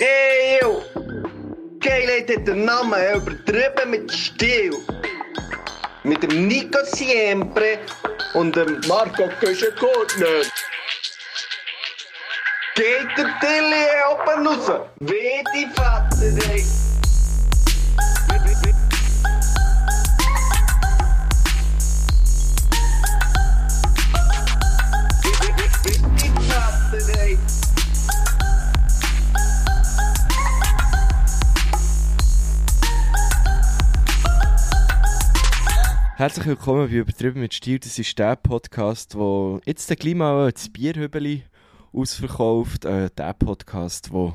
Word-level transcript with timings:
Eeuw! 0.00 0.82
Geilheid 1.78 2.28
hat 2.28 2.48
den 2.48 2.64
Namen 2.64 2.98
übertrieben 3.14 3.90
mit 3.90 4.12
Stil. 4.12 4.74
Mit 6.02 6.20
dem 6.24 6.48
Nico 6.48 6.78
Siempre 6.84 7.78
und 8.34 8.56
dem 8.56 8.80
Marco 8.88 9.28
Köschengurtner. 9.38 10.42
Geht 12.74 13.06
der 13.16 13.38
Tilly 13.40 13.86
oben 14.10 14.46
raus? 14.48 14.80
Wie 14.98 15.44
die 15.54 15.68
Vater, 15.76 16.50
ey. 16.50 16.83
Herzlich 36.24 36.46
willkommen 36.46 36.88
bei 36.88 36.94
Übertrieben 36.94 37.42
mit 37.42 37.52
Stil. 37.52 37.78
Das 37.78 37.98
ist 37.98 38.18
der 38.18 38.34
Podcast, 38.36 39.14
wo 39.14 39.60
jetzt 39.66 39.90
der 39.90 39.98
Klima 39.98 40.50
das 40.50 40.70
Bierhübeli 40.70 41.44
ausverkauft. 41.92 42.86
Äh, 42.86 43.10
der 43.10 43.34
Podcast, 43.34 44.10
wo 44.10 44.32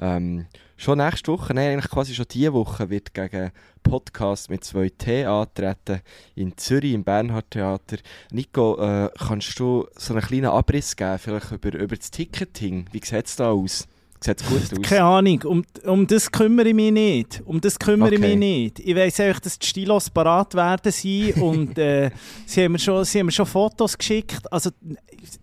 ähm, 0.00 0.46
schon 0.76 0.98
nächste 0.98 1.30
Woche, 1.30 1.54
nein, 1.54 1.74
eigentlich 1.74 1.92
quasi 1.92 2.12
schon 2.12 2.26
diese 2.28 2.52
Woche, 2.54 2.90
wird 2.90 3.14
gegen 3.14 3.52
Podcast 3.84 4.50
mit 4.50 4.64
2T 4.64 5.26
antreten 5.26 6.00
in 6.34 6.56
Zürich 6.56 6.92
im 6.92 7.04
Bernhard 7.04 7.52
Theater. 7.52 7.98
Nico, 8.32 8.76
äh, 8.80 9.08
kannst 9.16 9.60
du 9.60 9.86
so 9.94 10.14
einen 10.14 10.24
kleinen 10.24 10.46
Abriss 10.46 10.96
geben, 10.96 11.20
vielleicht 11.20 11.52
über, 11.52 11.72
über 11.72 11.94
das 11.94 12.10
Ticketing? 12.10 12.86
Wie 12.90 13.00
sieht 13.04 13.26
es 13.26 13.36
da 13.36 13.52
aus? 13.52 13.86
Sieht 14.20 14.44
gut 14.46 14.62
aus? 14.72 14.82
Keine 14.82 15.04
Ahnung, 15.04 15.42
um, 15.44 15.64
um 15.84 16.06
das 16.06 16.30
kümmere 16.30 16.68
ich 16.68 16.74
mich 16.74 16.92
nicht. 16.92 17.42
Um 17.44 17.60
das 17.60 17.78
kümmere 17.78 18.14
ich 18.14 18.18
Okay. 18.20 18.36
mich 18.36 18.38
nicht. 18.38 18.80
Ich 18.80 18.96
weiss 18.96 19.20
einfach, 19.20 19.40
dass 19.40 19.58
die 19.58 19.66
Stilos 19.66 20.10
parat 20.10 20.54
werden 20.54 20.90
sein 20.92 21.32
und 21.40 21.78
äh, 21.78 22.10
sie, 22.46 22.64
haben 22.64 22.72
mir 22.72 22.78
schon, 22.78 23.04
sie 23.04 23.20
haben 23.20 23.26
mir 23.26 23.32
schon 23.32 23.46
Fotos 23.46 23.96
geschickt. 23.96 24.52
Also 24.52 24.70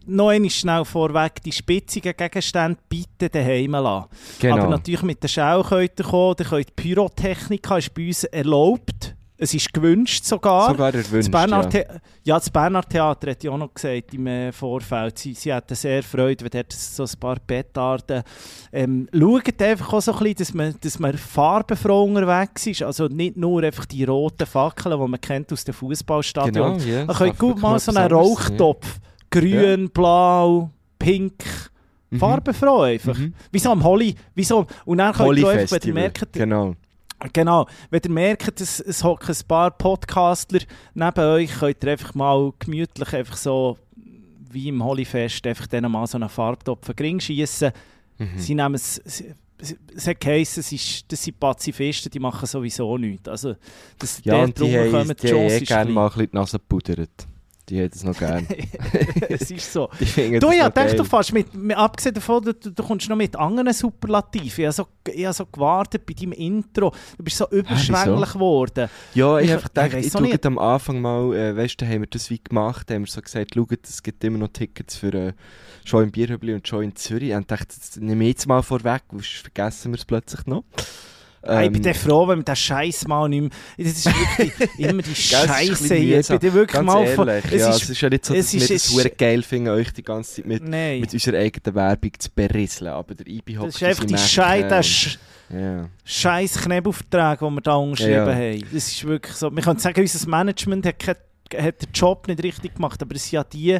noch 0.05 0.29
einmal 0.29 0.49
schnell 0.49 0.85
vorweg, 0.85 1.41
die 1.43 1.51
spitzigen 1.51 2.13
Gegenstände 2.15 2.77
bitte 2.89 3.29
daheim 3.29 3.71
lassen. 3.71 4.07
Genau. 4.39 4.57
Aber 4.57 4.67
natürlich 4.69 5.03
mit 5.03 5.23
der 5.23 5.27
Schau 5.27 5.63
könnt 5.63 5.99
ihr 5.99 6.05
kommen, 6.05 6.35
ihr 6.39 6.45
könnt 6.45 6.75
Pyrotechnika 6.75 7.77
ist 7.77 7.93
bei 7.93 8.07
uns 8.07 8.23
erlaubt. 8.25 9.14
Es 9.37 9.53
ist 9.53 9.73
gewünscht 9.73 10.23
sogar. 10.23 10.69
Sogar 10.69 10.93
erwünscht, 10.93 11.13
das 11.13 11.29
Bernhard 11.29 11.73
ja. 11.73 11.81
The 11.81 11.99
ja, 12.23 12.35
das 12.35 12.49
Bernhard 12.49 12.89
Theater 12.89 13.31
hat 13.31 13.43
ja 13.43 13.51
auch 13.51 13.57
noch 13.57 13.73
gesagt 13.73 14.13
im 14.13 14.27
äh, 14.27 14.51
Vorfeld, 14.51 15.17
sie, 15.19 15.33
sie 15.33 15.53
hätten 15.53 15.75
sehr 15.75 16.03
Freude, 16.03 16.45
wenn 16.45 16.51
dort 16.51 16.71
so 16.71 17.03
ein 17.03 17.19
paar 17.19 17.37
Petarden... 17.39 18.23
Ähm, 18.71 19.09
schaut 19.13 19.61
einfach 19.61 19.93
auch 19.93 20.01
so 20.01 20.13
ein 20.13 20.19
bisschen, 20.19 20.35
dass 20.37 20.53
man, 20.53 20.75
dass 20.79 20.99
man 20.99 21.17
farbenfroh 21.17 22.03
unterwegs 22.03 22.65
ist. 22.67 22.83
Also 22.83 23.07
nicht 23.07 23.35
nur 23.35 23.61
einfach 23.61 23.85
die 23.85 24.05
roten 24.05 24.45
Fackeln, 24.45 24.99
die 24.99 25.07
man 25.07 25.19
kennt 25.19 25.51
aus 25.51 25.65
dem 25.65 25.73
Fußballstadion. 25.73 26.77
Genau, 26.77 26.89
ja. 26.89 27.05
Man 27.05 27.15
könnte 27.15 27.37
gut 27.37 27.61
mal 27.61 27.77
so 27.77 27.91
einen 27.93 28.11
Rauchtopf. 28.11 28.99
Grün, 29.29 29.89
blau, 29.89 30.69
pink... 30.97 31.43
Mhm. 32.11 32.19
Farbenfroh 32.19 32.81
einfach. 32.81 33.17
Mhm. 33.17 33.33
Wie 33.51 33.59
so 33.59 33.71
am 33.71 33.83
Holly. 33.83 34.15
Wie 34.35 34.43
so, 34.43 34.67
und 34.85 34.99
dann 34.99 35.11
könnt 35.11 35.39
ihr 35.39 35.47
einfach, 35.49 35.77
wenn 35.81 35.87
ihr 35.87 35.93
merkt, 35.93 36.33
Genau. 36.33 36.75
Genau, 37.33 37.67
wenn 37.89 38.01
ihr 38.03 38.11
merkt, 38.11 38.61
es, 38.61 38.79
es 38.79 39.03
hocken 39.03 39.35
ein 39.35 39.47
paar 39.47 39.71
Podcastler 39.71 40.59
neben 40.93 41.19
euch, 41.19 41.51
könnt 41.59 41.83
ihr 41.83 41.91
einfach 41.91 42.13
mal 42.15 42.53
gemütlich 42.59 43.13
einfach 43.13 43.37
so 43.37 43.77
wie 44.51 44.69
im 44.69 44.83
Holyfest 44.83 45.45
einfach 45.47 45.67
denen 45.67 45.91
mal 45.91 46.07
so 46.07 46.17
einen 46.17 46.29
Farbtopf 46.29 46.89
an 46.89 46.95
den 46.95 47.05
Ring 47.05 47.19
schiessen. 47.19 47.71
Mhm. 48.17 48.29
Sie 48.37 48.55
nehmen 48.55 48.75
es... 48.75 49.01
sie- 49.05 49.33
es- 49.57 50.07
hat 50.07 50.19
geheißen, 50.19 50.59
es 50.59 50.71
ist, 50.73 51.05
das 51.11 51.23
sind 51.23 51.39
Pazifisten, 51.39 52.11
die 52.11 52.19
machen 52.19 52.45
sowieso 52.45 52.97
nichts. 52.97 53.27
Also, 53.29 53.55
das, 53.97 54.21
Ja, 54.25 54.45
die 54.45 54.53
drunter 54.53 54.79
haben, 54.83 54.91
kommen 54.91 55.15
die 55.21 55.27
eh 55.27 55.31
Chance 55.31 55.55
ist 55.57 55.67
gerne 55.67 55.91
mal 55.91 56.03
ein 56.07 56.09
bisschen 56.11 56.29
die 56.31 56.35
Nase 56.35 56.59
gepudert. 56.59 57.27
Die 57.69 57.79
hätten 57.79 57.95
es 57.95 58.03
noch 58.03 58.17
gerne. 58.17 58.45
es 59.29 59.49
ist 59.49 59.73
so. 59.73 59.89
Du, 59.97 60.51
ja, 60.51 60.65
noch 60.65 60.73
denk 60.73 60.73
geil. 60.73 60.95
du 60.95 61.03
fast 61.03 61.33
mit, 61.33 61.53
mit, 61.55 61.75
abgesehen 61.75 62.13
davon, 62.13 62.43
du, 62.43 62.53
du, 62.53 62.83
kommst 62.83 63.09
noch 63.09 63.15
mit 63.15 63.35
anderen 63.35 63.73
Superlativen. 63.73 64.45
Ich 64.47 64.65
habe 64.65 64.71
so, 64.71 64.87
ich 65.11 65.25
habe 65.25 65.33
so 65.33 65.45
gewartet 65.47 66.05
bei 66.05 66.13
deinem 66.13 66.33
Intro. 66.33 66.93
Du 67.17 67.23
bist 67.23 67.37
so 67.37 67.47
überschwänglich 67.49 68.33
geworden. 68.33 68.87
Ja, 69.15 69.39
ich 69.39 69.45
Ich- 69.45 69.51
habe 69.51 69.63
einfach 69.63 69.69
gedacht, 69.73 69.93
ich 69.93 70.05
ich 70.07 70.11
schaue 70.11 70.39
am 70.43 70.57
Anfang 70.59 71.01
mal, 71.01 71.35
äh, 71.35 71.57
weißt 71.57 71.81
du, 71.81 71.87
haben 71.87 72.01
wir 72.01 72.07
das 72.07 72.29
wie 72.29 72.39
gemacht, 72.43 72.91
haben 72.91 73.05
wir 73.05 73.11
so 73.11 73.21
gesagt, 73.21 73.55
schaut, 73.55 73.79
es 73.83 74.03
gibt 74.03 74.23
immer 74.23 74.37
noch 74.37 74.49
Tickets 74.49 74.95
für 74.97 75.13
äh, 75.13 75.33
schon 75.85 76.03
in 76.03 76.11
Bierhübli 76.11 76.53
und 76.53 76.67
schon 76.67 76.83
in 76.83 76.95
Zürich. 76.95 77.33
Und 77.33 77.41
ich 77.41 77.47
dachte, 77.47 77.67
das 77.67 77.97
nehme 77.97 78.23
ich 78.25 78.29
jetzt 78.31 78.47
mal 78.47 78.61
vorweg, 78.61 79.01
sonst 79.09 79.27
vergessen 79.37 79.91
wir 79.91 79.97
es 79.97 80.05
plötzlich 80.05 80.45
noch. 80.45 80.63
Ich 81.47 81.71
bin 81.71 81.75
Ähm, 81.75 81.83
dann 81.83 81.93
froh, 81.93 82.27
wenn 82.27 82.39
wir 82.39 82.43
den 82.43 82.55
Scheiß 82.55 83.07
mal 83.07 83.29
nicht 83.29 83.41
mehr... 83.41 83.49
Das 83.77 83.87
ist 83.87 84.05
wirklich 84.05 84.79
immer 84.79 85.01
die 85.01 85.15
Scheiße 85.15 85.95
hier. 85.95 86.19
Ich 86.19 86.27
bin 86.27 86.41
wirklich 86.53 86.71
Ganz 86.71 86.85
mal... 86.85 87.07
von- 87.07 87.27
ehrlich, 87.27 87.51
es 87.51 87.61
ja, 87.61 87.69
ist- 87.69 87.83
es 87.83 87.89
ist 87.91 88.01
ja 88.01 88.09
nicht 88.09 88.25
so, 88.25 88.33
dass 88.33 88.45
es 88.53 88.53
wir 88.69 88.75
ist- 88.75 88.95
das 89.05 89.11
geil 89.17 89.43
finden, 89.43 89.69
euch 89.69 89.91
die 89.93 90.03
ganze 90.03 90.35
Zeit 90.37 90.45
mit, 90.47 90.67
Nein. 90.67 91.01
mit 91.01 91.13
unserer 91.13 91.37
eigenen 91.37 91.75
Werbung 91.75 92.11
zu 92.17 92.29
berieseln. 92.33 92.91
Aber 92.91 93.13
der 93.13 93.27
IB 93.27 93.57
hockt 93.57 93.67
Das 93.69 93.75
ist 93.75 93.83
einfach 93.83 94.01
in 94.03 94.07
die 94.09 94.17
seinem 94.17 94.27
Schei 94.27 94.57
Ecken 94.59 94.69
der 94.69 94.77
und- 94.77 94.83
Sch 94.85 95.19
Ja. 95.53 95.89
scheiß 96.03 96.61
Knebelverträge, 96.61 97.37
die 97.45 97.51
wir 97.55 97.61
da 97.61 97.75
unterschrieben 97.75 98.11
Ja, 98.13 98.29
ja. 98.29 98.35
haben. 98.53 98.63
Das 98.73 98.87
ist 98.87 99.03
wirklich 99.05 99.35
so. 99.35 99.55
Wir 99.55 99.61
können 99.61 99.79
sagen, 99.79 100.01
unser 100.01 100.29
Management 100.29 100.85
hat, 100.87 100.97
kein, 100.99 101.15
hat 101.53 101.81
den 101.81 101.91
Job 101.93 102.27
nicht 102.27 102.41
richtig 102.43 102.75
gemacht, 102.75 103.01
aber 103.01 103.15
es 103.15 103.23
sind 103.23 103.33
ja 103.33 103.43
die, 103.43 103.77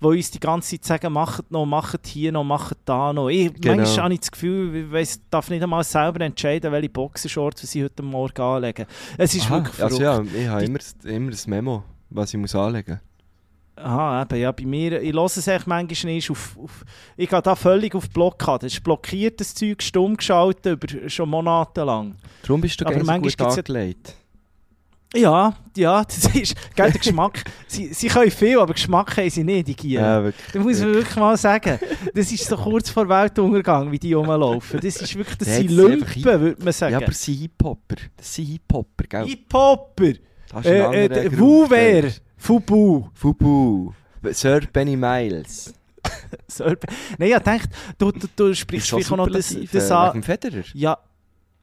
die 0.00 0.06
uns 0.06 0.30
die 0.30 0.40
ganze 0.40 0.70
Zeit 0.78 0.84
sagen, 0.84 1.12
macht 1.12 1.50
noch, 1.50 1.64
macht 1.66 2.06
hier 2.06 2.32
noch, 2.32 2.44
macht 2.44 2.76
da 2.84 3.12
noch. 3.12 3.28
Ich, 3.28 3.52
Genau. 3.54 3.76
Manchmal 3.76 4.04
habe 4.04 4.14
ich 4.14 4.20
das 4.20 4.30
Gefühl, 4.30 4.76
ich 4.76 4.92
weiss, 4.92 5.20
darf 5.30 5.48
nicht 5.50 5.62
einmal 5.62 5.82
selber 5.84 6.20
entscheiden, 6.24 6.70
welche 6.72 6.88
Boxershorts 6.90 7.62
sie 7.70 7.84
heute 7.84 8.02
Morgen 8.02 8.40
anlegen. 8.40 8.86
Es 9.16 9.34
ist 9.34 9.46
Aha, 9.46 9.56
wirklich 9.56 9.82
also 9.82 9.98
verrückt. 9.98 10.32
ja, 10.32 10.40
ich 10.40 10.48
habe 10.48 10.64
immer, 10.64 10.78
immer 11.04 11.30
ein 11.32 11.36
Memo, 11.46 11.84
was 12.10 12.34
ich 12.34 12.40
muss 12.40 12.54
anlegen 12.54 13.00
Aha, 13.78 14.22
eben, 14.22 14.40
ja, 14.40 14.52
bei 14.52 14.64
mir, 14.64 15.02
ich 15.02 15.12
höre 15.12 15.24
es 15.26 15.46
echt 15.46 15.66
manchmal 15.66 16.12
nicht 16.14 16.30
auf, 16.30 16.56
auf, 16.58 16.82
ich 17.14 17.28
gehe 17.28 17.42
da 17.42 17.54
völlig 17.54 17.94
auf 17.94 18.08
Blockade. 18.08 18.66
Es 18.66 18.72
ist 18.74 18.82
blockiert, 18.82 19.38
das 19.38 19.54
Zeug 19.54 19.82
stumm 19.82 20.16
geschaltet, 20.16 20.82
über 20.82 21.08
schon 21.10 21.28
monatelang. 21.28 22.14
Darum 22.42 22.62
bist 22.62 22.80
du 22.80 22.86
gerne 22.86 23.04
so 23.04 23.12
gut 23.12 23.22
gibt's 23.24 23.38
ja- 23.38 23.48
angelegt. 23.48 24.14
Ja, 25.14 25.54
ja, 25.76 26.04
das 26.04 26.34
ist, 26.34 26.56
gell, 26.74 26.90
der 26.90 27.00
Geschmack, 27.00 27.44
sie, 27.68 27.92
sie 27.94 28.08
können 28.08 28.30
viel, 28.30 28.58
aber 28.58 28.74
Geschmack 28.74 29.16
haben 29.16 29.30
sie 29.30 29.44
nicht, 29.44 29.68
die 29.68 29.76
Gier. 29.76 30.00
Ja, 30.00 30.24
wirklich. 30.24 30.52
Das 30.52 30.62
muss 30.62 30.80
man 30.80 30.94
wirklich 30.94 31.16
mal 31.16 31.36
sagen. 31.36 31.78
Das 32.14 32.32
ist 32.32 32.44
so 32.44 32.56
kurz 32.56 32.90
vor 32.90 33.08
Weltuntergang, 33.08 33.90
wie 33.92 33.98
die 33.98 34.12
rumlaufen. 34.12 34.80
Das 34.80 34.96
ist 34.96 35.14
wirklich, 35.16 35.38
das 35.38 35.48
sind 35.56 35.70
Lumpen, 35.70 36.24
würde 36.24 36.62
man 36.64 36.72
sagen. 36.72 36.92
Ja, 36.92 36.98
aber 36.98 37.12
sie 37.12 37.34
Hip-Hopper. 37.34 37.96
Das 38.16 38.34
sind 38.34 38.46
Hip-Hopper, 38.46 39.04
gell? 39.08 39.24
Hip-Hopper, 39.26 40.12
äh, 40.64 41.06
äh, 41.06 41.38
Wuwer, 41.38 42.10
Fubu. 42.36 43.08
Fubu. 43.14 43.92
Sir 44.32 44.60
Benny 44.72 44.96
Miles. 44.96 45.72
Serb- 46.48 46.84
Nein, 47.18 47.30
ich 47.32 47.38
dachte, 47.38 47.68
du, 47.98 48.12
du, 48.12 48.26
du 48.34 48.54
sprichst 48.54 48.88
vielleicht 48.88 49.10
noch 49.10 49.28
das, 49.28 49.56
das 49.72 49.90
äh, 49.90 49.92
an. 49.92 50.22
Federer. 50.22 50.62
Ja. 50.74 50.98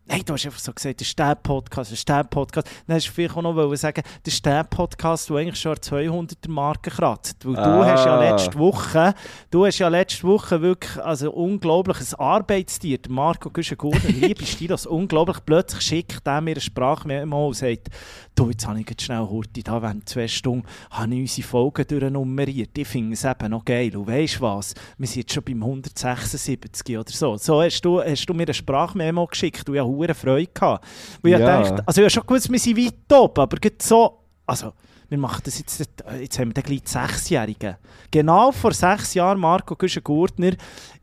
Nein, 0.06 0.22
du 0.26 0.34
hast 0.34 0.46
einfach 0.46 0.60
so 0.60 0.74
gesagt, 0.74 1.00
der 1.00 1.06
Stäb-Podcast, 1.06 1.92
der 1.92 1.96
Stäb-Podcast. 1.96 2.68
Dann 2.88 2.98
hast 2.98 3.08
du 3.08 3.12
vielleicht 3.14 3.38
auch 3.38 3.42
noch 3.42 3.76
sagen, 3.76 4.02
der 4.26 4.32
Stäb-Podcast, 4.32 5.30
der 5.30 5.38
eigentlich 5.38 5.60
schon 5.62 5.72
an 5.72 5.78
200er 5.78 6.50
Marke 6.50 6.90
kratzt. 6.92 7.46
Weil 7.46 7.54
du 7.56 7.62
Ah. 7.62 7.86
hast 7.86 8.06
ja 8.06 8.20
letzte 8.20 8.60
Woche, 8.60 9.14
du 9.50 9.66
hast 9.66 9.80
ja 9.80 9.88
letzte 9.88 10.24
Woche 10.28 10.62
wirklich, 10.62 11.02
also 11.02 11.32
unglaubliches 11.32 12.16
Arbeitstier, 12.16 12.98
der 12.98 13.14
Marco 13.14 13.50
Güschen-Gurner, 13.50 14.10
liebe 14.10 14.46
Stilos, 14.46 14.86
unglaublich, 14.86 15.38
plötzlich 15.46 15.82
schickt 15.82 16.28
er 16.28 16.42
mir 16.42 16.52
eine 16.52 16.60
Sprachmemo 16.62 17.48
und 17.48 17.54
sagt, 17.56 17.88
du, 18.36 18.50
jetzt 18.50 18.68
habe 18.68 18.82
ich 18.82 18.90
jetzt 18.90 19.04
schnell 19.04 19.22
Hurti, 19.22 19.64
da 19.64 19.82
während 19.82 20.10
zwei 20.10 20.28
Stunden 20.28 20.68
habe 20.92 21.14
ich 21.16 21.22
unsere 21.22 21.48
Folgen 21.48 21.88
durchnummeriert. 21.88 22.78
Ich 22.78 22.88
finde 22.90 23.14
es 23.14 23.24
eben 23.24 23.52
noch 23.52 23.64
geil. 23.64 23.96
Und 23.96 24.08
weisst 24.08 24.36
du 24.36 24.42
was? 24.42 24.74
Wir 24.98 25.08
sind 25.08 25.22
jetzt 25.22 25.34
schon 25.34 25.44
beim 25.46 25.64
176 25.64 26.98
oder 26.98 27.10
so. 27.10 27.38
So 27.38 27.62
hast 27.62 27.82
du, 27.82 28.02
hast 28.02 28.26
du 28.26 28.34
mir 28.34 28.44
eine 28.44 28.54
Sprachmemo 28.54 29.28
geschickt 29.28 29.70
und 29.70 29.76
ich 29.76 29.82
hatte 29.82 29.93
hure 29.96 30.14
Freude. 30.14 30.48
Gehabt. 30.54 30.86
Ich 31.24 31.30
Ja. 31.32 31.40
dachte, 31.40 31.84
also 31.88 32.02
ich 32.02 32.06
habe 32.06 32.10
schon 32.10 32.28
gewusst, 32.28 32.52
wir 32.52 32.60
sind 32.60 32.78
weit 32.78 33.18
oben, 33.20 33.42
aber 33.42 33.58
so, 33.82 34.20
also 34.46 34.74
wir 35.10 35.18
machen 35.18 35.42
das 35.46 35.60
jetzt, 35.60 35.80
jetzt 36.20 36.40
haben 36.40 36.50
wir 36.50 36.54
dann 36.54 36.64
gleich 36.64 36.82
Sechsjährigen. 36.86 37.76
Genau 38.12 38.52
vor 38.52 38.74
sechs 38.74 39.14
Jahren, 39.14 39.40
Marco 39.40 39.76
Güschen-Gurtner, 39.76 40.54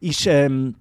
ist... 0.01 0.27
Ähm, 0.27 0.75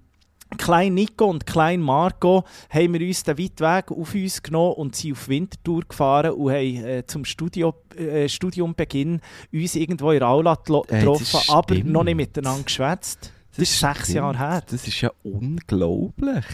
Klein 0.58 0.94
Nico 0.94 1.26
und 1.26 1.46
Klein 1.46 1.80
Marco 1.80 2.42
haben 2.70 2.94
wir 2.94 3.06
uns 3.06 3.22
den 3.22 3.38
weiten 3.38 3.60
Weg 3.60 3.92
auf 3.92 4.14
uns 4.14 4.42
genommen 4.42 4.74
und 4.74 4.96
sind 4.96 5.12
auf 5.12 5.28
Wintertour 5.28 5.82
gefahren 5.88 6.32
und 6.32 6.50
haben 6.50 6.84
äh, 6.84 7.04
zum 7.06 7.24
Studio, 7.24 7.72
äh, 7.96 8.28
Studiumbeginn 8.28 9.20
uns 9.52 9.76
irgendwo 9.76 10.10
in 10.10 10.24
Aula 10.24 10.56
das 10.56 10.86
getroffen, 10.88 11.38
aber 11.50 11.74
stimmt. 11.76 11.92
noch 11.92 12.02
nicht 12.02 12.16
miteinander 12.16 12.64
geschwätzt. 12.64 13.32
Das 13.50 13.58
ist 13.58 13.78
sechs 13.78 14.02
Stimmt. 14.02 14.16
Jahre 14.16 14.38
her. 14.38 14.62
Das 14.68 14.88
ist 14.88 15.00
ja 15.00 15.12
unglaublich. 15.22 16.44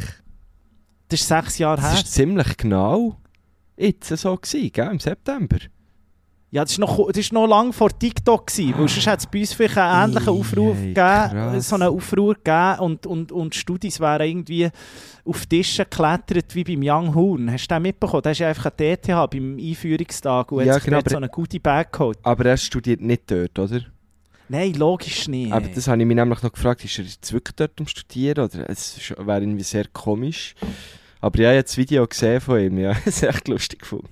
Das 1.09 1.21
ist 1.21 1.29
sechs 1.29 1.59
Jahre 1.59 1.77
Das 1.81 1.93
her. 1.93 1.99
ist 2.01 2.13
ziemlich 2.13 2.57
genau 2.57 3.17
jetzt 3.77 4.09
so 4.17 4.37
gewesen, 4.37 4.73
gell? 4.73 4.91
Im 4.91 4.99
September. 4.99 5.59
Ja, 6.51 6.65
das 6.65 6.79
war 6.79 6.87
noch, 6.87 7.09
das 7.09 7.19
ist 7.19 7.33
noch 7.33 7.47
lange 7.47 7.73
vor 7.73 7.91
TikTok, 7.91 8.47
gewesen, 8.47 8.73
weil 8.79 8.89
sonst 8.89 9.07
hat 9.09 9.19
es 9.19 9.27
bei 9.27 9.41
uns 9.41 9.53
vielleicht 9.53 9.77
einen 9.77 10.11
ähnlichen 10.13 10.29
Aufruf 10.33 10.77
ei, 10.79 10.87
gegeben, 10.95 11.61
so 11.61 11.75
einen 11.75 11.89
Aufruhr 11.89 12.35
gegeben 12.35 12.79
und, 12.81 13.07
und, 13.07 13.33
und 13.33 13.55
Studis 13.55 14.01
wären 14.01 14.27
irgendwie 14.27 14.69
auf 15.25 15.45
Tische 15.47 15.85
geklettert 15.85 16.55
wie 16.55 16.65
beim 16.65 16.81
Young 16.83 17.15
Horn. 17.15 17.51
Hast 17.53 17.67
du 17.69 17.75
den 17.75 17.83
mitbekommen? 17.83 18.23
Der 18.23 18.33
ist 18.33 18.39
ja 18.39 18.49
einfach 18.49 18.71
der 18.71 18.93
ETH 18.93 19.07
beim 19.07 19.59
Einführungstag 19.61 20.53
und 20.53 20.65
Ja, 20.65 20.77
hat 20.77 20.85
genau, 20.85 21.01
so 21.07 21.17
einen 21.17 21.31
Goodie 21.31 21.59
Bag 21.59 21.93
geholt. 21.93 22.19
Aber 22.23 22.47
er 22.47 22.57
studiert 22.57 23.01
nicht 23.01 23.31
dort, 23.31 23.59
oder? 23.59 23.81
Nein, 24.49 24.75
logisch 24.75 25.29
nicht. 25.29 25.53
Aber 25.53 25.67
das 25.69 25.89
habe 25.89 26.01
ich 26.01 26.07
mich 26.07 26.17
nämlich 26.17 26.43
noch 26.43 26.53
gefragt, 26.53 26.85
ist 26.85 26.99
er 26.99 27.05
jetzt 27.05 27.33
wirklich 27.33 27.57
dort 27.57 27.73
am 27.81 27.87
Studieren? 27.87 28.45
Oder 28.45 28.69
es 28.71 28.97
ist- 28.97 29.11
wäre 29.19 29.41
irgendwie 29.41 29.63
sehr 29.65 29.87
komisch. 29.93 30.55
Aber 31.21 31.39
ja, 31.41 31.51
ich 31.51 31.57
habe 31.57 31.63
das 31.65 31.77
Video 31.77 32.07
gesehen 32.07 32.41
von 32.41 32.61
ihm, 32.61 32.79
ja. 32.79 32.93
Das 33.05 33.17
ist 33.17 33.23
echt 33.23 33.49
lustig 33.49 33.81
gefunden. 33.81 34.09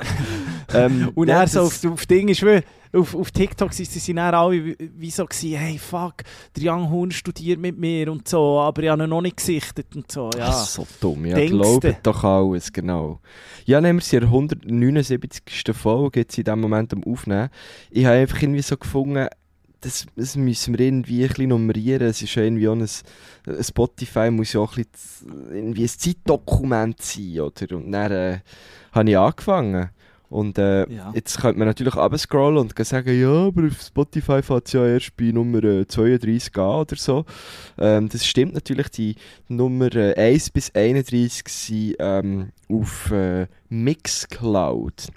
ähm, 0.74 1.10
Und 1.14 1.28
er 1.28 1.46
so 1.46 1.62
auf, 1.62 1.84
auf 1.84 2.06
Ding 2.06 2.28
ist 2.28 2.44
auf, 2.92 3.14
auf 3.14 3.30
TikTok 3.30 3.72
sind 3.72 3.90
sie 3.90 4.14
dann 4.14 4.34
alle 4.34 4.64
wie, 4.64 4.76
wie 4.96 5.10
so 5.10 5.26
gewesen, 5.26 5.58
hey 5.58 5.78
fuck, 5.78 6.14
der 6.56 6.72
Young 6.72 6.90
Horn 6.90 7.10
studiert 7.10 7.60
mit 7.60 7.78
mir 7.78 8.10
und 8.10 8.26
so, 8.26 8.58
aber 8.60 8.82
ich 8.82 8.88
habe 8.88 9.02
ihn 9.04 9.10
noch 9.10 9.20
nicht 9.20 9.36
gesichtet 9.36 9.94
und 9.94 10.10
so, 10.10 10.30
ja. 10.36 10.48
Ach, 10.48 10.64
so 10.66 10.86
dumm, 11.00 11.26
ja. 11.26 11.34
Denkste. 11.36 11.58
Glaubt 11.80 12.06
doch 12.06 12.24
alles, 12.24 12.72
genau. 12.72 13.20
Ja, 13.66 13.80
nehmen 13.82 13.98
wir 13.98 14.04
sie 14.04 14.16
in 14.16 14.20
der 14.22 14.30
179. 14.30 15.42
Folge 15.74 16.20
jetzt 16.20 16.38
in 16.38 16.44
diesem 16.44 16.60
Moment 16.60 16.92
am 16.94 17.04
Aufnehmen. 17.04 17.50
Ich 17.90 18.06
habe 18.06 18.16
einfach 18.16 18.40
irgendwie 18.40 18.62
so 18.62 18.76
gefunden, 18.78 19.28
das, 19.80 20.06
das 20.16 20.36
müssen 20.36 20.76
wir 20.76 20.86
irgendwie 20.86 21.22
ein 21.22 21.28
bisschen 21.28 21.48
nummerieren. 21.50 22.08
Es 22.08 22.20
ist 22.22 22.34
ja 22.34 22.42
irgendwie 22.42 22.68
auch 22.68 22.74
ein, 22.74 22.82
ein 22.82 23.64
Spotify 23.64 24.30
muss 24.30 24.52
ja 24.52 24.60
auch 24.60 24.76
ein 24.76 24.84
bisschen 24.90 25.52
irgendwie 25.52 25.82
ein 25.84 25.88
Zeitdokument 25.88 27.00
sein, 27.00 27.40
oder? 27.40 27.76
Und 27.76 27.92
dann 27.92 28.12
äh, 28.12 28.38
habe 28.92 29.10
ich 29.10 29.18
angefangen. 29.18 29.90
Und 30.30 30.58
äh, 30.58 30.86
Ja. 30.92 31.10
jetzt 31.14 31.40
könnte 31.40 31.58
man 31.58 31.68
natürlich 31.68 31.94
abscrollen 31.94 32.58
und 32.58 32.86
sagen, 32.86 33.18
ja, 33.18 33.46
aber 33.46 33.66
auf 33.66 33.80
Spotify 33.80 34.42
fängt 34.42 34.66
es 34.66 34.72
ja 34.74 34.86
erst 34.86 35.16
bei 35.16 35.30
Nummer 35.30 35.64
äh, 35.64 35.86
32 35.86 36.54
an 36.58 36.80
oder 36.80 36.96
so. 36.96 37.24
Ähm, 37.78 38.10
das 38.10 38.26
stimmt 38.26 38.52
natürlich, 38.52 38.88
die 38.90 39.14
Nummer 39.48 39.94
äh, 39.94 40.14
1 40.14 40.50
bis 40.50 40.74
31 40.74 41.48
sind 41.48 41.96
ähm, 41.98 42.50
auf 42.68 43.10
äh, 43.10 43.46
Mixcloud. 43.70 45.08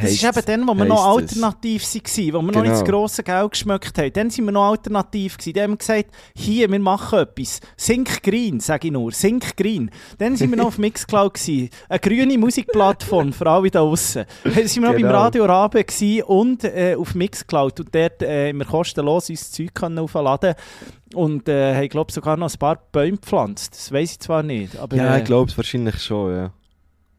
Das 0.00 0.10
ist 0.10 0.22
eben 0.24 0.44
dann, 0.46 0.68
wo 0.68 0.74
wir 0.74 0.84
noch 0.84 1.04
alternativ 1.04 1.82
waren, 1.82 2.32
wo 2.34 2.42
wir 2.42 2.52
noch 2.52 2.62
nicht 2.62 2.72
das 2.72 2.84
Genau. 2.84 2.98
grosse 2.98 3.22
Geld 3.22 3.50
geschmeckt 3.52 3.98
haben. 3.98 4.12
Dann 4.12 4.30
sind 4.30 4.44
wir 4.44 4.52
noch 4.52 4.70
alternativ 4.70 5.36
gewesen. 5.38 5.52
Dann 5.54 5.62
haben 5.64 5.70
wir 5.72 5.76
gesagt, 5.78 6.10
hier, 6.34 6.70
wir 6.70 6.78
machen 6.80 7.18
etwas. 7.20 7.60
Sync 7.76 8.22
Green, 8.22 8.60
sage 8.60 8.88
ich 8.88 8.92
nur. 8.92 9.12
Sync 9.12 9.56
Green. 9.56 9.90
Dann 10.18 10.36
sind 10.36 10.50
wir 10.50 10.56
noch 10.58 10.66
auf 10.66 10.78
Mixcloud 10.78 11.34
gewesen. 11.34 11.70
Eine 11.88 11.98
grüne 12.00 12.38
Musikplattform 12.38 13.32
für 13.32 13.46
alle 13.48 13.70
da 13.70 13.80
draussen. 13.80 14.24
Dann 14.44 14.66
sind 14.66 14.82
wir 14.82 14.88
noch 14.88 14.92
beim 14.92 15.02
Genau. 15.02 15.14
Radio 15.14 15.44
Rabe 15.44 15.84
und 16.26 16.64
äh, 16.64 16.96
auf 16.98 17.14
Mixcloud. 17.14 17.80
Und 17.80 17.94
dort 17.94 18.22
äh, 18.22 18.48
haben 18.50 18.58
wir 18.58 18.66
kostenlos 18.66 19.30
unser 19.30 19.50
Zeug 19.50 19.70
aufladen 19.98 20.54
und 21.14 21.48
äh, 21.48 21.74
haben, 21.74 21.88
glaube 21.88 22.12
sogar 22.12 22.36
noch 22.36 22.52
ein 22.52 22.58
paar 22.58 22.78
Bäume 22.92 23.18
gepflanzt. 23.18 23.74
Das 23.74 23.92
weiß 23.92 24.12
ich 24.12 24.18
zwar 24.20 24.42
nicht, 24.42 24.76
aber 24.78 24.96
Ja, 24.96 25.16
äh, 25.16 25.18
ich 25.18 25.24
glaube 25.24 25.50
es 25.50 25.56
wahrscheinlich 25.56 26.00
schon, 26.02 26.34
ja. 26.34 26.52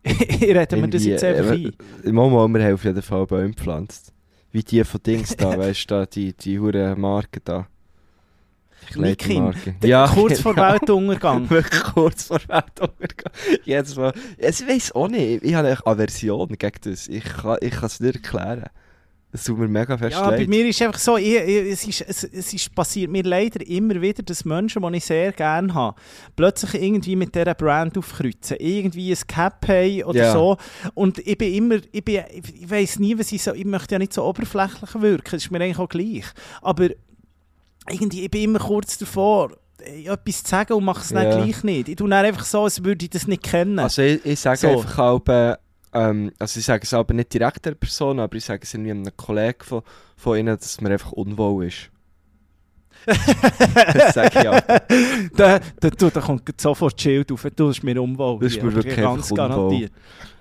reden 0.41 0.81
wir 0.81 0.87
das 0.87 1.05
Irgendwie, 1.05 1.09
jetzt 1.09 1.23
einfach 1.23 1.51
äh, 1.53 1.71
ein. 2.05 2.13
Mal, 2.15 2.47
wir 2.49 2.63
haben 2.63 2.73
auf 2.73 2.83
jeden 2.83 3.01
Fall 3.01 3.25
Bäume 3.25 3.51
gepflanzt. 3.51 4.13
Wie 4.51 4.63
die 4.63 4.83
von 4.83 5.01
Dings 5.01 5.35
da, 5.35 5.57
weißt 5.57 5.89
du, 5.89 6.07
die, 6.07 6.33
die 6.33 6.59
hure 6.59 6.95
Marke 6.95 7.39
da. 7.43 7.67
Kleidermarke. 8.91 9.75
Ja, 9.83 10.07
kurz 10.07 10.41
vor 10.41 10.53
genau. 10.55 10.71
Weltuntergang. 10.73 11.49
Wirklich 11.49 11.83
kurz 11.83 12.23
vor 12.23 12.39
Weltuntergang. 12.47 13.33
Jetzt 13.63 13.97
mal. 13.97 14.13
Ich 14.37 14.67
weiß 14.67 14.91
auch 14.93 15.07
nicht. 15.07 15.43
Ich 15.43 15.53
habe 15.53 15.69
eine 15.69 15.87
Aversion 15.87 16.49
gegen 16.49 16.79
das. 16.81 17.07
Ich 17.07 17.23
kann 17.23 17.57
ich 17.61 17.71
kann 17.71 17.85
es 17.85 17.99
nicht 17.99 18.15
erklären. 18.15 18.65
Es 19.35 19.45
tut 19.45 19.57
mir 19.57 19.67
mega 19.67 19.97
fest 19.97 20.11
Ja, 20.15 20.29
bei 20.29 20.37
leid. 20.37 20.47
mir 20.47 20.67
ist 20.67 20.79
einfach 20.83 20.99
so, 20.99 21.17
ich, 21.17 21.33
ich, 21.33 21.71
es, 21.71 21.87
ist, 21.87 22.01
es, 22.01 22.23
es 22.23 22.53
ist 22.53 22.75
passiert 22.75 23.09
mir 23.09 23.23
leider 23.23 23.65
immer 23.67 23.99
wieder, 23.99 24.21
dass 24.21 24.45
Menschen, 24.45 24.83
die 24.83 24.97
ich 24.97 25.05
sehr 25.05 25.31
gerne 25.31 25.73
habe, 25.73 25.99
plötzlich 26.35 26.75
irgendwie 26.75 27.15
mit 27.15 27.33
dieser 27.33 27.55
Brand 27.55 27.97
aufkreuzen. 27.97 28.57
Irgendwie 28.59 29.11
ein 29.11 29.17
Cap 29.27 29.67
haben 29.67 30.03
oder 30.03 30.19
Ja. 30.19 30.33
so. 30.33 30.57
Und 30.93 31.17
ich 31.17 31.35
bin 31.35 31.51
immer, 31.51 31.77
ich, 31.91 32.05
bin, 32.05 32.21
ich 32.31 32.69
weiss 32.69 32.99
nie, 32.99 33.17
was 33.17 33.31
ich 33.31 33.41
so, 33.41 33.53
ich 33.55 33.65
möchte 33.65 33.95
ja 33.95 33.99
nicht 33.99 34.13
so 34.13 34.23
oberflächlich 34.23 35.01
wirken, 35.01 35.31
das 35.31 35.43
ist 35.45 35.51
mir 35.51 35.61
eigentlich 35.61 35.79
auch 35.79 35.89
gleich. 35.89 36.25
Aber 36.61 36.89
irgendwie, 37.89 38.25
ich 38.25 38.29
bin 38.31 38.43
immer 38.43 38.59
kurz 38.59 38.99
davor, 38.99 39.51
etwas 40.05 40.43
zu 40.43 40.49
sagen 40.51 40.73
und 40.73 40.85
mache 40.85 41.01
es 41.01 41.09
dann 41.09 41.23
Ja. 41.27 41.37
gleich 41.43 41.63
nicht. 41.63 41.89
Ich 41.89 41.95
tue 41.95 42.07
dann 42.07 42.23
einfach 42.23 42.45
so, 42.45 42.65
als 42.65 42.83
würde 42.83 43.03
ich 43.03 43.09
das 43.09 43.27
nicht 43.27 43.41
kennen. 43.43 43.79
Also 43.79 44.01
ich, 44.03 44.23
ich 44.25 44.39
sage 44.39 44.59
So. 44.59 44.67
einfach 44.69 44.99
auch, 44.99 45.27
äh, 45.27 45.55
ähm, 45.93 46.31
also 46.39 46.59
ich 46.59 46.65
sage 46.65 46.83
es 46.83 46.93
aber 46.93 47.13
nicht 47.13 47.33
direkt 47.33 47.65
der 47.65 47.75
Person, 47.75 48.19
aber 48.19 48.35
ich 48.35 48.45
sage 48.45 48.61
es 48.63 48.73
irgendwie 48.73 48.91
einem 48.91 49.17
Kollegen 49.17 49.63
von, 49.63 49.81
von 50.17 50.37
ihnen, 50.37 50.57
dass 50.57 50.81
mir 50.81 50.91
einfach 50.91 51.11
unwohl 51.11 51.65
ist. 51.67 51.89
das 53.05 54.13
sage 54.13 54.39
ich 54.39 54.47
auch. 54.47 54.59
da, 55.35 55.59
da, 55.79 55.89
da, 55.89 56.09
da 56.09 56.21
kommt 56.21 56.61
sofort 56.61 56.99
Schild 57.01 57.31
auf, 57.31 57.45
du 57.55 57.67
bist 57.67 57.83
mir 57.83 58.01
unwohl. 58.01 58.39
Das 58.39 58.53
ist 58.53 58.63
mir 58.63 58.73
wirklich 58.73 58.95
ganz 58.95 59.29
garantiert. 59.33 59.91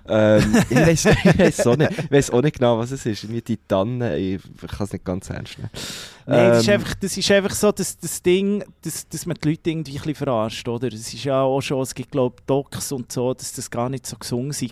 ähm, 0.07 0.55
ich 0.69 1.05
weiß 1.05 1.67
auch, 1.67 1.75
nicht- 1.77 1.91
ich 1.99 2.11
weiss 2.11 2.29
auch 2.31 2.41
nicht 2.41 2.57
genau, 2.59 2.77
was 2.79 2.91
es 2.91 3.05
ist. 3.05 3.23
Irgendwie 3.23 3.41
die 3.41 3.57
Tanne, 3.67 4.17
ich 4.17 4.41
kann 4.67 4.85
es 4.85 4.93
nicht 4.93 5.03
ganz 5.03 5.29
ernst 5.29 5.57
nehmen. 5.57 5.69
Nein, 6.25 6.49
das, 6.49 6.59
ist 6.61 6.67
Ähm, 6.67 6.73
einfach, 6.75 6.93
das 6.95 7.17
ist 7.17 7.31
einfach 7.31 7.51
so 7.51 7.71
das, 7.71 7.97
das 7.97 8.21
Ding, 8.21 8.63
dass, 8.81 9.07
dass 9.07 9.25
man 9.25 9.37
die 9.43 9.49
Leute 9.49 9.69
irgendwie 9.69 9.91
ein 9.93 9.97
bisschen 9.97 10.15
verarscht, 10.15 10.67
oder? 10.67 10.87
Es 10.87 11.13
ist 11.13 11.23
ja 11.23 11.41
auch 11.41 11.61
schon, 11.61 11.81
es 11.81 11.93
gibt 11.93 12.11
glaube 12.11 12.35
Docs 12.45 12.91
und 12.91 13.11
so, 13.11 13.33
dass 13.33 13.53
das 13.53 13.69
gar 13.69 13.89
nicht 13.89 14.05
so 14.07 14.17
gesungen 14.17 14.51
ist, 14.51 14.63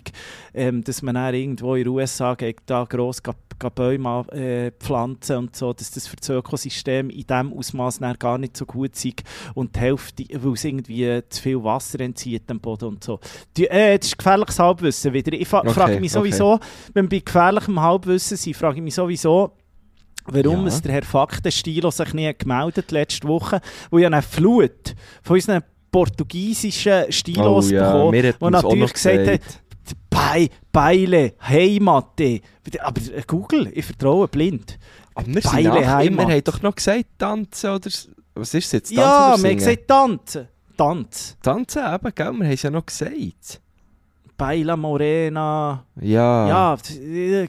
ähm, 0.54 0.82
dass 0.82 1.02
man 1.02 1.14
dann 1.14 1.34
irgendwo 1.34 1.74
in 1.74 1.84
den 1.84 1.88
USA 1.92 2.34
geht, 2.34 2.60
da 2.66 2.84
gross 2.84 3.20
Bäume 3.74 4.26
äh, 4.32 4.72
pflanzen 4.72 5.36
und 5.36 5.56
so, 5.56 5.72
dass 5.72 5.90
das 5.92 6.08
für 6.08 6.16
das 6.16 6.28
Ökosystem 6.30 7.10
in 7.10 7.24
diesem 7.26 7.52
Ausmaß 7.52 8.00
gar 8.18 8.38
nicht 8.38 8.56
so 8.56 8.66
gut 8.66 8.92
ist 9.04 9.22
und 9.54 9.76
die 9.76 9.80
Hälfte, 9.80 10.24
weil 10.32 10.54
es 10.54 10.64
irgendwie 10.64 11.22
zu 11.28 11.42
viel 11.42 11.62
Wasser 11.62 12.00
entzieht 12.00 12.50
am 12.50 12.58
Boden 12.60 12.86
und 12.86 13.04
so. 13.04 13.20
Die, 13.56 13.68
äh, 13.68 13.98
das 13.98 14.08
ist 14.08 14.18
gefährliches 14.18 14.58
Halbwissen 14.58 15.12
wieder. 15.12 15.32
Ich 15.32 15.46
fa- 15.46 15.60
Okay, 15.60 15.70
frage 15.70 16.00
mich 16.00 16.10
okay. 16.16 16.30
sowieso, 16.30 16.58
wenn 16.94 17.04
wir 17.10 17.20
bei 17.20 17.24
gefährlichem 17.24 17.80
Halbwissen 17.80 18.36
sind, 18.36 18.56
frage 18.56 18.76
ich 18.78 18.82
mich 18.82 18.94
sowieso, 18.94 19.52
Warum 20.26 20.62
Ja. 20.62 20.68
es 20.68 20.82
der 20.82 20.92
Herr 20.92 21.02
Faktenstilo 21.02 21.90
sich 21.90 22.14
nie 22.14 22.32
gemeldet 22.36 22.90
letzte 22.90 23.26
Woche, 23.28 23.60
wo 23.90 23.98
ja 23.98 24.08
eine 24.08 24.22
Flut 24.22 24.94
von 25.22 25.36
unseren 25.36 25.62
portugiesischen 25.90 27.10
Stilos 27.12 27.70
oh, 27.70 27.74
ja, 27.74 27.92
bekommen, 27.92 28.34
wo 28.40 28.50
natürlich 28.50 28.92
gesagt 28.92 29.28
hat. 29.28 29.40
Bei, 30.08 30.48
Beile, 30.70 31.34
Heimatte. 31.46 32.40
Aber 32.80 33.00
Google, 33.26 33.70
ich 33.74 33.84
vertraue 33.84 34.28
blind. 34.28 34.78
Aber 35.14 35.26
wir, 35.26 35.42
sind 35.42 35.52
Beile 35.52 35.74
wir 35.74 35.90
Heimat. 35.90 36.30
haben 36.30 36.44
doch 36.44 36.62
noch 36.62 36.74
gesagt, 36.74 37.06
tanzen 37.18 37.70
oder... 37.70 37.90
Was 38.34 38.54
ist 38.54 38.66
es 38.66 38.72
jetzt? 38.72 38.88
Tanzen 38.88 39.00
ja, 39.00 39.36
wir 39.36 39.50
haben 39.50 39.56
gesagt 39.58 39.88
Tanzen. 39.88 40.48
Tanz. 40.76 41.36
Tanzen 41.42 41.82
eben, 41.84 42.14
gell? 42.14 42.32
Wir 42.32 42.44
haben 42.44 42.52
es 42.52 42.62
ja 42.62 42.70
noch 42.70 42.86
gesagt. 42.86 43.60
Baila 44.42 44.76
Morena. 44.76 45.84
Ja. 46.00 46.48
Ja, 46.48 46.74
äh, 46.74 47.46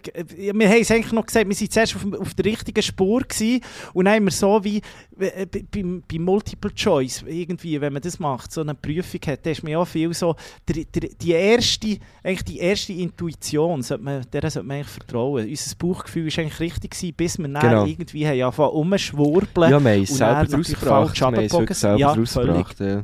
wir 0.54 0.70
haben 0.70 0.82
es 0.82 0.92
eigentlich 0.92 1.12
noch 1.12 1.26
gesagt, 1.26 1.48
wir 1.50 1.56
waren 1.60 1.70
zuerst 1.72 1.96
auf, 1.96 2.06
auf 2.20 2.34
der 2.36 2.46
richtigen 2.46 2.84
Spur 2.84 3.22
gewesen, 3.22 3.62
und 3.94 4.06
dann 4.06 4.14
haben 4.16 4.26
wir 4.26 4.32
so 4.32 4.64
wie 4.64 4.78
äh, 5.20 5.48
bei, 5.48 5.64
beim- 5.72 6.04
bei 6.08 6.20
Multiple 6.20 6.72
Choice, 6.76 7.24
irgendwie, 7.28 7.82
wenn 7.82 7.94
man 7.94 8.02
das 8.04 8.20
macht, 8.20 8.52
so 8.52 8.62
eine 8.62 8.76
Prüfung 8.76 9.20
hat, 9.26 9.44
da 9.44 9.50
ist 9.50 9.64
mir 9.64 9.80
auch 9.80 9.88
viel 9.88 10.14
so, 10.14 10.36
der, 10.68 10.84
der, 10.86 11.10
die, 11.20 11.32
erste, 11.32 11.98
eigentlich 12.24 12.44
die 12.44 12.60
erste 12.60 12.94
Intuition, 12.94 13.82
sollte 13.82 14.04
man, 14.04 14.26
der 14.32 14.42
sollte 14.52 14.68
man 14.68 14.78
eigentlich 14.78 14.90
vertrauen. 14.94 15.50
Unser 15.50 15.76
Bauchgefühl 15.78 16.26
war 16.28 16.44
eigentlich 16.44 16.60
richtig, 16.60 16.92
gewesen, 16.92 17.14
bis 17.18 17.38
wir 17.40 17.48
dann 17.48 17.62
Genau. 17.62 17.86
irgendwie 17.88 18.28
haben 18.28 18.40
angefangen 18.40 18.70
rumschwurbeln. 18.70 19.72
Ja, 19.72 19.84
wir 19.84 19.92
haben 19.94 20.02
es 20.04 20.10
selber 20.10 20.26
dann 20.34 20.36
daraus 20.36 20.52
natürlich 20.52 20.80
gebracht. 20.80 21.08
falsch 21.08 21.20
Wir 21.20 21.28
haben 21.28 21.68
es 21.70 21.80
selber 21.80 21.98
Ja, 22.00 22.14
daraus 22.14 22.34
völlig. 22.34 22.80
Ja. 22.80 23.04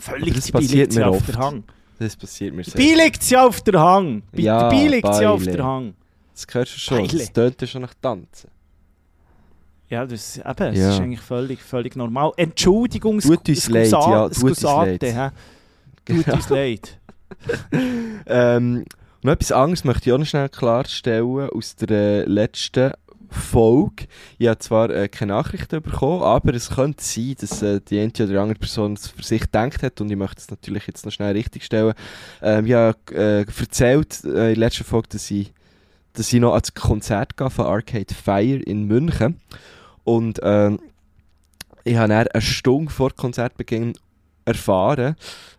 Völlig 0.00 0.42
sie 0.42 0.52
mir 0.98 1.08
auf 1.08 1.16
oft. 1.18 1.28
der 1.28 1.36
Hang. 1.38 1.62
Das 1.98 2.16
passiert 2.16 2.54
mir 2.54 2.64
sehr. 2.64 2.74
Dabei 2.74 3.04
liegt 3.04 3.22
sie 3.22 3.36
auf 3.36 3.60
der 3.62 3.80
Hang. 3.80 4.22
Ja, 4.32 4.58
dabei 4.68 4.86
liegt 4.88 5.14
sie 5.14 5.26
auf 5.26 5.40
Beile. 5.44 5.56
der 5.56 5.64
Hang. 5.64 5.94
Das 6.34 6.46
hörst 6.52 6.74
du 6.74 6.78
schon. 6.80 6.98
Beile. 7.06 7.18
Das 7.18 7.32
tönt 7.32 7.60
ja 7.60 7.66
schon 7.66 7.82
nach 7.82 7.94
Tanzen. 8.00 8.50
Ja, 9.88 10.04
das, 10.06 10.38
eben, 10.38 10.44
das 10.56 10.76
Ja. 10.78 10.90
ist 10.90 11.00
eigentlich 11.00 11.20
völlig, 11.20 11.62
völlig 11.62 11.94
normal. 11.94 12.32
Entschuldigung, 12.36 13.20
Tut 13.20 13.48
uns 13.48 13.68
leid, 13.68 13.90
ja, 13.92 14.28
tut 14.28 14.42
uns 14.42 14.62
leid. 14.62 15.00
Tut 16.04 16.28
uns 16.28 16.48
leid. 16.50 16.98
Ähm, 18.26 18.84
noch 19.22 19.32
etwas 19.32 19.52
anderes 19.52 19.84
möchte 19.84 20.08
ich 20.08 20.12
auch 20.14 20.18
noch 20.18 20.26
schnell 20.26 20.48
klarstellen 20.48 21.48
aus 21.50 21.76
der 21.76 22.26
letzten 22.26 22.92
Folge. 23.34 24.06
Ich 24.38 24.48
habe 24.48 24.58
zwar 24.58 24.90
äh, 24.90 25.08
keine 25.08 25.32
Nachrichten 25.32 25.82
bekommen, 25.82 26.22
aber 26.22 26.54
es 26.54 26.70
könnte 26.70 27.02
sein, 27.02 27.34
dass 27.40 27.62
äh, 27.62 27.80
die 27.80 28.00
eine 28.00 28.12
oder 28.12 28.42
andere 28.42 28.58
Person 28.58 28.94
es 28.94 29.08
für 29.08 29.22
sich 29.22 29.42
gedacht 29.42 29.82
hat 29.82 30.00
und 30.00 30.10
ich 30.10 30.16
möchte 30.16 30.40
es 30.40 30.50
natürlich 30.50 30.86
jetzt 30.86 31.04
noch 31.04 31.12
schnell 31.12 31.32
richtigstellen. 31.32 31.94
Ähm, 32.42 32.66
ich 32.66 32.74
habe 32.74 32.96
äh, 33.12 33.40
erzählt 33.40 34.24
äh, 34.24 34.28
in 34.28 34.34
der 34.34 34.56
letzten 34.56 34.84
Folge, 34.84 35.08
dass 35.10 35.30
ich, 35.30 35.52
dass 36.12 36.32
ich 36.32 36.40
noch 36.40 36.52
ans 36.52 36.74
Konzert 36.74 37.36
gehe 37.36 37.50
von 37.50 37.66
Arcade 37.66 38.14
Fire 38.14 38.62
in 38.62 38.84
München 38.84 39.40
und 40.04 40.40
ähm, 40.42 40.78
ich 41.84 41.96
habe 41.96 42.08
dann 42.08 42.26
eine 42.28 42.42
Stunde 42.42 42.90
vor 42.90 43.10
Konzertbeginn 43.14 43.92
erfahren. 44.44 45.16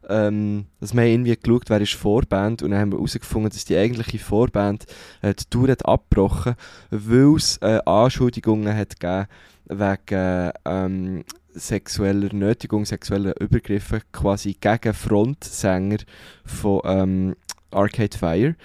Ähm, 0.07 0.65
dass 0.79 0.93
wir 0.93 1.01
haben 1.01 1.09
irgendwie 1.09 1.35
geschaut, 1.35 1.69
wer 1.69 1.81
ist 1.81 1.93
Vorband 1.93 2.61
und 2.61 2.71
dann 2.71 2.79
haben 2.79 2.91
wir 2.91 2.97
herausgefunden, 2.99 3.49
dass 3.49 3.65
die 3.65 3.77
eigentliche 3.77 4.19
Vorband 4.19 4.85
äh, 5.21 5.33
die 5.33 5.45
Tour 5.49 5.69
hat 5.69 5.85
abgebrochen, 5.85 6.55
weil 6.91 7.35
es 7.35 7.57
äh, 7.57 7.79
Anschuldigungen 7.85 8.75
hat 8.75 8.99
gegeben 8.99 9.27
wegen 9.67 10.51
ähm, 10.65 11.23
sexueller 11.53 12.33
Nötigung, 12.33 12.85
sexueller 12.85 13.39
Übergriffe 13.39 14.01
quasi 14.11 14.55
gegen 14.59 14.93
Frontsänger 14.93 15.97
von 16.45 16.81
ähm, 16.85 17.35
Arcade 17.71 18.17
Fire. 18.17 18.55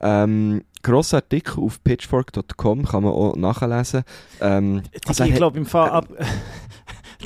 Ähm, 0.00 0.62
grosser 0.82 1.18
Artikel 1.18 1.62
auf 1.62 1.82
pitchfork.com 1.82 2.84
kann 2.84 3.02
man 3.02 3.12
auch 3.12 3.36
nachlesen. 3.36 4.04
Ähm, 4.40 4.82
also 5.06 5.24
ich 5.24 5.34
glaube 5.34 5.58
im 5.58 5.66
Fall... 5.66 5.90
Ab 5.90 6.08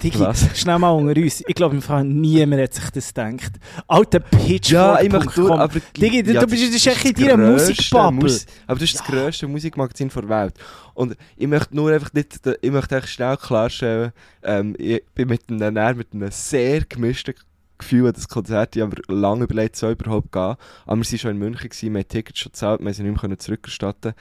Digi, 0.02 0.19
Was? 0.19 0.59
schnell 0.59 0.78
mal 0.78 0.90
unter 0.90 1.21
uns. 1.21 1.42
Ich 1.47 1.54
glaube 1.54 1.75
im 1.75 1.83
Fall 1.83 2.04
niemand 2.04 2.62
hat 2.62 2.75
sich 2.75 2.90
das 2.90 3.12
gedacht. 3.12 3.52
Alter 3.87 4.21
Pitchfork. 4.21 4.71
Ja, 4.71 5.00
ich 5.00 5.37
nur, 5.37 5.61
aber... 5.61 5.80
Digi, 5.97 6.23
du, 6.23 6.33
ja, 6.33 6.40
du 6.40 6.47
bist, 6.47 6.75
das 6.75 6.87
echt 6.87 7.04
in 7.19 7.26
deiner 7.28 7.37
Musikbubble. 7.37 8.23
Mus- 8.23 8.47
aber 8.66 8.78
das 8.78 8.90
ist 8.90 9.00
das 9.00 9.07
grösste 9.07 9.47
Musikmagazin 9.49 10.09
der 10.09 10.28
Welt. 10.28 10.54
Und 10.95 11.16
ich 11.37 11.47
möchte 11.47 11.75
nur 11.76 11.92
einfach 11.92 12.12
nicht, 12.12 12.40
ich 12.61 12.71
möchte 12.71 12.97
echt 12.97 13.09
schnell 13.09 13.37
klarstellen, 13.37 14.12
ähm, 14.42 14.75
ich 14.78 15.02
bin 15.14 15.28
mit 15.28 15.42
einem, 15.49 15.97
mit 15.97 16.12
einem 16.12 16.30
sehr 16.30 16.85
gemischten 16.85 17.35
Gefühl 17.78 18.09
an 18.09 18.12
das 18.12 18.28
Konzert, 18.28 18.76
ich 18.76 18.83
habe 18.83 18.97
mir 19.09 19.14
lange 19.14 19.45
überlegt, 19.45 19.76
soll 19.76 19.92
überhaupt 19.92 20.33
gehen. 20.33 20.57
Aber 20.87 20.97
wir 20.97 20.97
waren 20.97 21.19
schon 21.19 21.30
in 21.30 21.38
München, 21.38 21.69
gewesen, 21.69 21.92
wir 21.95 22.00
haben 22.00 22.09
Tickets 22.09 22.38
schon 22.38 22.52
gezahlt, 22.52 22.80
wir 22.83 22.92
sie 22.95 23.02
nicht 23.02 23.23
mehr 23.23 23.38
zurückerstatten 23.38 24.12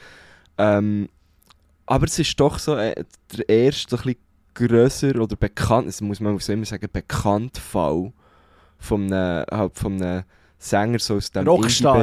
ähm, 0.56 1.08
Aber 1.86 2.06
es 2.06 2.18
ist 2.18 2.38
doch 2.38 2.58
so 2.58 2.76
äh, 2.76 3.04
der 3.36 3.48
erste 3.48 3.90
so 3.90 3.96
ein 3.96 4.02
bisschen 4.02 4.29
grösser 4.68 5.20
oder 5.20 5.36
bekannt, 5.36 5.88
das 5.88 6.00
muss 6.00 6.20
man 6.20 6.38
so 6.38 6.52
immer 6.52 6.66
sagen, 6.66 6.88
bekannt 6.92 7.58
Fall 7.58 8.12
von 8.78 9.12
einem, 9.12 9.44
halt 9.50 9.74
von 9.76 10.00
einem 10.02 10.24
Sänger 10.58 10.98
so 10.98 11.16
aus 11.16 11.30
dem 11.30 11.44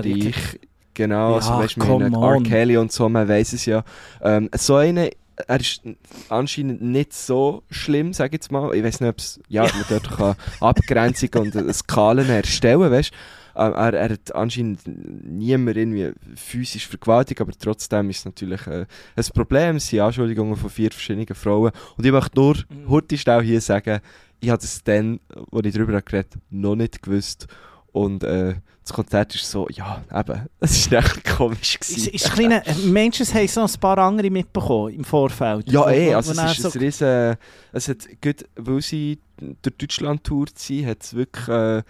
Indie-Bereich. 0.04 0.60
Genau, 0.94 1.30
Ja, 1.32 1.36
also 1.36 1.52
weißt 1.54 1.78
du, 1.78 2.00
mit 2.00 2.14
R. 2.14 2.42
Kelly 2.44 2.78
und 2.78 2.92
so, 2.92 3.08
man 3.08 3.28
weiß 3.28 3.54
es 3.54 3.66
ja. 3.66 3.84
Ähm, 4.22 4.50
so 4.56 4.78
eine, 4.78 5.12
er 5.48 5.60
ist 5.60 5.82
anscheinend 6.30 6.82
nicht 6.82 7.14
so 7.14 7.62
schlimm, 7.70 8.14
sag 8.14 8.28
ich 8.28 8.34
jetzt 8.34 8.52
mal. 8.52 8.74
Ich 8.74 8.84
weiß 8.84 9.02
nicht, 9.02 9.10
ob 9.10 9.20
es, 9.20 9.40
ja, 9.48 9.64
man 9.64 9.86
dort 9.90 10.10
kann 10.10 10.36
Abgrenzung 10.60 11.30
und 11.36 11.76
Skalen 11.76 12.30
erstellen, 12.30 12.92
weißt 12.92 13.12
er, 13.58 13.94
er 13.94 14.10
hat 14.10 14.36
anscheinend 14.36 14.82
niemand 14.86 15.78
irgendwie 15.78 16.12
physisch 16.36 16.88
vergewaltigt, 16.88 17.42
aber 17.42 17.52
trotzdem 17.54 18.10
ist 18.10 18.20
es 18.20 18.26
natürlich 18.26 18.66
äh, 18.68 18.86
ein 19.16 19.26
Problem. 19.34 19.78
Es 19.78 19.88
sind 19.88 20.00
Anschuldigungen 20.02 20.56
von 20.56 20.70
vier 20.70 20.92
verschiedenen 20.92 21.36
Frauen. 21.36 21.72
Und 21.98 22.06
ich 22.06 22.12
möchte 22.12 22.40
nur 22.40 22.56
Mhm. 22.70 22.90
heute 22.90 23.18
schnell 23.18 23.42
hier 23.44 23.62
sagen, 23.62 24.00
ich 24.40 24.50
habe 24.50 24.62
es 24.64 24.84
dann, 24.84 25.20
als 25.52 25.66
ich 25.68 25.74
darüber 25.74 26.02
geredet 26.02 26.34
habe, 26.36 26.44
noch 26.52 26.76
nicht 26.76 27.02
gewusst. 27.02 27.48
Und 27.92 28.24
äh, 28.24 28.56
das 28.84 28.94
Konzert 28.94 29.34
ist 29.36 29.50
so, 29.50 29.68
ja, 29.70 30.04
eben, 30.14 30.48
es 30.60 30.90
war 30.92 31.00
echt 31.00 31.24
komisch. 31.26 31.76
Ist, 31.82 31.90
Gewesen. 31.90 32.10
ist 32.14 32.32
kleine, 32.34 32.64
Menschen 32.86 33.26
haben 33.34 33.48
so 33.48 33.62
ein 33.62 33.80
paar 33.82 33.98
andere 33.98 34.30
mitbekommen 34.30 34.94
im 34.94 35.04
Vorfeld. 35.04 35.70
Ja, 35.72 35.82
Wo- 35.86 35.90
eh, 35.90 36.14
also 36.14 36.32
es 36.32 36.38
ist 36.52 36.62
so- 36.62 36.70
ein 36.72 36.80
riesen, 36.80 37.36
es 37.74 37.88
hat, 37.90 38.08
gut, 38.22 38.46
weil 38.56 38.82
sie 38.82 39.20
durch 39.62 39.76
Deutschland 39.78 40.24
tourt 40.24 40.58
sind, 40.58 40.86
hat 40.88 41.04
es 41.04 41.14
wirklich 41.16 41.48
äh, 41.48 41.78
in 41.78 41.84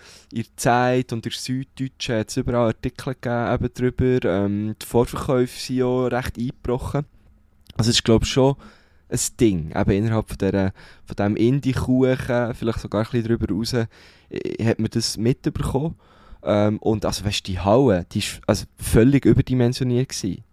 der 0.43 0.45
Zeit 0.57 1.13
und 1.13 1.25
in 1.25 1.31
der 1.31 1.39
Süddeutschen 1.39 2.15
hat's 2.19 2.35
überall 2.37 2.67
Artikel 2.67 3.13
gegeben 3.13 3.53
eben 3.53 3.73
drüber. 3.73 4.29
Ähm, 4.29 4.75
die 4.81 4.85
Vorverkäufe 4.85 5.57
sind 5.59 5.77
ja 5.77 6.07
recht 6.07 6.37
eingebrochen. 6.37 7.05
Also 7.77 7.89
es 7.91 7.97
ist 7.97 8.03
glaube 8.03 8.25
ich 8.25 8.31
schon 8.31 8.55
ein 9.09 9.19
Ding, 9.39 9.71
eben 9.75 9.91
innerhalb 9.91 10.27
von, 10.27 10.37
dieser, 10.37 10.73
von 11.05 11.15
diesem 11.15 11.35
Indie-Kuchen, 11.35 12.53
vielleicht 12.53 12.79
sogar 12.79 13.01
ein 13.01 13.11
bisschen 13.11 13.27
drüber 13.27 13.53
raus, 13.53 13.73
äh, 13.73 13.85
hat 14.63 14.79
man 14.79 14.89
das 14.91 15.17
mitbekommen. 15.17 15.95
Ähm, 16.43 16.77
und 16.79 17.05
also 17.05 17.25
weißt 17.25 17.47
die 17.47 17.59
Halle, 17.59 18.05
die 18.11 18.19
ist 18.19 18.41
also 18.45 18.65
völlig 18.77 19.25
überdimensioniert 19.25 20.09
gewesen. 20.09 20.43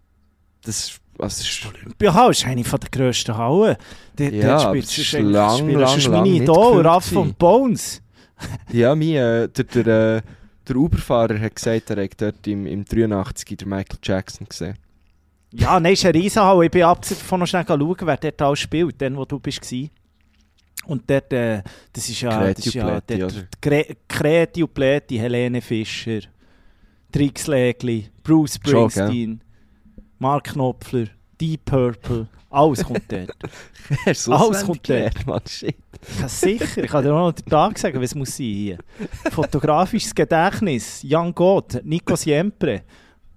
Das 0.63 0.89
ist, 0.89 1.01
also, 1.19 1.41
ist 1.41 1.65
Olympia 1.65 2.29
ist 2.29 2.45
eine 2.45 2.63
der 2.63 2.79
grössten 2.91 3.37
Hallen. 3.37 3.77
Dort, 4.15 4.33
Ja, 4.33 4.63
dort 4.63 4.77
es 4.77 4.97
ist 4.97 5.13
lang, 5.13 5.57
spielen 5.59 5.79
lang, 5.79 5.89
sonst 5.89 6.07
lang 6.07 6.23
meine 6.23 6.35
Idol, 6.35 6.67
gefüllt 6.67 6.85
Raff 6.85 7.11
und 7.11 7.37
Bones. 7.37 8.01
Ja, 8.73 8.93
mein, 8.95 9.15
äh, 9.15 9.47
der, 9.47 9.63
der, 9.63 10.17
äh, 10.17 10.21
der 10.67 10.75
Uberfahrer 10.75 11.39
hat 11.39 11.55
gesagt, 11.55 11.89
er 11.89 12.03
hat 12.03 12.21
dort 12.21 12.45
im, 12.47 12.65
im 12.65 12.83
83 12.83 13.57
den 13.57 13.69
Michael 13.69 13.99
Jackson 14.03 14.45
gesehen. 14.49 14.77
Ja, 15.57 15.79
nein, 15.79 15.93
es 15.93 15.99
ist 15.99 16.05
eine 16.05 16.15
Riesenhalle. 16.15 16.65
Ich 16.65 16.71
bin 16.71 16.83
abgesehen 16.83 17.19
davon 17.19 17.39
noch 17.39 17.47
schnell 17.47 17.65
schauen, 17.65 17.95
wer 18.01 18.17
dort 18.17 18.41
alles 18.41 18.59
spielt, 18.59 19.01
dann, 19.01 19.15
wo 19.15 19.25
du 19.25 19.39
bist. 19.39 19.61
warst. 19.61 19.91
Und 20.87 21.09
dort, 21.09 21.33
äh, 21.33 21.63
das 21.93 22.09
ist 22.09 22.21
ja, 22.21 22.53
das 22.53 22.65
ist 22.65 22.73
ja 22.73 22.99
Kreti 23.01 23.23
und 23.23 23.47
dort, 23.63 23.97
Kreti 24.07 24.67
Plätti, 24.67 25.17
Helene 25.17 25.61
Fischer, 25.61 26.19
Trix 27.11 27.47
Lägli, 27.47 28.09
Bruce 28.23 28.55
Springsteen, 28.55 29.41
Mark 30.19 30.43
Knopfler, 30.53 31.07
Deep 31.39 31.65
Purple, 31.65 32.27
alles 32.49 32.83
kommt 32.83 33.11
dort. 33.11 33.31
Du 34.25 34.31
Alles 34.31 34.65
kommt 34.65 34.83
gelernt, 34.83 35.27
Mann, 35.27 35.41
shit. 35.47 35.75
Ja, 36.19 36.27
sicher, 36.27 36.83
ich 36.83 36.89
kann 36.89 37.03
dir 37.03 37.13
auch 37.13 37.27
noch 37.27 37.31
den 37.33 37.45
Tag 37.45 37.77
sagen, 37.77 38.01
was 38.01 38.15
muss 38.15 38.35
sein 38.35 38.45
hier. 38.45 38.77
Fotografisches 39.31 40.15
Gedächtnis, 40.15 41.03
Jan 41.03 41.33
Gott, 41.35 41.81
Nico 41.83 42.15
Siempre. 42.15 42.83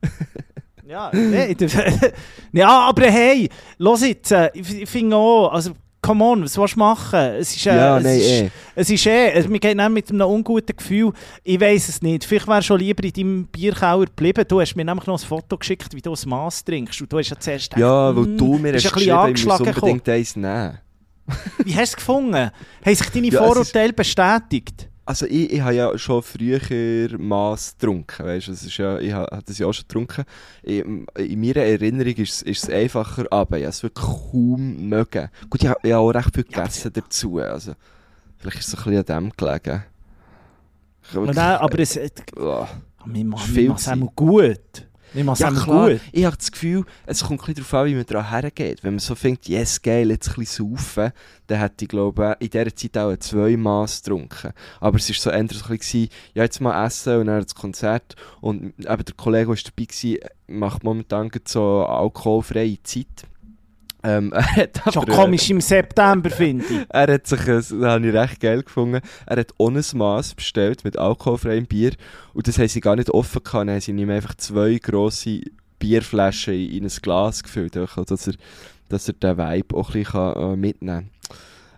Ja, 0.89 1.11
nee, 1.13 1.55
ja, 2.53 2.89
aber 2.89 3.11
hey, 3.11 3.51
los 3.77 4.01
jetzt, 4.01 4.33
äh, 4.33 4.49
ich, 4.55 4.89
finde 4.89 5.17
auch, 5.17 5.53
also, 5.53 5.73
come 6.01 6.25
on, 6.25 6.43
was 6.45 6.57
willst 6.57 6.77
du 6.77 6.79
machen? 6.79 7.19
Es 7.39 7.55
ist, 7.55 7.67
äh, 7.67 7.77
Ja, 7.77 7.99
es 7.99 8.05
nein, 8.05 8.17
ist, 8.19 8.27
eh. 8.27 8.51
es 8.75 8.89
ist 8.89 9.07
eh, 9.07 9.33
also, 9.35 9.51
wir 9.51 9.59
gehen 9.59 9.93
mit 9.93 10.09
einem 10.11 10.23
unguten 10.23 10.75
Gefühl, 10.75 11.13
ich 11.45 11.61
weiß 11.61 11.91
es 11.91 12.01
nicht, 12.01 12.25
vielleicht 12.25 12.49
wärst 12.49 12.63
du 12.63 12.67
schon 12.69 12.81
lieber 12.81 13.05
in 13.05 13.13
deinem 13.13 13.47
Bierkeller 13.49 14.07
geblieben, 14.07 14.47
du 14.49 14.63
hast 14.63 14.77
mir 14.77 14.85
nämlich 14.87 15.07
noch 15.07 15.21
ein 15.23 15.27
Foto 15.27 15.59
geschickt, 15.59 15.95
wie 15.95 16.01
du 16.01 16.15
ein 16.15 16.29
Maß 16.29 16.65
trinkst 16.65 17.03
und 17.03 17.13
du 17.13 17.19
hast 17.19 17.29
ja 17.29 17.39
zuerst 17.39 17.69
gedacht, 17.69 17.81
Ja, 17.83 18.17
weil 18.17 18.25
«Hm, 18.25 18.39
du 18.39 18.57
mir 18.57 18.73
bist 18.73 18.87
hast 18.87 18.93
ein 18.95 18.95
geschrieben, 18.97 19.35
ich 19.37 19.45
muss 19.45 19.61
angeschlagen 19.61 19.65
gekommen.» 19.67 19.93
unbedingt 19.93 20.09
eins 20.09 20.37
nehmen. 20.37 20.79
Wie 21.65 21.73
hast 21.77 21.79
du 21.79 21.83
es 21.83 21.97
gefunden? 21.97 22.51
Haben 22.83 22.95
sich 22.95 23.11
deine 23.11 23.27
Ja, 23.27 23.45
Vorurteile 23.45 23.93
bestätigt? 23.93 24.89
Also 25.09 25.25
ich, 25.25 25.51
ich 25.55 25.61
habe 25.63 25.75
ja 25.75 25.97
schon 25.97 26.23
früher 26.23 26.61
Mass 27.19 27.75
getrunken, 27.79 28.27
weißt 28.27 28.49
das 28.49 28.63
ist 28.63 28.77
ja, 28.77 28.99
ich 28.99 29.11
habe 29.11 29.43
das 29.47 29.57
ja 29.57 29.67
auch 29.67 29.73
schon 29.73 29.85
getrunken. 29.89 30.25
In, 30.63 31.07
in 31.17 31.41
meiner 31.41 31.63
Erinnerung 31.63 32.13
ist 32.17 32.35
es, 32.35 32.43
ist 32.43 32.65
es 32.65 32.69
einfacher, 32.71 33.25
aber 33.31 33.57
ich 33.57 33.65
habe 33.65 33.71
es 33.71 33.83
wirklich 33.83 34.05
kaum 34.07 34.87
mögen. 34.87 35.31
Gut, 35.49 35.63
ich 35.63 35.69
habe, 35.71 35.81
ich 35.83 35.93
habe 35.95 36.03
auch 36.03 36.11
recht 36.11 36.35
viel 36.35 36.45
gegessen 36.45 36.93
dazu, 36.93 37.39
also 37.39 37.73
vielleicht 38.37 38.59
ist 38.59 38.69
es 38.69 38.75
ein 38.75 38.85
bisschen 38.85 39.17
an 39.17 39.25
dem 39.25 39.33
gelegen. 39.35 39.85
Ich 41.05 41.35
dann, 41.35 41.57
aber 41.57 41.79
es, 41.79 41.99
Oh. 42.37 42.67
viel 43.39 43.73
es 43.73 43.89
einmal 43.89 44.11
gut. 44.15 44.88
Machen 45.15 45.33
es 45.33 45.39
Ja 45.39 45.51
klar, 45.51 45.91
gut. 45.91 46.01
ich 46.13 46.25
habe 46.25 46.37
das 46.37 46.53
Gefühl, 46.53 46.85
es 47.07 47.25
kommt 47.25 47.41
ein 47.41 47.47
bisschen 47.47 47.65
darauf 47.65 47.75
an, 47.75 47.87
wie 47.87 47.95
man 47.95 48.07
daran 48.07 48.31
hergeht. 48.31 48.85
Wenn 48.85 48.95
man 48.95 48.99
so 48.99 49.15
denkt, 49.15 49.49
yes, 49.49 49.81
geil, 49.81 50.11
jetzt 50.11 50.29
ein 50.29 50.35
bisschen 50.37 50.77
saufen, 50.77 51.13
dann 51.47 51.59
hätte 51.59 51.85
ich, 51.85 51.89
glaube 51.89 52.37
ich, 52.39 52.47
in 52.47 52.51
dieser 52.51 52.77
Zeit 52.77 52.99
auch 52.99 53.17
zwei 53.19 53.57
Maß 53.57 54.03
getrunken. 54.03 54.53
Aber 54.81 54.99
es 54.99 55.09
war 55.09 55.17
so 55.17 55.31
eher 55.31 55.47
so 55.51 55.65
ein 55.65 55.79
bisschen, 55.79 56.09
ja, 56.35 56.43
jetzt 56.43 56.61
mal 56.61 56.87
essen 56.87 57.21
und 57.21 57.27
dann 57.27 57.43
das 57.43 57.55
Konzert. 57.55 58.17
Und 58.41 58.75
eben 58.79 59.05
der 59.05 59.15
Kollege, 59.17 59.55
der 59.55 59.73
dabei 59.77 59.87
war, 59.87 60.31
macht 60.49 60.85
momentan 60.85 61.31
so 61.45 61.85
alkoholfreie 61.85 62.83
Zeit. 62.83 63.27
Ähm, 64.05 64.33
hat 64.35 64.81
Schon 64.93 65.07
komisch 65.07 65.51
im 65.51 65.61
September, 65.61 66.31
finde 66.31 66.65
ich. 66.65 66.87
er 66.89 67.13
hat 67.13 67.27
sich, 67.27 67.45
das 67.45 67.73
habe 67.73 68.07
ich 68.07 68.15
recht 68.15 68.41
geil 68.41 68.63
gefunden, 68.63 69.01
er 69.27 69.37
hat 69.37 69.53
ohne 69.59 69.83
Maß 69.93 70.35
bestellt 70.35 70.85
mit 70.85 70.97
alkoholfreiem 70.97 71.67
Bier 71.67 71.93
und 72.33 72.47
das 72.47 72.59
haben 72.59 72.69
sie 72.69 72.81
gar 72.81 72.97
nicht 72.97 73.11
offen 73.11 73.43
gehabt, 73.43 73.63
dann 73.63 73.71
haben 73.71 73.81
sie 73.81 73.91
ihm 73.91 74.11
einfach 74.11 74.35
zwei 74.37 74.79
grosse 74.79 75.41
Bierflaschen 75.79 76.55
in, 76.55 76.71
in 76.71 76.85
ein 76.85 76.93
Glas 77.03 77.43
gefüllt, 77.43 77.75
dass 77.75 78.27
er, 78.27 78.35
dass 78.89 79.09
er 79.09 79.15
den 79.15 79.37
Vibe 79.37 79.77
auch 79.77 79.89
ein 79.89 79.93
bisschen 79.93 80.13
kann, 80.13 80.37
äh, 80.37 80.57
mitnehmen 80.57 81.11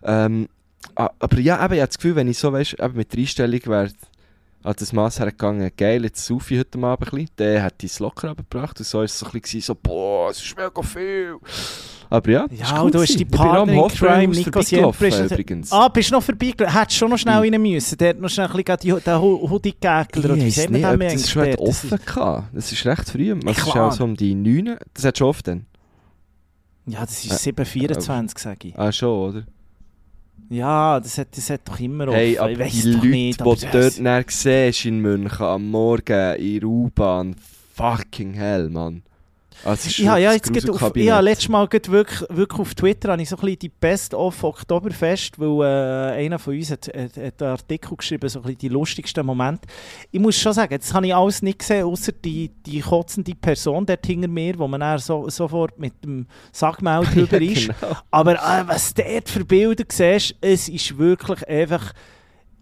kann. 0.03 0.25
Ähm, 0.37 0.49
aber 0.95 1.39
ja, 1.39 1.65
eben, 1.65 1.75
ich 1.75 1.81
habe 1.81 1.89
das 1.89 1.99
Gefühl, 1.99 2.17
wenn 2.17 2.29
ich 2.29 2.39
so, 2.39 2.53
weißt, 2.53 2.81
eben 2.81 2.97
mit 2.97 3.13
der 3.13 3.21
Einstellung 3.21 3.61
wäre, 3.67 3.91
an 4.63 4.75
das 4.79 4.93
Mass 4.93 5.19
hergegangen, 5.19 5.71
geil, 5.75 6.05
jetzt 6.05 6.27
saufe 6.27 6.53
ich 6.53 6.61
heute 6.61 6.79
Abend 6.83 7.13
ein 7.13 7.27
bisschen, 7.37 7.63
hätte 7.63 7.87
ich 7.87 7.93
es 7.93 7.99
locker 7.99 8.31
abgebracht 8.31 8.79
und 8.79 8.85
so 8.85 8.99
war 8.99 9.05
es 9.05 9.19
so 9.19 9.27
ein 9.27 9.41
bisschen 9.41 9.63
so, 9.63 9.75
boah, 9.75 10.31
es 10.31 10.43
ist 10.43 10.57
mega 10.57 10.83
viel. 10.83 11.39
Aber 12.13 12.29
ja, 12.31 12.49
das 12.49 12.59
Ja, 12.59 12.83
cool 12.83 12.91
du 12.91 13.01
hast 13.01 13.17
die 13.17 13.23
Ich 13.23 13.29
Partner 13.31 13.89
Crime, 13.89 14.35
Nico 14.35 14.61
Siempre. 14.63 15.09
übrigens. 15.27 15.71
Ah, 15.71 15.87
bist 15.89 16.11
du 16.11 16.15
noch 16.17 16.23
vorbeigelaufen? 16.25 16.77
Hättest 16.81 16.97
du 16.97 16.99
schon 16.99 17.11
noch 17.11 17.19
schnell 17.19 17.37
rein 17.39 17.63
müssen. 17.63 17.97
Der 17.99 18.09
hat 18.11 18.21
noch 18.21 18.29
schnell 18.29 18.49
ein 18.49 18.53
bisschen 18.65 18.77
die- 18.97 19.01
den 19.01 19.21
Hoodie. 19.21 19.75
Oder 19.81 20.35
wie 20.37 20.47
weiss 20.47 20.69
nicht, 20.69 20.85
ob 20.85 20.99
das 20.99 21.31
schon? 21.31 21.45
Das 21.51 21.59
offen 21.61 21.99
gehabt. 22.05 22.45
Das 22.53 22.73
ist 22.73 22.85
recht 22.85 23.09
früh. 23.11 23.31
Es 23.47 23.59
ist 23.59 23.77
auch 23.77 23.93
so 23.93 24.03
um 24.05 24.17
die 24.17 24.35
9. 24.35 24.77
Das 24.93 25.05
hat 25.05 25.19
schon 25.19 25.29
oft 25.29 25.47
dann. 25.47 25.67
Ja, 26.87 27.01
das 27.03 27.25
ist 27.25 27.31
Äh, 27.33 27.37
724, 27.37 28.39
sage 28.39 28.69
ich. 28.69 28.79
Ah, 28.79 28.91
schon, 28.91 29.31
oder? 29.31 29.43
Ja, 30.49 30.99
das 30.99 31.17
hat, 31.17 31.29
das 31.37 31.49
hat 31.49 31.61
doch 31.67 31.79
immer 31.79 32.09
offen. 32.09 32.17
Hey, 32.17 32.37
aber 32.37 32.51
ich 32.67 32.83
die 32.83 32.91
Leute, 32.91 33.07
nicht, 33.07 33.39
die 33.39 33.43
aber 33.45 33.55
du 33.55 33.67
das- 33.71 33.97
dort 34.03 34.31
siehst 34.33 34.85
in 34.85 34.99
München 34.99 35.47
am 35.47 35.71
Morgen 35.71 36.35
in 36.39 36.59
der 36.59 36.69
U-Bahn, 36.69 37.37
fucking 37.77 38.33
hell, 38.35 38.69
Mann. 38.69 39.03
Ist 39.75 39.99
Ja, 39.99 40.17
ja, 40.17 40.33
jetzt 40.33 40.53
geht 40.53 40.69
auf, 40.69 40.97
ja, 40.97 41.21
letztes 41.21 41.49
Mal 41.49 41.69
geht 41.69 41.91
wirklich, 41.91 42.29
wirklich 42.31 42.61
auf 42.61 42.75
Twitter 42.75 43.13
habe 43.13 43.23
ich 43.23 43.29
so 43.29 43.37
ein 43.37 43.41
bisschen 43.41 43.59
die 43.59 43.69
Best 43.69 44.15
of 44.15 44.43
Oktoberfest, 44.43 45.39
weil 45.39 45.67
äh, 45.67 46.25
einer 46.25 46.39
von 46.39 46.55
uns 46.55 46.71
hat, 46.71 46.87
hat, 46.89 47.17
hat 47.17 47.43
einen 47.43 47.51
Artikel 47.51 47.97
geschrieben, 47.97 48.29
so 48.29 48.39
ein 48.39 48.43
bisschen 48.43 48.59
die 48.59 48.69
lustigsten 48.69 49.25
Momente. 49.27 49.69
Ich 50.11 50.21
muss 50.21 50.37
schon 50.37 50.53
sagen, 50.53 50.77
das 50.79 50.95
habe 50.95 51.07
ich 51.07 51.15
alles 51.15 51.43
nicht 51.43 51.59
gesehen, 51.59 51.85
außer 51.85 52.13
die, 52.13 52.51
die 52.65 52.81
kotzende 52.81 53.35
Person 53.35 53.85
dort 53.85 54.07
hinter 54.07 54.29
mir, 54.29 54.59
wo 54.59 54.67
man 54.67 54.81
dann 54.81 54.99
so, 54.99 55.29
sofort 55.29 55.79
mit 55.79 56.03
dem 56.05 56.27
Sackmaul 56.53 57.05
drüber 57.15 57.41
ist. 57.41 57.67
Genau. 57.67 57.97
Aber 58.11 58.35
äh, 58.35 58.67
was 58.67 58.95
du 58.95 59.03
dort 59.03 59.29
für 59.29 59.45
Bilder 59.45 59.85
siehst, 59.89 60.35
es 60.41 60.69
ist 60.69 60.97
wirklich 60.97 61.47
einfach 61.47 61.93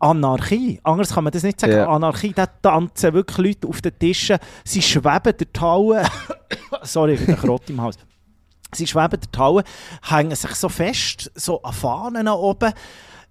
Anarchie. 0.01 0.81
Anders 0.83 1.15
kann 1.15 1.25
man 1.25 1.33
das 1.33 1.43
nicht 1.43 1.61
sagen. 1.61 1.73
Ja. 1.73 1.89
Anarchie, 1.89 2.33
da 2.33 2.47
tanzen 2.47 3.13
wirklich 3.15 3.39
Leute 3.39 3.69
auf 3.69 3.81
den 3.81 3.99
Tischen, 3.99 4.39
sie 4.65 4.83
schweben 4.83 5.37
der 5.39 5.53
Taue. 5.53 6.03
Sorry, 6.83 7.21
wieder 7.21 7.35
Krott 7.35 7.69
im 7.71 7.81
Haus. 7.81 7.97
Sie 8.73 8.87
schweben 8.87 9.21
der 9.21 9.33
Taue, 9.33 9.65
hängen 10.03 10.37
sich 10.37 10.55
so 10.55 10.69
fest, 10.69 11.31
so 11.35 11.63
an 11.63 11.73
Fahnen 11.73 12.29
oben. 12.29 12.73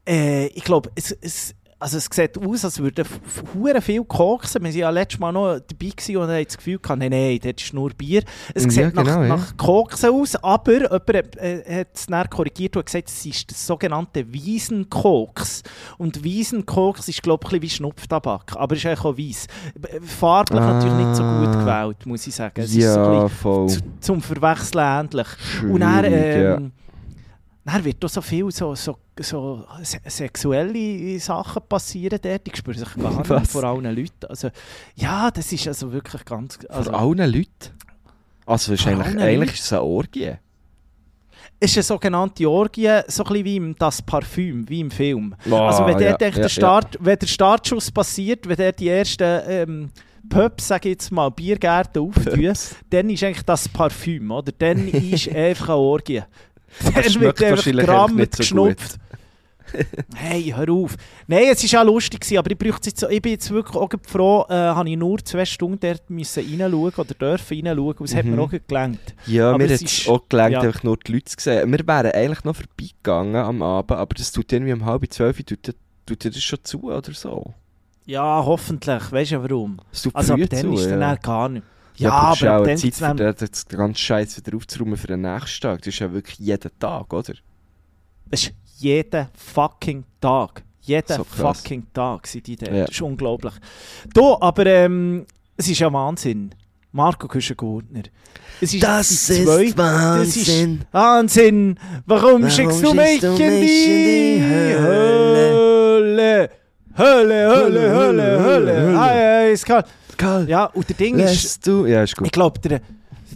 Äh, 0.08 0.48
ich 0.48 0.64
glaube, 0.64 0.90
es, 0.96 1.12
es, 1.12 1.54
also 1.80 1.98
es 1.98 2.08
sieht 2.12 2.38
aus, 2.38 2.66
als 2.66 2.80
würden 2.80 3.06
hure 3.54 3.82
viel 3.82 4.04
koksen. 4.04 4.64
Wir 4.64 4.70
waren 4.72 4.80
ja 4.80 4.90
letztes 4.90 5.20
Mal 5.20 5.32
noch 5.32 5.60
dabei 5.60 5.90
gewesen 5.96 6.18
und 6.18 6.28
haben 6.30 6.44
das 6.44 6.58
Gefühl 6.58 6.80
gehabt, 6.80 7.00
nein, 7.00 7.12
nein, 7.12 7.40
das 7.42 7.64
ist 7.64 7.74
nur 7.74 7.92
Bier. 7.92 8.24
Es 8.54 8.64
Ja, 8.64 8.70
sieht 8.72 8.96
nach, 8.96 9.04
genau, 9.04 9.22
ja. 9.22 9.28
nach 9.28 9.56
Koksen 9.58 10.10
aus, 10.10 10.36
aber 10.38 10.74
jemand 10.74 10.92
hat, 11.14 11.36
äh, 11.38 11.80
hat 11.82 11.88
es 11.94 12.06
dann 12.08 12.30
korrigiert 12.30 12.76
und 12.78 12.86
gesagt, 12.86 13.10
es 13.10 13.26
ist 13.26 13.52
das 13.52 13.68
sogenannte 13.68 14.26
Wiesenkoks. 14.34 15.64
Und 15.98 16.24
Wiesenkoks 16.24 17.08
ist, 17.10 17.22
glaube 17.24 17.46
ich, 17.48 17.54
ein 17.54 17.60
bisschen 17.60 17.62
wie 17.62 17.70
Schnupftabak, 17.78 18.56
aber 18.56 18.76
ist 18.76 18.86
eigentlich 18.86 19.06
auch 19.06 19.18
weiss. 19.18 19.48
B- 19.76 20.00
Farblich 20.02 20.60
natürlich 20.60 20.94
nicht 20.96 21.16
so 21.16 21.24
gut 21.24 21.48
Ah. 21.48 21.60
gewählt, 21.84 22.06
muss 22.06 22.26
ich 22.28 22.36
sagen. 22.36 22.60
Es 22.62 22.76
ist 22.76 22.94
so 22.94 23.00
ein 23.00 23.14
Ja, 23.14 23.24
bisschen 23.24 23.38
voll. 23.38 23.68
zu, 23.70 23.80
zum 24.00 24.22
Verwechseln 24.22 24.84
ähnlich. 24.84 25.28
Und 25.64 25.80
dann, 25.82 26.06
Schwierig, 26.06 26.44
ja. 26.44 26.62
Dann 27.68 27.84
wird 27.84 28.04
auch 28.06 28.10
so 28.10 28.22
viel 28.22 28.50
so, 28.50 28.76
so, 28.76 28.98
so 29.20 29.66
se 29.84 30.00
sexuelle 30.06 31.20
Sachen 31.20 31.62
passieren 31.68 32.18
dort. 32.22 32.48
Ich 32.48 32.56
spüre 32.56 32.78
sich 32.78 32.96
gar 32.96 33.18
nicht 33.18 33.30
Was? 33.30 33.52
vor 33.52 33.64
allen 33.66 33.94
Leuten. 33.94 34.26
Also, 34.30 34.50
ja, 34.96 35.30
das 35.30 35.52
ist 35.52 35.68
also 35.68 35.92
wirklich 35.92 36.24
ganz... 36.24 36.58
Also, 36.70 36.92
Vor 36.92 37.00
allen 37.00 37.30
Leuten? 37.30 37.76
Also, 38.46 38.78
Vor 38.78 38.96
eigentlich, 38.96 39.56
ist 39.56 39.66
es 39.66 39.74
eine 39.74 39.82
Orgie. 39.82 40.32
es 41.60 41.72
ist 41.72 41.78
eine 41.78 41.84
sogenannte 41.84 42.50
Orgie, 42.50 43.02
so 43.08 43.24
ein 43.24 43.28
bisschen 43.28 43.46
wie 43.46 43.56
im 43.58 43.76
«Das 43.76 44.02
Parfüm», 44.02 44.70
wie 44.70 44.80
im 44.80 44.90
Film. 44.90 45.36
Ah, 45.52 45.68
also 45.68 45.86
wenn, 45.86 46.00
ja, 46.00 46.16
echt 46.16 46.38
ja, 46.38 46.44
der 46.44 46.50
Start, 46.50 46.98
wenn 47.02 47.20
der 47.20 47.28
Startschuss 47.28 47.92
passiert, 47.92 48.48
wenn 48.48 48.56
der 48.56 48.72
die 48.72 48.88
ersten 48.88 49.42
ähm, 49.46 49.90
Pubs, 50.30 50.70
sage 50.70 50.88
ich 50.88 50.94
jetzt 50.94 51.12
mal, 51.12 51.30
Biergärten 51.32 52.02
auftun, 52.08 52.54
dann 52.90 53.10
ist 53.10 53.24
eigentlich 53.26 53.44
das 53.44 53.68
Parfüm, 53.68 54.32
oder? 54.32 54.54
Dann 54.58 54.88
ist 54.88 55.28
einfach 55.28 55.70
eine 55.70 55.78
Orgie. 55.78 56.24
Dann 56.94 57.04
schmeckt 57.04 57.42
wahrscheinlich 57.42 57.86
Gramm 57.86 58.16
nicht 58.16 58.34
so 58.34 58.38
geschnupft. 58.40 58.98
hey, 60.16 60.54
hör 60.56 60.70
auf. 60.70 60.96
Nein, 61.28 61.46
es 61.52 61.74
war 61.74 61.82
auch 61.82 61.86
lustig, 61.86 62.22
gewesen, 62.22 62.38
aber 62.38 62.52
ich, 62.52 62.58
bräuchte 62.58 62.90
jetzt, 62.90 63.04
ich 63.04 63.22
bin 63.22 63.34
jetzt 63.34 63.52
wirklich 63.52 63.76
auch 63.76 63.90
froh, 64.08 64.46
äh, 64.50 64.54
habe 64.54 64.90
ich 64.90 64.98
nur 64.98 65.18
zwei 65.24 65.46
Stunden 65.46 65.80
dort 65.80 66.10
müssen 66.10 66.44
reinschauen 66.44 66.94
oder 66.96 67.14
dürfen 67.14 67.68
reinschauen 67.68 67.98
und 67.98 68.06
es 68.06 68.16
hat 68.16 68.26
Mhm. 68.26 68.36
mir 68.36 68.42
auch 68.42 68.52
gelangt. 68.68 69.16
Ja, 69.26 69.50
Aber 69.50 69.58
mir 69.58 69.74
hat 69.74 69.82
es 69.82 70.08
auch 70.08 70.22
gelangt, 70.30 70.54
ja. 70.54 70.62
einfach 70.62 70.84
nur 70.84 70.98
die 70.98 71.12
Leute 71.12 71.26
zu 71.26 71.36
sehen. 71.38 71.72
Wir 71.72 71.86
wären 71.86 72.12
eigentlich 72.12 72.44
noch 72.44 72.56
vorbeigegangen 72.56 73.36
am 73.36 73.62
Abend, 73.62 73.92
aber 73.92 74.16
das 74.16 74.32
tut 74.32 74.52
irgendwie 74.52 74.74
um 74.74 74.86
halb 74.86 75.12
zwölf, 75.12 75.44
tut, 75.44 75.76
tut 76.06 76.24
dir 76.24 76.32
das 76.32 76.42
schon 76.44 76.60
zu 76.64 76.84
oder 76.84 77.14
so? 77.14 77.54
Ja, 78.06 78.42
hoffentlich. 78.46 79.12
Weißt 79.12 79.32
du 79.32 79.44
warum? 79.44 79.80
Also 80.14 80.34
ab 80.36 80.40
dann 80.50 80.62
zu, 80.62 80.74
ist 80.76 80.90
dann 80.90 81.02
ja. 81.02 81.16
gar 81.16 81.50
nicht. 81.50 81.66
Ja, 81.98 82.10
Ja, 82.10 82.58
aber 82.58 82.72
es 82.72 82.84
ist 82.84 83.02
aber 83.02 83.14
auch 83.14 83.16
Zeit, 83.18 83.18
für 83.18 83.34
den, 83.34 83.36
das 83.52 83.66
ganze 83.68 84.00
Scheiß 84.02 84.38
wieder 84.38 84.56
aufzuräumen 84.58 84.98
für 84.98 85.08
den 85.08 85.22
nächsten 85.22 85.62
Tag. 85.62 85.80
Das 85.80 85.88
ist 85.88 86.00
ja 86.00 86.12
wirklich 86.12 86.38
jeden 86.40 86.72
Tag, 86.80 87.12
oder? 87.14 87.34
das 88.30 88.44
ist 88.44 88.54
jeden 88.78 89.28
fucking 89.36 90.04
Tag. 90.22 90.64
Jeden 90.82 91.18
So 91.18 91.24
fucking 91.24 91.88
Tag 91.94 92.28
sind 92.28 92.48
die 92.48 92.56
dort. 92.56 92.72
Ja. 92.72 92.82
Das 92.86 92.92
ist 92.92 93.02
unglaublich. 93.02 93.54
Du, 94.14 94.38
aber 94.40 94.66
ähm, 94.68 95.26
es 95.58 95.68
ist 95.68 95.80
ja 95.80 95.92
Wahnsinn. 95.92 96.54
Marco 96.94 97.28
Küschen-Gurtner. 97.28 98.04
Es 98.62 98.74
ist 98.74 98.82
zwei- 98.82 99.72
Das 99.72 100.36
ist 100.36 100.48
Wahnsinn! 100.92 101.78
Warum, 102.06 102.42
Warum 102.42 102.50
schickst 102.50 102.84
du 102.84 102.94
mich 102.94 103.20
du 103.20 103.28
in 103.36 103.60
mich 103.60 103.70
die 103.70 104.36
in 104.36 104.42
die 104.42 104.76
Hölle? 104.76 106.50
Hölle, 106.98 107.48
Hölle, 107.50 107.90
Hölle, 107.92 108.40
Hölle. 108.40 108.80
Hölle. 108.80 109.00
Ah, 109.00 109.16
ja, 109.16 109.42
ist 109.52 109.66
kalt. 109.66 109.86
Karl, 110.18 110.50
Ja, 110.50 110.66
und 110.66 110.88
der 110.90 110.96
Ding 110.96 111.18
ist, 111.20 111.66
du... 111.66 111.86
Ja, 111.86 112.04
ist 112.04 112.16
gut. 112.16 112.28
ich 112.28 112.32
glaube, 112.32 112.60
der, 112.60 112.82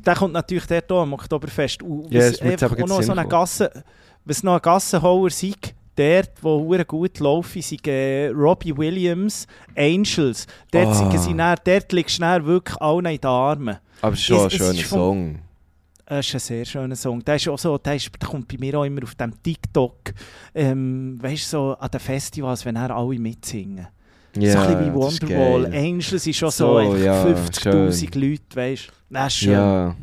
der 0.05 0.15
kommt 0.15 0.33
natürlich 0.33 0.65
dort 0.65 0.91
auch 0.91 1.01
am 1.03 1.13
Oktoberfest. 1.13 1.83
Und 1.83 2.11
Ja, 2.11 2.21
wird 2.21 2.41
einfach 2.43 2.71
auch 2.71 2.87
noch 2.87 3.01
so 3.01 3.11
eine 3.11 3.27
Gasse, 3.27 3.71
was 4.25 4.43
noch 4.43 4.55
ein 4.55 4.61
Gassenhauer 4.61 5.29
sei, 5.29 5.53
dort, 5.95 6.31
wo 6.41 6.59
hure 6.59 6.85
gut 6.85 7.19
laufen, 7.19 7.61
sind 7.61 7.85
äh, 7.87 8.27
Robbie 8.29 8.75
Williams, 8.75 9.45
Angels. 9.75 10.47
Dort, 10.71 10.95
sind 10.95 11.19
sie 11.19 11.35
dann, 11.35 11.57
dort 11.63 11.91
liegst 11.91 12.17
du 12.17 12.21
dann 12.21 12.45
wirklich 12.45 12.81
allen 12.81 13.05
in 13.05 13.17
den 13.21 13.25
Armen. 13.29 13.77
Aber 14.01 14.13
es 14.13 14.19
ist 14.19 14.25
schon 14.25 14.39
ein 14.39 14.47
es- 14.47 14.53
schöner 14.53 14.71
ist 14.79 14.89
Song. 14.89 15.39
Das 16.05 16.27
ist 16.27 16.33
ein 16.33 16.39
sehr 16.39 16.65
schöner 16.65 16.95
Song. 16.97 17.23
Der, 17.23 17.35
ist 17.37 17.47
auch 17.47 17.57
so, 17.57 17.77
der, 17.77 17.95
ist, 17.95 18.09
der 18.21 18.27
kommt 18.27 18.45
bei 18.49 18.57
mir 18.59 18.77
auch 18.79 18.83
immer 18.83 19.01
auf 19.03 19.15
dem 19.15 19.31
TikTok, 19.41 20.13
ähm, 20.53 21.17
weißt 21.21 21.45
du, 21.45 21.49
so 21.49 21.77
an 21.79 21.89
den 21.89 21.99
Festivals, 22.01 22.65
wenn 22.65 22.75
er 22.75 22.93
alle 22.93 23.17
mitsingen. 23.17 23.87
So 24.33 24.39
ein 24.39 24.67
bisschen 24.67 24.85
wie 24.85 24.93
Wonderwall. 24.93 25.65
Angels 25.73 26.27
ist 26.27 26.37
schon 26.37 26.51
So, 26.51 26.81
so, 26.83 26.95
ja, 26.97 27.25
50'000 27.25 28.17
Leute, 28.19 28.43
weißt 28.55 28.87
du. 28.87 28.91
Das 29.13 29.27
ist 29.27 29.39
schön. 29.39 29.51
Ja. 29.51 29.95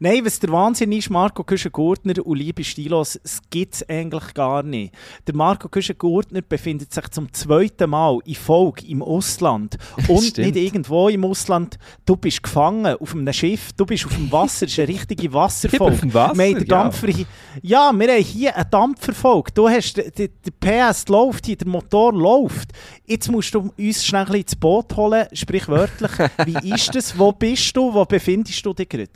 Nein, 0.00 0.24
was 0.24 0.38
der 0.40 0.50
Wahnsinn 0.50 0.92
ist, 0.92 1.10
Marco 1.10 1.44
Küschen-Gurtner 1.44 2.14
und 2.24 2.36
liebe 2.36 2.64
Stilos, 2.64 3.18
es 3.22 3.40
gibt 3.50 3.74
es 3.74 3.88
eigentlich 3.88 4.34
gar 4.34 4.62
nicht. 4.62 4.94
Der 5.26 5.34
Marco 5.34 5.68
Küschen-Gurtner 5.68 6.42
befindet 6.42 6.92
sich 6.92 7.08
zum 7.08 7.32
zweiten 7.32 7.90
Mal 7.90 8.18
in 8.24 8.34
Folge 8.34 8.86
im 8.86 9.02
Ausland. 9.02 9.76
Und 10.08 10.24
Stimmt. 10.24 10.54
nicht 10.54 10.56
irgendwo 10.56 11.08
im 11.08 11.24
Ausland. 11.24 11.78
Du 12.04 12.16
bist 12.16 12.42
gefangen 12.42 12.96
auf 12.96 13.14
einem 13.14 13.32
Schiff, 13.32 13.72
du 13.72 13.86
bist 13.86 14.06
auf 14.06 14.14
dem 14.14 14.30
Wasser, 14.30 14.66
es 14.66 14.72
ist 14.72 14.78
eine 14.78 14.88
richtige 14.88 15.32
Wasserfolge. 15.32 15.94
auf 15.94 16.00
dem 16.00 16.14
Wasser, 16.14 16.36
wir 16.36 16.44
haben 16.46 16.58
ja. 16.58 16.64
Dampfer 16.64 17.08
hier. 17.08 17.26
Ja, 17.62 17.92
wir 17.92 18.08
haben 18.08 18.22
hier 18.24 18.56
einen 18.56 18.70
Dampferfolge. 18.70 19.52
Du 19.54 19.68
hast, 19.68 19.96
der, 19.96 20.10
der 20.10 20.30
PS 20.60 21.08
läuft 21.08 21.46
hier, 21.46 21.56
der 21.56 21.68
Motor 21.68 22.12
läuft. 22.12 22.72
Jetzt 23.06 23.30
musst 23.30 23.54
du 23.54 23.72
uns 23.76 24.04
schnell 24.04 24.26
ein 24.26 24.34
ins 24.34 24.56
Boot 24.56 24.96
holen, 24.96 25.26
sprichwörtlich. 25.32 26.10
Wie 26.44 26.74
ist 26.74 26.94
das? 26.94 27.18
Wo 27.18 27.32
bist 27.32 27.76
du? 27.76 27.92
Wo 27.92 28.04
befindest 28.04 28.64
du 28.64 28.72
dich 28.72 28.88
gerade? 28.88 29.08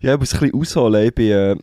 Ja, 0.00 0.14
ich 0.14 0.20
muss 0.20 0.34
ein 0.34 0.40
bisschen 0.40 0.54
ausholen. 0.60 1.06
Ich 1.06 1.14
bin, 1.14 1.30
äh, 1.30 1.56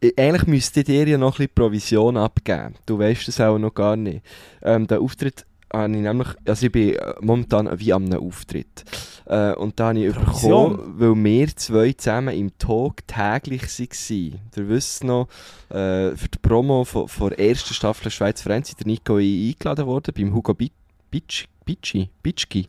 ich- 0.00 0.18
eigentlich 0.18 0.46
müsste 0.46 0.80
ich 0.80 0.86
dir 0.86 1.06
ja 1.08 1.18
noch 1.18 1.34
ein 1.34 1.46
bisschen 1.46 1.54
Provision 1.54 2.16
abgeben. 2.16 2.74
Du 2.86 2.98
weißt 2.98 3.26
das 3.28 3.40
auch 3.40 3.58
noch 3.58 3.74
gar 3.74 3.96
nicht. 3.96 4.22
Ähm, 4.62 4.86
der 4.86 5.00
Auftritt 5.00 5.44
habe 5.72 5.92
ich 5.92 5.98
nämlich, 6.00 6.28
also 6.46 6.66
ich 6.66 6.72
bin 6.72 6.94
äh, 6.94 7.14
momentan 7.20 7.68
wie 7.78 7.92
einem 7.92 8.12
Auftritt. 8.12 8.84
Äh, 9.26 9.52
und 9.54 9.80
da 9.80 9.88
habe 9.88 9.98
ich 9.98 10.14
Provision? 10.14 10.76
bekommen, 10.76 10.94
weil 10.98 11.24
wir 11.24 11.56
zwei 11.56 11.92
zusammen 11.92 12.36
im 12.36 12.56
Talk 12.58 13.06
täglich 13.08 13.62
waren. 13.62 14.40
Ihr 14.56 14.68
wisst 14.68 15.02
noch, 15.02 15.28
äh, 15.70 16.14
für 16.14 16.28
die 16.32 16.38
Promo 16.40 16.84
von, 16.84 17.08
von 17.08 17.30
der 17.30 17.40
ersten 17.40 17.74
Staffel 17.74 18.10
Schweiz 18.12 18.44
ist 18.46 18.78
der 18.78 18.86
Nico 18.86 19.16
eingeladen 19.16 19.86
worden, 19.86 20.14
beim 20.16 20.32
Hugo 20.32 20.54
Bi- 20.54 20.70
Bitsch- 21.12 21.46
Bitschi, 21.64 22.10
Bitschki. 22.22 22.68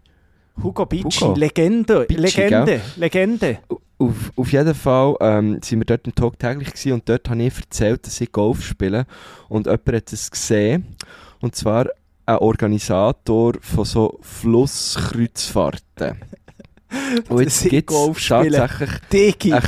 Hugo 0.62 0.86
Bitschi, 0.86 1.26
Hugo. 1.26 1.36
Legende, 1.36 2.06
Bitschi, 2.06 2.41
Legende, 2.41 2.82
Legende. 2.96 3.60
Auf, 4.00 4.32
auf 4.36 4.52
jeden 4.52 4.76
Fall 4.76 5.15
ähm, 5.22 5.60
sind 5.63 5.80
wir 5.80 5.86
dort 5.86 6.06
im 6.06 6.13
Talk 6.13 6.38
täglich 6.38 6.70
gewesen 6.70 6.93
und 6.93 7.10
dort 7.10 7.30
habe 7.30 7.41
ich 7.41 7.58
erzählt, 7.58 8.06
dass 8.06 8.22
ich 8.22 8.32
Golf 8.32 8.63
spiele 8.63 9.06
und 9.50 9.65
jemand 9.65 9.88
hat 9.88 10.13
es 10.13 10.30
gesehen 10.30 10.96
und 11.41 11.56
zwar 11.56 11.88
ein 12.26 12.38
Organisator 12.38 13.54
von 13.62 13.86
so 13.86 14.20
Flusskreuzfahrten. 14.22 16.17
Und 17.30 17.41
jetzt 17.41 17.69
gibt 17.69 17.91
es 17.91 18.28
tatsächlich 18.28 19.54
eine, 19.54 19.62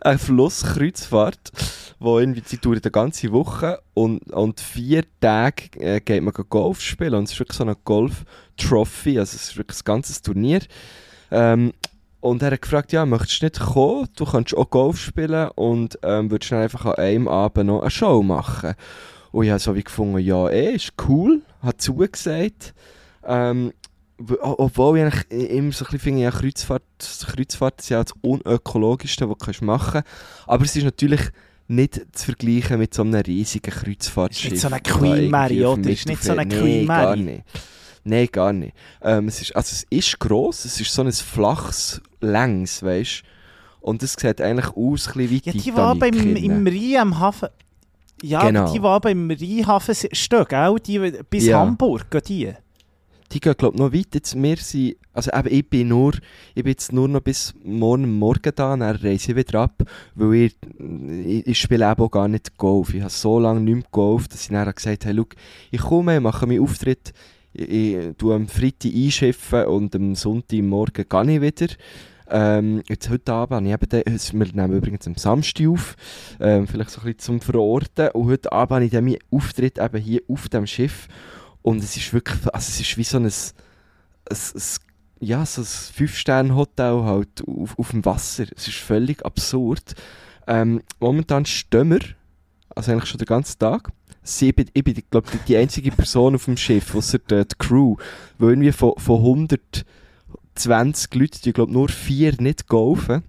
eine 0.00 0.18
Flusskreuzfahrt, 0.18 1.52
wo 1.98 2.18
irgendwie, 2.18 2.42
sie 2.44 2.58
dauert 2.58 2.84
eine 2.84 2.90
ganze 2.90 3.32
Woche 3.32 3.80
und, 3.94 4.32
und 4.32 4.60
vier 4.60 5.04
Tage 5.20 5.78
äh, 5.78 6.00
geht 6.00 6.22
man 6.22 6.34
Golf 6.48 6.80
spielen 6.80 7.14
und 7.14 7.24
es 7.24 7.32
ist 7.32 7.40
wirklich 7.40 7.56
so 7.56 7.64
eine 7.64 7.76
Golf-Trophy, 7.76 9.18
also 9.18 9.36
es 9.36 9.50
ist 9.50 9.56
wirklich 9.56 9.80
ein 9.80 9.84
ganzes 9.84 10.22
Turnier. 10.22 10.60
Ähm, 11.30 11.72
und 12.20 12.42
er 12.42 12.52
hat 12.52 12.62
gefragt, 12.62 12.92
ja, 12.92 13.04
möchtest 13.04 13.42
du 13.42 13.46
nicht 13.46 13.60
kommen? 13.60 14.08
Du 14.16 14.24
kannst 14.24 14.56
auch 14.56 14.70
Golf 14.70 14.98
spielen 14.98 15.50
und 15.56 15.98
ähm, 16.02 16.30
würdest 16.30 16.52
dann 16.52 16.62
einfach 16.62 16.86
an 16.86 16.94
einem 16.94 17.28
Abend 17.28 17.66
noch 17.66 17.82
eine 17.82 17.90
Show 17.90 18.22
machen. 18.22 18.74
Und 19.30 19.44
ich 19.44 19.50
habe 19.50 19.60
so 19.60 19.74
wie 19.74 19.84
gefunden, 19.84 20.18
ja, 20.18 20.48
eh, 20.48 20.74
ist 20.74 20.94
cool, 21.06 21.42
hat 21.60 21.82
zugesagt. 21.82 22.72
Ähm, 23.26 23.72
obwohl 24.40 24.98
ich 24.98 25.04
eigentlich 25.04 25.50
immer 25.50 25.72
so 25.72 25.84
ein 25.84 25.90
bisschen 25.90 25.98
finde, 25.98 26.22
ja, 26.22 26.30
Kreuzfahrt, 26.30 26.82
Kreuzfahrt 27.26 27.80
ist 27.80 27.88
ja 27.88 28.02
das 28.02 28.14
unökologischste, 28.20 29.28
was 29.28 29.56
du 29.58 29.64
machen 29.64 30.02
kannst. 30.04 30.08
Aber 30.46 30.64
es 30.64 30.76
ist 30.76 30.84
natürlich 30.84 31.20
nicht 31.66 32.00
zu 32.12 32.24
vergleichen 32.26 32.78
mit 32.78 32.94
so 32.94 33.02
einem 33.02 33.14
riesigen 33.14 33.70
Kreuzfahrtschiff. 33.70 34.52
Ist 34.52 34.52
nicht 34.52 34.60
so 34.62 34.68
eine 34.68 34.80
Queen 34.80 35.30
Mary, 35.30 35.64
oder? 35.64 35.90
Ist 35.90 36.06
nicht 36.06 36.22
so 36.22 36.32
eine 36.32 36.46
Queen 36.46 36.82
nee, 36.82 36.86
gar 36.86 37.16
Mary. 37.16 37.20
nicht. 37.20 37.44
Nein, 38.04 38.28
gar 38.30 38.52
nicht. 38.52 38.76
Ähm, 39.02 39.28
es 39.28 39.40
ist, 39.40 39.56
also 39.56 39.72
es 39.72 39.86
ist 39.88 40.18
gross, 40.20 40.64
es 40.66 40.80
ist 40.80 40.92
so 40.92 41.02
ein 41.02 41.10
flaches 41.10 42.02
Längs, 42.20 42.82
weißt 42.82 43.22
Und 43.80 44.02
es 44.02 44.12
sieht 44.12 44.40
eigentlich 44.40 44.76
aus, 44.76 45.08
ein 45.08 45.14
bisschen 45.14 45.30
wie 45.30 45.42
Ja, 45.44 45.52
die, 45.52 45.58
Titanic 45.58 46.00
beim, 46.00 46.36
im 46.36 46.66
Rhein 46.66 46.96
am 47.00 47.18
Hafen... 47.18 47.48
Ja, 48.22 48.46
Genau. 48.46 48.66
die, 48.66 48.74
die 48.74 48.80
beim 48.80 49.30
Rheinhafen 49.30 49.94
stehen, 50.12 50.44
gell? 50.48 50.76
Die 50.86 50.98
bis 51.28 51.46
Ja. 51.46 51.60
Hamburg, 51.60 52.10
gehen 52.10 52.22
die? 52.28 52.52
Die 53.32 53.40
gehen, 53.40 53.54
glaube 53.56 53.78
noch 53.78 53.92
weit. 53.92 54.14
Jetzt, 54.14 54.40
wir 54.40 54.56
sind, 54.56 54.96
also 55.12 55.30
eben, 55.32 55.48
ich 55.48 55.68
bin 55.68 55.88
nur, 55.88 56.12
ich 56.54 56.62
bin 56.62 56.70
jetzt 56.70 56.92
nur 56.92 57.08
noch 57.08 57.20
bis 57.20 57.54
morgen 57.64 58.18
Morgen 58.18 58.52
da, 58.54 58.76
dann 58.76 58.82
reise 58.82 59.32
ich 59.32 59.36
wieder 59.36 59.60
ab, 59.60 59.82
weil 60.14 60.34
ich, 60.34 60.56
ich, 61.26 61.46
ich 61.46 61.58
spiele 61.58 61.90
eben 61.90 62.02
auch 62.02 62.10
gar 62.10 62.28
nicht 62.28 62.56
Golf. 62.56 62.94
Ich 62.94 63.00
habe 63.00 63.10
so 63.10 63.38
lange 63.40 63.60
nicht 63.60 63.74
mehr 63.74 63.84
Golf, 63.90 64.28
dass 64.28 64.42
ich 64.42 64.48
dann 64.48 64.72
gesagt 64.72 65.06
habe, 65.06 65.14
hey, 65.16 65.24
schau, 65.24 65.38
ich 65.70 65.80
komme, 65.80 66.20
mache 66.20 66.46
meinen 66.46 66.62
Auftritt, 66.62 67.12
ich, 67.52 67.94
ich 67.94 68.16
tue 68.16 68.34
am 68.34 68.48
Freitag 68.48 68.92
einschiffen 68.92 69.64
und 69.66 69.94
am 69.96 70.14
Sonntagmorgen 70.14 71.06
gehe 71.08 71.34
ich 71.34 71.40
wieder. 71.40 71.74
Ähm, 72.26 72.82
jetzt 72.88 73.10
heute 73.10 73.32
Abend, 73.32 73.54
habe 73.56 73.66
ich 73.66 73.72
eben 73.72 74.04
den, 74.04 74.40
wir 74.40 74.62
nehmen 74.62 74.76
übrigens 74.78 75.06
am 75.06 75.14
Samstag 75.14 75.68
auf, 75.68 75.94
ähm, 76.40 76.66
vielleicht 76.66 76.90
so 76.90 77.00
ein 77.00 77.04
bisschen 77.04 77.18
zum 77.18 77.40
Verorten, 77.40 78.08
und 78.12 78.26
heute 78.26 78.50
Abend 78.50 78.76
habe 78.76 78.84
ich 78.86 78.90
dann 78.90 79.04
meinen 79.04 79.18
Auftritt 79.30 79.78
eben 79.78 80.00
hier 80.00 80.22
auf 80.28 80.48
dem 80.48 80.66
Schiff 80.66 81.06
und 81.64 81.82
es 81.82 81.96
ist 81.96 82.12
wirklich, 82.12 82.38
also 82.52 82.68
es 82.68 82.78
ist 82.78 82.96
wie 82.98 83.04
so 83.04 83.16
ein, 83.16 83.24
ein, 83.24 83.30
ein 83.30 84.62
ja, 85.18 85.46
so 85.46 85.62
ein 85.62 85.64
Fünf-Sterne-Hotel 85.64 87.02
halt 87.04 87.42
auf, 87.46 87.78
auf 87.78 87.90
dem 87.90 88.04
Wasser. 88.04 88.44
Es 88.54 88.68
ist 88.68 88.76
völlig 88.76 89.24
absurd. 89.24 89.94
Ähm, 90.46 90.82
momentan 91.00 91.46
stehen 91.46 91.90
wir, 91.90 92.00
also 92.68 92.92
eigentlich 92.92 93.08
schon 93.08 93.16
den 93.16 93.24
ganzen 93.24 93.58
Tag. 93.58 93.88
Sie, 94.22 94.50
ich 94.50 94.54
bin, 94.54 94.70
ich 94.74 94.84
bin 94.84 94.94
glaube 95.10 95.30
die, 95.48 95.56
einzige 95.56 95.90
Person 95.90 96.34
auf 96.34 96.44
dem 96.44 96.58
Schiff, 96.58 96.94
außer 96.94 97.18
die, 97.18 97.44
Crew. 97.58 97.96
Weil 98.36 98.50
irgendwie 98.50 98.72
von, 98.72 98.92
von 98.98 99.20
120 99.20 101.14
Leuten, 101.14 101.38
die 101.46 101.52
glaube 101.54 101.72
nur 101.72 101.88
vier 101.88 102.34
nicht 102.42 102.66
golfen. 102.66 103.22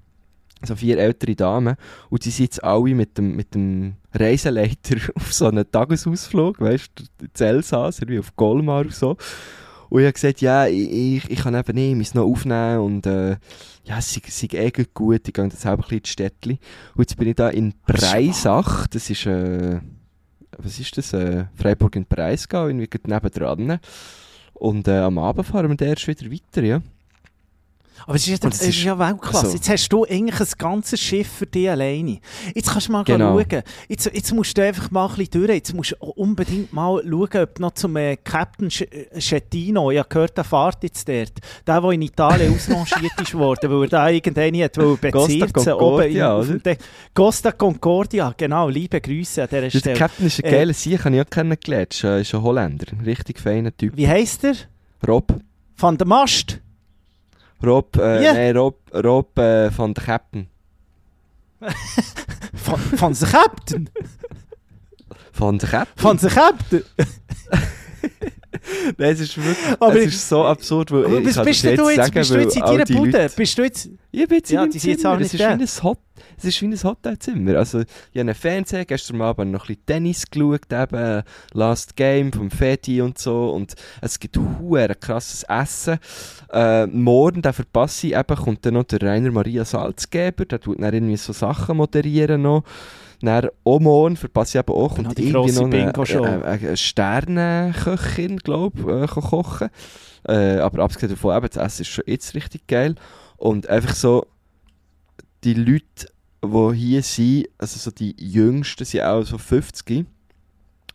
Also 0.61 0.75
vier 0.75 0.97
ältere 0.97 1.35
Damen. 1.35 1.75
Und 2.09 2.25
die 2.25 2.31
sind 2.31 2.45
jetzt 2.45 2.63
alle 2.63 2.95
mit 2.95 3.17
dem, 3.17 3.35
mit 3.35 3.53
dem 3.53 3.95
Reiseleiter 4.13 4.97
auf 5.15 5.33
so 5.33 5.47
einen 5.47 5.69
Tagesausflug, 5.69 6.59
weißt 6.59 6.91
du, 6.95 7.25
in 7.25 7.45
Elsass, 7.45 8.01
wie 8.07 8.19
auf 8.19 8.35
Golmar 8.35 8.81
und 8.81 8.93
so. 8.93 9.17
Und 9.89 10.01
ich 10.01 10.05
habe 10.05 10.13
gesagt, 10.13 10.41
ja, 10.41 10.67
ich, 10.67 10.91
ich, 10.91 11.29
ich 11.29 11.39
kann 11.39 11.55
eben 11.55 11.75
nicht, 11.75 11.91
ich 11.91 11.95
muss 11.95 12.13
noch 12.15 12.25
aufnehmen 12.25 12.79
und 12.79 13.05
äh, 13.05 13.37
ja, 13.83 13.99
es 13.99 14.13
sei, 14.13 14.47
eh 14.51 14.71
gut, 14.93 15.27
ich 15.27 15.33
gehe 15.33 15.45
jetzt 15.45 15.61
selber 15.61 15.83
ein 15.83 15.87
bisschen 15.87 15.97
ins 15.99 16.09
Städtchen. 16.09 16.59
Und 16.95 17.01
jetzt 17.01 17.17
bin 17.17 17.27
ich 17.27 17.35
da 17.35 17.49
in 17.49 17.73
Breisach, 17.85 18.87
das 18.87 19.09
ist, 19.09 19.25
äh, 19.25 19.79
was 20.57 20.79
ist 20.79 20.97
das, 20.97 21.13
äh, 21.13 21.45
Freiburg 21.55 21.95
in 21.95 22.05
Breisgau, 22.05 22.67
irgendwie 22.67 22.89
nebendran. 23.05 23.79
Und 24.53 24.87
äh, 24.87 24.99
am 24.99 25.17
Abend 25.17 25.45
fahren 25.45 25.69
wir 25.69 25.75
dann 25.75 25.89
erst 25.89 26.07
wieder 26.07 26.31
weiter, 26.31 26.63
ja. 26.63 26.81
Aber 28.07 28.15
es 28.15 28.27
ist, 28.27 28.43
ja- 28.43 28.49
es 28.49 28.61
ist 28.61 28.83
ja 28.83 28.99
Weltklasse. 28.99 29.45
also- 29.45 29.55
jetzt 29.55 29.69
hast 29.69 29.89
du 29.89 30.03
eigentlich 30.05 30.39
ein 30.39 30.47
ganzes 30.57 30.99
Schiff 30.99 31.27
für 31.27 31.45
dich 31.45 31.69
alleine. 31.69 32.19
Jetzt 32.53 32.69
kannst 32.71 32.87
du 32.87 32.91
mal 32.91 33.03
Genau. 33.03 33.39
schauen. 33.39 33.63
Jetzt, 33.87 34.05
jetzt 34.13 34.33
musst 34.33 34.57
du 34.57 34.63
einfach 34.63 34.91
mal 34.91 35.07
ein 35.07 35.15
bisschen 35.15 35.31
durch. 35.31 35.49
Jetzt 35.49 35.73
musst 35.73 35.91
du 35.99 36.05
unbedingt 36.05 36.71
mal 36.73 37.01
schauen, 37.03 37.43
ob 37.43 37.59
noch 37.59 37.71
zum 37.71 37.95
äh, 37.95 38.17
Captain 38.17 38.69
Sch 38.69 38.81
äh, 38.81 39.19
Schettino, 39.19 39.91
ich 39.91 39.99
habe 39.99 40.09
gehört, 40.09 40.37
der 40.37 40.43
fährt 40.43 40.83
jetzt 40.83 41.07
dort. 41.07 41.31
Der, 41.65 41.81
der 41.81 41.91
in 41.91 42.01
Italien 42.01 42.53
ausrangiert 42.55 43.19
ist 43.21 43.33
worden, 43.33 43.71
weil 43.71 43.83
er 43.83 43.87
da 43.89 44.09
irgendeinen 44.09 44.63
hat 44.63 44.75
Costa 44.75 44.95
bezirzen. 45.09 45.53
Concordia, 45.53 46.35
oben 46.37 46.43
in- 46.47 46.51
oder? 46.55 46.59
der- 46.59 46.77
Costa 47.13 47.51
Concordia, 47.53 48.33
genau. 48.37 48.69
Liebe 48.69 48.99
Grüße 49.01 49.41
an 49.43 49.47
dieser 49.49 49.63
Ja, 49.63 49.69
der 49.69 49.79
Stelle. 49.79 49.97
Captain 49.97 50.27
ist 50.27 50.43
ein 50.43 50.45
Äh, 50.45 50.51
geiler 50.51 50.73
Sieg, 50.73 51.03
habe 51.05 51.15
ich 51.15 51.21
auch 51.21 51.29
kennengelernt. 51.29 51.93
Ist, 51.93 52.03
äh, 52.03 52.21
ist 52.21 52.35
ein 52.35 52.41
Holländer, 52.43 52.85
ein 52.91 53.03
richtig 53.05 53.39
feiner 53.39 53.75
Typ. 53.75 53.95
Wie 53.95 54.07
heisst 54.07 54.43
er? 54.43 54.55
Rob. 55.07 55.33
Van 55.77 55.97
der 55.97 56.07
Mast? 56.07 56.59
Rob, 57.63 57.95
äh, 57.97 58.23
Ja. 58.23 58.33
nein, 58.33 58.55
Rob, 58.57 58.79
Rob 58.93 59.37
äh, 59.39 59.71
von 59.71 59.93
der 59.93 60.03
Captain. 60.03 60.47
Van, 61.59 62.79
van 62.99 63.13
der 63.13 63.27
Captain? 63.27 63.89
Von 65.31 65.57
der 65.59 65.69
Captain? 65.69 66.03
Van 66.03 66.17
der 66.17 66.29
Captain? 66.29 66.83
Nein, 68.97 69.13
es 69.13 69.19
ist 69.21 69.37
wirklich, 69.37 69.57
Aber 69.79 69.95
es 69.97 70.05
ist 70.07 70.29
so 70.29 70.43
absurd, 70.45 70.91
weil 70.91 71.05
Aber 71.05 71.17
ich 71.19 71.23
bist, 71.25 71.43
bist 71.43 71.65
das 71.65 71.75
du 71.75 71.89
jetzt, 71.89 71.95
sagen, 71.97 72.13
bist 72.13 72.29
du 72.31 72.37
jetzt 72.39 72.55
in 72.55 72.61
deiner 72.63 72.85
Bude? 72.85 73.11
Leute- 73.11 73.33
Bist 73.35 73.57
du 73.57 73.63
jetzt... 73.63 73.89
Ich 74.11 74.27
bin 74.27 74.37
jetzt 74.37 74.49
Ja, 74.51 74.63
in 74.63 74.69
die 74.71 74.77
meinem 74.77 74.79
sind 74.79 74.89
jetzt 74.91 75.01
Zimmer. 75.01 75.13
auch 75.13 75.19
Es 75.19 75.21
nicht 75.21 75.33
ist, 75.33 75.39
wie 75.39 75.43
da. 75.43 75.49
ein 75.49 75.83
Hot, 75.83 75.99
es 76.37 76.43
ist 76.45 76.61
wie 76.61 76.65
ein 76.67 76.83
Hotelzimmer. 76.83 77.55
Also, 77.57 77.79
ich 77.81 77.85
habe 78.13 78.19
einen 78.21 78.33
Fernseher, 78.35 78.85
gestern 78.85 79.21
Abend 79.21 79.51
noch 79.51 79.63
ein 79.63 79.67
bisschen 79.67 79.85
Tennis 79.85 80.25
geschaut, 80.29 80.71
eben 80.71 81.23
Last 81.53 81.95
Game 81.97 82.31
vom 82.31 82.49
Feti 82.49 83.01
und 83.01 83.17
so. 83.17 83.49
Und 83.49 83.73
es 84.01 84.17
gibt 84.19 84.37
hure 84.37 84.95
krasses 84.95 85.43
Essen. 85.43 85.99
Äh, 86.51 86.87
morgen, 86.87 87.41
den 87.41 87.51
verpasse 87.51 88.07
ich 88.07 88.15
eben, 88.15 88.35
kommt 88.37 88.65
dann 88.65 88.75
noch 88.75 88.83
der 88.85 89.01
Rainer 89.01 89.31
Maria 89.31 89.65
Salzgeber, 89.65 90.45
der 90.45 90.61
tut 90.61 90.81
dann 90.81 90.93
irgendwie 90.93 91.17
so 91.17 91.33
Sachen 91.33 91.75
moderieren 91.77 92.41
noch. 92.43 92.63
Dann 93.21 93.49
auch 93.63 93.79
morgen 93.79 94.17
verpasse 94.17 94.57
ich 94.57 94.63
eben 94.63 94.73
auch, 94.73 94.95
Genau, 94.95 95.07
kommt 95.09 95.17
die 95.17 95.29
irgendwie 95.29 95.51
noch 95.53 95.65
eine, 95.65 95.93
eine, 96.43 96.45
eine 96.45 96.77
Sternenköchin, 96.77 98.37
glaube 98.37 98.79
ich, 98.79 98.87
äh, 98.87 99.07
kochen. 99.07 99.69
Äh, 100.27 100.57
aber 100.57 100.83
abgesehen 100.83 101.09
davon, 101.11 101.35
eben, 101.35 101.47
das 101.47 101.57
Essen 101.57 101.81
ist 101.83 101.87
schon 101.89 102.03
jetzt 102.07 102.33
richtig 102.35 102.67
geil. 102.67 102.95
Und 103.37 103.69
einfach 103.69 103.93
so, 103.95 104.25
die 105.43 105.53
Leute, 105.53 106.09
die 106.43 106.75
hier 106.75 107.03
sind, 107.03 107.47
also 107.57 107.77
so 107.79 107.91
die 107.91 108.15
Jüngsten 108.17 108.85
sind 108.85 109.01
auch 109.01 109.23
so 109.23 109.37
50. 109.37 110.05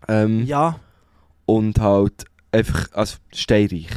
Ähm, 0.09 0.45
Ja, 0.47 0.81
Und 1.47 1.79
halt 1.79 2.25
einfach, 2.53 2.89
also 2.93 3.17
steinreich. 3.33 3.89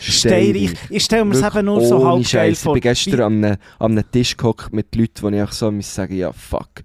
Steinreich. 0.00 0.74
Ich 0.90 1.04
stelle 1.04 1.24
mir 1.24 1.34
es 1.34 1.42
eben 1.42 1.64
nur 1.66 1.80
so 1.84 2.04
halb 2.06 2.28
geil 2.30 2.54
vor. 2.54 2.76
Ich 2.76 2.82
bin 2.82 2.90
gestern 2.90 3.20
an 3.20 3.44
einem, 3.44 3.56
an 3.78 3.92
einem 3.92 4.10
Tisch 4.10 4.36
gehockt 4.36 4.72
mit 4.72 4.94
Leuten, 4.94 5.22
wo 5.22 5.28
ich 5.28 5.42
auch 5.42 5.52
so 5.52 5.70
muss 5.70 5.94
sagen, 5.94 6.16
ja 6.16 6.32
fuck. 6.32 6.82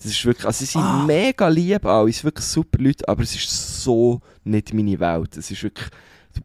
Das 0.00 0.12
ist 0.12 0.24
wirklich, 0.24 0.46
also 0.46 0.58
sie 0.64 0.70
sind 0.70 0.80
Ah. 0.82 1.04
mega 1.06 1.48
lieb 1.48 1.84
alle, 1.84 2.08
es 2.10 2.16
sind 2.18 2.24
wirklich 2.24 2.46
super 2.46 2.78
Leute, 2.80 3.08
aber 3.08 3.22
es 3.22 3.34
ist 3.34 3.82
so 3.82 4.20
nicht 4.44 4.72
meine 4.72 4.98
Welt. 5.00 5.36
Es 5.36 5.50
ist 5.50 5.60
wirklich, 5.62 5.88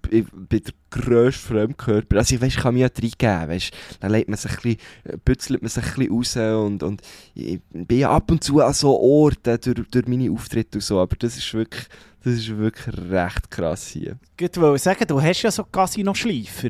ich 0.09 0.25
bin 0.31 0.61
der 0.63 0.73
grösste 0.89 1.47
Fremdkörper. 1.49 2.17
Also 2.17 2.33
ich 2.33 2.41
weiss, 2.41 2.55
ich 2.55 2.59
kann 2.61 2.73
mich 2.73 2.81
ja 2.81 2.87
reingeben, 2.87 3.49
weißt 3.55 3.71
Dann 3.99 4.11
legt 4.11 4.27
man 4.27 4.37
sich 4.37 4.51
ein 4.51 4.57
bisschen, 4.57 4.77
äh, 5.03 5.17
bützelt 5.23 5.61
man 5.61 5.69
sich 5.69 5.83
ein 5.83 6.07
bisschen 6.23 6.47
raus 6.47 6.65
und, 6.65 6.81
und 6.83 7.01
ich 7.35 7.59
bin 7.71 7.99
ja 7.99 8.09
ab 8.09 8.31
und 8.31 8.43
zu 8.43 8.59
an 8.59 8.73
so 8.73 8.99
Orten 8.99 9.59
durch, 9.61 9.87
durch 9.91 10.07
meine 10.07 10.31
Auftritte 10.31 10.79
und 10.79 10.81
so, 10.81 10.99
aber 10.99 11.15
das 11.17 11.37
ist 11.37 11.53
wirklich, 11.53 11.85
das 12.23 12.33
ist 12.35 12.57
wirklich 12.57 12.95
recht 13.09 13.51
krass 13.51 13.87
hier. 13.87 14.17
Ich 14.39 14.55
wollte 14.57 14.79
sagen, 14.79 15.05
du 15.07 15.21
hast 15.21 15.41
ja 15.41 15.51
so 15.51 15.63
Casino-Schleifer. 15.63 16.69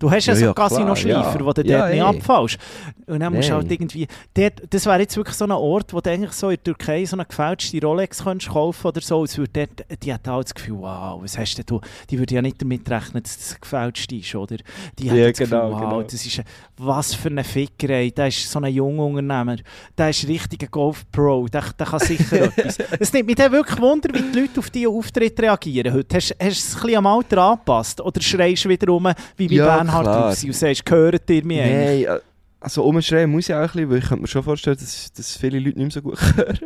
Du 0.00 0.10
hast 0.10 0.26
ja, 0.26 0.32
Ja, 0.34 0.48
so 0.48 0.54
Casino-Schleifer, 0.54 1.38
ja. 1.38 1.44
wo 1.44 1.52
du 1.52 1.62
Ja, 1.62 1.78
dort 1.80 1.92
nicht 1.92 2.02
abfällst. 2.02 2.58
Und 3.06 3.20
dann 3.20 3.34
musst 3.34 3.50
du 3.50 3.54
halt 3.54 3.70
irgendwie... 3.70 4.08
Dort, 4.34 4.62
das 4.70 4.86
wäre 4.86 5.00
jetzt 5.00 5.16
wirklich 5.16 5.36
so 5.36 5.44
ein 5.44 5.52
Ort, 5.52 5.92
wo 5.92 6.00
du 6.00 6.10
eigentlich 6.10 6.32
so 6.32 6.48
in 6.48 6.56
der 6.56 6.64
Türkei 6.64 7.04
so 7.04 7.16
eine 7.16 7.26
gefälschte 7.26 7.80
Rolex 7.82 8.24
könntest 8.24 8.50
kaufen 8.50 8.86
oder 8.86 9.00
so. 9.00 9.22
Es 9.24 9.36
würde 9.36 9.68
dort, 9.76 10.02
die 10.02 10.12
hat 10.12 10.26
auch 10.26 10.42
das 10.42 10.54
Gefühl, 10.54 10.78
wow, 10.78 11.20
was 11.22 11.36
hast 11.36 11.56
denn 11.58 11.66
du... 11.66 11.80
Die 12.08 12.18
würde 12.18 12.34
ja 12.34 12.40
nicht 12.42 12.60
damit 12.62 12.90
rechnen, 12.90 13.22
dass 13.22 13.36
das 13.36 13.60
gefälscht 13.60 14.10
ist, 14.10 14.34
oder? 14.34 14.56
Die 14.98 15.10
hat 15.10 15.16
Ja, 15.18 15.28
das 15.28 15.38
Gefühl, 15.38 15.58
genau, 15.58 15.72
wow, 15.72 15.80
genau. 15.80 16.02
das 16.02 16.26
ist... 16.26 16.38
Ein, 16.38 16.44
was 16.78 17.14
für 17.14 17.28
eine 17.28 17.44
Fickerei. 17.44 18.10
Der 18.10 18.28
ist 18.28 18.50
so 18.50 18.58
ein 18.58 18.72
junger 18.72 19.04
Unternehmer. 19.04 19.56
Der 19.98 20.08
ist 20.08 20.26
richtig 20.26 20.62
ein 20.62 20.70
Golf-Pro. 20.70 21.46
Der, 21.48 21.62
der 21.78 21.86
kann 21.86 22.00
sicher 22.00 22.42
etwas. 22.56 22.78
Es 22.98 23.12
nimmt 23.12 23.26
mich 23.26 23.36
dann 23.36 23.52
wirklich 23.52 23.78
Wunder, 23.78 24.08
wie 24.14 24.22
die 24.22 24.40
Leute 24.40 24.60
auf 24.60 24.70
diese 24.70 24.88
Auftritte 24.88 25.42
reagieren 25.42 25.92
heute. 25.92 26.16
Hast, 26.16 26.30
hast 26.30 26.38
du 26.40 26.46
es 26.46 26.74
ein 26.74 26.80
bisschen 26.80 26.96
am 26.96 27.06
Alter 27.06 27.38
angepasst? 27.38 28.00
Oder 28.00 28.20
schreist 28.22 28.64
du 28.64 28.70
wieder 28.70 28.86
rum, 28.90 29.12
wie 29.36 29.48
bei 29.48 29.54
Ja, 29.56 29.89
Bernhard 29.90 30.04
klar. 30.04 30.28
Rossi 30.30 30.46
und 30.46 30.54
sagst, 30.54 30.84
gehört 30.84 31.30
ihr 31.30 31.44
mich 31.44 31.60
eigentlich? 31.60 32.06
Nein, 32.06 32.16
äh, 32.16 32.20
also 32.62 32.84
umschreien 32.84 33.30
muss 33.30 33.48
ich 33.48 33.54
auch 33.54 33.60
ein 33.60 33.66
bisschen, 33.66 33.90
weil 33.90 33.98
ich 33.98 34.04
könnte 34.04 34.20
mir 34.20 34.28
schon 34.28 34.42
vorstellen, 34.42 34.76
dass, 34.78 35.10
dass 35.12 35.36
viele 35.36 35.58
Leute 35.58 35.78
nicht 35.78 35.78
mehr 35.78 35.90
so 35.90 36.02
gut 36.02 36.18
hören. 36.36 36.58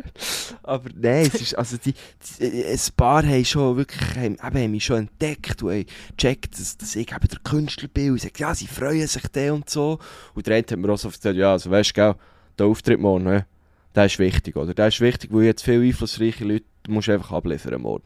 Aber 0.64 0.90
nein, 0.92 1.30
es 1.32 1.40
ist, 1.40 1.54
also 1.56 1.76
die, 1.76 1.94
die, 2.40 2.44
äh, 2.44 2.72
ein 2.72 2.78
paar 2.96 3.24
haben 3.24 3.44
schon 3.44 3.76
wirklich, 3.76 4.16
haben, 4.16 4.36
haben 4.40 4.70
mich 4.72 4.84
schon 4.84 5.08
entdeckt 5.08 5.62
und 5.62 5.70
haben 5.70 5.86
gecheckt, 6.16 6.58
dass, 6.58 6.76
dass 6.76 6.96
ich 6.96 7.12
eben 7.12 7.28
der 7.28 7.38
Künstler 7.44 7.88
bin 7.88 8.10
und 8.10 8.20
sagen, 8.20 8.34
ja, 8.38 8.54
sie 8.54 8.66
freuen 8.66 9.06
sich 9.06 9.26
dann 9.28 9.50
und 9.52 9.70
so. 9.70 10.00
Und 10.34 10.46
der 10.46 10.56
eine 10.56 10.66
hat 10.68 10.76
mir 10.76 10.92
auch 10.92 10.98
so 10.98 11.08
erzählt, 11.08 11.36
ja, 11.36 11.52
also 11.52 11.70
weißt 11.70 11.96
du, 11.96 12.16
der 12.58 12.66
Auftritt 12.66 12.98
morgen, 12.98 13.24
ne, 13.24 13.46
der 13.94 14.06
ist 14.06 14.18
wichtig, 14.18 14.56
oder? 14.56 14.74
Der 14.74 14.88
ist 14.88 15.00
wichtig, 15.00 15.30
weil 15.32 15.44
jetzt 15.44 15.62
viele 15.62 15.84
einflussreiche 15.84 16.44
Leute, 16.44 16.64
du 16.82 16.92
musst 16.92 17.08
einfach 17.08 17.30
abliefern 17.30 17.80
morgen. 17.80 18.04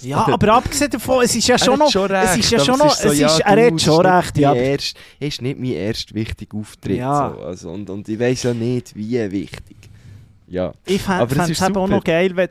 Ja, 0.00 0.28
aber 0.28 0.52
abgesehen 0.54 0.90
davon, 0.90 1.24
es 1.24 1.34
ist 1.34 1.48
ja 1.48 1.58
schon 1.58 1.78
noch... 1.78 1.86
es 1.86 2.36
ist 2.36 2.50
ja 2.50 2.58
aber 2.58 2.64
schon 2.64 2.78
noch... 2.78 2.94
so, 2.94 3.08
es 3.08 3.18
ja, 3.18 3.26
ist, 3.28 3.40
er 3.40 3.66
hat 3.66 3.72
es 3.72 3.82
schon 3.82 4.06
recht, 4.06 4.38
ja. 4.38 4.54
Erst, 4.54 4.96
ist 5.18 5.42
nicht 5.42 5.58
mein 5.58 5.72
erst 5.72 6.14
wichtiger 6.14 6.58
Auftritt. 6.58 6.98
Ja. 6.98 7.34
So. 7.34 7.44
Also, 7.44 7.70
und, 7.70 7.88
und 7.88 8.08
ich 8.08 8.18
weiß 8.18 8.42
ja 8.42 8.54
nicht, 8.54 8.94
wie 8.94 9.30
wichtig. 9.30 9.76
Ja. 10.48 10.72
Ich 10.84 11.08
Aber 11.08 11.28
fände 11.28 11.52
es 11.52 11.60
es 11.60 11.66
eben 11.66 11.76
auch 11.76 11.88
noch 11.88 12.04
geil, 12.04 12.36
wenn... 12.36 12.48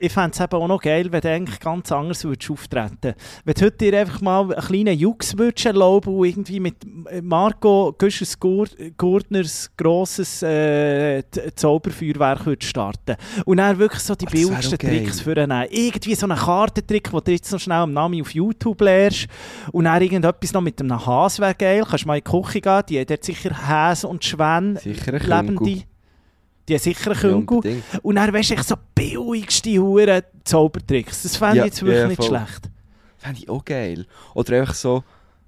ich 0.00 0.12
fände 0.12 0.30
es 0.32 0.40
eben 0.40 0.54
auch 0.54 0.66
noch 0.66 0.80
geil, 0.80 1.12
wenn 1.12 1.20
du 1.20 1.30
eigentlich 1.30 1.60
ganz 1.60 1.92
anders 1.92 2.24
würdest 2.24 2.50
auftreten 2.50 3.14
Wenn 3.44 3.54
du 3.54 3.66
heute 3.66 3.76
dir 3.76 4.00
einfach 4.00 4.20
mal 4.22 4.52
einen 4.52 4.62
kleinen 4.62 4.98
Jux 4.98 5.36
würdest 5.36 5.66
erlauben 5.66 6.14
und 6.14 6.24
irgendwie 6.26 6.58
mit 6.60 6.76
Marco 7.22 7.94
Güschers-Gurtners 7.98 9.70
grosses 9.76 10.42
äh, 10.42 11.22
Zauberfeuerwerk 11.54 12.46
würdest 12.46 12.70
starten 12.70 13.16
Und 13.44 13.58
dann 13.58 13.78
wirklich 13.78 14.02
so 14.02 14.14
die 14.14 14.26
Oh, 14.26 14.30
billigsten. 14.30 14.78
Tricks 14.78 15.20
für 15.20 15.36
einen 15.36 15.66
Irgendwie 15.70 16.14
so 16.14 16.26
einen 16.26 16.38
Kartentrick, 16.38 17.10
den 17.10 17.20
du 17.22 17.32
jetzt 17.32 17.52
noch 17.52 17.60
schnell 17.60 17.78
am 17.78 17.92
Namen 17.92 18.20
auf 18.22 18.34
YouTube 18.34 18.80
lernst. 18.80 19.26
Und 19.72 19.84
dann 19.84 20.00
irgendetwas 20.00 20.52
noch 20.52 20.62
mit 20.62 20.80
einem 20.80 21.04
Hase 21.04 21.42
wäre 21.42 21.54
geil. 21.54 21.84
Kannst 21.88 22.06
mal 22.06 22.16
in 22.18 22.24
die 22.24 22.30
Küche 22.30 22.60
gehen, 22.60 22.82
die 22.88 23.00
hat 23.00 23.24
sicher 23.24 23.50
Häse 23.68 24.08
und 24.08 24.24
Schwäne, 24.24 24.78
Sicher 24.80 25.12
lebende. 25.12 25.54
Küngel. 25.56 25.82
Die 26.70 26.74
haben 26.76 26.82
sicher 26.82 27.10
einen 27.10 27.14
Ja, 27.20 27.20
Küngel. 27.20 27.46
unbedingt. 27.48 27.84
Und 28.02 28.14
dann 28.14 28.32
weisst 28.32 28.50
du 28.50 28.62
so 28.62 28.76
billigste 28.94 29.70
Huren 29.78 30.22
Zaubertricks. 30.44 31.22
Das 31.24 31.36
fände 31.36 31.56
Ja, 31.58 31.64
ich 31.64 31.70
jetzt 31.72 31.82
wirklich 31.82 31.98
ja, 32.02 32.08
nicht 32.08 32.24
schlecht. 32.24 32.70
Fände 33.18 33.38
ich 33.40 33.48
auch 33.48 33.64
geil. 33.64 34.06
Oder 34.34 34.60
einfach 34.60 34.74
so, 34.74 35.02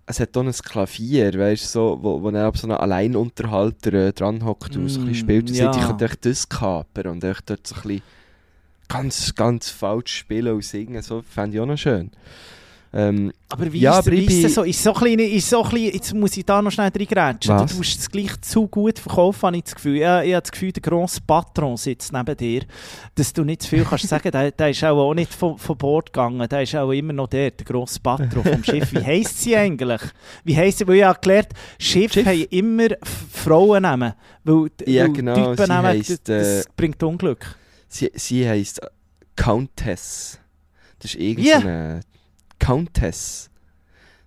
es 0.04 0.18
hat 0.20 0.30
hier 0.34 0.42
ein 0.42 0.52
Klavier, 0.52 1.32
weißt 1.38 1.64
du, 1.64 1.68
so, 1.68 1.98
wo, 2.02 2.20
wo 2.22 2.30
er 2.30 2.46
ab 2.46 2.58
so 2.58 2.66
einen 2.66 2.76
Alleinunterhalter 2.76 3.92
äh, 3.94 4.12
dran 4.12 4.44
hockt 4.44 4.76
und 4.76 4.88
so 4.88 5.00
ein 5.00 5.04
Mm, 5.04 5.08
bisschen 5.08 5.14
spielt 5.14 5.48
und 5.50 5.56
ja. 5.56 5.70
ich 5.70 5.86
könnte 5.86 6.04
echt 6.04 6.26
das 6.26 6.48
kapern 6.48 7.06
und 7.06 7.24
echt 7.24 7.48
dort 7.48 7.66
so 7.66 7.76
ein 7.76 7.82
bisschen 7.82 8.02
ganz, 8.88 9.34
ganz 9.34 9.70
falsch 9.70 10.14
spielen 10.18 10.54
und 10.54 10.64
singen. 10.64 11.00
So 11.02 11.22
fände 11.22 11.56
ich 11.56 11.60
auch 11.62 11.66
noch 11.66 11.78
schön. 11.78 12.10
Ähm, 12.94 13.32
Aber 13.48 13.72
wie 13.72 13.78
Ja, 13.80 14.00
ist, 14.00 14.10
wie 14.10 14.16
ich 14.16 14.28
ist 14.30 14.44
das 14.44 14.54
so? 14.54 14.62
Ist 14.64 14.82
so 14.82 14.92
ein 14.94 15.00
bisschen, 15.16 15.18
ist 15.20 15.48
so 15.48 15.62
ein 15.64 15.70
bisschen, 15.70 15.94
jetzt 15.94 16.14
muss 16.14 16.36
ich 16.36 16.44
da 16.44 16.60
noch 16.60 16.70
schnell 16.70 16.90
reingrätschen. 16.94 17.56
Du 17.56 17.74
musst 17.76 17.98
es 18.00 18.10
gleich 18.10 18.38
zu 18.42 18.68
gut 18.68 18.98
verkaufen, 18.98 19.42
habe 19.46 19.56
ich 19.56 19.64
das 19.64 19.74
Gefühl. 19.74 19.96
Ja, 19.96 20.22
ich 20.22 20.34
habe 20.34 20.42
das 20.42 20.52
Gefühl, 20.52 20.72
der 20.72 20.82
grosse 20.82 21.20
Patron 21.26 21.78
sitzt 21.78 22.12
neben 22.12 22.36
dir, 22.36 22.62
dass 23.14 23.32
du 23.32 23.44
nicht 23.44 23.62
zu 23.62 23.68
viel 23.70 23.84
kannst 23.84 24.08
sagen. 24.08 24.30
Der, 24.32 24.50
der 24.50 24.68
ist 24.70 24.84
auch, 24.84 24.98
auch 25.08 25.14
nicht 25.14 25.32
von, 25.32 25.56
von 25.56 25.76
Bord 25.78 26.12
gegangen. 26.12 26.46
Der 26.46 26.62
ist 26.62 26.74
auch 26.76 26.90
immer 26.90 27.14
noch 27.14 27.28
der, 27.28 27.50
der 27.52 27.64
grosse 27.64 27.98
Patron 27.98 28.44
vom 28.44 28.62
Schiff. 28.64 28.92
Wie 28.92 29.02
heisst 29.04 29.40
sie 29.40 29.56
eigentlich? 29.56 30.02
Wie 30.44 30.54
heisst 30.56 30.78
sie? 30.78 30.86
Weil 30.86 30.96
ich 30.96 31.04
habe 31.04 31.18
gelernt, 31.20 31.48
Schiffe 31.78 32.12
Schiff? 32.14 32.26
haben 32.26 32.44
immer 32.50 32.90
F- 32.90 33.24
Frauennamen. 33.32 34.12
Weil, 34.44 34.68
Ja, 34.84 35.04
weil 35.04 35.12
genau, 35.14 35.34
Typen 35.54 35.68
nehmen, 35.68 35.82
heisst, 35.86 36.10
das, 36.10 36.22
das 36.24 36.66
äh, 36.66 36.68
bringt 36.76 37.02
Unglück. 37.02 37.56
sie, 37.88 38.10
sie 38.14 38.46
heisst 38.46 38.80
Countess. 39.36 40.38
Das 40.98 41.12
ist 41.14 41.18
Wie? 41.18 41.30
irgendeine 41.30 42.00
Countess. 42.66 43.50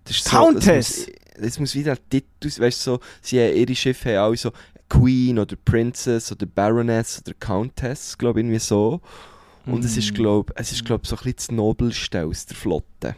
Das 0.04 0.17
ist 0.17 0.30
Countess? 0.30 1.06
So, 1.06 1.06
das, 1.06 1.08
muss, 1.08 1.41
das 1.43 1.60
muss 1.60 1.76
wieder 1.76 1.91
ein 1.93 1.98
Titel, 2.10 2.62
weißt 2.62 2.88
du, 2.88 2.91
so, 2.91 3.00
sie, 3.21 3.39
haben- 3.41 3.56
ihre 3.56 3.76
Schiffe 3.76 4.17
haben 4.17 4.34
auch 4.34 4.38
so 4.38 4.52
Queen 4.89 5.39
oder 5.39 5.56
Princess 5.65 6.32
oder 6.32 6.45
Baroness 6.45 7.21
oder 7.26 7.34
Countess, 7.39 8.17
glaube 8.17 8.39
ich, 8.39 8.45
irgendwie 8.45 8.60
so. 8.60 9.02
Und 9.65 9.84
es 9.84 9.98
ist, 9.98 10.12
Mm. 10.12 10.15
glaube 10.15 10.54
es 10.58 10.71
ist, 10.71 10.86
glaub, 10.86 11.08
so 11.08 11.15
ein 11.15 11.24
bisschen 11.24 11.36
das 11.38 11.52
Nobelste 11.52 12.24
aus 12.26 12.45
der 12.45 12.56
Flotte. 12.56 13.15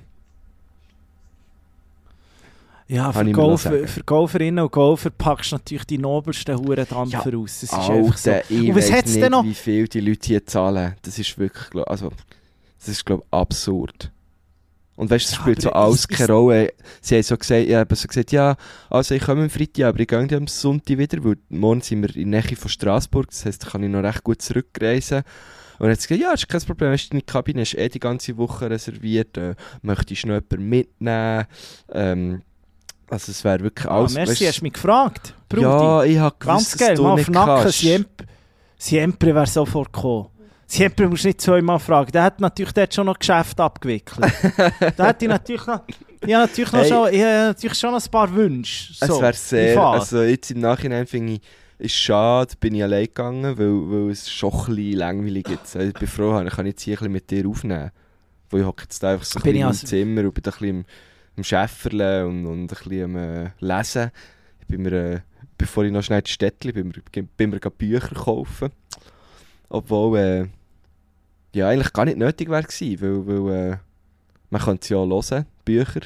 Ja, 2.88 3.12
für, 3.12 3.20
Kann 3.20 3.28
ich 3.28 3.36
mir 3.36 3.42
noch 3.42 3.48
Golf, 3.50 3.62
sagen. 3.64 3.88
für 3.88 4.04
Golferinnen 4.04 4.64
und 4.64 4.72
Golfer 4.72 5.10
packst 5.10 5.52
du 5.52 5.56
natürlich 5.58 5.84
die 5.84 5.98
nobelsten 5.98 6.58
Hurendampfer 6.58 7.32
Ja, 7.34 7.38
aus. 7.38 7.60
Das 7.60 7.64
ist 7.64 7.74
einfach 7.74 8.18
so. 8.18 8.32
Ich 8.50 8.70
Und 8.70 8.76
was 8.78 8.90
hat's 8.92 9.12
nicht, 9.12 9.22
denn 9.24 9.32
noch? 9.34 9.44
wie 9.44 9.54
viel 9.54 9.90
die 9.90 10.00
Leute 10.00 10.26
hier 10.28 10.46
zahlen. 10.46 10.96
Das 11.02 11.20
ist 11.20 11.38
wirklich, 11.38 11.86
also, 11.86 12.14
das 12.80 12.88
ist, 12.88 13.06
glaube 13.06 13.24
ich, 13.28 13.34
absurd. 13.34 14.10
Und 14.98 15.10
weißt 15.12 15.26
du, 15.26 15.30
es 15.30 15.36
Ja, 15.36 15.42
spielt 15.42 15.62
so 15.62 15.72
alles 15.72 16.08
keine 16.08 16.34
Rolle. 16.34 16.74
Sie 17.02 17.16
haben 17.16 17.24
so 17.24 17.38
gesagt, 17.38 17.68
ich 17.68 17.74
habe 17.76 17.96
so 17.96 18.08
gesagt, 18.08 18.32
ja, 18.32 18.56
also 18.90 19.14
ich 19.16 19.22
komme 19.24 19.44
am 19.44 19.50
Freitag, 19.50 19.86
aber 19.86 20.00
ich 20.00 20.08
gehe 20.08 20.20
am 20.38 20.48
Sonntag 20.48 20.98
wieder, 20.98 21.24
weil 21.24 21.38
morgen 21.50 21.82
sind 21.82 22.02
wir 22.02 22.14
in 22.16 22.32
der 22.32 22.42
Nähe 22.44 22.56
von 22.58 22.68
Straßburg, 22.70 23.28
das 23.30 23.46
heisst, 23.46 23.64
da 23.64 23.70
kann 23.70 23.84
ich 23.84 23.90
noch 23.90 24.02
recht 24.04 24.24
gut 24.24 24.42
zurückreisen. 24.42 25.20
Und 25.80 25.84
dann 25.84 25.92
hat 25.92 26.02
sie 26.02 26.08
gesagt, 26.08 26.22
ja, 26.22 26.34
ist 26.34 26.50
kein 26.50 26.62
Problem, 26.62 26.92
weißt 26.92 27.06
du, 27.06 27.10
deine 27.12 27.22
Kabine 27.22 27.62
ist 27.62 27.76
eh 27.76 27.88
die 27.88 28.00
ganze 28.00 28.36
Woche 28.38 28.70
reserviert, 28.70 29.38
äh, 29.38 29.54
möchtest 29.84 30.24
du 30.24 30.30
noch 30.30 30.36
jemanden 30.42 30.68
mitnehmen? 30.68 31.46
Ähm, 31.94 32.42
also 33.10 33.32
es 33.32 33.44
wäre 33.44 33.60
wirklich 33.60 33.88
Ah, 33.88 34.00
alles... 34.00 34.16
merci, 34.16 34.32
weisst- 34.46 34.48
hast 34.50 34.60
du 34.62 34.66
mich 34.66 34.74
gefragt. 34.74 35.36
Brudi. 35.48 35.62
ja, 35.64 36.04
ich 36.04 36.18
habe 36.18 36.36
gewusst, 36.40 36.72
Ganz 36.72 36.78
geil, 36.78 36.98
mal 36.98 37.12
auf 37.14 37.30
Nacken. 37.30 37.72
Siempre, 37.72 38.28
Siempre 38.80 39.36
wäre 39.36 39.46
sofort 39.48 39.94
gekommen. 39.94 40.28
Siempre 40.70 41.08
musst 41.08 41.24
du 41.24 41.30
nicht 41.30 41.40
zweimal 41.42 41.80
fragen. 41.80 42.12
Der 42.12 42.24
hat 42.24 42.42
natürlich 42.42 42.74
dort 42.74 42.94
schon 42.94 43.06
noch 43.06 43.18
Geschäft 43.18 43.60
abgewickelt. 43.60 44.32
da 44.98 45.08
hätte 45.08 45.26
ich 45.26 45.30
natürlich 45.30 45.66
noch... 45.66 45.82
Ich 46.26 46.34
habe 46.34 46.48
natürlich, 46.48 46.72
noch 46.74 46.80
Hey. 46.82 46.90
schon, 46.90 47.14
ich 47.14 47.22
habe 47.22 47.48
natürlich 47.48 47.80
schon 47.80 47.94
ein 47.96 48.02
paar 48.12 48.34
Wünsche. 48.36 48.92
Es 49.00 49.08
So, 49.08 49.22
wäre 49.22 49.34
sehr, 49.34 49.80
also 49.82 50.24
jetzt 50.24 50.52
im 50.52 50.60
Nachhinein 50.60 51.08
finde 51.08 51.34
ich, 51.34 51.42
ist 51.80 51.96
schade, 51.96 52.54
bin 52.60 52.76
ich 52.76 52.84
allein 52.84 53.06
gegangen, 53.06 53.58
weil, 53.58 53.68
weil 54.06 54.12
es 54.12 54.30
schon 54.30 54.52
ein 54.52 54.66
bisschen 54.76 54.98
langweilig 54.98 55.48
ist. 55.50 55.76
Also 55.76 55.88
ich 55.88 55.94
bin 55.94 56.08
froh, 56.08 56.42
ich 56.42 56.54
kann 56.54 56.66
jetzt 56.66 56.82
hier 56.82 56.96
ein 56.96 56.98
bisschen 56.98 57.12
mit 57.14 57.30
dir 57.32 57.48
aufnehmen. 57.48 57.92
Weil 58.50 58.62
ich 58.62 58.66
hocke 58.66 58.84
jetzt 58.84 59.04
einfach 59.06 59.26
so 59.26 59.40
ein 59.40 59.44
Bin 59.44 59.52
bisschen 59.54 59.62
im 59.62 59.68
also- 59.68 59.88
Zimmer 59.88 60.22
und 60.22 60.34
bin 60.34 60.44
ein 60.44 60.52
bisschen 60.52 60.68
im, 60.70 60.86
im 61.38 61.44
Schäferle 61.44 62.28
und, 62.28 62.46
und 62.46 62.62
ein 62.64 62.68
bisschen 62.68 63.04
am 63.04 63.16
äh, 63.16 63.50
Lesen. 63.60 64.12
Ich 64.62 64.68
bin 64.68 64.82
mir, 64.82 64.92
äh, 64.92 65.20
bevor 65.58 65.86
ich 65.86 65.92
noch 65.94 66.02
schnell 66.04 66.20
ins 66.20 66.30
Städtchen 66.32 66.74
bin, 66.74 66.94
bin, 67.12 67.28
bin 67.38 67.50
mir 67.52 67.60
gerade 67.60 67.76
Bücher 67.76 68.16
kaufen. 68.16 68.72
Obwohl, 69.70 70.18
äh, 70.18 70.48
ja, 71.58 71.70
eigentlich 71.70 71.92
gar 71.92 72.06
nicht 72.06 72.18
nötig 72.18 72.50
wäre 72.50 72.64
gewesen, 72.64 73.26
weil, 73.28 73.44
weil 73.44 73.72
äh, 73.72 73.78
man 74.52 74.62
könnte 74.62 74.84
es 74.84 74.90
ja 74.90 74.98
auch 74.98 75.08
hören, 75.08 75.46
Bücher. 75.66 76.02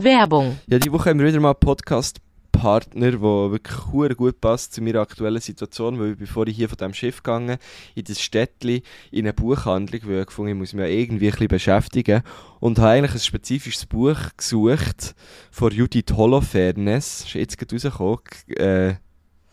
Werbung. 0.00 0.58
Ja, 0.66 0.78
die 0.78 0.90
Woche 0.90 1.10
haben 1.10 1.18
wir 1.18 1.26
wieder 1.26 1.40
mal 1.40 1.50
einen 1.50 1.60
Podcast-Partner, 1.60 3.10
der 3.10 3.20
wirklich 3.20 4.16
gut 4.16 4.40
passt 4.40 4.72
zu 4.72 4.80
meiner 4.80 5.00
aktuellen 5.00 5.40
Situation, 5.40 5.98
weil 5.98 6.12
ich 6.12 6.18
bevor 6.18 6.46
ich 6.46 6.56
hier 6.56 6.70
von 6.70 6.78
diesem 6.78 6.94
Schiff 6.94 7.22
gegangen 7.22 7.58
in 7.94 8.04
das 8.04 8.22
Städtli 8.22 8.82
in 9.10 9.26
eine 9.26 9.34
Buchhandlung, 9.34 10.00
weil 10.04 10.20
ich 10.20 10.26
gefunden 10.28 10.52
ich 10.52 10.56
muss 10.56 10.72
mich 10.72 10.90
irgendwie 10.90 11.26
ein 11.26 11.32
bisschen 11.32 11.48
beschäftigen 11.48 12.22
und 12.58 12.78
habe 12.78 12.92
eigentlich 12.92 13.12
ein 13.12 13.20
spezifisches 13.20 13.84
Buch 13.84 14.16
gesucht 14.34 15.14
von 15.50 15.72
Judith 15.72 16.16
Holofernes, 16.16 17.24
ist 17.26 17.34
jetzt 17.34 17.58
gerade 17.58 17.74
rausgekommen, 17.74 18.20
äh, 18.56 18.94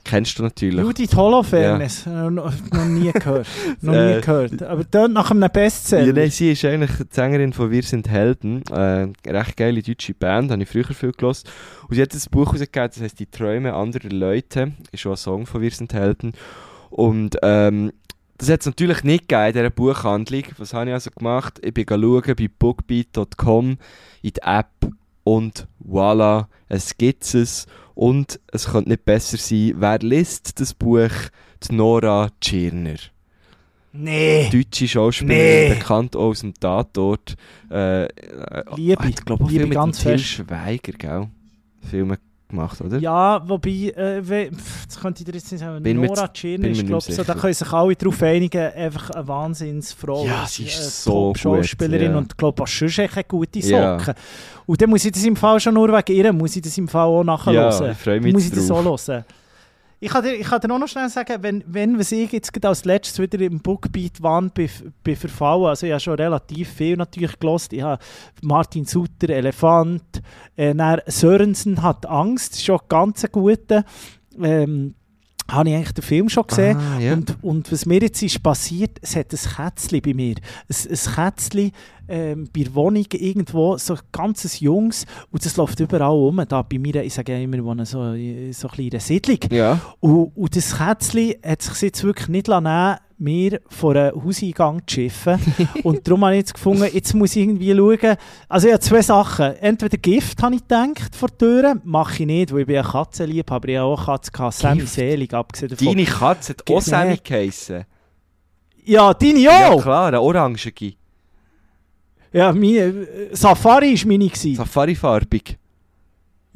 kennst 0.06 0.40
du 0.40 0.44
natürlich. 0.44 0.80
Judith 0.86 1.16
Holofernes. 1.16 2.06
Noch, 2.06 2.54
noch 2.72 2.86
nie 2.86 3.12
gehört. 3.12 3.48
noch 3.82 3.94
nie 3.94 4.00
Äh, 4.00 4.22
gehört. 4.22 4.64
Aber 4.64 4.90
tönt 4.90 5.14
nach 5.14 5.32
einem 5.32 5.50
Bestseller. 5.52 6.08
Ja, 6.08 6.14
nein, 6.14 6.30
sie 6.30 6.52
ist 6.54 6.64
eigentlich 6.64 6.92
die 6.98 7.04
Sängerin 7.14 7.52
von 7.52 7.70
Wir 7.72 7.84
sind 7.84 8.08
Helden. 8.10 8.64
Äh, 8.72 8.74
eine 8.76 9.14
recht 9.26 9.58
geile 9.58 9.82
deutsche 9.82 10.14
Band, 10.14 10.52
habe 10.52 10.64
ich 10.64 10.70
früher 10.70 10.86
viel 10.86 11.12
gehört. 11.12 11.44
Und 11.90 11.96
sie 11.96 12.02
hat 12.02 12.14
ein 12.14 12.22
Buch 12.32 12.54
rausgegeben, 12.54 12.90
das 12.94 13.02
heißt 13.02 13.20
Die 13.20 13.26
Träume 13.26 13.74
anderer 13.74 14.10
Leute. 14.10 14.72
Ist 14.92 15.06
auch 15.06 15.12
ein 15.12 15.18
Song 15.18 15.46
von 15.46 15.62
Wir 15.62 15.72
sind 15.72 15.94
Helden. 15.94 16.34
Und 16.90 17.38
ähm, 17.42 17.92
das 18.38 18.50
hat 18.50 18.62
es 18.62 18.66
natürlich 18.66 19.04
nicht 19.04 19.28
gegeben 19.28 19.48
in 19.48 19.54
dieser 19.54 19.70
Buchhandlung. 19.70 20.44
Was 20.58 20.74
habe 20.74 20.90
ich 20.90 20.94
also 20.94 21.10
gemacht? 21.12 21.60
Ich 21.64 21.74
bin 21.74 21.86
schauen 21.90 22.22
bei 22.38 22.50
bookbeat.com 22.60 23.78
in 24.22 24.32
die 24.32 24.42
App 24.42 24.68
und 25.24 25.68
voilà, 25.86 26.46
es 26.68 26.98
gibt 26.98 27.34
es. 27.34 27.66
Und 27.96 28.40
es 28.52 28.68
könnte 28.72 28.90
nicht 28.90 29.06
besser 29.06 29.38
sein. 29.38 29.74
Wer 29.78 30.00
liest 30.00 30.60
das 30.60 30.74
Buch? 30.74 31.10
Die 31.68 31.74
Nora 31.74 32.30
Tschirner 32.40 32.98
nee. 33.98 34.50
deutsche 34.52 34.88
Schauspielerin, 34.88 35.70
Nee. 35.70 35.76
bekannt 35.76 36.16
auch 36.16 36.30
aus 36.30 36.42
dem 36.42 36.54
Tatort. 36.54 37.36
Äh, 37.72 38.06
äh, 38.06 38.64
Liebe. 38.76 39.04
hat, 39.04 39.26
glaub, 39.26 39.42
auch 39.42 39.50
Liebe 39.50 39.70
ganz 39.70 40.00
Til. 40.00 40.20
Schweiger, 40.20 40.94
gell? 40.94 41.28
Filme 41.90 42.18
gemacht, 42.48 42.80
oder? 42.82 42.98
Ja, 43.00 43.42
wobei, 43.48 43.70
äh, 43.96 44.22
das 44.88 45.00
könnte 45.00 45.22
ich 45.22 45.26
dir 45.26 45.34
jetzt 45.34 45.52
nicht 45.52 45.62
sagen, 45.62 45.82
Bin 45.84 45.98
Nora 45.98 46.26
ist, 46.72 46.78
mir 46.78 46.84
glaube 46.84 47.02
so, 47.12 47.24
da 47.24 47.34
können 47.34 47.54
sich 47.54 47.72
alle 47.72 47.96
darauf 47.96 48.22
einigen, 48.24 48.72
einfach 48.74 49.10
eine 49.12 49.28
Wahnsinnsfrau. 49.28 50.26
Ja, 50.26 50.46
sie 50.48 50.66
ist 50.66 50.80
Eine 50.80 50.90
so 50.90 51.12
gut, 51.12 51.42
Top-Schauspielerin 51.42 52.12
ja. 52.12 52.18
und 52.18 52.38
glaube 52.38 52.64
auch 52.64 52.68
sonst 52.68 53.00
eine 53.00 53.24
gute. 53.28 53.62
Socke. 53.62 54.16
Und 54.66 54.82
dann 54.82 54.90
muss 54.90 55.06
ich 55.06 55.12
das 55.12 55.24
im 55.24 55.36
Fall 55.36 55.60
schon 55.60 55.74
nur 55.74 55.90
wegen 55.90 56.16
ihr, 56.16 56.34
muss 56.34 56.56
ich 56.56 56.62
das 56.62 56.78
im 56.78 56.88
Fall 56.88 57.06
auch 57.08 57.24
nachher 57.24 57.54
Ja, 57.54 57.72
hören. 57.72 57.92
ich 57.92 57.98
freue 57.98 58.22
mich 58.22 58.34
Muss 58.34 58.44
ich 58.44 58.50
jetzt 58.50 58.60
das 58.60 58.68
drauf. 58.68 58.80
auch 58.80 58.84
hören. 59.08 59.26
Ich 60.00 60.10
kann, 60.10 60.24
dir, 60.24 60.34
ich 60.34 60.46
kann 60.46 60.60
dir 60.60 60.72
auch 60.74 60.80
noch 60.80 60.88
schnell 60.88 61.10
sagen, 61.10 61.42
wenn, 61.42 61.64
wenn 61.68 61.98
was 61.98 62.12
ich 62.12 62.32
jetzt 62.32 62.66
als 62.66 62.86
letztes 62.86 63.20
wieder 63.20 63.40
im 63.40 63.60
Bookbeat 63.60 64.22
waren, 64.22 64.52
bin, 64.52 64.70
bin 65.04 65.16
verfallen, 65.16 65.66
also 65.66 65.86
ich 65.86 65.94
habe 65.94 66.02
schon 66.02 66.16
relativ 66.16 66.70
viel 66.70 66.98
natürlich 66.98 67.40
gelost. 67.40 67.72
Ich 67.72 67.82
habe 67.82 68.04
Martin 68.42 68.86
Sutter, 68.86 69.30
Elefant, 69.30 70.22
äh, 70.58 70.74
Sörensen 71.08 71.82
hat 71.82 72.06
Angst, 72.06 72.64
schon 72.64 72.80
ganz 72.90 73.24
ein 73.24 73.32
guter. 73.32 73.86
Ähm, 74.42 74.96
habe 75.50 75.70
ich 75.70 75.76
eigentlich 75.76 75.94
den 75.94 76.04
Film 76.04 76.30
schon 76.30 76.48
gesehen. 76.48 76.78
Ah, 76.78 77.00
ja. 77.00 77.14
Und, 77.14 77.38
und 77.44 77.72
was 77.72 77.86
mir 77.86 78.02
jetzt 78.02 78.22
ist 78.22 78.42
passiert, 78.42 78.98
es 79.02 79.16
hat 79.16 79.32
ein 79.32 79.38
Kätzchen 79.38 80.02
bei 80.02 80.14
mir. 80.14 80.36
Ein, 80.36 80.76
ein 80.90 81.16
Kätzchen 81.16 81.72
ähm, 82.08 82.50
bei 82.56 82.64
der 82.64 82.76
Wohnung 82.76 83.06
irgendwo, 83.12 83.78
so 83.78 83.94
ein 83.94 84.00
ganzes 84.12 84.60
Jungs. 84.60 85.06
Und 85.32 85.46
das 85.46 85.56
läuft 85.58 85.80
überall 85.80 86.12
rum. 86.12 86.44
Da 86.48 86.62
bei 86.62 86.80
mir, 86.80 87.04
ich 87.04 87.14
sage 87.14 87.34
ja 87.34 87.40
immer, 87.40 87.64
wohne 87.64 87.86
so, 87.86 88.00
so 88.00 88.06
ein 88.06 88.50
bisschen 88.50 88.78
in 88.78 88.92
einer 88.92 89.00
Siedlung. 89.00 89.40
ja. 89.52 89.80
Und, 90.00 90.36
und 90.36 90.56
das 90.56 90.78
Kätzchen 90.78 91.36
hat 91.46 91.62
sich 91.62 91.82
jetzt 91.82 92.04
wirklich 92.04 92.28
nicht 92.28 92.48
lassen, 92.48 92.64
nehmen, 92.64 92.98
mir 93.18 93.62
vor 93.70 93.96
einem 93.96 94.24
Hauseingang 94.24 94.82
zu 94.86 94.96
schiffen. 94.96 95.40
und 95.84 96.08
darum 96.08 96.26
habe 96.26 96.36
ich 96.36 96.40
jetzt 96.40 96.54
gefunden, 96.54 96.88
jetzt 96.92 97.14
muss 97.14 97.36
ich 97.36 97.44
irgendwie 97.44 97.76
schauen. 97.76 98.18
Also 98.50 98.68
ich 98.68 98.74
habe 98.74 98.84
zwei 98.84 99.02
Sachen. 99.02 99.56
Entweder 99.58 99.98
Gift, 99.98 100.42
habe 100.42 100.56
ich 100.56 100.62
gedacht, 100.62 101.16
vor 101.16 101.30
der 101.30 101.38
Tür. 101.38 101.82
Mache 101.84 102.24
ich 102.24 102.28
nicht, 102.28 102.54
weil 102.54 102.62
ich 102.62 102.68
bin 102.68 102.78
ein 102.78 102.84
Katzenliebhaber. 102.84 103.70
Ich 103.70 103.78
habe 103.78 103.88
auch 103.88 104.08
eine 104.08 104.18
Katze 104.18 104.32
gehabt. 104.32 104.54
Sammy? 104.54 104.86
Selig, 104.86 105.34
abgesehen 105.34 105.70
davon. 105.70 105.88
Deine 105.88 106.06
Katze 106.06 106.54
hat 106.54 106.72
auch 106.72 106.82
Sammy 106.82 107.12
nee. 107.12 107.20
geheissen. 107.24 107.86
Ja, 108.84 109.14
deine 109.14 109.40
Ja 109.40 109.70
auch! 109.70 109.82
klar, 109.82 110.08
eine 110.08 110.22
orangige. 110.22 110.94
Ja, 112.32 112.52
meine, 112.52 112.78
äh, 112.78 113.36
Safari 113.36 113.96
war 113.98 114.08
meine. 114.08 114.30
Safari-farbig. 114.30 115.58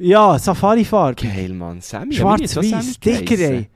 Ja, 0.02 0.38
Safari-Farbe. 0.38 1.26
Geil, 1.26 1.52
Mann. 1.52 1.80
Sammy, 1.82 2.14
ja, 2.14 2.20
Schwarz-Weiß, 2.20 3.00
dicker, 3.00 3.38
ey. 3.38 3.68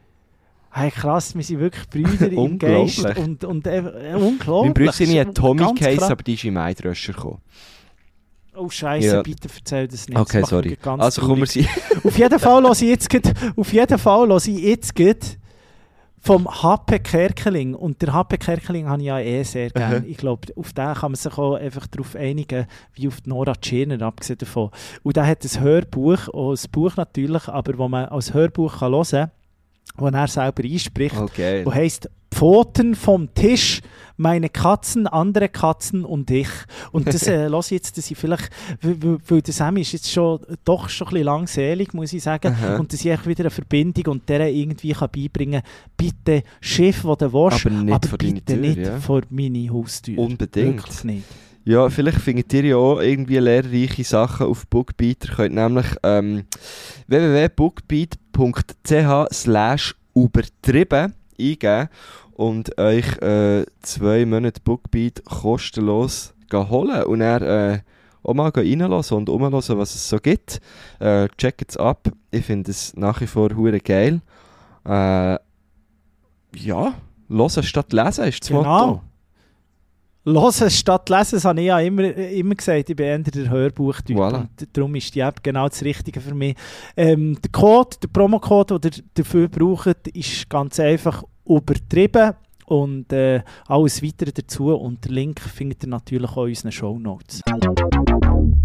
Hey, 0.77 0.91
krass, 0.91 1.37
wir 1.37 1.45
sind 1.45 1.61
wirklich 1.61 1.89
Brüder 1.89 2.33
im 2.33 2.39
Unglaublich. 2.53 3.01
Geist. 3.03 3.19
Und, 3.19 3.45
und 3.45 3.67
äh, 3.67 3.79
äh, 3.79 4.13
Mein 4.13 4.23
unglaublich. 4.23 4.75
Brüssel 4.75 5.21
hat 5.21 5.35
Tommy 5.37 5.73
krass. 5.75 6.11
aber 6.11 6.23
die 6.25 6.35
ist 6.35 6.45
im 6.45 6.57
Eidröscher 6.57 7.13
gekommen. 7.13 7.39
Oh 8.57 8.69
Scheiße, 8.69 9.07
Ja. 9.07 9.23
bitte 9.23 9.49
erzähl 9.57 9.87
das 9.89 10.09
nicht. 10.09 10.17
Das 10.19 10.23
Okay, 10.27 10.41
macht 10.41 10.51
sorry. 10.51 10.79
Also 10.99 11.23
kommen 11.23 11.41
wir 11.43 11.47
sie. 11.47 11.69
Auf 12.03 12.19
jeden 12.19 12.39
Fall 12.41 12.63
höre 12.63 12.73
ich 12.73 12.81
jetzt 12.83 13.09
grad, 13.09 13.33
auf 13.57 13.73
jeden 13.73 13.99
Fall 13.99 14.29
höre 14.29 14.37
ich 14.37 14.47
jetzt 14.47 14.95
grad 14.97 15.39
vom 16.21 16.49
HP 16.49 16.99
Kerkeling. 17.01 17.75
Und 17.75 18.01
der 18.03 18.13
HP 18.13 18.39
Kerkeling 18.39 18.89
habe 18.89 19.01
ich 19.03 19.07
ja 19.07 19.19
eh 19.21 19.43
sehr 19.45 19.71
gerne. 19.71 19.97
Aha. 19.99 20.05
Ich 20.07 20.17
glaube, 20.17 20.49
auf 20.57 20.73
den 20.73 20.95
kann 20.95 21.13
man 21.13 21.17
sich 21.17 21.37
auch 21.39 21.55
einfach 21.55 21.87
darauf 21.87 22.17
einigen, 22.17 22.67
wie 22.95 23.07
auf 23.09 23.21
die 23.21 23.29
Nora 23.29 23.55
Tschirner, 23.55 24.01
abgesehen 24.03 24.39
davon. 24.39 24.71
Und 25.05 25.17
der 25.17 25.27
hat 25.27 25.45
ein 25.45 25.61
Hörbuch, 25.61 26.29
auch 26.33 26.53
ein 26.53 26.71
Buch 26.73 26.97
natürlich, 26.97 27.49
aber 27.49 27.79
wo 27.79 27.89
man 27.89 28.07
als 28.07 28.35
Hörbuch 28.35 28.79
kann 28.81 28.93
hören 28.93 29.05
kann, 29.11 29.31
wo 29.97 30.09
er 30.09 30.29
selber 30.29 30.65
einspricht, 30.65 31.17
Okay. 31.17 31.65
wo 31.65 31.73
heißt 31.73 32.09
Pfoten 32.35 32.97
vom 32.97 33.33
Tisch, 33.33 33.81
meine 34.17 34.49
Katzen, 34.49 35.07
andere 35.07 35.49
Katzen 35.49 36.05
und 36.05 36.31
ich. 36.33 36.49
Und 36.91 37.07
das 37.07 37.23
äh, 37.29 37.47
lasse 37.47 37.75
ich 37.75 37.81
jetzt, 37.81 37.97
dass 37.97 38.11
ich 38.11 38.19
vielleicht, 38.19 38.51
weil, 38.83 39.41
der 39.41 39.55
Sammy 39.55 39.83
ist 39.83 39.93
jetzt 39.93 40.11
schon, 40.11 40.41
doch 40.65 40.89
schon 40.89 41.07
ein 41.09 41.11
bisschen 41.13 41.25
langselig, 41.27 41.95
muss 41.95 42.13
ich 42.13 42.23
sagen, 42.23 42.53
Aha. 42.53 42.77
und 42.77 42.93
dass 42.93 43.05
ich 43.05 43.27
wieder 43.27 43.45
eine 43.45 43.51
Verbindung 43.51 44.15
und 44.15 44.29
der 44.29 44.53
irgendwie 44.53 44.93
kann 44.93 45.11
beibringen 45.15 45.63
bitte 45.97 46.43
Schiff, 46.61 47.05
wo 47.05 47.15
du 47.15 47.33
willst, 47.33 47.67
Aber 47.67 47.75
nicht 47.77 48.07
vor 48.07 48.19
deine 48.19 48.35
bitte 48.35 48.53
Tür, 48.53 48.57
nicht 48.57 48.79
ja. 48.79 48.99
vor 48.99 49.23
meine 49.31 49.71
Haustür. 49.71 50.19
Unbedingt. 50.19 50.77
Wirklich 50.77 51.05
nicht. 51.05 51.25
Ja, 51.67 51.89
vielleicht 51.89 52.21
findet 52.21 52.53
ihr 52.53 52.65
ja 52.65 52.77
auch 52.77 53.01
irgendwie 53.01 53.39
lehrreiche 53.39 54.05
Sachen 54.05 54.47
auf 54.47 54.67
Bookbeat. 54.67 55.25
Ihr 55.25 55.35
könnt 55.35 55.55
nämlich 55.55 55.87
ähm, 56.03 56.45
www.bookbeat.ch 58.35 59.95
übertrieben 60.15 61.15
eingeben 61.39 61.89
und 62.33 62.79
euch 62.79 63.19
äh, 63.23 63.65
zwei 63.81 64.27
Monate 64.27 64.61
Bookbeat 64.63 65.25
kostenlos 65.25 66.35
holen 66.53 67.05
und 67.05 67.21
dann 67.21 67.43
äh, 67.43 67.81
auch 68.23 68.35
mal 68.35 68.51
reinlassen 68.51 69.17
und 69.17 69.29
umlassen, 69.29 69.79
was 69.79 69.95
es 69.95 70.09
so 70.09 70.19
gibt. 70.19 70.61
Äh, 70.99 71.29
checkt 71.37 71.71
es 71.71 71.77
ab. 71.77 72.11
Ich 72.31 72.45
finde 72.45 72.71
es 72.71 72.97
nach 72.97 73.21
wie 73.21 73.27
vor 73.27 73.51
hure 73.55 73.81
geil. 73.81 74.21
Äh, 74.87 75.39
ja, 76.57 76.95
hören 77.29 77.63
statt 77.63 77.93
lesen 77.93 78.25
ist 78.25 78.43
das 78.43 78.51
Motto. 78.51 79.03
Hören 80.25 80.71
statt 80.71 81.09
lesen, 81.11 81.37
das 81.37 81.45
habe 81.45 81.61
ich 81.61 81.67
ja 81.67 81.79
immer, 81.81 82.03
immer 82.15 82.55
gesagt, 82.55 82.89
ich 82.89 82.97
bin 82.97 83.07
eher 83.07 83.19
der 83.19 83.51
Hörbuchtyp 83.51 84.17
Voilà. 84.17 84.41
und 84.41 84.69
darum 84.73 84.95
ist 84.95 85.15
die 85.15 85.21
App 85.21 85.43
genau 85.43 85.69
das 85.69 85.83
Richtige 85.83 86.21
für 86.21 86.35
mich. 86.35 86.57
Ähm, 86.97 87.37
der 87.43 87.51
Code, 87.51 87.97
der 88.03 88.09
Promocode, 88.09 88.81
den 88.81 88.93
ihr 88.97 89.05
dafür 89.15 89.49
braucht, 89.49 90.09
ist 90.09 90.49
ganz 90.49 90.81
einfach 90.81 91.23
übertrieben 91.45 92.35
und 92.67 93.13
äh, 93.13 93.43
alles 93.67 94.03
weitere 94.03 94.33
dazu 94.33 94.75
und 94.75 95.05
den 95.05 95.13
Link 95.13 95.41
findet 95.41 95.83
ihr 95.85 95.89
natürlich 95.91 96.31
auch 96.31 96.45
in 96.45 96.51
unseren 96.51 96.73
Shownotes. 96.73 97.41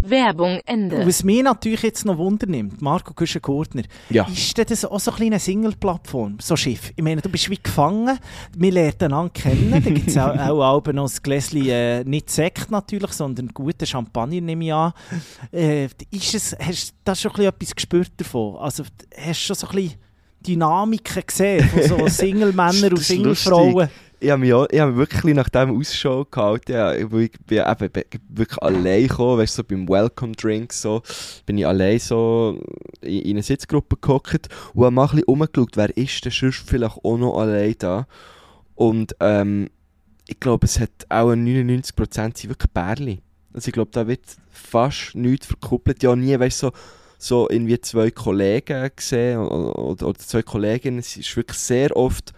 Werbung 0.02 0.60
Ende. 0.66 0.96
Und 0.96 1.06
was 1.06 1.22
mich 1.22 1.42
natürlich 1.42 1.82
jetzt 1.82 2.04
noch 2.04 2.18
Wunder 2.18 2.46
nimmt, 2.46 2.80
Marco 2.82 3.12
Güschen-Gurtner, 3.14 3.82
Ja. 4.08 4.26
ist 4.26 4.56
das 4.58 4.84
auch 4.84 4.98
so 4.98 5.12
ein 5.12 5.22
eine 5.22 5.38
Single-Plattform, 5.38 6.38
so 6.40 6.56
Schiff? 6.56 6.92
Ich 6.96 7.04
meine, 7.04 7.20
du 7.20 7.28
bist 7.28 7.48
wie 7.50 7.58
gefangen, 7.62 8.18
wir 8.56 8.72
lernen 8.72 8.94
einander 9.00 9.30
kennen, 9.32 9.70
da 9.70 9.78
gibt 9.90 10.08
es 10.08 10.16
auch, 10.18 10.36
auch 10.36 10.62
Alben 10.74 10.96
noch 10.96 11.10
ein 11.10 11.18
Gläschen, 11.22 11.66
äh, 11.66 12.02
nicht 12.04 12.30
Sekt 12.30 12.70
natürlich, 12.70 13.12
sondern 13.12 13.48
guten 13.48 13.86
Champagner 13.86 14.40
nehme 14.40 14.64
ich 14.64 14.72
an. 14.72 14.92
Äh, 15.52 15.84
ist 16.10 16.34
es, 16.34 16.56
hast 16.58 16.90
du 16.90 16.94
da 17.04 17.14
schon 17.14 17.30
ein 17.32 17.34
bisschen 17.36 17.48
etwas 17.54 17.74
gespürt 17.76 18.12
davon? 18.16 18.56
Also 18.56 18.84
hast 19.16 19.40
du 19.40 19.54
schon 19.54 19.56
so 19.56 19.66
ein 19.68 19.74
bisschen 19.76 19.94
Dynamiken 20.46 21.22
gesehen 21.26 21.68
von 21.68 21.82
so 21.82 22.06
Single-Männern 22.08 22.90
und 22.92 22.98
Single-Frauen? 23.00 23.88
Ich 24.22 24.28
habe 24.30 24.40
mich, 24.40 24.52
auch, 24.52 24.66
ich 24.70 24.78
habe 24.78 24.92
mich 24.92 24.98
wirklich 24.98 25.34
nach 25.34 25.48
dem 25.48 25.78
Ausschau 25.78 26.26
gehalten, 26.26 26.72
ja, 26.72 26.92
ich 26.94 27.08
bin 27.08 27.30
eben 27.48 27.90
be- 27.90 28.04
wirklich 28.28 28.62
allein 28.62 29.06
gekommen, 29.08 29.38
weißt 29.38 29.56
du, 29.58 29.62
so 29.62 29.64
beim 29.66 29.88
Welcome 29.88 30.32
Drink 30.32 30.74
so, 30.74 31.00
bin 31.46 31.56
ich 31.56 31.66
allein 31.66 31.98
so 31.98 32.60
in, 33.00 33.20
in 33.20 33.30
eine 33.30 33.42
Sitzgruppe 33.42 33.96
gehockt 33.98 34.48
und 34.74 34.84
habe 34.84 34.90
mal 34.94 35.04
ein 35.04 35.08
bisschen 35.08 35.24
rumgeschaut, 35.24 35.70
wer 35.76 35.96
ist 35.96 36.22
denn 36.22 36.32
sonst 36.32 36.62
vielleicht 36.68 36.98
auch 37.02 37.16
noch 37.16 37.38
allein 37.38 37.74
da 37.78 38.06
und 38.74 39.16
ähm, 39.20 39.70
ich 40.26 40.38
glaube, 40.38 40.66
es 40.66 40.78
hat 40.78 40.90
auch 41.08 41.30
99% 41.32 42.38
sind 42.38 42.50
wirklich 42.50 42.70
Bärli. 42.72 43.20
Also 43.54 43.68
ich 43.68 43.72
glaube, 43.72 43.90
da 43.92 44.06
wird 44.06 44.20
fast 44.50 45.14
nichts 45.14 45.46
verkuppelt, 45.46 46.02
ja 46.02 46.14
nie, 46.14 46.38
weißt 46.38 46.62
du, 46.62 46.66
so, 46.66 46.72
so 47.22 47.48
irgendwie 47.50 47.78
zwei 47.80 48.10
Kollegen 48.10 48.90
gesehen 48.96 49.38
oder, 49.38 50.08
oder, 50.08 50.18
zwei 50.18 50.42
Kolleginnen, 50.42 50.98
es 51.00 51.16
ist 51.16 51.36
wirklich 51.36 51.58
sehr 51.58 51.94
oft 51.94 52.32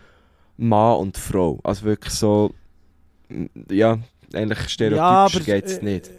Mann 0.56 0.96
und 0.98 1.16
Frau. 1.16 1.60
Also 1.62 1.84
wirklich 1.84 2.12
so, 2.12 2.52
ja, 3.70 3.98
eigentlich 4.34 4.68
stereotypisch 4.68 5.36
aber, 5.36 5.40
geht 5.40 5.64
es 5.66 5.78
äh, 5.78 5.84
nicht. 5.84 6.10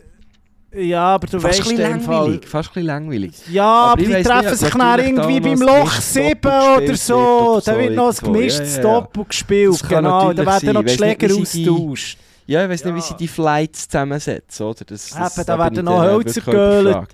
Ja, 0.75 1.03
aber 1.15 1.27
du 1.27 1.39
Fast 1.39 1.59
weißt 1.59 1.69
ein 1.69 1.75
bisschen 1.75 1.91
in 1.91 1.97
dem 1.99 2.01
Fall... 2.01 2.15
langweilig. 2.15 2.47
Fast 2.47 2.69
ein 2.69 2.73
bisschen 2.73 2.87
langweilig. 2.87 3.33
Ja, 3.51 3.65
Aber 3.65 3.91
aber, 3.91 4.01
ich 4.01 4.07
die 4.07 4.23
treffen 4.23 4.49
nicht, 4.49 4.57
sich 4.57 4.73
dann 4.73 4.99
irgendwie 4.99 5.39
da 5.39 5.49
beim 5.49 5.61
Loch 5.61 5.95
das 5.95 6.13
7 6.13 6.41
Doppel 6.41 6.83
oder 6.83 6.95
so. 6.95 7.61
Da 7.63 7.73
so 7.73 7.79
wird 7.79 7.95
noch 7.95 8.09
ein 8.09 8.33
gemischtes 8.33 8.77
Ja, 8.77 8.81
ja, 8.81 8.89
ja. 8.89 9.01
Doppel 9.01 9.25
gespielt. 9.25 9.73
Das 9.73 9.81
kann 9.83 10.03
Genau, 10.03 10.33
da 10.33 10.45
werden 10.45 10.73
noch 10.73 10.83
die 10.83 10.89
Schläger 10.89 11.35
austauscht. 11.35 12.17
Ja, 12.45 12.63
ich 12.63 12.69
weiß 12.69 12.85
nicht, 12.85 12.95
wie 12.95 12.99
Ja. 12.99 13.05
sie 13.05 13.15
die 13.15 13.27
Flights 13.27 13.87
zusammensetzen, 13.87 14.65
oder? 14.65 14.85
Das, 14.85 15.09
das, 15.09 15.37
Eben, 15.37 15.45
da 15.45 15.55
bin 15.55 15.63
werden 15.75 15.85
noch 15.85 16.01
Hölzer 16.01 16.45
wirklich 16.45 17.07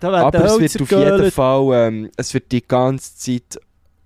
Aber 0.00 0.44
es 0.44 0.58
wird 0.58 0.82
auf 0.82 0.90
jeden. 0.90 1.30
Fall, 1.30 1.88
ähm, 1.88 2.10
es 2.16 2.32
wird 2.34 2.50
die 2.52 2.66
ganze 2.66 3.16
Zeit 3.16 3.58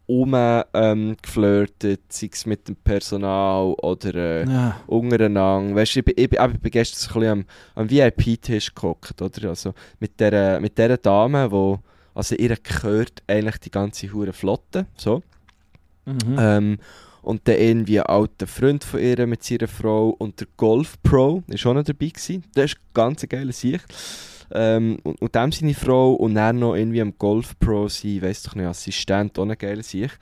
um 0.07 0.35
ähm, 0.37 1.17
geflirtet, 1.23 2.01
sei 2.09 2.31
es 2.33 2.45
mit 2.45 2.67
dem 2.67 2.75
Personal 2.75 3.75
oder 3.75 4.15
äh, 4.15 4.45
Ja. 4.45 4.81
untereinander. 4.89 5.77
Weißt 5.77 5.95
du, 5.95 5.99
ich, 6.01 6.05
bin- 6.05 6.15
ich, 6.17 6.29
bin- 6.31 6.51
ich 6.55 6.59
bin 6.61 6.71
gestern 6.73 6.99
so 6.99 7.21
ein 7.21 7.21
bisschen 7.21 7.47
am, 7.77 7.83
am 7.85 7.91
VIP-Tisch 7.91 8.75
gehockt, 8.75 9.23
oder? 9.23 9.51
Also 9.51 9.73
mit 10.01 10.19
der, 10.19 10.59
mit 10.61 10.77
der 10.79 10.97
Dame, 10.97 11.49
wo, 11.53 11.79
also 12.13 12.35
ihr 12.35 12.57
gehört 12.57 13.23
eigentlich 13.29 13.59
die 13.59 13.71
ganze 13.71 14.13
hure 14.13 14.33
Flotte, 14.33 14.87
so. 14.97 15.23
Mhm. 16.07 16.37
Ähm, 16.39 16.79
und 17.23 17.47
dann 17.47 17.59
irgendwie 17.59 18.01
ein 18.01 18.07
alter 18.07 18.47
Freund 18.49 18.83
von 18.83 18.99
ihr 18.99 19.25
mit 19.29 19.45
seiner 19.45 19.69
Frau 19.69 20.09
und 20.19 20.41
der 20.41 20.49
Golf 20.57 20.97
Pro 21.05 21.43
ist 21.49 21.65
auch 21.67 21.75
noch 21.75 21.85
dabei 21.85 22.09
gewesen. 22.09 22.43
Das 22.55 22.73
ist 22.73 22.79
ganz 22.95 23.23
eine 23.23 23.29
geile 23.29 23.53
Sicht. 23.53 23.85
Ähm, 24.53 24.99
und, 25.03 25.21
und 25.21 25.35
dem 25.35 25.53
seine 25.53 25.75
Frau 25.75 26.13
und 26.15 26.35
dann 26.35 26.59
noch 26.59 26.75
irgendwie 26.75 27.03
am 27.03 27.15
Golf 27.19 27.59
Pro 27.59 27.89
sein, 27.89 28.23
weiss 28.23 28.43
doch 28.43 28.55
nicht, 28.55 28.67
Assistent, 28.67 29.39
eine 29.39 29.57
geile 29.57 29.83
Sicht. 29.83 30.19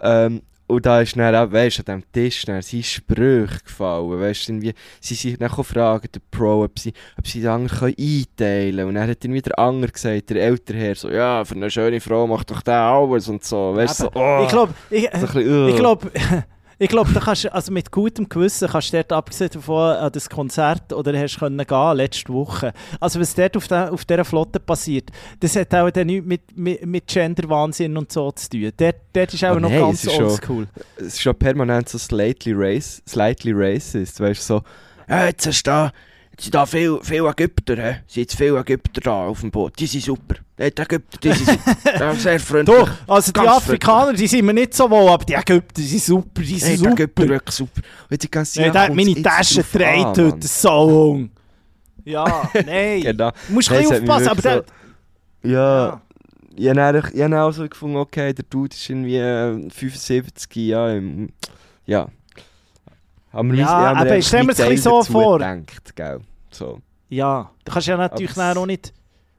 Ähm, 0.00 0.42
und 0.68 0.84
da 0.84 1.00
ist 1.00 1.16
dann 1.16 1.34
auch, 1.34 1.50
weißt 1.50 1.78
du, 1.78 1.92
an 1.92 2.02
diesem 2.02 2.12
Tisch 2.12 2.44
dann 2.44 2.60
sein 2.60 2.82
Sprüche 2.82 3.58
gefallen, 3.64 4.20
weißt 4.20 4.50
irgendwie, 4.50 4.74
sie 5.00 5.14
sich 5.14 5.38
dann 5.38 5.48
fragen, 5.48 6.08
der 6.14 6.20
Pro, 6.30 6.62
ob 6.62 6.78
sie, 6.78 6.92
ob 7.18 7.26
sie 7.26 7.40
den 7.40 7.48
anderen 7.48 7.94
einteilen 7.98 8.76
können. 8.76 8.88
Und 8.88 8.94
dann 8.94 9.08
hat 9.08 9.24
irgendwie 9.24 9.40
der 9.40 9.58
andere 9.58 9.90
gesagt, 9.90 10.28
der 10.28 10.42
ältere 10.42 10.78
Herr, 10.78 10.94
so, 10.94 11.10
ja, 11.10 11.42
für 11.46 11.54
eine 11.54 11.70
schöne 11.70 12.00
Frau 12.00 12.26
macht 12.26 12.50
doch 12.50 12.60
der 12.60 12.82
alles 12.82 13.28
und 13.28 13.42
so, 13.42 13.74
weißt 13.74 14.00
du, 14.00 14.04
so, 14.04 14.10
oh, 14.14 14.42
Ich 14.44 14.48
glaube, 14.50 14.74
ich, 14.90 15.08
so 15.14 15.68
ich 15.68 15.76
glaube, 15.76 16.10
ich 16.80 16.88
glaube, 16.88 17.12
da 17.12 17.20
kannst 17.20 17.50
also 17.52 17.72
mit 17.72 17.90
gutem 17.90 18.28
Gewissen 18.28 18.68
kannst 18.68 18.92
du 18.92 18.98
dort 18.98 19.12
abgesehen 19.12 19.50
davon 19.52 19.96
an 19.96 20.12
das 20.12 20.30
Konzert 20.30 20.92
oder 20.92 21.18
hast 21.18 21.38
können 21.40 21.66
gehen 21.66 21.96
letzte 21.96 22.32
Woche. 22.32 22.72
Also 23.00 23.18
was 23.20 23.34
dort 23.34 23.56
auf, 23.56 23.66
der, 23.68 23.92
auf 23.92 24.04
dieser 24.04 24.24
Flotte 24.24 24.60
passiert, 24.60 25.10
das 25.40 25.56
hat 25.56 25.74
auch 25.74 25.90
dann 25.90 26.06
nichts 26.06 26.26
mit, 26.26 26.56
mit, 26.56 26.86
mit 26.86 27.06
Gender-Wahnsinn 27.06 27.96
und 27.96 28.12
so 28.12 28.30
zu 28.32 28.50
tun. 28.50 28.72
Dort, 28.76 28.96
dort 29.12 29.34
ist 29.34 29.44
auch 29.44 29.56
Ah, 29.56 29.60
noch 29.60 29.70
nein, 29.70 29.80
ganz 29.80 30.06
oldschool. 30.06 30.68
es 30.98 31.06
ist 31.06 31.20
schon 31.22 31.34
permanent 31.34 31.88
so 31.88 31.98
slightly, 31.98 32.52
race, 32.54 33.02
slightly 33.08 33.52
racist, 33.52 34.20
weißt 34.20 34.40
du, 34.40 34.54
so, 34.54 34.62
ja, 35.08 35.26
jetzt 35.26 35.46
hast 35.46 35.62
du 35.64 35.70
da, 35.70 35.92
sind 36.38 36.54
da 36.54 36.66
viele 36.66 37.02
viel 37.02 37.26
Ägypter, 37.26 37.76
hä? 37.76 38.00
sind 38.06 38.22
jetzt 38.22 38.36
viele 38.36 38.58
Ägypter 38.58 39.00
da 39.00 39.26
auf 39.26 39.40
dem 39.40 39.50
Boot, 39.50 39.78
die 39.78 39.86
sind 39.86 40.04
super, 40.04 40.36
hey, 40.56 40.70
die 40.70 40.82
Ägypter, 40.82 41.18
die 41.20 41.32
sind 41.32 41.48
super, 41.48 41.76
ja, 42.00 42.14
sehr 42.14 42.40
freundlich. 42.40 42.78
Doch, 42.78 42.90
also 43.06 43.32
die 43.32 43.40
Ganz 43.40 43.56
Afrikaner, 43.56 44.12
die 44.12 44.26
sind 44.26 44.44
mir 44.46 44.54
nicht 44.54 44.74
so 44.74 44.88
wohl, 44.90 45.08
aber 45.08 45.24
die 45.24 45.34
Ägypter, 45.34 45.74
die 45.76 45.82
sind 45.82 46.02
super, 46.02 46.42
die 46.42 46.46
hey, 46.54 46.58
sind 46.58 46.72
die 46.72 46.76
super. 46.76 46.92
Ägypter 46.92 47.28
wirklich 47.28 47.54
super. 47.54 47.80
Und 48.10 48.22
die 48.22 48.30
ganze 48.30 48.62
Ja, 48.62 48.74
hat 48.74 48.94
meine 48.94 49.22
Tasche 49.22 49.64
Mann. 49.74 50.04
heute, 50.16 50.36
so. 50.46 51.28
Ja, 52.04 52.50
nein. 52.66 53.02
Genau. 53.02 53.30
Du 53.48 53.52
musst 53.52 53.70
ein 53.70 53.80
bisschen 53.80 54.08
aufpassen, 54.08 54.28
aber 54.28 54.42
der... 54.42 54.64
Ja, 55.42 56.00
ich 56.56 56.68
habe 56.68 56.76
dann, 56.76 56.96
ich 56.96 57.04
habe 57.04 57.30
dann 57.30 57.34
auch 57.34 57.52
so 57.52 57.68
gefunden, 57.68 57.96
okay, 57.96 58.32
der 58.32 58.44
Dude 58.48 58.74
ist 58.74 58.88
irgendwie 58.88 59.16
äh, 59.16 59.70
75, 59.70 60.54
ja, 60.56 60.90
im, 60.92 61.28
ja. 61.86 62.08
Haben 63.32 63.52
wir 63.52 63.60
Ja, 63.60 63.68
aber 63.68 64.10
wir 64.10 64.18
es 64.18 64.34
ein 64.34 64.46
bisschen 64.46 64.78
so 64.78 65.02
vor. 65.04 65.38
Gedacht, 65.38 65.94
gell? 65.94 66.20
So. 66.50 66.80
Ja, 67.08 67.50
du 67.64 67.72
kannst 67.72 67.88
ja 67.88 67.96
natürlich 67.96 68.36
auch 68.38 68.66
nicht... 68.66 68.92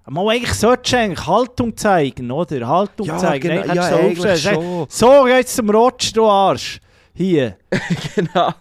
Mal 0.06 0.28
eigentlich 0.28 0.54
solltest 0.54 0.93
du 0.93 0.98
eigentlich 0.98 1.28
Haltung 1.28 1.78
zeigen, 1.78 2.32
oder? 2.32 2.67
Haltung 2.67 3.19
zeigen. 3.19 3.48
genau, 3.48 3.62
Eigentlich 3.62 3.75
ja, 3.75 3.90
so 3.90 3.96
aufstellen, 3.96 4.38
schon. 4.38 4.86
So, 4.90 5.27
jetzt 5.27 5.56
zum 5.56 5.69
Rotsch, 5.69 6.12
du 6.15 6.25
Arsch. 6.25 6.79
Hier. 7.13 7.58
genau. 8.15 8.54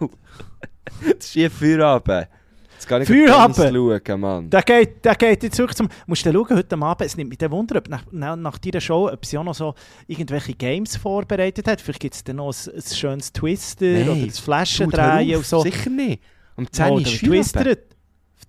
Das 1.01 1.27
ist 1.27 1.33
hier 1.33 1.51
Feierabend. 1.51 2.29
Jetzt 2.75 2.87
kann 2.87 3.03
ich 3.03 3.09
schauen, 3.09 4.21
Mann. 4.21 4.51
Der 4.51 4.63
geht, 4.63 5.05
der 5.05 5.15
geht 5.15 5.43
jetzt 5.43 5.59
wirklich 5.59 5.77
zum... 5.77 5.89
Musst 6.07 6.27
du 6.27 6.33
schauen, 6.33 6.57
heute 6.57 6.77
Abend, 6.77 7.07
es 7.07 7.17
nimmt 7.17 7.31
mich 7.31 7.39
dann 7.39 7.51
Wunder, 7.51 7.77
ob 7.79 7.89
nach, 7.89 8.05
nach, 8.13 8.59
deiner 8.59 8.81
Show, 8.81 9.09
ob 9.11 9.25
sie 9.25 9.39
auch 9.39 9.45
noch 9.45 9.55
so 9.55 9.75
irgendwelche 10.07 10.53
Games 10.53 10.97
vorbereitet 10.97 11.67
hat. 11.67 11.81
Vielleicht 11.81 12.01
gibt 12.01 12.15
es 12.15 12.25
dann 12.25 12.37
noch 12.37 12.53
ein, 12.53 12.75
ein 12.75 12.83
schönes 12.83 13.33
Twister 13.33 13.87
Nein. 13.87 14.09
oder 14.09 14.21
ein 14.21 14.31
Flaschendrehen 14.31 15.37
und 15.37 15.47
so. 15.47 15.61
Sicher 15.63 15.91
nicht. 15.91 16.23
Um 16.57 16.71
10 16.71 16.93
Uhr 16.93 17.01
ist. 17.01 17.19
Twister. 17.19 17.77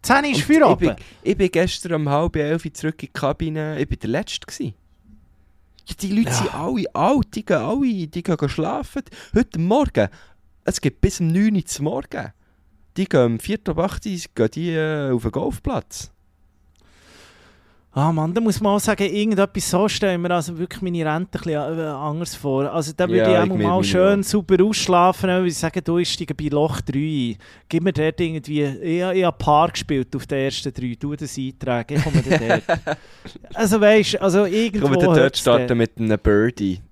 10 0.01 0.25
ist 0.25 0.41
Feierabend. 0.41 0.81
Ich 0.81 0.95
bin, 0.95 1.05
ich 1.23 1.37
bin 1.37 1.51
gestern 1.51 1.93
um 1.93 2.09
halb 2.09 2.35
elf 2.35 2.71
zurück 2.73 3.03
in 3.03 3.07
die 3.07 3.13
Kabine. 3.13 3.79
Ich 3.79 3.89
war 3.89 3.97
der 3.97 4.09
Letzte. 4.09 4.45
Gewesen. 4.45 4.73
Ja, 5.87 5.95
die 5.99 6.11
Leute 6.11 6.33
sind 6.33 6.53
alle 6.53 6.85
alt, 6.93 7.35
die 7.35 7.45
gehen 7.45 7.57
alle 7.57 8.07
die 8.07 8.23
gehen 8.23 8.49
schlafen. 8.49 9.03
Heute 9.35 9.59
Morgen, 9.59 10.07
es 10.63 10.79
gibt 10.79 11.01
bis 11.01 11.19
um 11.19 11.27
9 11.27 11.55
Uhr 11.55 11.65
zum 11.65 11.85
Morgen. 11.85 12.33
Die 12.95 13.05
gehen 13.05 13.25
um 13.25 13.39
4 13.39 13.59
Uhr 13.67 13.77
8 13.77 14.05
Uhr 14.05 14.17
gehen 14.35 14.51
die, 14.53 14.71
äh, 14.71 15.11
auf 15.11 15.23
den 15.23 15.31
Golfplatz. 15.31 16.11
Ah 17.91 18.11
Mann, 18.11 18.31
da 18.35 18.39
muss 18.39 18.61
man 18.61 18.75
auch 18.75 18.79
sagen, 18.79 19.11
irgendetwas 19.11 19.67
so 19.67 19.87
stelle 19.89 20.13
ich 20.13 20.19
mir 20.19 20.29
also 20.29 20.55
wirklich 20.59 20.79
meine 20.83 21.03
Rente 21.03 21.39
ein 21.39 21.43
bisschen 21.43 21.79
äh, 21.79 21.81
anders 21.85 22.35
vor. 22.35 22.71
Also 22.71 22.91
da 22.95 23.07
würde 23.07 23.17
Ja, 23.17 23.39
ich 23.39 23.45
ich 23.47 23.51
auch 23.51 23.55
mir 23.57 23.63
mal 23.63 23.83
schön 23.83 24.21
super 24.21 24.63
ausschlafen, 24.63 25.27
weil 25.27 25.47
ich 25.47 25.57
sage, 25.57 25.81
du 25.81 26.03
steigst 26.05 26.37
bei 26.37 26.49
Loch 26.49 26.81
3 26.81 27.35
Gib 27.67 27.83
mir 27.83 27.91
dort 27.91 28.21
irgendwie, 28.21 28.63
ich, 28.63 29.01
ich 29.01 29.23
habe 29.23 29.37
Paar 29.39 29.69
gespielt 29.71 30.15
auf 30.15 30.27
den 30.27 30.37
ersten 30.37 30.71
drei, 30.71 30.95
du 30.99 31.15
das 31.15 31.35
eintragen, 31.35 31.97
ich 31.97 32.03
komme 32.03 32.21
dann 32.21 32.61
dort. 32.67 32.97
also 33.55 33.81
weißt 33.81 34.13
du, 34.13 34.21
also 34.21 34.45
irgendwo 34.45 34.87
Kommen 34.87 35.01
wir 35.01 35.15
dort 35.15 35.37
starten 35.37 35.77
mit 35.77 35.97
einem 35.97 36.19
Birdie. 36.19 36.79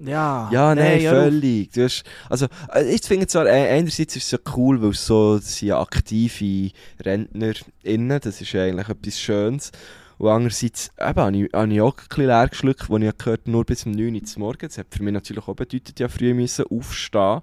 Ja, 0.00 0.48
Ja, 0.52 0.74
nein, 0.74 0.98
auf. 1.06 1.12
völlig. 1.12 1.70
Du 1.72 1.84
hast, 1.84 2.02
also, 2.28 2.46
äh, 2.74 2.94
ich 2.94 3.02
finde 3.02 3.26
zwar, 3.26 3.46
äh, 3.46 3.68
einerseits 3.70 4.16
ist 4.16 4.24
es 4.24 4.30
so 4.30 4.38
cool, 4.56 4.80
weil 4.82 4.90
es 4.90 5.06
so 5.06 5.38
sind 5.38 5.68
ja 5.68 5.80
aktive 5.80 6.70
RentnerInnen, 7.04 8.20
das 8.20 8.40
ist 8.40 8.52
ja 8.52 8.64
eigentlich 8.64 8.88
etwas 8.88 9.20
Schönes. 9.20 9.70
Und 10.18 10.28
andererseits 10.28 10.90
eben, 10.98 11.20
habe, 11.20 11.36
ich, 11.36 11.52
habe 11.52 11.72
ich 11.72 11.80
auch 11.80 11.96
ein 11.96 12.08
bisschen 12.08 12.26
leer 12.26 12.48
geschluckt, 12.48 12.88
wo 12.88 12.96
ich 12.98 13.18
gehört 13.18 13.48
nur 13.48 13.64
bis 13.64 13.84
um 13.86 13.92
9 13.92 14.14
Uhr 14.14 14.24
zum 14.24 14.42
Morgen. 14.42 14.66
Das 14.66 14.78
hat 14.78 14.86
für 14.90 15.02
mich 15.02 15.12
natürlich 15.12 15.46
auch 15.46 15.54
bedeutet, 15.54 15.98
ja 15.98 16.08
früh 16.08 16.34
müssen 16.34 16.66
aufstehen. 16.66 17.40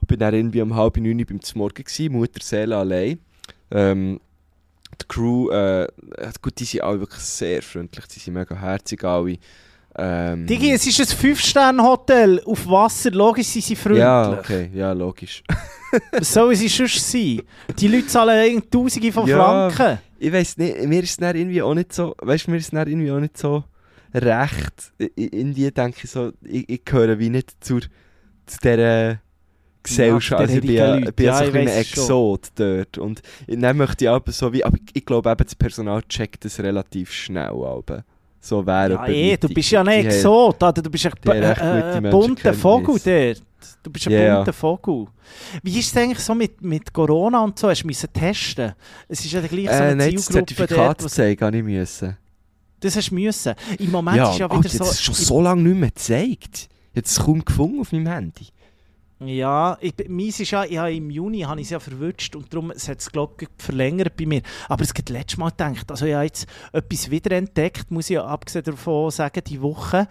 Und 0.00 0.08
bin 0.08 0.18
dann 0.18 0.34
irgendwie 0.34 0.62
um 0.62 0.74
halb 0.74 0.96
neun 0.96 1.18
Uhr 1.18 1.26
beim 1.26 1.40
Morgen 1.54 1.84
gewesen, 1.84 2.12
Mutter 2.12 2.42
Seele 2.42 2.76
allein. 2.76 3.18
Ähm, 3.70 4.20
die 5.00 5.08
Crew, 5.08 5.50
äh, 5.50 5.88
gut, 6.40 6.58
die 6.58 6.64
sind 6.64 6.82
alle 6.82 7.00
wirklich 7.00 7.22
sehr 7.22 7.62
freundlich, 7.62 8.06
die 8.06 8.20
sind 8.20 8.34
mega 8.34 8.54
herzig 8.54 9.02
alle. 9.02 9.38
Ähm, 9.96 10.46
Digi, 10.46 10.72
es 10.72 10.86
ist 10.86 11.00
ein 11.00 11.06
5-Sterne-Hotel 11.34 12.42
auf 12.44 12.66
Wasser, 12.68 13.10
logisch 13.12 13.46
sind 13.46 13.64
sie 13.64 13.76
freundlich. 13.76 14.00
Ja, 14.00 14.32
okay, 14.38 14.70
ja, 14.74 14.92
logisch. 14.92 15.42
Was 16.12 16.32
sollen 16.32 16.56
sie 16.56 16.66
sonst 16.68 17.10
sein? 17.10 17.42
Die 17.78 17.86
Leute 17.88 18.06
zahlen 18.08 18.62
Tausende 18.68 19.12
von 19.12 19.28
Ja. 19.28 19.70
Franken. 19.70 19.98
Ich 20.18 20.32
weiß 20.32 20.56
nicht, 20.58 20.82
mir 20.84 21.02
ist 21.02 21.20
es 21.22 21.34
irgendwie 21.34 21.62
auch 21.62 21.74
nicht 21.74 21.92
so, 21.92 22.14
weißt 22.20 22.46
du, 22.46 22.50
mir 22.50 22.56
ist 22.56 22.72
es 22.72 22.72
irgendwie 22.72 23.10
auch 23.12 23.20
nicht 23.20 23.38
so 23.38 23.62
recht. 24.12 24.92
I- 25.00 25.04
i- 25.16 25.38
Irgendwie 25.38 25.70
denke 25.70 25.98
ich 26.02 26.10
so, 26.10 26.32
ich, 26.42 26.68
ich 26.68 26.84
gehöre 26.84 27.18
wie 27.18 27.30
nicht 27.30 27.52
zur, 27.62 27.80
zu 28.46 28.58
dieser 28.62 29.20
Gesellschaft. 29.82 30.40
Also 30.40 30.54
ich 30.56 30.60
bin 30.62 30.70
ja, 30.72 30.96
ich 30.98 31.14
bin 31.14 31.26
ja 31.26 31.38
so 31.38 31.44
ein 31.44 31.54
weiss 31.54 31.88
schon. 31.88 32.02
Exot 32.02 32.48
dort. 32.56 32.98
Und 32.98 33.22
dann 33.46 33.76
möchte 33.76 34.04
ich 34.06 34.10
aber 34.10 34.32
so 34.32 34.52
wie, 34.52 34.64
aber 34.64 34.78
ich 34.92 35.04
glaube 35.04 35.30
eben, 35.30 35.44
das 35.44 35.54
Personal 35.54 36.02
checkt 36.08 36.44
das 36.44 36.58
relativ 36.58 37.12
schnell. 37.12 37.50
Aber. 37.50 38.04
So 38.44 38.66
wäre 38.66 38.92
Ja, 38.92 39.06
eh, 39.08 39.36
du 39.38 39.48
bist 39.48 39.70
ja 39.70 39.80
ein 39.80 39.86
Exot, 39.88 40.62
oder? 40.62 40.72
du 40.74 40.90
bist 40.90 41.06
ein 41.06 41.12
äh, 41.32 41.96
äh, 41.96 42.10
bunter. 42.10 42.52
Vogel 42.52 43.00
dort. 43.02 43.42
Du 43.82 43.90
bist 43.90 44.06
ein 44.06 44.12
Ja. 44.12 44.36
bunter 44.36 44.52
Vogel. 44.52 45.06
Wie 45.62 45.78
ist 45.78 45.90
es 45.90 45.96
eigentlich 45.96 46.18
so 46.18 46.34
mit, 46.34 46.60
mit 46.60 46.92
Corona 46.92 47.42
und 47.42 47.58
so? 47.58 47.70
Hast 47.70 47.82
du 47.82 47.86
müssen 47.86 48.12
testen? 48.12 48.74
Es 49.08 49.24
ist 49.24 49.32
ja 49.32 49.40
gleich 49.40 49.64
so 49.66 49.70
Äh, 49.72 49.76
eine 49.76 49.96
nein, 49.96 50.14
das 50.14 50.26
Zielgruppe 50.26 50.54
Zertifikat 50.56 51.00
dort. 51.00 51.10
Zeigen 51.10 51.44
habe 51.46 51.56
ich 51.56 51.62
müssen. 51.64 52.18
das 52.80 52.96
hast 52.96 53.10
du 53.10 53.14
müssen. 53.14 53.54
Im 53.78 53.90
Moment 53.90 54.16
Ja, 54.18 54.30
ist 54.30 54.38
ja 54.38 54.46
Alter, 54.50 54.58
wieder 54.64 54.78
das 54.78 54.88
so... 54.88 54.92
ist 54.92 55.02
schon 55.02 55.14
so 55.14 55.40
lange 55.40 55.62
nicht 55.62 55.78
mehr 55.80 55.88
gezeigt. 55.88 56.68
Ich 56.92 56.96
habe 56.98 57.06
es 57.06 57.18
kaum 57.18 57.42
gefunden 57.42 57.80
auf 57.80 57.92
meinem 57.92 58.08
Handy. 58.08 58.46
Ja, 59.20 59.78
ich, 59.80 59.94
meins 60.08 60.40
ist 60.40 60.50
ja, 60.50 60.64
ich 60.64 60.76
habe 60.76 60.94
im 60.94 61.08
Juni 61.08 61.40
habe 61.40 61.60
ich 61.60 61.68
es 61.68 61.70
ja 61.70 61.80
verwünscht 61.80 62.34
und 62.34 62.52
darum 62.52 62.70
hat 62.70 62.98
es 62.98 63.12
glaube 63.12 63.46
verlängert 63.58 64.16
bei 64.16 64.26
mir. 64.26 64.42
Aber 64.68 64.82
es 64.82 64.90
hat 64.90 65.08
letztes 65.08 65.38
Mal 65.38 65.50
gedacht, 65.50 65.90
also 65.90 66.04
ich 66.04 66.14
habe 66.14 66.24
jetzt 66.24 66.46
etwas 66.72 67.10
wiederentdeckt, 67.10 67.90
muss 67.90 68.10
ich 68.10 68.14
ja 68.14 68.24
abgesehen 68.24 68.64
davon 68.64 69.10
sagen, 69.10 69.42
die 69.46 69.62
Woche. 69.62 70.08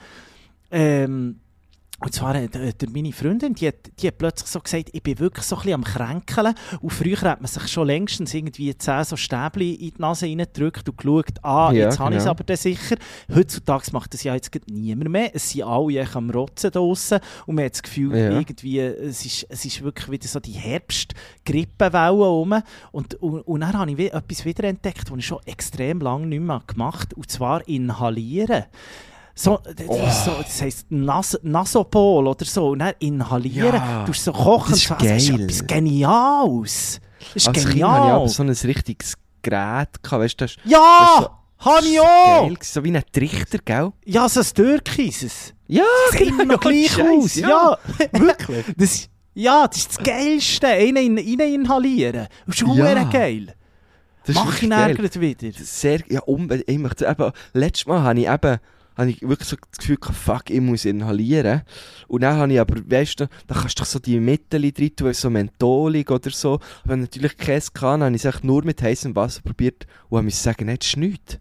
Ähm, 0.71 1.39
und 1.99 2.13
zwar 2.13 2.35
äh, 2.35 2.47
der, 2.49 2.73
der 2.73 2.89
meine 2.89 3.13
Freundin, 3.13 3.53
die 3.53 3.67
hat, 3.67 3.75
die 3.99 4.07
hat 4.07 4.17
plötzlich 4.17 4.49
so 4.49 4.59
gesagt, 4.59 4.89
ich 4.91 5.01
bin 5.03 5.19
wirklich 5.19 5.45
so 5.45 5.55
ein 5.55 5.61
bisschen 5.61 5.73
am 5.75 5.83
Kränkeln. 5.83 6.53
Und 6.81 6.89
früher 6.89 7.21
hat 7.21 7.39
man 7.39 7.47
sich 7.47 7.67
schon 7.67 7.87
längstens 7.87 8.33
irgendwie 8.33 8.75
10 8.77 9.03
so 9.05 9.15
Stäbchen 9.15 9.61
in 9.61 9.77
die 9.77 9.93
Nase 9.99 10.25
reingedrückt 10.25 10.89
und 10.89 10.97
geschaut, 10.97 11.43
ah, 11.43 11.71
Ja, 11.71 11.85
jetzt 11.85 11.99
habe 11.99 12.11
ich 12.11 12.17
es 12.17 12.23
genau. 12.23 12.31
aber 12.31 12.43
dann 12.43 12.57
sicher. 12.57 12.95
Heutzutage 13.33 13.85
macht 13.93 14.13
das 14.13 14.23
ja 14.23 14.33
jetzt 14.33 14.51
niemand 14.67 15.11
mehr. 15.11 15.31
Es 15.33 15.51
sind 15.51 15.63
alle 15.63 16.05
am 16.13 16.29
Rotzen 16.29 16.71
draussen 16.71 17.19
und 17.45 17.55
man 17.55 17.65
hat 17.65 17.73
das 17.73 17.83
Gefühl, 17.83 18.17
Ja. 18.17 18.31
irgendwie, 18.37 18.79
es 18.79 19.25
ist, 19.25 19.45
es 19.49 19.63
ist 19.63 19.81
wirklich 19.81 20.09
wieder 20.11 20.27
so 20.27 20.39
die 20.39 20.51
Herbst-Grippewelle 20.51 22.09
rum. 22.11 22.55
Und, 22.91 23.15
und, 23.15 23.41
und 23.41 23.61
dann 23.61 23.77
habe 23.77 23.91
ich 23.91 24.13
etwas 24.13 24.43
wiederentdeckt, 24.45 25.09
was 25.09 25.19
ich 25.19 25.25
schon 25.25 25.39
extrem 25.45 25.99
lange 26.01 26.27
nicht 26.27 26.41
mehr 26.41 26.61
gemacht 26.67 27.11
habe, 27.11 27.15
und 27.15 27.31
zwar 27.31 27.65
inhalieren. 27.67 28.65
So, 29.35 29.59
das, 29.63 29.87
Oh. 29.87 29.95
so, 30.25 30.31
das 30.43 30.61
heisst 30.61 30.91
Nas 30.91 31.39
Nasopol 31.41 32.27
oder 32.27 32.45
so. 32.45 32.69
Und 32.69 32.79
dann 32.79 32.93
inhalieren. 32.99 33.73
Ja, 33.75 34.03
du 34.05 34.13
so 34.13 34.31
kochen. 34.31 34.71
das 34.71 34.79
ist 34.79 34.87
so, 34.87 34.93
also, 34.95 35.07
das 35.07 35.23
ist 35.23 35.29
geil. 35.31 35.41
etwas 35.41 35.67
Geniales. 35.67 37.01
Das 37.19 37.35
ist 37.35 37.47
Als 37.47 37.57
Kind 37.57 37.57
hatte 37.57 37.69
ich 37.77 37.81
genial. 37.81 38.11
aber 38.11 38.27
so 38.29 38.43
ein 38.43 38.49
richtiges 38.49 39.13
Gerät. 39.41 39.89
Gehabt, 40.03 40.11
weißt, 40.11 40.41
das 40.41 40.55
ja! 40.65 41.29
Habe 41.59 41.85
ich 41.85 41.95
das 41.95 41.95
ist 41.95 41.99
auch! 42.01 42.41
geil, 42.47 42.57
so 42.61 42.83
wie 42.83 42.95
ein 42.97 43.03
Trichter, 43.11 43.57
gell? 43.63 43.91
Ja, 44.05 44.27
so 44.29 44.41
ein 44.41 44.45
Türkises. 44.53 45.53
Ja, 45.67 45.83
Das 46.09 46.19
sieht 46.19 46.27
immer 46.27 46.45
noch 46.45 46.59
gleich 46.59 47.01
aus. 47.01 47.35
ja. 47.35 47.49
Ja, 47.49 47.77
wirklich. 48.19 48.65
Das, 48.77 49.09
ja, 49.33 49.65
das 49.67 49.77
ist 49.77 49.97
das 49.97 50.05
Geilste. 50.05 50.67
Einen 50.67 51.17
in, 51.17 51.39
inhalieren. 51.39 52.27
Das 52.45 52.55
ist 52.61 52.67
Ja. 52.67 53.03
geil. 53.05 53.55
Das 54.25 54.35
Mach 54.35 54.61
ich 54.61 54.69
geil. 54.69 54.93
gleich 54.95 55.19
wieder. 55.19 55.51
Sehr, 55.63 56.01
ja, 56.09 56.21
unbedingt. 56.21 56.69
Ich 56.69 56.77
möchte 56.77 57.05
eben, 57.05 57.31
letztes 57.53 57.85
Mal 57.87 58.01
habe 58.03 58.19
ich 58.19 58.27
eben 58.29 58.57
habe 58.97 59.09
ich 59.09 59.21
wirklich 59.21 59.47
so 59.49 59.55
das 59.69 59.79
Gefühl 59.79 59.97
gehabt, 59.97 60.17
fuck, 60.17 60.49
ich 60.49 60.61
muss 60.61 60.85
inhalieren. 60.85 61.61
Und 62.07 62.21
dann 62.21 62.37
habe 62.37 62.53
ich 62.53 62.59
aber, 62.59 62.75
weißt 62.89 63.19
du, 63.21 63.27
da 63.47 63.55
kannst 63.55 63.79
du 63.79 63.81
doch 63.83 63.89
so 63.89 63.99
die 63.99 64.19
Mittel 64.19 64.71
drin 64.71 64.95
tun, 64.95 65.13
so 65.13 65.29
Mentholig 65.29 66.09
oder 66.11 66.29
so. 66.29 66.53
Aber 66.53 66.61
wenn 66.85 67.01
natürlich 67.01 67.37
keins 67.37 67.73
kann, 67.73 68.03
habe 68.03 68.15
ich 68.15 68.23
es 68.25 68.43
nur 68.43 68.63
mit 68.63 68.81
heißem 68.81 69.15
Wasser 69.15 69.41
probiert 69.41 69.87
und 70.09 70.17
habe 70.17 70.25
mir 70.25 70.31
sagen, 70.31 70.65
nein, 70.67 70.77
das 70.79 70.87
ist 70.89 70.97
nichts. 70.97 71.37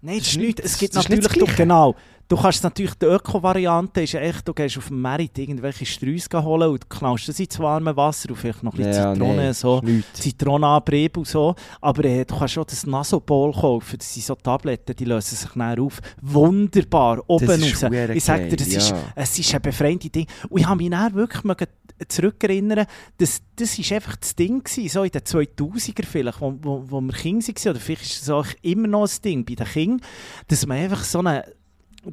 Nein, 0.00 0.18
das 0.18 0.26
ist 0.28 0.32
ist 0.32 0.36
nicht. 0.38 0.46
nicht- 0.58 0.64
Es 0.64 0.78
gibt 0.78 0.94
natürlich, 0.94 1.28
Gleiche. 1.28 1.54
genau. 1.56 1.94
Du 2.28 2.36
kannst 2.36 2.62
natürlich, 2.62 2.94
die 2.94 3.06
Öko-Variante 3.06 4.02
ist 4.02 4.12
echt, 4.12 4.46
du 4.46 4.52
gehst 4.52 4.76
auf 4.76 4.88
dem 4.88 5.00
Merit 5.00 5.38
irgendwelche 5.38 5.86
Sträusse 5.86 6.44
holen 6.44 6.68
und 6.70 6.90
knallst 6.90 7.26
das 7.26 7.40
ins 7.40 7.58
warme 7.58 7.96
Wasser 7.96 8.28
und 8.28 8.36
vielleicht 8.36 8.62
noch 8.62 8.74
ein 8.74 8.76
bisschen 8.76 8.92
Ja, 8.92 9.14
Zitrone, 9.14 9.36
nein, 9.36 9.54
so. 9.54 9.80
das 9.80 9.90
ist. 9.90 10.16
Zitronenabrieb 10.16 11.16
und 11.16 11.26
so. 11.26 11.54
Aber 11.80 12.04
äh, 12.04 12.26
du 12.26 12.36
kannst 12.36 12.58
auch 12.58 12.66
das 12.66 12.86
Nasopol 12.86 13.52
kaufen. 13.52 13.96
Das 13.96 14.12
sind 14.12 14.26
so 14.26 14.34
Tabletten, 14.34 14.94
die 14.94 15.06
lösen 15.06 15.36
sich 15.36 15.48
dann 15.54 15.78
auf. 15.78 16.00
Wunderbar, 16.20 17.22
oben 17.28 17.46
Das 17.46 17.58
ist 17.60 17.82
raus. 17.82 17.92
Ich 18.12 18.24
sag 18.24 18.46
dir, 18.50 18.56
das 18.56 18.68
ist, 18.68 18.90
ja. 18.90 18.96
es 19.14 19.38
ist 19.38 19.54
ein 19.54 19.62
befreiendes 19.62 20.12
Ding. 20.12 20.26
Und 20.50 20.60
ich 20.60 20.66
habe 20.66 20.76
mich 20.76 20.90
dann 20.90 21.14
wirklich 21.14 21.68
zurückerinnern, 22.08 22.86
dass 23.16 23.40
das 23.56 23.78
ist 23.78 23.90
einfach 23.90 24.16
das 24.16 24.36
Ding 24.36 24.62
gewesen, 24.62 24.88
so 24.88 25.02
in 25.02 25.10
den 25.10 25.22
2000er 25.22 26.04
vielleicht, 26.04 26.40
wo, 26.40 26.54
wo, 26.60 26.84
wo 26.86 27.00
wir 27.00 27.12
Kinder 27.12 27.46
waren, 27.46 27.70
oder 27.70 27.80
vielleicht 27.80 28.02
ist 28.02 28.22
es 28.22 28.30
auch 28.30 28.46
immer 28.62 28.86
noch 28.86 29.04
ein 29.08 29.22
Ding 29.24 29.44
bei 29.44 29.54
den 29.54 29.66
Kindern, 29.66 30.00
dass 30.46 30.66
man 30.66 30.76
einfach 30.76 31.02
so 31.02 31.18
einen 31.20 31.42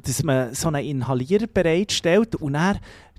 dass 0.02 0.22
man 0.22 0.54
so 0.54 0.68
einen 0.68 0.84
Inhalierer 0.84 1.46
bereitstellt 1.46 2.34
und 2.36 2.56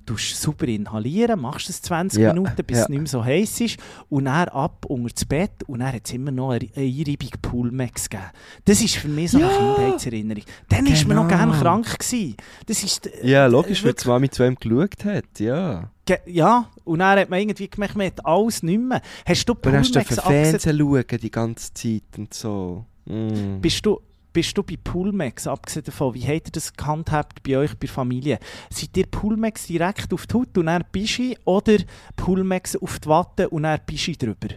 tust 0.07 0.31
du 0.31 0.35
super 0.37 0.67
inhalieren, 0.67 1.41
machst 1.41 1.69
es 1.69 1.81
20 1.81 2.21
Ja, 2.21 2.33
Minuten, 2.33 2.63
bis 2.65 2.77
ja. 2.77 2.83
es 2.83 2.89
nicht 2.89 2.99
mehr 2.99 3.07
so 3.07 3.23
heiß 3.23 3.59
ist 3.61 3.77
und 4.09 4.25
dann 4.25 4.47
ab 4.47 4.85
unter 4.85 5.13
das 5.13 5.25
Bett 5.25 5.51
und 5.67 5.79
dann 5.79 5.91
hat 5.93 6.03
es 6.05 6.13
immer 6.13 6.31
noch 6.31 6.51
eine, 6.51 6.67
eine 6.75 6.85
Einreibung 6.85 7.29
Poolmax 7.41 8.09
gegeben. 8.09 8.29
Das 8.63 8.81
ist 8.81 8.95
für 8.95 9.09
mich 9.09 9.31
so 9.31 9.37
eine 9.37 9.47
Ja. 9.47 9.57
Kindheitserinnerung. 9.75 10.43
Dann 10.69 10.85
war 10.85 11.07
man 11.07 11.15
noch 11.17 11.27
Genau. 11.27 11.37
gerne 11.37 11.61
krank. 11.61 11.99
Gewesen. 11.99 12.35
Das 12.65 12.83
ist, 12.83 13.09
Ja, 13.21 13.47
logisch, 13.47 13.83
weil 13.83 13.93
die 13.93 14.07
Mami 14.07 14.29
zu 14.29 14.45
ihm 14.45 14.55
geschaut 14.55 15.03
hat, 15.03 15.39
ja. 15.39 15.91
Ja, 16.25 16.69
und 16.85 16.99
dann 16.99 17.19
hat 17.19 17.29
man 17.29 17.39
irgendwie 17.41 17.67
gemerkt, 17.69 17.97
man 17.97 18.07
hat 18.07 18.25
alles 18.25 18.63
nicht 18.63 18.79
mehr. 18.79 19.01
Hast 19.25 19.43
du 19.49 19.53
Und 19.53 19.65
dann 19.65 19.79
hast 19.79 19.93
du? 19.93 19.99
Fernsehen 20.01 20.77
schauen 20.79 21.03
die 21.21 21.31
ganze 21.31 21.73
Zeit 21.73 22.03
und 22.17 22.33
so. 22.33 22.85
Mm. 23.05 23.59
Bist 23.59 23.85
du, 23.85 23.99
bist 24.37 24.55
du 24.55 24.61
bei 24.61 24.77
Poolmax, 24.77 25.47
abgesehen 25.47 25.83
davon, 25.83 26.13
wie 26.13 26.21
habt 26.21 26.49
ihr 26.49 26.51
das 26.51 26.71
gehandhabt 26.71 27.41
bei 27.41 27.57
euch, 27.57 27.75
bei 27.75 27.87
Familie? 27.87 28.37
Seid 28.69 28.95
ihr 28.95 29.07
Poolmax 29.07 29.65
direkt 29.65 30.13
auf 30.13 30.27
die 30.27 30.35
Haut 30.35 30.55
und 30.59 30.67
dann 30.67 30.83
Bischi 30.91 31.35
oder 31.43 31.77
Poolmax 32.15 32.75
auf 32.75 32.99
die 32.99 33.09
Watte 33.09 33.49
und 33.49 33.63
dann 33.63 33.79
Bischi 33.83 34.15
drüber? 34.15 34.49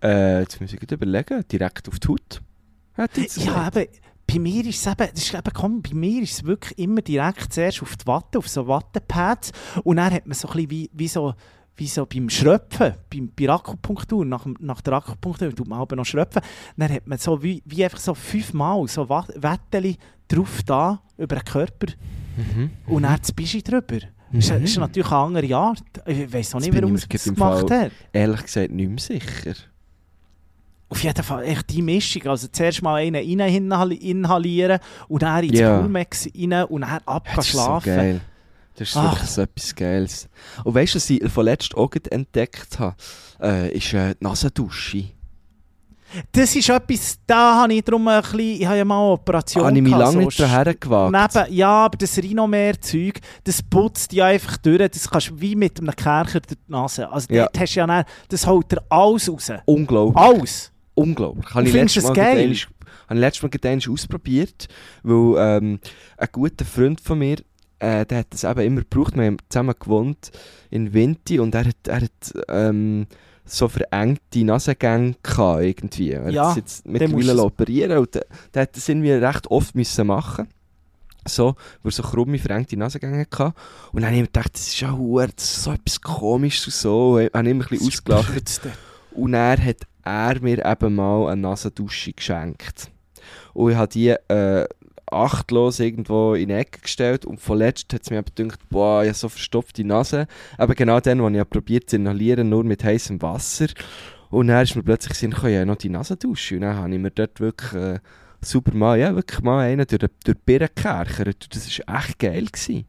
Äh, 0.00 0.42
jetzt 0.42 0.60
muss 0.60 0.72
ich 0.72 0.78
gut 0.78 0.92
überlegen. 0.92 1.42
Direkt 1.50 1.88
auf 1.88 1.98
die 1.98 2.06
Haut. 2.06 2.40
Ja, 2.96 3.66
eben, 3.66 3.88
bei 4.28 4.38
mir 4.38 4.64
ist 4.64 4.86
es 4.86 4.92
eben, 4.92 5.10
das 5.12 5.24
ist 5.24 5.34
eben, 5.34 5.52
komm, 5.52 5.82
bei 5.82 5.92
mir 5.92 6.22
ist 6.22 6.34
es 6.34 6.44
wirklich 6.44 6.78
immer 6.78 7.02
direkt 7.02 7.52
zuerst 7.52 7.82
auf 7.82 7.96
die 7.96 8.06
Watte, 8.06 8.38
auf 8.38 8.48
so 8.48 8.68
Wattepads 8.68 9.50
und 9.82 9.96
dann 9.96 10.14
hat 10.14 10.28
man 10.28 10.34
so 10.36 10.46
ein 10.46 10.54
bisschen 10.54 10.70
wie, 10.70 10.90
wie 10.92 11.08
so 11.08 11.34
wie 11.76 11.86
so 11.86 12.04
beim 12.06 12.28
Schröpfen, 12.28 12.94
beim, 13.10 13.28
bei 13.34 13.44
der 13.46 13.54
Akupunktur, 13.54 14.24
nach, 14.24 14.46
nach 14.60 14.80
der 14.82 14.94
Akupunktur 14.94 15.54
tut 15.54 15.66
man 15.68 15.80
aber 15.80 15.96
noch 15.96 16.04
schröpfen, 16.04 16.42
dann 16.76 16.92
hat 16.92 17.06
man 17.06 17.18
so 17.18 17.42
wie, 17.42 17.62
wie 17.64 17.82
einfach 17.84 17.98
so 17.98 18.14
fünfmal 18.14 18.86
so 18.88 19.08
Wetteli 19.08 19.96
drauf 20.28 20.62
da, 20.64 21.00
über 21.18 21.36
den 21.36 21.44
Körper 21.44 21.86
Mhm. 22.34 22.70
und 22.86 23.02
dann 23.02 23.18
das 23.20 23.30
Bischi 23.32 23.62
drüber. 23.62 23.98
Das 24.32 24.44
ist, 24.44 24.50
das 24.50 24.62
ist 24.62 24.78
natürlich 24.78 25.10
eine 25.12 25.20
andere 25.36 25.54
Art. 25.54 25.82
Ich 26.06 26.32
weiß 26.32 26.54
auch 26.54 26.60
nicht, 26.60 26.74
warum 26.74 26.94
ich 26.96 27.02
es 27.02 27.08
das 27.08 27.24
gemacht 27.34 27.68
Fall- 27.68 27.80
hat. 27.84 27.92
Ehrlich 28.12 28.42
gesagt 28.44 28.70
nicht 28.70 28.88
mehr 28.88 28.98
sicher. 28.98 29.52
Auf 30.88 31.02
jeden 31.04 31.22
Fall 31.22 31.44
echt 31.44 31.68
die 31.70 31.82
Mischung. 31.82 32.26
Also 32.26 32.48
zuerst 32.48 32.80
mal 32.82 32.96
einen 32.96 33.16
rein 33.16 33.40
inhali- 33.70 33.98
inhalieren 34.00 34.78
und 35.08 35.22
dann 35.22 35.44
ins 35.44 35.58
Ja. 35.58 35.78
Poolmax 35.78 36.28
rein 36.34 36.64
und 36.64 36.80
dann 36.80 37.00
ab 37.04 37.28
Das 38.76 38.88
ist 38.88 38.96
Ach. 38.96 39.12
wirklich 39.12 39.30
so 39.30 39.42
etwas 39.42 39.74
Geiles. 39.74 40.28
Und 40.64 40.74
weißt 40.74 40.94
du, 40.94 40.96
was 40.96 41.10
ich 41.10 41.32
vorletzt 41.32 41.76
auch 41.76 41.90
entdeckt 42.10 42.78
habe? 42.78 42.96
Äh, 43.40 43.76
ist 43.76 43.92
äh, 43.92 44.14
die 44.14 44.24
Nasendusche. 44.24 45.04
Das 46.30 46.54
ist 46.54 46.68
etwas, 46.68 47.18
da 47.26 47.62
habe 47.62 47.72
ich 47.74 47.82
drum 47.84 48.06
ein 48.06 48.20
bisschen, 48.20 48.40
ich 48.40 48.66
habe 48.66 48.76
ja 48.76 48.84
mal 48.84 48.98
eine 49.02 49.12
Operation 49.12 49.64
Habe 49.64 49.76
ich 49.76 49.82
mich 49.82 49.92
lange 49.92 50.12
so 50.12 50.18
nicht 50.18 50.40
daher 50.40 50.74
gewagt. 50.74 51.12
Neben, 51.34 51.54
ja, 51.54 51.70
aber 51.86 51.96
das 51.96 52.18
Rhinomer-Zeug, 52.18 53.18
das 53.44 53.62
putzt 53.62 54.12
dich 54.12 54.22
einfach 54.22 54.58
durch. 54.58 54.90
Das 54.90 55.08
kannst 55.08 55.30
du 55.30 55.40
wie 55.40 55.56
mit 55.56 55.80
einem 55.80 55.94
Kercher 55.96 56.40
durch 56.40 56.58
die 56.66 56.70
Nase. 56.72 57.10
Also 57.10 57.32
Ja. 57.32 57.44
dort 57.44 57.58
hast 57.60 57.74
du 57.74 57.80
ja 57.80 57.86
dann, 57.86 58.04
das 58.28 58.46
holt 58.46 58.70
dir 58.72 58.82
alles 58.90 59.28
raus. 59.30 59.52
Unglaublich. 59.64 60.22
Alles. 60.22 60.72
Unglaublich. 60.94 61.54
Habe 61.54 61.64
ich 61.64 61.72
findest 61.72 61.96
letztes 61.96 62.02
du 62.02 62.08
Mal 62.08 62.14
geil? 62.14 62.56
habe 63.08 63.18
ich 63.18 63.20
letztes 63.20 63.86
Mal 63.86 63.92
ausprobiert, 63.92 64.68
weil 65.02 65.34
ähm, 65.38 65.80
ein 66.18 66.28
guter 66.30 66.64
Freund 66.64 67.00
von 67.00 67.18
mir, 67.18 67.36
äh, 67.82 68.06
der 68.06 68.18
hat 68.18 68.28
das 68.30 68.44
eben 68.44 68.60
immer 68.60 68.80
gebraucht. 68.82 69.16
Wir 69.16 69.24
haben 69.24 69.38
zusammen 69.48 69.74
gewohnt 69.78 70.30
in 70.70 70.94
Vinti 70.94 71.40
und 71.40 71.54
er 71.54 71.66
hat, 71.66 71.88
er 71.88 72.02
hat 72.02 72.32
ähm, 72.48 73.06
so 73.44 73.68
verengte 73.68 74.44
Nasengänge 74.44 75.16
gehabt 75.22 75.62
irgendwie. 75.62 76.12
Er 76.12 76.30
Ja, 76.30 76.50
hat 76.50 76.56
jetzt 76.56 76.86
mittlerweile 76.86 77.42
operieren 77.42 77.98
und 77.98 78.14
der, 78.14 78.26
der 78.54 78.62
hat 78.62 78.76
das 78.76 78.88
irgendwie 78.88 79.12
recht 79.12 79.50
oft 79.50 79.74
müssen 79.74 80.06
machen 80.06 80.48
so, 81.24 81.54
er 81.84 81.90
so 81.92 82.02
krumme, 82.02 82.38
verengte 82.38 82.76
Nasengänge 82.76 83.20
hatte. 83.30 83.54
Und 83.92 84.02
dann 84.02 84.06
habe 84.06 84.16
ich 84.16 84.20
mir 84.22 84.26
gedacht, 84.26 84.54
das 84.54 84.66
ist 84.66 84.80
ja 84.80 84.88
verdammt, 84.88 85.34
das 85.36 85.44
ist 85.44 85.62
so 85.62 85.72
etwas 85.72 86.00
Komisches 86.00 86.66
und 86.66 86.74
so. 86.74 87.18
Ich 87.18 87.32
habe 87.32 87.48
immer 87.48 87.64
ein 87.64 87.68
bisschen 87.68 87.86
ausgelacht. 87.86 88.60
Und 89.12 89.34
er 89.34 89.64
hat 89.64 89.86
er 90.04 90.40
mir 90.40 90.64
eben 90.64 90.94
mal 90.96 91.28
eine 91.28 91.40
Nasendusche 91.42 92.12
geschenkt. 92.12 92.90
Und 93.54 93.70
ich 93.70 93.76
habe 93.76 93.88
die 93.88 94.08
äh, 94.08 94.66
achtlos 95.12 95.80
irgendwo 95.80 96.34
in 96.34 96.48
die 96.48 96.54
Ecke 96.54 96.80
gestellt 96.80 97.24
und 97.24 97.40
vorletzt 97.40 97.92
hat 97.92 98.02
es 98.02 98.10
mir 98.10 98.18
eben 98.18 98.34
gedacht, 98.34 98.60
boah, 98.70 99.02
ich 99.02 99.08
habe 99.08 99.18
so 99.18 99.28
verstopfte 99.28 99.84
Nase. 99.84 100.26
Aber 100.58 100.74
genau 100.74 101.00
dann, 101.00 101.20
als 101.20 101.36
ich 101.36 101.50
probiert 101.50 101.90
zu 101.90 101.96
inhalieren, 101.96 102.48
nur 102.48 102.64
mit 102.64 102.82
heißem 102.84 103.20
Wasser. 103.22 103.66
Und 104.30 104.48
dann 104.48 104.62
ist 104.62 104.74
mir 104.76 104.82
plötzlich 104.82 105.14
Sinn 105.18 105.30
gekommen, 105.32 105.52
ja, 105.52 105.64
noch 105.64 105.76
die 105.76 105.90
Nasendusche. 105.90 106.54
Und 106.56 106.62
dann 106.62 106.76
habe 106.76 106.92
ich 106.94 106.98
mir 107.00 107.10
dort 107.10 107.38
wirklich 107.40 107.72
äh, 107.74 107.98
super 108.40 108.74
mal, 108.74 108.98
ja, 108.98 109.14
wirklich 109.14 109.40
mal 109.42 109.60
einen 109.60 109.86
durch, 109.86 109.98
den- 109.98 110.08
durch 110.24 110.36
die 110.38 110.42
Birne 110.44 110.68
gekerchert. 110.74 111.54
Das 111.54 111.78
war 111.86 111.98
echt 111.98 112.18
geil. 112.18 112.46
Gewesen. 112.46 112.86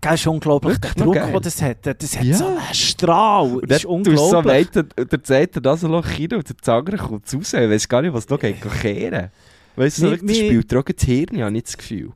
Gell, 0.00 0.14
ist 0.14 0.26
unglaublich, 0.26 0.76
der 0.78 0.90
Druck, 0.92 1.14
den 1.14 1.40
das 1.42 1.62
hat. 1.62 1.78
Das 1.86 2.18
hat 2.18 2.24
Ja. 2.24 2.36
so 2.36 2.46
einen 2.48 2.74
Strahl. 2.74 3.54
Und 3.56 3.70
Das 3.70 3.78
ist 3.78 3.82
tust 3.84 4.06
du 4.06 4.16
so 4.16 4.24
unglaublich. 4.38 4.68
weiter, 4.74 4.84
und 4.98 5.12
dann 5.12 5.24
zeigt 5.24 5.56
er 5.56 5.62
das 5.62 5.82
Loch 5.82 6.04
rein 6.06 6.32
und 6.34 6.48
der 6.48 6.58
Zanger 6.60 6.96
kommt 6.98 7.32
raus. 7.34 7.52
Ich 7.54 7.70
weiß 7.70 7.88
gar 7.88 8.02
nicht, 8.02 8.12
was 8.12 8.28
noch 8.28 8.38
geht 8.38 8.56
kehren. 8.82 9.30
Weißt 9.76 10.02
du, 10.02 10.10
das 10.10 10.20
dir 10.20 10.78
auch 10.78 10.82
das 10.82 11.04
Hirn, 11.04 11.40
habe 11.42 11.50
nicht 11.52 11.66
das 11.66 11.76
Gefühl. 11.76 12.10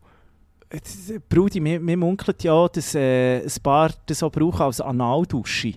Äh, 0.71 0.79
Brudi, 1.29 1.61
mir, 1.61 1.81
mir 1.81 1.97
munkelt 1.97 2.43
ja, 2.43 2.69
dass 2.69 2.95
äh, 2.95 3.39
ein 3.43 3.53
paar 3.63 3.91
das 4.07 4.19
so 4.21 4.31
brauchen 4.31 4.63
als 4.63 4.81
Analdusche. 4.81 5.75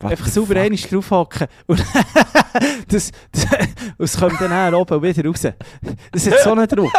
What 0.00 0.10
Einfach 0.10 0.26
sauber 0.26 0.56
einmal 0.56 0.76
draufhaken. 0.80 1.46
Und 1.68 1.78
das, 2.88 3.12
das, 3.30 3.46
es 3.98 4.18
kommt 4.18 4.40
dann 4.40 4.74
oben 4.74 5.00
wieder 5.00 5.24
raus. 5.24 5.42
Das 6.10 6.26
hat 6.28 6.40
so 6.42 6.50
einen 6.52 6.66
Druck. 6.66 6.90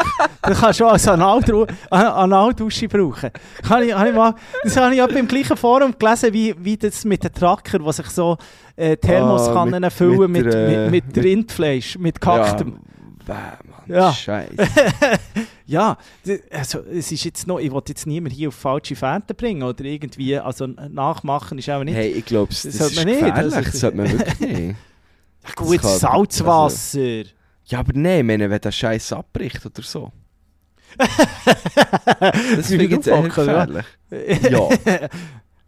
Das 0.41 0.57
kannst 0.61 0.79
du 0.79 0.85
auch 0.85 0.93
als 0.93 1.05
Analdru- 1.05 1.69
An- 1.89 2.05
Analdusche 2.07 2.87
brauchen. 2.87 3.29
Kann 3.67 3.83
ich, 3.83 3.89
kann 3.89 4.07
ich 4.07 4.13
mal, 4.15 4.33
das 4.63 4.77
habe 4.77 4.95
ich 4.95 5.01
auch 5.01 5.09
beim 5.09 5.27
gleichen 5.27 5.57
Forum 5.57 5.93
gelesen, 5.99 6.31
wie, 6.33 6.55
wie 6.57 6.77
das 6.77 7.03
mit 7.03 7.25
den 7.25 7.33
Tracker, 7.33 7.79
die 7.79 7.91
sich 7.91 8.07
so 8.07 8.37
äh, 8.77 8.95
Thermoskannen 8.95 9.83
Ah, 9.83 9.87
mit- 9.87 9.93
füllen 9.93 10.31
mit 10.31 10.45
mit, 10.45 10.53
der, 10.53 10.67
äh, 10.67 10.89
mit, 10.89 11.05
mit, 11.07 11.15
mit- 11.17 11.25
Rindfleisch, 11.25 11.97
mit 11.97 12.21
gehacktem. 12.21 12.69
Ja, 12.69 12.92
bäh, 13.25 13.33
Mann, 13.33 13.83
Ja. 13.87 14.13
Scheiße. 14.13 14.55
Ja, 15.65 15.97
also, 16.51 16.79
es 16.81 17.09
ist 17.11 17.23
jetzt 17.23 17.47
noch, 17.47 17.57
ich 17.57 17.71
wollte 17.71 17.93
jetzt 17.93 18.05
niemand 18.05 18.35
hier 18.35 18.49
auf 18.49 18.55
falsche 18.55 18.95
Fährte 18.97 19.33
bringen 19.33 19.63
oder 19.63 19.85
irgendwie, 19.85 20.37
also 20.37 20.67
nachmachen 20.67 21.57
ist 21.57 21.69
auch 21.69 21.83
nicht. 21.85 21.95
Hey, 21.95 22.11
ich 22.11 22.25
glaube, 22.25 22.49
das, 22.49 22.63
Das 22.63 22.77
das 22.77 22.93
sollte 22.93 22.93
ist 22.93 22.97
man 22.97 23.05
nicht, 23.07 23.19
gefährlich. 23.25 23.55
also- 23.55 23.71
Das 23.71 23.79
sollte 23.79 23.97
man 23.97 24.11
wirklich 24.11 24.39
nicht. 24.39 24.75
Gut, 25.55 25.81
kann- 25.81 25.97
Salzwasser. 25.99 27.23
Ja, 27.65 27.79
aber 27.79 27.93
nein, 27.95 28.25
meine, 28.25 28.49
wenn 28.49 28.59
der 28.59 28.71
Scheiß 28.73 29.13
abbricht 29.13 29.65
oder 29.65 29.81
so. 29.81 30.11
das 32.57 32.67
finde 32.67 32.85
ich 32.85 32.91
jetzt 32.91 33.07
eher 33.07 33.15
ja. 33.15 33.21
gefährlich. 33.21 33.85
Ja. 34.51 34.69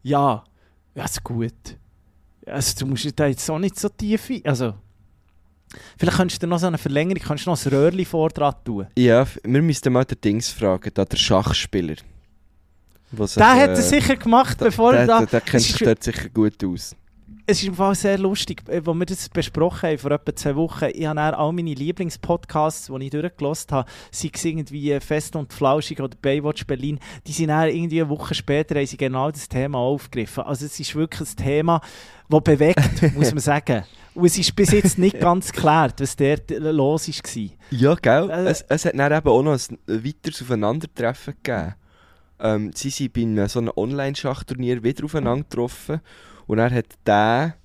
ja, 0.03 0.43
ja, 0.93 1.03
ist 1.05 1.23
gut. 1.23 1.53
Also, 2.45 2.79
du 2.79 2.85
musst 2.87 3.07
da 3.19 3.27
jetzt 3.27 3.49
auch 3.49 3.59
nicht 3.59 3.79
so 3.79 3.89
tief 3.89 4.29
ein. 4.29 4.41
Also, 4.45 4.73
vielleicht 5.97 6.17
könntest 6.17 6.43
du 6.43 6.47
noch 6.47 6.59
so 6.59 6.67
eine 6.67 6.77
Verlängerung, 6.77 7.21
kannst 7.23 7.45
du 7.45 7.49
noch 7.49 7.65
ein 7.65 7.71
Röhrchen 7.71 8.05
vor 8.05 8.29
dran 8.29 8.55
tun. 8.63 8.87
Ja, 8.97 9.25
wir 9.43 9.61
müssten 9.61 9.93
mal 9.93 10.05
den 10.05 10.19
Dings 10.21 10.49
fragen, 10.49 10.91
da 10.93 11.05
der 11.05 11.17
Schachspieler. 11.17 11.95
Der 13.11 13.55
hat 13.55 13.69
äh, 13.69 13.73
es 13.73 13.89
sicher 13.89 14.15
gemacht, 14.15 14.57
bevor 14.57 14.93
er 14.93 15.07
da... 15.07 15.19
der, 15.19 15.27
der 15.27 15.41
kennt 15.41 15.63
sich 15.63 15.77
dort 15.77 16.03
sicher 16.03 16.29
gut 16.29 16.63
aus. 16.63 16.95
Es 17.47 17.61
ist 17.61 17.67
im 17.67 17.75
Fall 17.75 17.93
sehr 17.93 18.17
lustig, 18.17 18.63
äh, 18.67 18.77
als 18.77 18.87
wir 18.87 19.05
das 19.05 19.29
besprochen 19.29 19.89
haben 19.89 19.97
vor 19.99 20.09
etwa 20.09 20.35
zwei 20.35 20.55
Wochen. 20.55 20.85
Ich 20.91 21.05
habe 21.05 21.21
all 21.21 21.53
meine 21.53 21.75
Lieblingspodcasts, 21.75 22.87
die 22.87 23.05
ich 23.05 23.11
durchgelost 23.11 23.71
habe, 23.71 23.87
sei 24.09 24.31
es 24.33 24.45
irgendwie 24.45 24.99
Fest 24.99 25.35
und 25.35 25.53
Flauschig 25.53 26.01
oder 26.01 26.17
Baywatch 26.19 26.65
Berlin, 26.65 26.99
die 27.27 27.33
sind 27.33 27.49
dann 27.49 27.69
irgendwie 27.69 28.01
eine 28.01 28.09
Woche 28.09 28.33
später 28.33 28.75
haben 28.75 28.87
sie 28.87 28.97
genau 28.97 29.29
das 29.29 29.47
Thema 29.47 29.77
aufgegriffen. 29.77 30.43
Also 30.43 30.65
es 30.65 30.79
ist 30.79 30.95
wirklich 30.95 31.29
ein 31.29 31.35
Thema, 31.35 31.81
das 32.29 32.41
bewegt, 32.41 33.13
muss 33.15 33.31
man 33.31 33.41
sagen. 33.41 33.83
Und 34.15 34.25
es 34.25 34.39
ist 34.39 34.55
bis 34.55 34.71
jetzt 34.71 34.97
nicht 34.97 35.19
ganz 35.19 35.51
geklärt, 35.51 36.01
was 36.01 36.15
dort 36.15 36.49
los 36.49 37.07
war. 37.07 37.49
Ja, 37.69 37.93
gell? 37.93 38.29
Äh, 38.31 38.49
es, 38.49 38.65
es 38.67 38.85
hat 38.85 38.97
dann 38.97 39.13
eben 39.13 39.29
auch 39.29 39.43
noch 39.43 39.53
ein 39.53 39.77
weiteres 39.87 40.41
Aufeinandertreffen 40.41 41.35
gegeben. 41.43 41.75
Ähm, 42.39 42.71
sie 42.73 42.89
sind 42.89 43.13
bei 43.13 43.21
einem, 43.21 43.47
so 43.47 43.59
einem 43.59 43.71
Online-Schachturnier 43.75 44.81
wieder 44.81 45.05
aufeinander 45.05 45.43
getroffen. 45.43 46.01
Und 46.47 46.59
er 46.59 46.71
hat 46.71 46.87
der, 47.05 47.55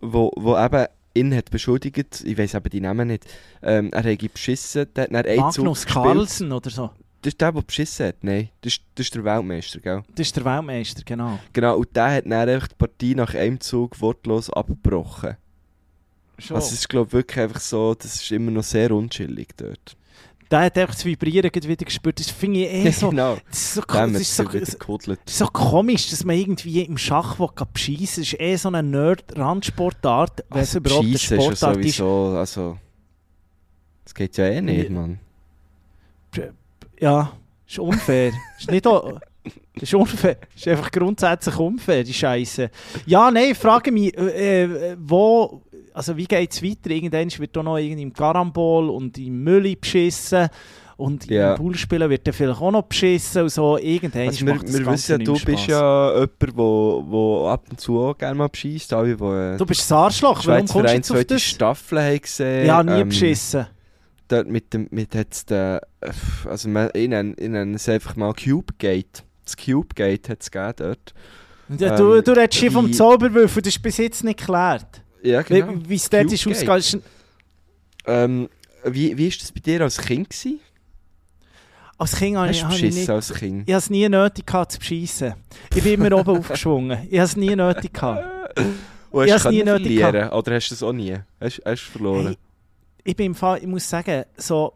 wo, 0.00 0.32
wo 0.36 0.56
eben 0.56 0.86
ihn 1.14 1.34
hat 1.34 1.50
beschuldigt, 1.50 2.22
ich 2.24 2.38
weiß 2.38 2.54
eben 2.54 2.70
die 2.70 2.80
Namen 2.80 3.08
nicht, 3.08 3.26
ähm, 3.62 3.90
er 3.92 4.04
hat 4.04 4.32
beschissen, 4.32 4.86
der 4.94 5.04
hat 5.04 5.26
dann 5.26 5.36
Magnus. 5.36 5.86
Carlsen 5.86 6.52
oder 6.52 6.70
so. 6.70 6.90
Das 7.20 7.34
ist 7.34 7.40
der, 7.40 7.52
der 7.52 7.62
beschissen 7.62 8.06
hat, 8.06 8.16
nein. 8.22 8.48
Das 8.62 8.72
ist, 8.72 8.82
das 8.96 9.06
ist 9.06 9.14
der 9.14 9.24
Weltmeister, 9.24 9.80
gell? 9.80 10.02
Das 10.14 10.26
ist 10.26 10.36
der 10.36 10.44
Weltmeister, 10.44 11.02
genau. 11.04 11.38
Genau, 11.52 11.78
und 11.78 11.94
der 11.94 12.16
hat 12.16 12.24
dann 12.24 12.48
einfach 12.48 12.68
die 12.68 12.74
Partie 12.74 13.14
nach 13.14 13.34
einem 13.34 13.60
Zug 13.60 14.00
wortlos 14.00 14.50
abgebrochen. 14.50 15.36
Schon. 16.38 16.56
Also 16.56 16.68
es 16.68 16.80
ist 16.80 16.88
glaube 16.88 17.12
wirklich 17.12 17.38
einfach 17.38 17.60
so, 17.60 17.94
das 17.94 18.16
ist 18.16 18.32
immer 18.32 18.50
noch 18.50 18.64
sehr 18.64 18.90
unchillig 18.90 19.50
dort. 19.56 19.96
Der 20.52 20.60
hat 20.60 20.78
einfach 20.78 20.94
das 20.94 21.04
Vibrieren 21.04 21.50
wieder 21.52 21.84
gespürt. 21.84 22.20
Das 22.20 22.30
finde 22.30 22.60
ich 22.60 22.72
eh 22.72 22.90
so... 22.90 23.10
genau. 23.10 23.38
Das 23.48 23.58
ist 23.58 23.74
so, 23.74 23.82
das 23.82 24.20
ist 24.20 24.36
so, 24.36 24.42
es. 24.52 24.76
Das 24.76 25.16
ist 25.26 25.38
so 25.38 25.46
komisch, 25.46 26.10
dass 26.10 26.24
man 26.24 26.36
irgendwie 26.36 26.82
im 26.82 26.98
Schach 26.98 27.36
beschissen 27.72 28.22
Das 28.22 28.32
ist 28.32 28.40
eh 28.40 28.56
so 28.56 28.68
eine 28.68 28.82
Nerd-Randsportart, 28.82 30.44
wenn 30.50 30.60
es 30.60 30.68
Also, 30.68 30.78
überhaupt 30.78 31.04
eine 31.04 31.18
Schiessen 31.18 31.38
ist 31.38 31.44
Sportart 31.44 31.76
ist. 31.78 31.96
sowieso, 31.96 32.36
also... 32.38 32.78
Das 34.04 34.14
geht 34.14 34.36
ja 34.36 34.46
eh 34.46 34.60
nicht, 34.60 34.84
Ja. 34.84 34.90
Mann. 34.90 35.20
Ja, 37.00 37.32
ist 37.66 37.78
unfair. 37.78 38.32
ist 38.58 38.70
nicht 38.70 38.84
das 38.84 39.84
ist 39.84 39.94
unfair. 39.94 40.36
ist 40.54 40.68
einfach 40.68 40.90
grundsätzlich 40.90 41.56
unfair, 41.56 42.04
die 42.04 42.12
Scheiße. 42.12 42.70
Ja, 43.06 43.30
nein, 43.30 43.52
ich 43.52 43.58
frage 43.58 43.90
mich, 43.90 44.16
äh, 44.16 44.64
äh, 44.64 44.96
wo, 45.00 45.62
also 45.94 46.16
wie 46.16 46.24
geht 46.26 46.52
es 46.52 46.62
weiter? 46.62 46.90
Irgendwann 46.90 47.30
wird 47.38 47.56
da 47.56 47.62
noch 47.62 47.78
irgendwie 47.78 48.02
im 48.02 48.12
Garambol 48.12 48.90
und 48.90 49.18
im 49.18 49.42
Mülli 49.44 49.76
beschissen. 49.76 50.48
Und 50.98 51.28
Ja. 51.28 51.52
im 51.52 51.56
Poolspielen 51.58 52.08
wird 52.10 52.26
dann 52.26 52.34
vielleicht 52.34 52.60
auch 52.60 52.70
noch 52.70 52.82
beschissen 52.82 53.42
und 53.42 53.48
so. 53.48 53.76
Irgendwann 53.78 54.28
Also 54.28 54.46
wir, 54.46 54.60
wir 54.62 54.86
wissen 54.86 55.12
ja, 55.12 55.18
du 55.18 55.32
mehr 55.32 55.40
bist 55.44 55.66
ja 55.66 56.10
jemand, 56.12 56.56
wo, 56.56 57.04
wo 57.08 57.48
ab 57.48 57.64
und 57.70 57.80
zu 57.80 57.98
auch 57.98 58.16
gerne 58.16 58.36
mal 58.36 58.48
beschießt. 58.48 58.92
Alle, 58.92 59.12
äh, 59.12 59.56
Du 59.56 59.66
bist 59.66 59.90
ein 59.90 59.96
Arschloch, 59.98 60.46
warum 60.46 60.60
kommst 60.60 60.74
du 60.74 60.78
Verein 60.80 60.96
jetzt 60.96 61.10
auf 61.10 61.24
das? 61.24 61.42
Staffel 61.42 62.00
haben 62.00 62.20
gesehen. 62.20 62.66
Ja, 62.66 62.82
nie 62.82 63.00
ähm, 63.00 63.08
beschissen. 63.08 63.66
Dort 64.28 64.48
mit 64.48 64.72
dem, 64.72 64.86
mit 64.90 65.14
jetzt 65.14 65.50
der, 65.50 65.82
also 66.48 66.68
man- 66.68 66.90
ich 66.94 67.08
nenne, 67.08 67.34
ich 67.36 67.48
nenne 67.48 67.74
es 67.74 67.88
einfach 67.88 68.14
mal 68.16 68.32
Cube 68.34 68.72
Gate. 68.78 69.24
Das 69.44 69.56
Cube 69.56 69.94
Gate 69.94 70.28
hat 70.28 70.42
es 70.42 70.50
gegeben 70.50 70.74
dort. 70.76 71.14
Ja, 71.80 71.96
du, 71.96 72.14
ähm, 72.14 72.22
du 72.24 72.32
redest 72.32 72.58
hier 72.60 72.70
vom 72.70 72.92
Zauberwürfel, 72.92 73.60
das 73.62 73.74
ist 73.74 73.82
bis 73.82 73.96
jetzt 73.96 74.22
nicht 74.24 74.38
geklärt. 74.38 75.01
Ja, 75.22 75.40
Wie- 75.48 75.60
genau. 75.60 75.74
Wie 75.86 75.94
es 75.94 76.02
ist 76.04 76.10
Gate. 76.10 76.68
ausgegangen. 76.68 77.02
Ähm, 78.06 78.48
wie, 78.84 79.16
wie 79.16 79.28
ist 79.28 79.40
das 79.42 79.52
bei 79.52 79.60
dir 79.60 79.80
als 79.82 79.98
Kind 79.98 80.30
gewesen? 80.30 80.60
Als 81.98 82.16
Kind 82.16 82.36
habe 82.36 82.50
ich, 82.50 82.64
ich 82.64 82.94
nicht... 82.94 83.10
als 83.10 83.32
Kind? 83.32 83.68
Ich 83.68 83.72
habe 83.72 83.78
es 83.78 83.90
nie 83.90 84.08
nötig 84.08 84.46
gehabt 84.46 84.72
zu 84.72 84.78
beschissen. 84.80 85.34
Ich 85.74 85.84
bin 85.84 85.94
immer 85.94 86.18
oben 86.18 86.36
aufgeschwungen. 86.38 87.06
Ich 87.08 87.18
habe 87.18 87.26
es 87.26 87.36
nie 87.36 87.54
nötig 87.54 87.92
gehabt. 87.92 88.24
Und 89.10 89.30
hast 89.30 89.44
du 89.44 89.48
hab's 89.48 89.54
nie 89.54 89.62
nötig 89.62 89.98
verlieren? 90.00 90.30
Oder 90.30 90.54
hast 90.54 90.70
du 90.70 90.74
es 90.74 90.82
auch 90.82 90.92
nie? 90.92 91.16
Hast 91.40 91.62
hast 91.64 91.86
du 91.86 91.90
verloren? 91.92 92.26
Hey, 92.26 92.36
ich 93.04 93.16
bin 93.16 93.26
im 93.26 93.34
Fall, 93.34 93.58
ich 93.58 93.66
muss 93.66 93.88
sagen, 93.88 94.24
so, 94.36 94.72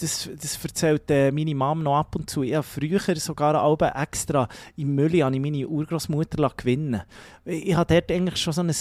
das, 0.00 0.28
das 0.40 0.58
erzählt 0.62 1.10
äh, 1.10 1.30
meine 1.30 1.54
Mom 1.54 1.82
noch 1.82 1.96
ab 1.96 2.16
und 2.16 2.28
zu. 2.28 2.42
Ich 2.42 2.54
habe 2.54 2.64
früher 2.64 3.00
sogar 3.16 3.54
Alben 3.54 3.88
extra 3.90 4.48
im 4.76 4.94
Mülli 4.94 5.20
habe 5.20 5.34
ich 5.34 5.40
meine 5.40 5.66
Urgroßmutter 5.68 6.52
gewinnen. 6.56 7.02
Ich 7.44 7.74
habe 7.74 7.94
dort 7.94 8.10
eigentlich 8.10 8.36
schon 8.38 8.52
so 8.52 8.62
ein 8.62 8.74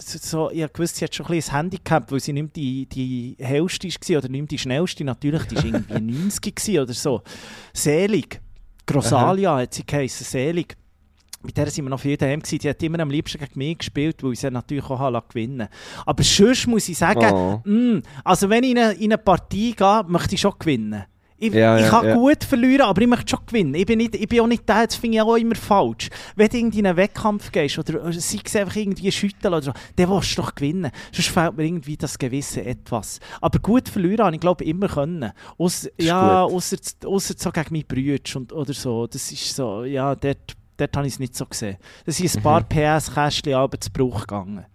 so, 0.00 0.50
ich 0.50 0.72
gewusst, 0.72 0.96
sie 0.96 1.04
hat 1.04 1.14
schon 1.14 1.26
ein 1.26 1.32
bisschen 1.32 1.54
ein 1.54 1.56
Handicap, 1.62 2.10
weil 2.10 2.20
sie 2.20 2.32
nicht 2.32 2.56
die, 2.56 2.86
die 2.86 3.36
hellste 3.38 3.88
war 3.88 4.18
oder 4.18 4.28
nicht 4.28 4.50
die 4.50 4.58
schnellste. 4.58 5.04
Natürlich, 5.04 5.44
die 5.44 5.56
war 5.56 5.64
irgendwie 5.64 6.00
90 6.22 6.54
gewesen 6.54 6.78
oder 6.80 6.92
so. 6.92 7.22
Selig. 7.72 8.40
Grosalia 8.86 9.56
hat 9.58 9.74
sie 9.74 9.86
geheißen, 9.86 10.26
Selig. 10.26 10.76
Mit 11.42 11.56
der 11.56 11.70
sind 11.70 11.86
wir 11.86 11.90
noch 11.90 12.00
viel 12.00 12.16
daheim 12.16 12.40
gewesen. 12.40 12.58
Die 12.58 12.68
hat 12.68 12.82
immer 12.82 13.00
am 13.00 13.10
liebsten 13.10 13.38
gegen 13.38 13.58
mich 13.58 13.78
gespielt, 13.78 14.22
weil 14.22 14.32
ich 14.32 14.40
sie 14.40 14.50
natürlich 14.50 14.84
auch 14.84 15.28
gewinnen 15.28 15.68
Aber 16.04 16.22
sonst 16.22 16.66
muss 16.66 16.88
ich 16.88 16.98
sagen, 16.98 17.32
Oh. 17.32 17.60
Mm, 17.64 18.02
also 18.24 18.50
wenn 18.50 18.64
ich 18.64 18.72
in 18.72 18.78
eine, 18.78 18.92
in 18.92 19.12
eine 19.12 19.18
Partie 19.18 19.74
gehe, 19.74 20.04
möchte 20.06 20.34
ich 20.34 20.40
schon 20.40 20.52
gewinnen. 20.58 21.04
Ich, 21.40 21.52
Ja, 21.54 21.78
ich 21.78 21.86
kann 21.88 22.06
ja. 22.06 22.14
gut 22.14 22.44
verlieren, 22.44 22.82
aber 22.82 23.00
ich 23.00 23.08
möchte 23.08 23.30
schon 23.30 23.46
gewinnen. 23.46 23.74
Ich 23.74 23.86
bin, 23.86 23.96
nicht, 23.98 24.14
ich 24.14 24.28
bin 24.28 24.40
auch 24.40 24.46
nicht 24.46 24.68
der, 24.68 24.86
das 24.86 24.94
finde 24.96 25.16
ich 25.16 25.22
auch 25.22 25.34
immer 25.36 25.54
falsch. 25.54 26.10
Wenn 26.36 26.48
du 26.50 26.58
in 26.58 26.86
einen 26.86 26.96
Wettkampf 26.96 27.50
gehst 27.50 27.78
oder 27.78 28.02
oder 28.02 28.12
sei 28.12 28.38
es 28.44 28.54
einfach 28.56 28.76
irgendwie 28.76 29.10
schütteln 29.10 29.54
oder 29.54 29.62
so, 29.62 29.72
dann 29.96 30.10
willst 30.10 30.36
du 30.36 30.42
doch 30.42 30.54
gewinnen. 30.54 30.90
Sonst 31.12 31.28
fehlt 31.30 31.56
mir 31.56 31.64
irgendwie 31.64 31.96
das 31.96 32.18
gewisse 32.18 32.62
Etwas. 32.64 33.20
Aber 33.40 33.58
gut 33.58 33.88
verlieren 33.88 34.26
habe 34.26 34.34
ich 34.36 34.40
glaube 34.40 34.64
immer 34.64 34.88
können. 34.88 35.32
Ausser, 35.58 35.88
ja, 35.98 36.42
ausser 36.44 36.76
so 37.02 37.50
gegen 37.50 37.66
meine 37.70 37.84
Brüder 37.84 38.36
und, 38.36 38.52
oder 38.52 38.74
so. 38.74 39.06
Das 39.06 39.32
ist 39.32 39.56
so, 39.56 39.84
ja, 39.84 40.14
dort, 40.14 40.54
dort 40.76 40.96
habe 40.96 41.06
ich 41.06 41.14
es 41.14 41.18
nicht 41.18 41.34
so 41.34 41.46
gesehen. 41.46 41.78
Da 42.04 42.12
sind 42.12 42.34
ein 42.34 42.38
Mhm. 42.38 42.42
paar 42.42 42.62
PS-Kästchen 42.64 43.54
aber 43.54 43.80
zu 43.80 43.90
Bruch 43.90 44.20
gegangen. 44.26 44.66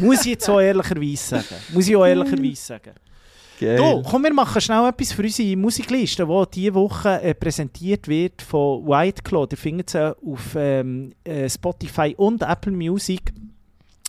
Muss 0.00 0.20
ich 0.22 0.32
jetzt 0.32 0.48
auch 0.48 0.60
ehrlicherweise 0.60 1.16
sagen. 1.16 1.62
Muss 1.72 1.86
ich 1.86 1.94
auch 1.94 2.06
ehrlicherweise 2.06 2.56
sagen. 2.56 2.92
Geil. 3.62 3.76
Du, 3.76 4.02
komm, 4.02 4.22
wir 4.24 4.32
machen 4.34 4.60
schnell 4.60 4.88
etwas 4.88 5.12
für 5.12 5.22
unsere 5.22 5.56
Musikliste, 5.56 6.26
die 6.26 6.44
diese 6.54 6.74
Woche 6.74 7.20
äh, 7.22 7.34
präsentiert 7.34 8.08
wird 8.08 8.42
von 8.42 8.86
White 8.86 9.22
Claw. 9.22 9.46
Ihr 9.50 9.56
findet 9.58 9.90
sie 9.90 10.16
auf 10.16 10.54
ähm, 10.56 11.12
äh, 11.24 11.48
Spotify 11.48 12.14
und 12.16 12.42
Apple 12.42 12.72
Music. 12.72 13.32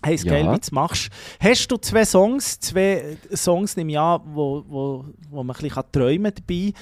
Hey, 0.05 0.15
ist 0.15 0.25
Ja. 0.25 0.33
geil, 0.33 0.51
wie 0.53 0.59
du 0.59 0.75
machst. 0.75 1.09
Hast 1.39 1.67
du 1.71 1.77
zwei 1.77 2.03
Songs, 2.03 2.59
zwei 2.59 3.15
äh, 3.31 3.37
Songs 3.37 3.75
im 3.77 3.87
Jahr, 3.87 4.21
wo, 4.25 4.61
wo, 4.67 5.05
wo 5.29 5.43
man 5.43 5.55
ein 5.55 5.61
bisschen 5.61 5.83
träumen 5.93 6.33
kann 6.33 6.43
dabei, 6.45 6.73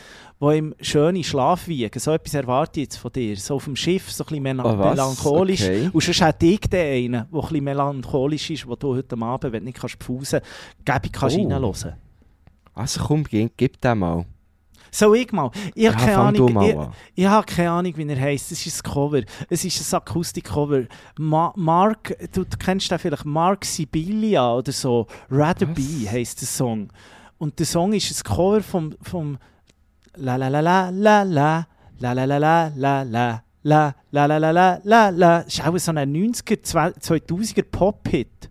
die 0.53 0.57
im 0.57 0.73
schönen 0.81 1.23
Schlaf 1.23 1.67
wiegen? 1.67 1.99
So 1.99 2.13
etwas 2.13 2.33
erwarte 2.33 2.79
ich 2.79 2.85
jetzt 2.85 2.97
von 2.97 3.11
dir. 3.11 3.37
So 3.37 3.55
auf 3.55 3.65
dem 3.65 3.75
Schiff, 3.75 4.11
so 4.11 4.23
ein 4.23 4.41
bisschen 4.41 4.57
was? 4.57 4.75
melancholisch. 4.95 5.61
Okay. 5.61 5.89
Und 5.93 6.03
sonst 6.03 6.21
hätte 6.21 6.45
ich 6.47 6.61
den 6.61 6.79
einen, 7.13 7.27
der 7.31 7.39
ein 7.39 7.41
bisschen 7.41 7.63
melancholisch 7.63 8.49
ist, 8.49 8.67
wo 8.67 8.75
du 8.75 8.95
heute 8.95 9.15
Abend, 9.21 9.53
wenn 9.53 9.59
du 9.61 9.65
nicht 9.65 9.79
kannst 9.79 9.97
pfusen 9.99 10.39
kannst, 10.83 11.03
gäbe 11.03 11.11
kannst 11.19 11.37
Oh. 11.37 11.41
reinhören. 11.41 11.93
Also 12.73 13.03
komm, 13.03 13.23
gib, 13.23 13.57
gib 13.57 13.81
den 13.81 13.99
mal. 13.99 14.25
So 14.93 15.13
ich 15.13 15.31
mal. 15.31 15.51
Ich 15.73 15.87
habe 15.87 15.97
Ja, 15.97 16.05
keine 16.05 16.15
fang 16.15 16.33
du 16.33 16.47
Ahnung. 16.47 16.91
Ich, 17.15 17.23
ich 17.23 17.29
habe 17.29 17.45
keine 17.45 17.71
Ahnung, 17.71 17.95
wie 17.95 18.07
er 18.07 18.19
heisst. 18.19 18.51
Es 18.51 18.65
ist 18.65 18.85
ein 18.85 18.91
Cover. 18.91 19.21
Es 19.49 19.63
ist 19.63 19.93
ein 19.93 19.97
Akustikcover. 19.97 20.83
Ma 21.17 21.53
Mark, 21.55 22.13
du, 22.33 22.43
du 22.43 22.57
kennst 22.57 22.91
den 22.91 22.99
vielleicht, 22.99 23.25
Mark 23.25 23.63
Sibilia 23.63 24.53
oder 24.53 24.71
so. 24.73 25.07
Rather 25.29 25.69
Was? 25.69 25.75
Be 25.75 26.09
heisst 26.11 26.41
der 26.41 26.47
Song. 26.47 26.89
Und 27.37 27.57
der 27.57 27.65
Song 27.65 27.93
ist 27.93 28.11
ein 28.11 28.35
Cover 28.35 28.61
vom, 28.61 28.93
vom 29.01 29.37
La 30.17 30.35
la 30.35 30.49
la 30.49 30.59
la 30.59 30.89
la 30.89 31.23
la 31.23 31.67
La 31.99 32.13
la 32.13 32.25
la 32.25 32.37
la 32.37 32.71
la 32.75 33.03
la 33.03 33.43
La 33.63 33.93
la 34.11 34.25
la 34.25 34.37
la 34.37 34.51
la 34.51 34.81
la 34.83 35.09
la 35.09 35.37
ist 35.41 35.65
auch 35.65 35.77
so 35.77 35.91
ein 35.91 36.11
90er, 36.11 36.63
2000er 36.63 37.63
Pop-Hit. 37.63 38.50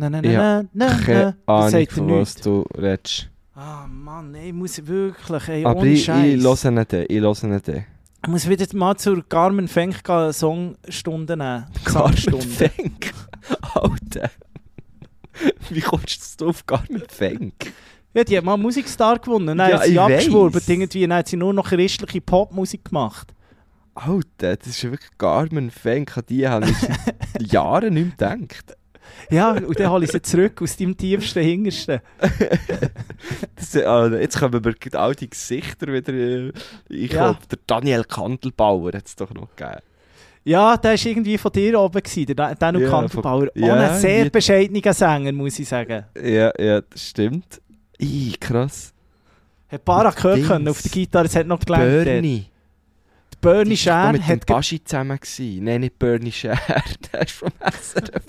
Na 0.00 0.08
na 0.08 0.22
na 0.22 0.30
Ja, 0.30 0.62
na 0.62 0.68
na 0.72 0.94
Keine. 1.00 1.36
Ahnung, 1.46 1.86
von 1.90 2.10
was 2.20 2.36
du 2.36 2.64
redest. 2.76 3.28
Ah 3.56 3.84
Mann, 3.88 4.32
ey, 4.36 4.48
ich 4.48 4.54
muss 4.54 4.86
wirklich, 4.86 5.48
ey, 5.48 5.64
Aber 5.64 5.80
ohne 5.80 5.90
ich, 5.90 6.02
ich 6.02 6.08
höre 6.08 6.70
nicht 6.70 6.92
den. 6.92 7.06
Ich 7.08 7.20
höre 7.20 7.46
nicht 7.48 7.66
den. 7.66 7.84
Ich 8.22 8.28
muss 8.28 8.48
wieder 8.48 8.66
mal 8.76 8.96
zur 8.96 9.28
Carmen 9.28 9.66
Fenk 9.66 10.02
Songstunde 10.30 11.36
nehmen. 11.36 11.64
Carmen. 11.84 12.40
Fenk. 12.42 13.12
Alter. 13.74 14.30
Wie 15.70 15.80
kommst 15.80 16.40
du 16.40 16.50
auf 16.50 16.64
Carmen 16.64 17.02
Fenk? 17.08 17.72
Ja, 18.14 18.22
die 18.22 18.38
hat 18.38 18.44
mal 18.44 18.56
Musikstar 18.56 19.18
gewonnen. 19.18 19.58
Dann 19.58 19.68
Ja, 19.70 19.78
hat 19.80 19.86
sie 19.86 19.98
abgeschwurbelt. 19.98 20.68
Irgendwie, 20.68 21.00
dann 21.08 21.18
hat 21.18 21.26
sie 21.26 21.36
nur 21.36 21.52
noch 21.52 21.70
christliche 21.70 22.20
Popmusik 22.20 22.84
gemacht. 22.84 23.34
Alter, 23.96 24.56
das 24.56 24.68
ist 24.68 24.84
wirklich 24.84 25.10
Carmen 25.18 25.72
Fenk. 25.72 26.16
An 26.16 26.22
die 26.28 26.46
habe 26.46 26.70
ich 26.70 26.76
seit 26.78 27.52
Jahren 27.52 27.94
nicht 27.94 28.16
gedacht. 28.16 28.76
Ja, 29.30 29.52
und 29.52 29.78
dann 29.78 29.90
hole 29.90 30.04
ich 30.04 30.12
sie 30.12 30.22
zurück 30.22 30.60
aus 30.62 30.76
deinem 30.76 30.96
tiefsten 30.96 31.42
Hintersten. 31.42 32.00
Das, 33.56 33.74
äh, 33.74 34.20
jetzt 34.20 34.38
kommen 34.38 34.64
wir 34.64 35.00
all 35.00 35.14
die 35.14 35.28
Gesichter 35.28 35.88
wieder. 35.92 36.12
äh, 36.12 36.52
Ich 36.88 37.12
Ja. 37.12 37.32
glaube, 37.32 37.38
der 37.50 37.58
Daniel 37.66 38.04
Kandelbauer 38.04 38.92
hat 38.92 39.06
es 39.06 39.16
doch 39.16 39.32
noch 39.34 39.54
gegeben. 39.56 39.80
Ja, 40.44 40.76
der 40.76 40.92
war 40.92 41.06
irgendwie 41.06 41.36
von 41.36 41.52
dir 41.52 41.78
oben, 41.80 42.00
gewesen, 42.02 42.26
der 42.26 42.34
Dan- 42.36 42.56
Daniel 42.58 42.84
Ja, 42.84 42.90
Kandelbauer. 42.90 43.40
von- 43.40 43.48
Auch 43.50 43.56
ja, 43.56 43.74
ein 43.90 43.98
sehr 44.00 44.24
wie- 44.26 44.30
bescheidener 44.30 44.92
Sänger, 44.94 45.32
muss 45.32 45.58
ich 45.58 45.68
sagen. 45.68 46.04
Ja, 46.16 46.52
ja, 46.58 46.80
das 46.80 47.08
stimmt. 47.08 47.60
Ih, 47.98 48.32
krass. 48.40 48.94
Hat 49.70 49.84
Bara 49.84 50.08
Und 50.10 50.16
gehört 50.16 50.36
Dings. 50.36 50.48
können 50.48 50.68
auf 50.68 50.80
der 50.80 50.90
Gitarre, 50.90 51.26
es 51.26 51.36
hat 51.36 51.46
noch 51.46 51.60
gelernt. 51.60 52.04
Bernie. 52.04 52.46
Bernie 53.40 53.74
Die 53.76 53.86
war 53.86 54.04
Scher 54.06 54.12
mit 54.12 54.28
dem 54.28 54.40
Baschi 54.46 54.82
zusammen. 54.82 55.18
Gewesen. 55.20 55.64
Nein, 55.64 55.80
nicht 55.82 55.98
Bernie 55.98 56.32
Scher. 56.32 56.58
Der 57.12 57.22
ist 57.22 57.32
vom 57.32 57.50
SRF. 57.60 58.22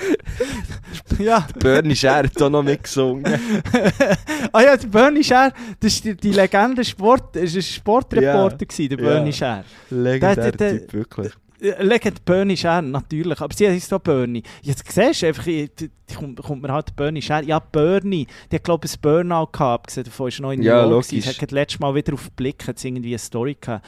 Ja, 1.18 1.46
Bernie 1.58 1.94
Scher 1.94 2.16
hat 2.24 2.40
auch 2.40 2.50
noch 2.50 2.62
mitgesungen. 2.62 3.24
ah 4.52 4.62
ja, 4.62 4.76
der 4.76 4.88
Bernie 4.88 5.24
Scher, 5.24 5.52
das 5.78 5.94
ist 5.94 6.04
die, 6.04 6.14
die 6.14 6.32
Legende 6.32 6.84
Sport, 6.84 7.36
das 7.36 7.52
war 7.52 7.58
ein 7.58 7.62
Sportreporter, 7.62 8.66
gewesen, 8.66 8.88
der. 8.88 8.96
Bernie 8.96 9.32
Scher. 9.32 9.64
Legendär 9.90 10.52
Typ, 10.52 10.92
wirklich. 10.92 11.32
Äh, 11.60 11.82
Legend 11.82 12.24
Bernie 12.24 12.56
Scher, 12.56 12.82
natürlich. 12.82 13.40
Aber 13.40 13.54
sie 13.54 13.68
heisst 13.68 13.92
auch 13.92 14.00
Bernie. 14.00 14.42
Jetzt 14.62 14.90
siehst 14.90 15.22
du 15.22 15.26
einfach, 15.26 15.44
die, 15.44 15.70
die 15.78 16.14
kommt, 16.14 16.42
kommt 16.42 16.62
mir 16.62 16.72
halt 16.72 16.94
Bernie 16.96 17.22
Scher. 17.22 17.42
Ja, 17.42 17.58
Bernie, 17.58 18.26
die 18.50 18.56
hat 18.56 18.64
glaube 18.64 18.86
ich 18.86 18.94
ein 18.94 19.00
Burnout 19.00 19.48
gehabt. 19.52 19.84
Abgesehen 19.84 20.04
davon 20.04 20.28
ist 20.28 20.40
noch 20.40 20.52
in 20.52 20.60
New 20.60 20.66
Ja, 20.66 20.86
York. 20.86 21.04
Sie 21.04 21.22
hat 21.22 21.38
gerade 21.38 21.54
letztes 21.54 21.80
Mal 21.80 21.94
wieder 21.94 22.14
auf 22.14 22.28
den 22.28 22.34
Blick 22.34 22.66
hat 22.66 22.82
irgendwie 22.82 23.10
eine 23.10 23.18
Story 23.18 23.56
gehabt. 23.60 23.86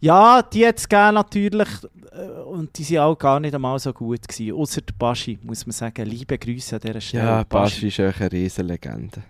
Ja, 0.00 0.42
die 0.42 0.64
es 0.64 0.88
gegeben 0.88 1.14
natürlich. 1.14 1.68
äh, 2.12 2.40
Und 2.42 2.76
die 2.78 2.90
waren 2.96 3.04
auch 3.12 3.18
gar 3.18 3.38
nicht 3.40 3.54
einmal 3.54 3.78
so 3.78 3.92
gut. 3.92 4.26
Gewesen. 4.26 4.52
Außer 4.56 4.80
der 4.80 4.94
Baschi, 4.98 5.38
muss 5.42 5.66
man 5.66 5.72
sagen. 5.72 6.06
Liebe 6.06 6.38
Grüße 6.38 6.76
an 6.76 6.80
dieser 6.80 7.00
Stelle. 7.00 7.24
Ja, 7.24 7.44
Baschi 7.44 7.88
ist 7.88 7.98
echt 7.98 8.20
eine 8.20 8.32
riesen 8.32 8.66
Legende. 8.66 9.22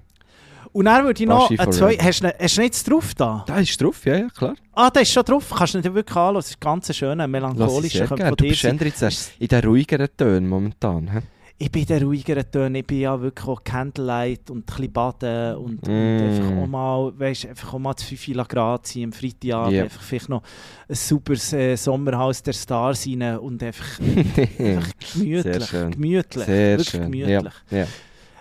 Und 0.73 0.85
dann 0.85 1.05
würde 1.05 1.21
ich 1.21 1.29
noch 1.29 1.49
zwei. 1.73 1.97
Hast 1.97 2.21
du 2.21 2.27
ne- 2.27 2.35
hast 2.41 2.57
du 2.57 2.61
nicht 2.61 2.89
drauf 2.89 3.13
da? 3.17 3.45
Da 3.45 3.59
ist 3.59 3.83
drauf, 3.83 4.05
ja, 4.07 4.17
ja, 4.19 4.29
klar. 4.29 4.55
Ah, 4.73 4.89
der 4.89 5.03
ist 5.03 5.11
schon 5.13 5.25
drauf. 5.25 5.51
Kannst 5.53 5.75
du 5.75 5.79
nicht 5.79 5.93
wirklich 5.93 6.17
anschauen. 6.17 6.35
Das 6.37 6.51
ist 6.51 6.61
ganz 6.61 6.95
schön, 6.95 7.19
melancholisch. 7.29 7.93
gerne. 7.93 8.37
Du 8.37 8.45
bist 8.45 8.63
jetzt 8.63 9.33
in 9.41 9.49
den 9.49 9.65
ruhigeren 9.65 10.09
Tönen 10.17 10.49
momentan. 10.49 11.11
He? 11.13 11.19
Ich 11.63 11.71
bin 11.71 11.85
der 11.85 12.03
ruhigere 12.03 12.51
Ton, 12.51 12.75
ich 12.75 12.87
bin 12.87 13.01
ja 13.01 13.21
wirklich 13.21 13.47
auch 13.47 13.63
Candlelight 13.63 14.51
und 14.51 14.61
ein 14.61 14.63
bisschen 14.63 14.93
baden 14.95 15.57
und, 15.57 15.87
und 15.87 16.17
Mm. 16.17 16.23
einfach 16.25 16.51
auch 16.57 16.67
mal, 16.67 17.13
weißt, 17.19 17.47
einfach 17.49 17.75
auch 17.75 17.79
mal 17.79 17.95
zu 17.97 18.07
5 18.17 18.49
Grad 18.49 18.87
sein 18.87 19.05
am 19.05 19.13
Freitagabend, 19.13 19.75
Yep. 19.75 19.85
einfach 19.85 20.01
vielleicht 20.03 20.29
noch 20.31 20.43
ein 20.89 20.95
super 20.95 21.35
äh, 21.53 21.77
Sommerhaus 21.77 22.43
der 22.43 22.55
Stars 22.55 23.07
rein 23.07 23.39
und 23.39 23.63
einfach, 23.63 24.01
einfach 24.59 24.91
gemütlich, 25.13 25.43
Sehr 25.43 25.61
schön. 25.61 25.91
gemütlich, 25.91 26.45
Sehr 26.47 26.71
wirklich 26.79 26.89
schön. 26.89 27.03
gemütlich. 27.13 27.53
Ja, 27.71 27.79
ja. 27.79 27.87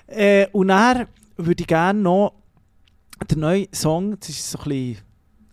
Äh, 0.08 0.48
und 0.54 0.70
dann 0.70 1.06
würde 1.36 1.62
ich 1.62 1.68
gerne 1.68 2.00
noch 2.00 2.34
den 3.30 3.40
neuen 3.42 3.68
Song, 3.74 4.18
das 4.18 4.30
ist 4.30 4.50
so 4.50 4.60
ein 4.60 4.64
bisschen, 4.64 4.98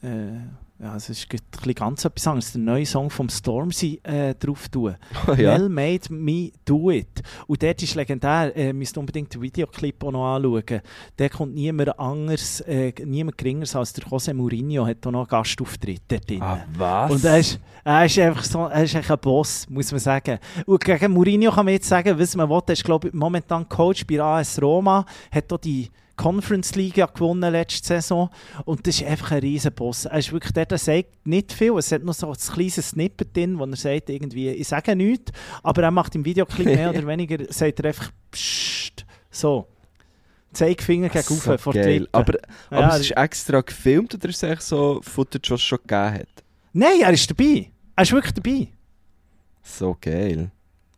äh, 0.02 0.65
ja, 0.78 0.94
es 0.94 1.08
ist 1.08 1.26
ganz 1.74 2.04
etwas 2.04 2.26
anderes. 2.26 2.52
Der 2.52 2.60
neue 2.60 2.84
Song 2.84 3.08
vom 3.08 3.30
Stormzy 3.30 3.98
äh, 4.02 4.34
drauf 4.34 4.68
tun. 4.68 4.96
Oh, 5.26 5.32
ja. 5.36 5.58
Well 5.58 5.70
made 5.70 6.12
me 6.12 6.50
do 6.66 6.90
it. 6.90 7.22
Und 7.46 7.62
dort 7.62 7.82
ist 7.82 7.94
legendär, 7.94 8.54
äh, 8.54 8.72
müsst 8.74 8.98
unbedingt 8.98 9.32
den 9.32 9.40
Videoclip 9.40 10.04
auch 10.04 10.12
noch 10.12 10.34
anschauen. 10.36 10.82
Der 11.18 11.30
kommt 11.30 11.54
niemand 11.54 11.98
anders, 11.98 12.60
äh, 12.60 12.92
niemand 13.04 13.38
geringeres 13.38 13.74
als 13.74 13.94
der 13.94 14.04
José 14.04 14.34
Mourinho 14.34 14.86
hat 14.86 15.06
auch 15.06 15.12
noch 15.12 15.20
einen 15.20 15.28
Gastauftritt 15.28 16.02
dort 16.08 16.28
drin. 16.28 16.42
Ah, 16.42 16.66
was? 16.76 17.10
Und 17.10 17.24
er 17.24 17.38
ist, 17.38 17.58
er 17.82 18.04
ist 18.04 18.18
einfach 18.18 18.44
so, 18.44 18.66
er 18.66 18.84
ist 18.84 18.96
ein 18.96 19.18
Boss, 19.18 19.66
muss 19.70 19.90
man 19.92 20.00
sagen. 20.00 20.38
Und 20.66 20.84
gegen 20.84 21.10
Mourinho 21.12 21.52
kann 21.52 21.64
man 21.64 21.72
jetzt 21.72 21.88
sagen, 21.88 22.18
was 22.18 22.36
man 22.36 22.50
will. 22.50 22.60
Er 22.66 22.72
ist, 22.74 22.84
glaube 22.84 23.08
ich, 23.08 23.14
momentan 23.14 23.66
Coach 23.66 24.06
bei 24.06 24.20
AS 24.20 24.60
Roma, 24.60 25.06
hat 25.30 25.50
auch 25.50 25.58
die 25.58 25.88
Conference 26.16 26.74
League 26.74 26.94
gewonnen 26.94 27.52
letzte 27.52 27.86
Saison. 27.86 28.30
Und 28.64 28.86
das 28.86 29.00
ist 29.00 29.06
einfach 29.06 29.32
ein 29.32 29.40
riesen 29.40 29.72
Boss. 29.72 30.06
Er 30.06 30.18
ist 30.18 30.32
wirklich 30.32 30.52
der, 30.52 30.66
der 30.66 30.78
sagt 30.78 31.26
nicht 31.26 31.52
viel. 31.52 31.76
Es 31.78 31.92
hat 31.92 32.02
noch 32.02 32.14
so 32.14 32.28
ein 32.28 32.36
kleines 32.36 32.90
Snippet 32.90 33.36
drin, 33.36 33.58
wo 33.58 33.64
er 33.64 33.76
sagt, 33.76 34.10
irgendwie, 34.10 34.50
ich 34.50 34.68
sage 34.68 34.96
nichts, 34.96 35.32
aber 35.62 35.82
er 35.82 35.90
macht 35.90 36.14
im 36.14 36.24
Videoclip 36.24 36.66
mehr 36.66 36.90
oder 36.90 37.06
weniger, 37.06 37.44
sagt 37.52 37.80
er 37.80 37.86
einfach 37.86 38.10
Psst. 38.30 39.04
So. 39.30 39.66
Zeigefinger 40.52 41.10
gegen 41.10 41.22
so 41.22 41.58
vor 41.58 41.72
die. 41.74 42.06
Aber, 42.12 42.32
aber 42.70 42.80
Ja, 42.80 42.96
es 42.96 43.02
ist 43.02 43.10
extra 43.10 43.60
gefilmt 43.60 44.14
oder 44.14 44.28
ist 44.28 44.36
es 44.36 44.44
eigentlich 44.44 44.60
so 44.60 45.00
Footage, 45.02 45.50
was 45.50 45.60
es 45.60 45.66
schon 45.66 45.78
gegeben 45.86 46.14
hat? 46.14 46.28
Nein, 46.72 47.00
er 47.02 47.12
ist 47.12 47.30
dabei. 47.30 47.70
Er 47.94 48.02
ist 48.02 48.12
wirklich 48.12 48.34
dabei. 48.34 48.68
So 49.62 49.96
geil. 50.00 50.50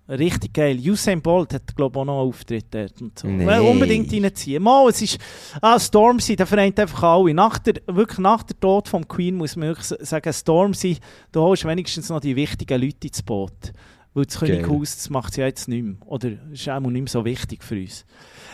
Richtig 0.09 0.55
geil. 0.55 0.79
Usain 0.79 1.21
Bolt 1.21 1.53
hat, 1.53 1.77
glaube 1.77 1.99
ich, 1.99 2.01
auch 2.01 2.05
noch 2.07 2.21
einen 2.21 2.29
Auftritt 2.29 2.67
dort 2.71 3.01
und 3.03 3.19
so. 3.19 3.29
Nee. 3.29 3.59
Unbedingt 3.59 4.11
reinziehen. 4.11 4.63
Mal, 4.63 4.89
es 4.89 5.03
ist... 5.03 5.19
Ah, 5.61 5.79
Stormzy, 5.79 6.35
der 6.35 6.47
vereint 6.47 6.81
einfach 6.81 7.03
alle. 7.03 7.35
Nach 7.35 7.59
der, 7.59 7.75
wirklich 7.87 8.19
nach 8.19 8.43
der 8.43 8.59
Tod 8.59 8.89
vom 8.89 9.07
Queen 9.07 9.35
muss 9.35 9.55
man 9.57 9.69
wirklich 9.69 9.87
sagen, 10.09 10.33
Stormzy, 10.33 10.97
da 11.31 11.41
holst 11.41 11.65
du 11.65 11.69
wenigstens 11.69 12.09
noch 12.09 12.21
die 12.21 12.35
wichtigen 12.37 12.81
Leute 12.81 13.07
ins 13.07 13.23
Boot. 13.23 13.73
Weil 14.15 14.25
das. 14.25 14.39
Könighaus, 14.39 14.97
das 14.97 15.11
macht 15.11 15.33
es 15.33 15.37
ja 15.37 15.45
jetzt 15.47 15.69
nicht 15.69 15.85
mehr. 15.85 15.97
Oder 16.07 16.31
ist 16.51 16.69
auch 16.71 16.81
nicht 16.81 16.93
mehr 16.93 17.07
so 17.07 17.25
wichtig 17.27 17.63
für 17.63 17.77
uns. 17.77 18.07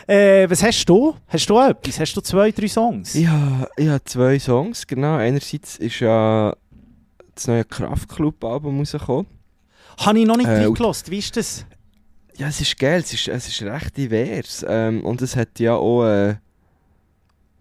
Äh, 0.07 0.49
was 0.49 0.61
hast 0.61 0.85
du? 0.85 1.15
Hast 1.27 1.49
du 1.49 1.57
etwas? 1.57 1.99
Hast 2.01 2.17
du 2.17 2.21
zwei, 2.21 2.51
drei 2.51 2.67
Songs? 2.67 3.13
Ja, 3.13 3.65
ich 3.77 3.87
habe 3.87 4.03
zwei 4.03 4.37
Songs, 4.39 4.85
genau. 4.85 5.15
Einerseits 5.15 5.77
ist 5.77 6.01
ja 6.01 6.53
das 7.33 7.47
neue 7.47 7.63
Kraftclub-Album 7.63 8.79
rausgekommen. 8.79 9.27
Habe 9.97 10.19
ich 10.19 10.25
noch 10.25 10.37
nicht 10.37 10.47
Äh, 10.47 10.63
reingelassen. 10.65 11.11
Wie 11.11 11.19
ist 11.19 11.35
das? 11.37 11.65
Ja, 12.37 12.47
es 12.47 12.59
ist 12.59 12.77
geil, 12.77 12.99
es 12.99 13.13
ist, 13.13 13.27
es 13.27 13.47
ist 13.47 13.61
recht 13.61 13.95
divers. 13.95 14.65
Ähm, 14.67 15.03
und 15.05 15.21
es 15.21 15.35
hat 15.35 15.59
ja 15.59 15.75
auch 15.75 16.05
äh, 16.05 16.35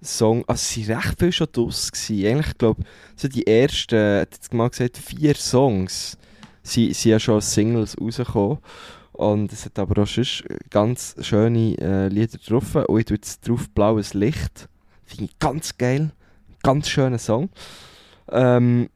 Song, 0.02 0.44
also 0.46 0.80
es 0.80 0.88
waren 0.88 0.98
recht 0.98 1.18
viel 1.18 1.32
schon 1.32 1.48
draus. 1.52 1.92
Gewesen. 1.92 2.26
Eigentlich, 2.26 2.48
ich 2.48 2.58
glaube, 2.58 2.82
so 3.16 3.28
die 3.28 3.46
ersten, 3.46 3.94
er 3.94 4.20
hat 4.22 4.34
jetzt 4.34 4.52
mal 4.52 4.68
gesagt, 4.68 4.98
vier 4.98 5.34
Songs 5.36 6.18
sind, 6.62 6.94
sind 6.94 7.10
ja 7.12 7.20
schon 7.20 7.36
als 7.36 7.54
Singles 7.54 7.96
rausgekommen. 8.00 8.58
Und 9.12 9.52
es 9.52 9.64
hat 9.64 9.78
aber 9.78 10.02
auch 10.02 10.08
sonst 10.08 10.42
ganz 10.70 11.14
schöne 11.20 11.78
äh, 11.78 12.08
Lieder 12.08 12.38
drauf. 12.38 12.74
Und 12.74 12.98
ich 12.98 13.04
tue 13.06 13.16
jetzt 13.16 13.46
drauf 13.46 13.70
Blaues 13.70 14.12
Licht. 14.12 14.68
Finde 15.04 15.26
ich 15.26 15.38
ganz 15.38 15.78
geil. 15.78 16.10
Ganz 16.64 16.88
schöner 16.88 17.18
Song. 17.18 17.48
Ähm, 18.32 18.88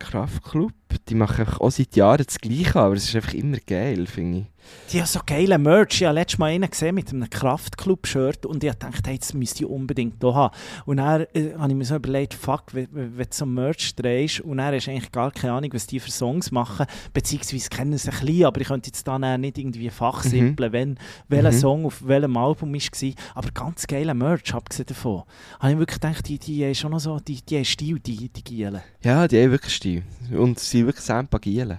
Kraftclub, 0.00 0.72
die 1.08 1.14
machen 1.14 1.40
einfach 1.40 1.60
auch 1.60 1.70
seit 1.70 1.96
Jahren 1.96 2.24
das 2.24 2.38
Gleiche, 2.38 2.76
aber 2.76 2.94
es 2.94 3.04
ist 3.04 3.16
einfach 3.16 3.34
immer 3.34 3.58
geil, 3.58 4.06
finde 4.06 4.40
ich. 4.40 4.46
Die 4.92 4.98
haben 5.00 5.06
so 5.06 5.20
geile 5.24 5.58
Merch. 5.58 6.00
Ich 6.00 6.04
habe 6.04 6.14
letztes 6.14 6.38
Mal 6.38 6.46
einen 6.46 6.70
gesehen 6.70 6.94
mit 6.94 7.10
einem 7.10 7.28
Kraftclub-Shirt 7.28 8.46
und 8.46 8.62
ich 8.64 8.72
dachte, 8.74 9.08
hey, 9.10 9.18
das 9.18 9.34
müsste 9.34 9.64
ich 9.64 9.70
unbedingt 9.70 10.16
hier 10.22 10.34
haben. 10.34 10.54
Und 10.86 10.98
dann 10.98 11.26
äh, 11.34 11.54
habe 11.58 11.70
ich 11.70 11.76
mir 11.76 11.84
so 11.84 11.96
überlegt, 11.96 12.34
fuck, 12.34 12.64
wenn, 12.72 12.88
wenn 12.92 13.16
du 13.16 13.26
so 13.30 13.46
Merch 13.46 13.94
drehst 13.94 14.40
und 14.40 14.58
dann 14.58 14.74
hast 14.74 14.86
du 14.86 14.90
eigentlich 14.90 15.12
gar 15.12 15.30
keine 15.30 15.52
Ahnung, 15.54 15.70
was 15.72 15.86
die 15.86 16.00
für 16.00 16.10
Songs 16.10 16.50
machen, 16.50 16.86
beziehungsweise 17.12 17.68
kennen 17.68 17.96
sie 17.98 18.10
ein 18.10 18.18
bisschen, 18.26 18.44
aber 18.46 18.60
ich 18.60 18.68
könnte 18.68 18.88
jetzt 18.88 19.06
dann 19.06 19.40
nicht 19.40 19.58
irgendwie 19.58 19.90
fachsimpeln, 19.90 20.72
wenn, 20.72 20.98
welcher 21.28 21.52
Mhm. 21.52 21.58
Song 21.58 21.86
auf 21.86 22.06
welchem 22.06 22.36
Album 22.36 22.72
war. 22.74 23.12
Aber 23.34 23.50
ganz 23.52 23.86
geiler 23.86 24.14
Merch, 24.14 24.54
abgesehen 24.54 24.86
davon. 24.86 25.22
Habe 25.60 25.72
ich 25.72 25.78
wirklich 25.78 26.00
gedacht, 26.00 26.28
die, 26.28 26.38
die 26.38 26.64
haben 26.64 26.74
schon 26.74 26.90
noch 26.92 27.00
so, 27.00 27.18
die, 27.20 27.40
die 27.42 27.56
haben 27.56 27.64
Stil, 27.64 27.98
die, 28.00 28.28
die 28.28 28.44
Gielen. 28.44 28.80
Ja, 29.02 29.26
die 29.28 29.42
haben 29.42 29.50
wirklich 29.50 29.74
Stil. 29.74 30.02
Und 30.36 30.58
sie 30.58 30.78
sind 30.78 30.86
wirklich 30.86 31.04
Sampagielen. 31.04 31.78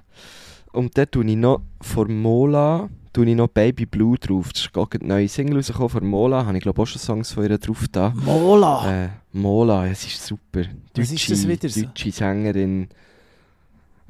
Und 0.71 0.97
dort 0.97 1.11
tue 1.11 1.25
ich 1.25 1.35
noch 1.35 1.61
von 1.81 2.21
Mola 2.21 2.89
tue 3.13 3.27
ich 3.27 3.35
noch 3.35 3.47
Baby 3.47 3.85
Blue 3.85 4.17
drauf. 4.17 4.53
Das 4.53 4.61
ist 4.61 4.73
gerade 4.73 4.99
eine 4.99 5.07
neue 5.07 5.27
Single 5.27 5.57
rausgekommen 5.57 5.89
von 5.89 6.05
Mola. 6.07 6.45
Habe 6.45 6.57
ich 6.57 6.63
glaube 6.63 6.81
auch 6.81 6.85
schon 6.85 7.01
Songs 7.01 7.31
von 7.31 7.43
ihr 7.43 7.57
drauf 7.57 7.85
da. 7.91 8.13
Mola! 8.15 9.05
Äh, 9.05 9.09
Mola, 9.33 9.87
es 9.87 10.05
ist 10.05 10.25
super. 10.25 10.63
Was 10.95 11.11
ist 11.11 11.29
das 11.29 11.47
wieder 11.47 11.69
so? 11.69 11.81
Deutsche 11.81 12.11
Sängerin. 12.11 12.87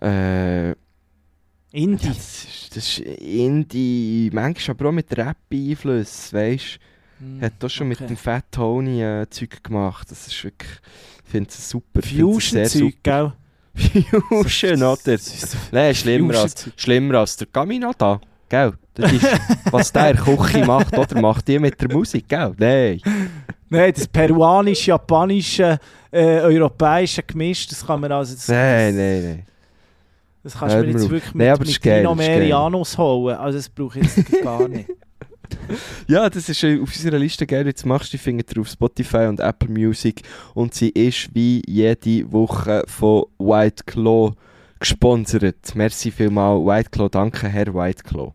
Äh, 0.01 0.71
Indie. 1.71 2.07
ja, 2.07 2.13
das, 2.13 2.43
ist, 2.43 2.75
das 2.75 2.97
ist 2.97 2.99
Indie, 2.99 4.29
manchmal 4.33 4.75
aber 4.75 4.89
auch 4.89 4.93
mit 4.93 5.15
Rap-Einfluss, 5.15 6.33
weißt 6.33 6.79
Hm, 7.19 7.41
Hat 7.41 7.63
auch 7.63 7.69
schon 7.69 7.91
okay. 7.91 8.01
mit 8.01 8.09
dem 8.09 8.17
Fat 8.17 8.45
Tony 8.49 9.03
äh, 9.03 9.29
Zeug 9.29 9.61
gemacht. 9.61 10.09
Das 10.09 10.27
ist 10.27 10.41
wirklich, 10.43 10.71
ich 11.25 11.29
finde 11.29 11.49
es 11.49 11.69
super. 11.69 12.01
Fusion-Zeug, 12.01 12.95
gell? 13.03 13.33
Fusion, 13.79 14.83
oder? 14.83 15.17
Nein, 15.71 15.95
schlimmer 15.95 16.35
als, 16.35 16.69
schlimmer 16.75 17.19
als 17.19 17.37
der 17.37 17.47
Camino 17.47 17.91
da, 17.97 18.19
gell? 18.47 18.73
Das 18.93 19.11
ist, 19.11 19.27
was 19.71 19.91
der 19.91 20.15
Küche 20.15 20.65
macht, 20.65 20.97
oder? 20.97 21.21
Macht 21.21 21.47
die 21.47 21.59
mit 21.59 21.79
der 21.79 21.91
Musik, 21.91 22.27
gell? 22.27 22.53
Nein. 22.57 23.01
Nein, 23.69 23.93
das 23.95 24.07
peruanische, 24.07 24.89
japanische, 24.89 25.79
äh, 26.11 26.39
europäische 26.41 27.23
Gemisch, 27.23 27.67
das 27.67 27.85
kann 27.85 27.99
man 28.01 28.11
also... 28.11 28.33
Das, 28.33 28.47
Nein, 28.47 28.95
nein, 28.95 29.23
nein. 29.23 29.45
Das 30.43 30.57
kannst 30.57 30.75
du 30.75 30.79
mir 30.79 30.91
jetzt 30.91 31.09
wirklich 31.09 31.33
Nein, 31.35 31.51
mit, 31.51 31.61
das 31.61 31.67
mit 31.67 31.85
Dino 31.85 32.15
geil. 32.15 32.27
Merianos 32.27 32.97
holen. 32.97 33.37
Also 33.37 33.57
das 33.57 33.69
brauche 33.69 33.99
ich 33.99 34.15
jetzt 34.15 34.41
gar 34.41 34.67
nicht. 34.67 34.89
Ja, 36.07 36.29
das 36.29 36.49
ist 36.49 36.63
äh, 36.63 36.79
auf 36.81 36.89
unserer 36.95 37.19
Liste 37.19 37.45
geil. 37.47 37.65
Jetzt 37.67 37.85
machst 37.85 38.11
du 38.13 38.17
die 38.17 38.23
Finger 38.23 38.43
drauf 38.43 38.67
Spotify 38.69 39.25
und 39.27 39.39
Apple 39.39 39.69
Music. 39.69 40.21
Und 40.53 40.73
sie 40.73 40.89
ist 40.89 41.33
wie 41.33 41.61
jede 41.67 42.31
Woche 42.31 42.83
von 42.87 43.25
White 43.37 43.83
Claw 43.85 44.33
gesponsert. 44.79 45.75
Merci 45.75 46.11
vielmal, 46.11 46.57
White 46.65 46.89
Claw. 46.89 47.09
Danke, 47.09 47.47
Herr 47.47 47.73
White 47.73 48.03
Claw. 48.03 48.33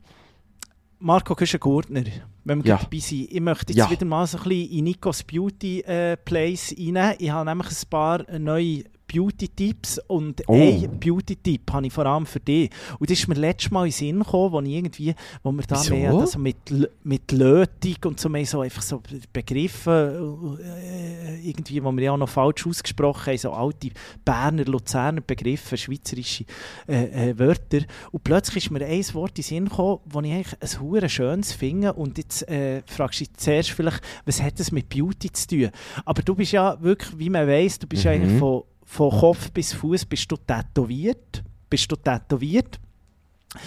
Marco 0.98 1.34
Küschen-Gurtner, 1.34 2.04
wenn 2.44 2.62
wir 2.64 2.68
Ja. 2.70 2.78
dabei 2.78 2.98
sind. 2.98 3.30
Ich 3.30 3.40
möchte 3.40 3.72
jetzt 3.72 3.78
Ja. 3.78 3.90
wieder 3.90 4.06
mal 4.06 4.26
so 4.26 4.38
ein 4.38 4.44
bisschen 4.44 4.70
in 4.78 4.84
Nikos 4.84 5.22
Beauty 5.22 5.80
äh, 5.80 6.16
Place 6.16 6.74
rein. 6.78 7.14
Ich 7.18 7.30
habe 7.30 7.48
nämlich 7.48 7.68
ein 7.68 7.88
paar 7.90 8.24
neue 8.38 8.84
Beauty-Tipps 9.14 10.00
und 10.08 10.42
Oh. 10.46 10.54
ein 10.54 10.98
Beauty-Tipp 10.98 11.72
habe 11.72 11.86
ich 11.86 11.92
vor 11.92 12.06
allem 12.06 12.26
für 12.26 12.40
dich. 12.40 12.70
Und 12.98 13.08
das 13.10 13.18
ist 13.18 13.28
mir 13.28 13.34
letztes 13.34 13.70
Mal 13.70 13.84
in 13.84 13.90
den 13.90 13.92
Sinn 13.92 14.18
gekommen, 14.20 14.52
wo 14.52 14.60
irgendwie, 14.60 15.14
wo 15.42 15.52
wir 15.52 15.62
da 15.66 15.76
Wieso? 15.76 15.94
mehr 15.94 16.12
also 16.12 16.38
mit, 16.38 16.56
mit 17.04 17.32
Lötung 17.32 17.96
und 18.06 18.20
so 18.20 18.28
mehr 18.28 18.46
so 18.46 18.60
einfach 18.60 18.82
so 18.82 19.00
Begriffe 19.32 20.58
äh, 20.60 21.48
irgendwie, 21.48 21.82
wo 21.82 21.92
wir 21.92 22.02
ja 22.04 22.12
auch 22.12 22.16
noch 22.16 22.28
falsch 22.28 22.66
ausgesprochen 22.66 23.26
haben, 23.30 23.38
so 23.38 23.52
alte 23.52 23.88
Berner, 24.24 24.64
Luzerner 24.64 25.20
Begriffe, 25.20 25.76
schweizerische 25.76 26.44
äh, 26.88 27.30
äh, 27.30 27.38
Wörter. 27.38 27.80
Und 28.10 28.24
plötzlich 28.24 28.64
ist 28.66 28.70
mir 28.70 28.84
ein 28.84 29.04
Wort 29.14 29.30
in 29.38 29.42
den 29.42 29.44
Sinn 29.44 29.64
gekommen, 29.68 30.00
das 30.12 30.24
ich 30.24 30.32
eigentlich 30.32 30.56
ein 30.60 30.80
hure 30.80 31.08
schönes 31.08 31.52
finde. 31.52 31.92
Und 31.92 32.18
jetzt 32.18 32.48
äh, 32.48 32.82
fragst 32.86 33.20
du 33.20 33.24
dich 33.24 33.34
zuerst 33.34 33.70
vielleicht, 33.70 34.00
was 34.26 34.42
hat 34.42 34.58
das 34.58 34.72
mit 34.72 34.88
Beauty 34.88 35.30
zu 35.32 35.46
tun? 35.48 35.70
Aber 36.04 36.22
du 36.22 36.34
bist 36.34 36.52
ja 36.52 36.80
wirklich, 36.82 37.18
wie 37.18 37.30
man 37.30 37.46
weiss, 37.46 37.78
du 37.78 37.86
bist 37.86 38.04
Mhm. 38.04 38.10
eigentlich 38.10 38.38
von, 38.38 38.62
von 38.84 39.10
Kopf 39.10 39.50
bis 39.50 39.72
Fuß 39.72 40.04
bist 40.04 40.30
du 40.30 40.36
tätowiert. 40.36 41.42
Bist 41.68 41.90
du 41.90 41.96
tätowiert? 41.96 42.78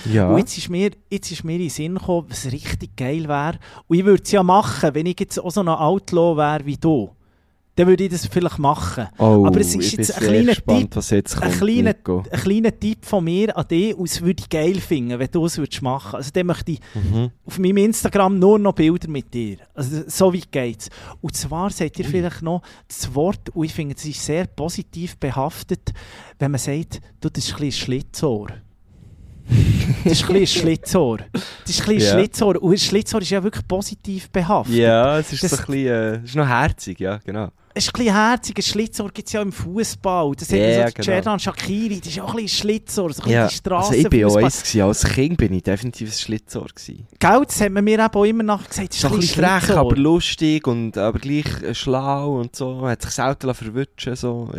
Ja. 0.06 0.30
Und 0.30 0.40
jetzt 0.40 0.58
ist, 0.58 0.70
mir, 0.70 0.92
jetzt 1.10 1.32
ist 1.32 1.44
mir 1.44 1.54
in 1.54 1.62
den 1.62 1.70
Sinn 1.70 1.96
gekommen, 1.96 2.28
was 2.30 2.46
richtig 2.52 2.96
geil 2.96 3.28
wäre. 3.28 3.60
Und 3.88 3.98
ich 3.98 4.06
würde 4.06 4.24
es 4.24 4.32
ja 4.32 4.44
machen, 4.44 4.94
wenn 4.94 5.06
ich 5.06 5.20
jetzt 5.20 5.40
auch 5.40 5.52
so 5.52 5.62
ein 5.62 5.70
Outlaw 5.70 6.36
wäre 6.36 6.66
wie 6.66 6.78
du. 6.78 7.10
Dann 7.78 7.88
würde 7.88 8.04
ich 8.04 8.10
das 8.10 8.26
vielleicht 8.26 8.60
machen. 8.60 9.08
Oh, 9.18 9.46
aber 9.46 9.60
es 9.62 9.74
ist 9.76 9.92
jetzt 9.94 10.14
ein 10.18 10.24
kleiner 10.28 10.46
gespannt, 10.48 10.92
Tipp. 10.92 11.04
jetzt 11.12 11.36
Ein 11.36 11.42
kommt, 11.52 11.58
kleiner, 11.62 11.94
Nico. 11.94 12.24
ein 12.30 12.40
kleiner 12.40 12.78
Tipp 12.80 13.06
von 13.06 13.24
mir 13.24 13.56
an 13.56 13.68
dich, 13.68 13.96
das 13.98 14.22
würde 14.22 14.42
ich 14.42 14.50
geil 14.50 14.76
finden, 14.82 15.18
wenn 15.18 15.30
du 15.32 15.46
es 15.46 15.58
würdest 15.58 15.82
machen 15.82 16.16
Also 16.16 16.32
dann 16.34 16.48
möchte 16.48 16.72
ich 16.74 16.80
Mhm. 16.96 17.32
auf 17.46 17.60
meinem 17.60 17.78
Instagram 17.78 18.38
nur 18.40 18.60
noch 18.60 18.74
Bilder 18.74 19.08
mit 19.10 19.34
dir. 19.34 19.58
Also 19.74 20.02
so 20.08 20.34
weit 20.34 20.52
geht's. 20.52 20.90
Und 21.22 21.36
zwar 21.36 21.70
seht 21.70 21.98
ihr 22.00 22.06
vielleicht 22.06 22.42
noch 22.42 22.62
das 22.88 23.14
Wort, 23.16 23.50
und 23.56 23.64
ich 23.66 23.74
finde, 23.74 23.96
es 23.98 24.04
ist 24.06 24.26
sehr 24.26 24.46
positiv 24.48 25.16
behaftet, 25.18 25.94
wenn 26.40 26.52
man 26.52 26.60
sagt, 26.60 27.00
du, 27.22 27.30
das 27.30 27.46
ist 27.46 27.54
ein 27.54 27.60
bisschen 27.60 27.72
Schlitzohr. 27.86 28.48
Das 30.04 30.14
ist 30.14 30.30
ein 30.30 30.34
bisschen 30.34 30.62
Schlitzohr. 30.62 31.20
Das 31.32 31.42
ist 31.68 31.82
ein 31.82 31.96
bisschen 31.96 32.00
Ja. 32.00 32.14
Schlitzohr. 32.14 32.62
Und 32.62 32.72
ein 32.74 32.78
Schlitzohr 32.78 33.22
ist 33.22 33.30
ja 33.30 33.44
wirklich 33.44 33.68
positiv 33.68 34.30
behaftet. 34.30 34.76
Ja, 34.76 35.20
es 35.20 35.32
ist 35.34 35.44
Das- 35.44 35.52
so 35.52 35.58
ein 35.58 35.66
bisschen, 35.68 35.88
äh, 35.88 36.16
es 36.18 36.24
ist 36.26 36.36
noch 36.36 36.48
herzig, 36.48 37.00
ja, 37.00 37.18
genau. 37.26 37.50
Es 37.74 37.84
ist 37.86 37.94
ein 37.94 38.00
bisschen 38.00 38.16
herzig. 38.16 38.58
Ein 38.58 38.62
Schlitzohr 38.64 39.12
gibt 39.12 39.28
es 39.28 39.34
ja 39.34 39.42
im 39.44 39.52
Fußball. 39.52 40.32
Das 40.36 40.50
hat 40.50 40.58
Ja, 40.58 40.66
yeah, 40.66 40.88
so 40.88 40.94
genau. 40.96 41.06
Cerdan 41.06 41.40
Shakiri. 41.40 42.00
Das 42.00 42.08
ist 42.08 42.20
auch 42.20 42.30
ein 42.32 42.36
bisschen 42.38 42.48
Schlitzohr. 42.62 43.14
So 43.14 43.22
ein 43.22 43.28
bisschen 43.30 43.48
die 43.50 43.54
Straße 43.56 43.88
also 43.90 44.02
ich 44.02 44.10
bin 44.10 44.26
auch 44.26 44.36
eins. 44.38 44.76
Als 44.76 45.04
Kind 45.04 45.38
bin 45.38 45.54
ich 45.54 45.62
definitiv 45.62 46.10
ein 46.10 46.14
Schlitzohr 46.14 46.66
gewesen. 46.74 47.06
Gell, 47.20 47.44
das 47.46 47.62
hat 47.62 47.72
man 47.72 47.84
mir 47.84 48.00
eben 48.00 48.14
auch 48.16 48.24
immer 48.26 48.42
nachher 48.42 48.68
gesagt. 48.68 48.90
Das 48.90 48.96
ist 48.96 49.02
So 49.02 49.08
ein 49.10 49.20
bisschen 49.20 49.44
frech, 49.46 49.70
aber 49.78 49.96
lustig 49.96 50.66
und 50.66 50.98
aber 50.98 51.20
gleich 51.20 51.46
äh, 51.62 51.76
schlau 51.76 52.40
und 52.40 52.56
so. 52.56 52.82
Hat 52.88 53.04
sich 53.04 53.12
selten 53.12 53.54
verwutschen 53.54 54.16
so. 54.16 54.50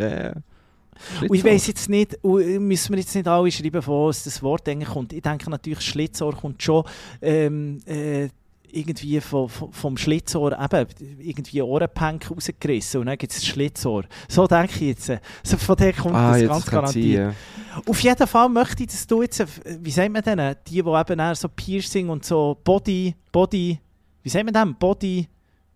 Ja. 1.21 1.27
Und 1.27 1.35
ich 1.35 1.43
weiss 1.43 1.67
jetzt 1.67 1.89
nicht, 1.89 2.17
und 2.23 2.67
müssen 2.67 2.93
wir 2.93 2.99
jetzt 2.99 3.15
nicht 3.15 3.27
alle 3.27 3.51
schreiben, 3.51 3.81
von 3.81 3.93
wo 3.93 4.09
es 4.09 4.23
das 4.23 4.41
Wort 4.43 4.67
eigentlich 4.67 4.89
kommt. 4.89 5.13
Ich 5.13 5.21
denke 5.21 5.49
natürlich, 5.49 5.81
Schlitzohr 5.81 6.35
kommt 6.35 6.61
schon 6.61 6.83
ähm, 7.21 7.79
äh, 7.85 8.27
irgendwie 8.71 9.19
vom, 9.19 9.49
vom- 9.49 9.97
Schlitzohr 9.97 10.51
eben 10.51 10.87
irgendwie 11.19 11.61
Ohrenpank 11.61 12.29
rausgerissen 12.29 12.99
und 12.99 13.07
dann 13.07 13.17
gibt 13.17 13.33
es 13.33 13.43
Schlitzohr. 13.43 14.03
So 14.27 14.45
denke 14.45 14.73
ich 14.75 14.81
jetzt. 14.81 15.11
So 15.43 15.57
von 15.57 15.75
der 15.75 15.93
kommt 15.93 16.13
Ah, 16.13 16.37
das 16.37 16.47
ganz 16.47 16.65
kann 16.65 16.85
sein, 16.87 17.01
garantiert. 17.01 17.33
ja. 17.75 17.81
Auf 17.87 17.99
jeden 18.01 18.27
Fall 18.27 18.49
möchte 18.49 18.83
ich, 18.83 18.89
dass 18.89 19.07
du 19.07 19.21
jetzt, 19.23 19.39
äh, 19.39 19.47
wie 19.81 19.89
sagt 19.91 20.11
man 20.11 20.21
denn, 20.21 20.55
die, 20.67 20.73
die 20.73 20.79
eben 20.79 21.19
eher 21.19 21.35
so 21.35 21.47
Piercing 21.49 22.09
und 22.09 22.23
so 22.25 22.57
Body, 22.63 23.15
Body, 23.31 23.79
wie 24.21 24.29
sagt 24.29 24.45
man 24.45 24.53
denn, 24.53 24.75
Body, 24.75 25.27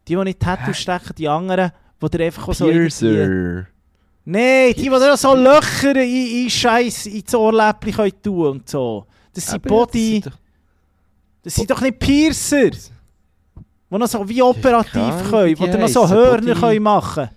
die, 0.07 0.15
die 0.15 0.24
nicht 0.24 0.39
Tattoos 0.39 0.78
stechen, 0.78 1.15
die 1.17 1.28
anderen, 1.28 1.71
die 1.99 2.09
dir 2.17 2.26
einfach 2.26 2.47
auch 2.47 2.53
so. 2.53 2.65
Piercer. 2.67 3.65
Nein, 4.26 4.74
die, 4.76 4.84
die 4.84 4.89
auch 4.89 5.17
so 5.17 5.36
Löcher 5.36 5.95
in, 5.97 6.43
in 6.45 6.49
Scheiß 6.49 7.07
ins 7.07 7.36
Ohrläppchen 7.36 8.11
tun 8.21 8.47
und 8.47 8.69
so. 8.69 9.05
Das 9.34 9.45
sind 9.47 9.55
Eben, 9.65 9.69
Body, 9.69 10.21
das 10.21 10.34
sind 10.34 10.39
das 11.43 11.55
sind 11.55 11.71
doch 11.71 11.82
nicht 11.82 11.99
Piercer, 11.99 12.69
die 12.69 12.78
noch 13.89 14.07
so 14.07 14.28
wie 14.30 14.41
operativ 14.41 15.30
können, 15.30 15.55
die 15.55 15.67
noch 15.78 15.88
so 15.89 16.07
Hörner 16.07 16.53
Body- 16.53 16.59
können 16.59 16.84
machen 16.84 17.30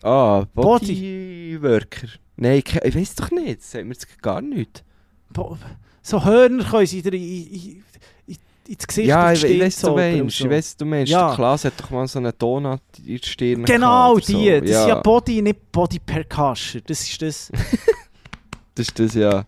doch- 0.00 0.08
Ah, 0.08 0.46
Body. 0.54 1.58
Bodyworker. 1.60 2.08
Nein, 2.36 2.62
ke- 2.64 2.80
ich 2.84 2.96
weiß 2.96 3.14
doch 3.16 3.30
nicht. 3.30 3.60
Das 3.60 3.70
sagt 3.70 3.84
mir 3.84 3.92
jetzt 3.92 4.22
gar 4.22 4.40
nicht. 4.40 4.82
Bo- 5.30 5.56
So 6.02 6.24
Hörner 6.24 6.64
können 6.64 6.86
sie 6.86 6.98
in, 7.00 7.12
in, 7.14 7.84
ins 8.68 8.86
Gesicht 8.86 9.08
Ja, 9.08 9.32
ich, 9.32 9.44
ich 9.44 9.60
weiß, 9.60 9.80
du 9.80 9.94
meinst. 9.94 10.38
so. 10.38 10.44
Ich 10.44 10.50
weiß, 10.50 10.76
du 10.76 10.84
meinst. 10.84 11.12
Ja. 11.12 11.34
Klaas 11.34 11.64
hat 11.64 11.74
doch 11.78 11.90
mal 11.90 12.06
so 12.06 12.18
einen 12.18 12.32
Donut 12.38 12.80
in 12.98 13.04
die 13.04 13.20
Stirn 13.22 13.64
Genau, 13.64 14.16
die. 14.18 14.22
So. 14.32 14.60
Das 14.60 14.70
ist 14.70 14.88
ja 14.88 15.00
Body, 15.00 15.42
nicht 15.42 15.72
Body 15.72 15.98
Percussion. 15.98 16.82
Das 16.86 17.02
ist 17.02 17.22
das. 17.22 17.52
Das 18.74 18.88
ist 18.88 18.98
das, 18.98 19.14
ja. 19.14 19.44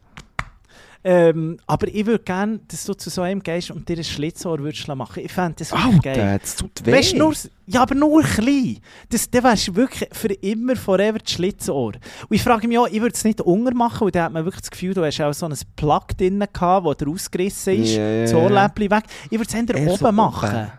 Ähm, 1.06 1.58
aber 1.66 1.88
ich 1.88 2.06
würde 2.06 2.24
gerne, 2.24 2.60
dass 2.66 2.84
du 2.84 2.94
zu 2.94 3.10
so 3.10 3.20
einem 3.20 3.42
gehst 3.42 3.70
und 3.70 3.86
dir 3.86 3.98
ein 3.98 4.04
Schlitzohr 4.04 4.58
würdest 4.60 4.88
machen. 4.88 5.22
Ich 5.22 5.30
fände 5.32 5.56
das 5.58 5.70
wirklich 5.70 6.00
geil. 6.00 6.18
Alter, 6.18 6.38
das 6.38 6.56
tut 6.56 6.86
weh. 6.86 6.92
Weißt 6.92 7.14
nur, 7.14 7.34
ja, 7.66 7.82
aber 7.82 7.94
nur 7.94 8.22
klein. 8.22 8.78
Das, 9.10 9.28
dann 9.28 9.44
wärst 9.44 9.68
du 9.68 9.76
wirklich 9.76 10.08
für 10.12 10.32
immer, 10.32 10.76
forever 10.76 11.18
das 11.18 11.30
Schlitzohr. 11.30 11.92
Und 11.92 12.00
ich 12.30 12.42
frage 12.42 12.66
mich 12.66 12.78
auch, 12.78 12.86
ich 12.88 13.02
würde 13.02 13.14
es 13.14 13.22
nicht 13.22 13.42
unger 13.42 13.74
machen, 13.74 14.06
weil 14.06 14.12
da 14.12 14.24
hat 14.24 14.32
man 14.32 14.46
wirklich 14.46 14.62
das 14.62 14.70
Gefühl, 14.70 14.94
du 14.94 15.04
hast 15.04 15.20
auch 15.20 15.34
so 15.34 15.44
ein 15.44 15.54
Plug 15.76 16.06
drin 16.16 16.42
gehabt, 16.52 16.86
das 16.86 16.96
dir 16.96 17.08
ausgerissen 17.08 17.82
ist, 17.82 17.96
ja, 17.96 18.22
das. 18.22 18.32
Ohrläppchen 18.32 18.90
weg. 18.90 19.04
Ich 19.26 19.38
würde 19.38 19.44
es 19.48 19.54
eher 19.54 19.74
Eher 19.76 19.88
oben 19.88 19.98
so 19.98 20.12
machen. 20.12 20.48
oben. 20.48 20.72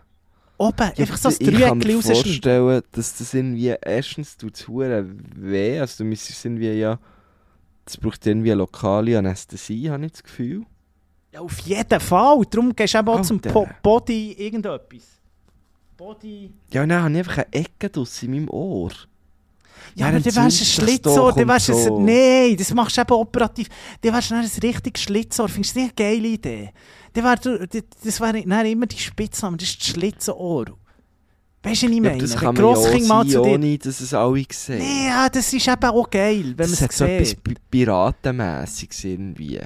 Oben, 0.58 0.92
Ja, 0.96 1.02
einfach 1.02 1.18
so 1.18 1.30
ein 1.30 1.36
ich 1.38 1.52
kann 1.60 1.78
mir 1.78 1.96
rausschneiden. 1.96 2.24
vorstellen, 2.24 2.82
dass 2.94 3.18
das 3.18 3.34
irgendwie 3.34 3.76
erstens 3.80 4.38
tut 4.38 4.56
es 4.56 4.68
weh, 4.70 5.80
also 5.80 6.04
du 6.04 6.10
müsstest 6.10 6.46
irgendwie 6.46 6.72
ja, 6.72 6.98
das 7.86 7.98
braucht 7.98 8.26
irgendwie 8.26 8.52
eine 8.52 8.60
lokale 8.60 9.18
Anästhesie, 9.18 9.90
habe 9.90 10.06
ich 10.06 10.12
das 10.12 10.24
Gefühl. 10.24 10.66
Ja, 11.32 11.42
auf 11.42 11.60
jeden 11.60 12.00
Fall. 12.00 12.42
Darum 12.50 12.76
gehst 12.76 12.94
du 12.94 12.98
eben 12.98 13.10
auch 13.10 13.22
zum 13.22 13.38
Alter. 13.38 13.52
po 13.52 13.68
Body 13.84 14.34
irgendetwas. 14.34 15.04
Body... 15.98 16.52
Ja, 16.72 16.86
dann 16.86 17.04
habe 17.04 17.12
ich 17.12 17.18
einfach 17.20 17.38
eine 17.38 17.54
Ecke 17.54 17.90
draussen 17.90 18.26
in 18.26 18.32
meinem 18.32 18.50
Ohr. 18.50 18.92
Ja, 19.96 20.08
aber 20.08 20.20
dann 20.20 20.24
dann 20.24 20.44
wärst 20.46 20.60
du 20.60 20.64
ein 20.64 20.88
Schlitzohr, 20.88 21.32
dann 21.32 21.44
und 21.44 21.48
wärst 21.48 21.70
du 21.70 21.74
so. 21.74 21.98
ein... 22.00 22.06
Nein, 22.06 22.58
das 22.58 22.74
machst 22.74 22.98
du 22.98 23.02
eben 23.02 23.14
operativ. 23.14 23.70
Dann 24.02 24.14
wärst 24.14 24.32
du 24.32 24.36
ein 24.36 24.46
richtiges 24.46 25.04
Schlitzohr. 25.04 25.48
Findest 25.48 25.76
du 25.76 25.80
nicht 25.82 26.00
eine 26.00 26.10
geile 26.12 26.28
Idee? 26.28 26.72
Dann 27.14 27.24
wär 27.24 27.36
du, 27.38 27.68
das- 28.04 28.20
wäre 28.20 28.40
immer 28.40 28.86
die 28.88 28.98
Spitzname, 28.98 29.58
das 29.58 29.70
ist 29.70 29.80
das 29.80 29.88
Schlitzohr. 29.88 30.66
Weißt 31.66 31.82
du, 31.84 31.88
was 31.88 31.92
ich 31.92 31.96
Ja, 31.96 32.02
meine? 32.02 32.12
aber 32.14 32.22
das 32.22 32.36
kann 32.36 32.56
man 32.56 32.64
ja 32.66 33.08
mal 33.08 33.26
zu 33.28 33.42
dir... 33.42 33.42
ohne 33.42 33.78
dass 33.78 34.00
es 34.02 34.14
alle 34.14 34.46
sehen. 34.52 34.78
Nee, 34.78 35.08
ja, 35.08 35.30
das 35.30 35.52
ist 35.52 35.68
eben 35.68 35.84
auch 35.84 36.10
geil, 36.10 36.44
wenn 36.44 36.50
man 36.50 36.58
das 36.58 36.72
es 36.72 36.82
hat 36.82 36.92
so 36.94 37.06
etwas 37.06 37.30
sieht. 37.30 37.44
Pi- 37.44 37.56
Piratenmässiges 37.72 39.04
irgendwie. 39.04 39.60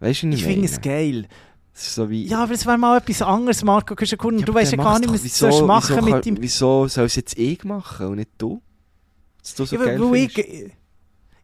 Weißt 0.00 0.22
du, 0.22 0.28
was 0.28 0.34
Ich 0.34 0.40
ich 0.40 0.42
finde 0.46 0.60
meine? 0.60 0.64
es 0.66 0.80
geil. 0.80 1.28
Es 1.74 1.86
ist 1.88 1.94
so 1.94 2.08
wie... 2.08 2.26
Ja, 2.26 2.42
aber 2.42 2.52
es 2.52 2.64
wäre 2.64 2.78
mal 2.78 2.96
etwas 2.98 3.20
anderes, 3.22 3.62
Marco. 3.62 3.94
Du, 3.94 4.04
ja, 4.04 4.44
du 4.46 4.54
weißt 4.54 4.72
ja 4.72 4.78
gar 4.78 4.98
nicht, 4.98 5.10
was 5.12 5.18
du 5.20 5.24
wieso, 5.24 5.50
sollst 5.50 5.66
machen 5.66 5.96
wieso, 5.96 6.14
mit 6.14 6.24
dem... 6.24 6.36
Wieso 6.40 6.88
soll 6.88 7.04
es 7.04 7.16
jetzt 7.16 7.36
ich 7.38 7.64
machen 7.64 8.06
und 8.06 8.16
nicht 8.16 8.30
du? 8.38 8.62
Dass 9.42 9.54
du 9.54 9.64
so 9.66 9.76
Ja, 9.76 9.84
geil 9.84 10.00
weil, 10.00 10.14
ich, 10.24 10.72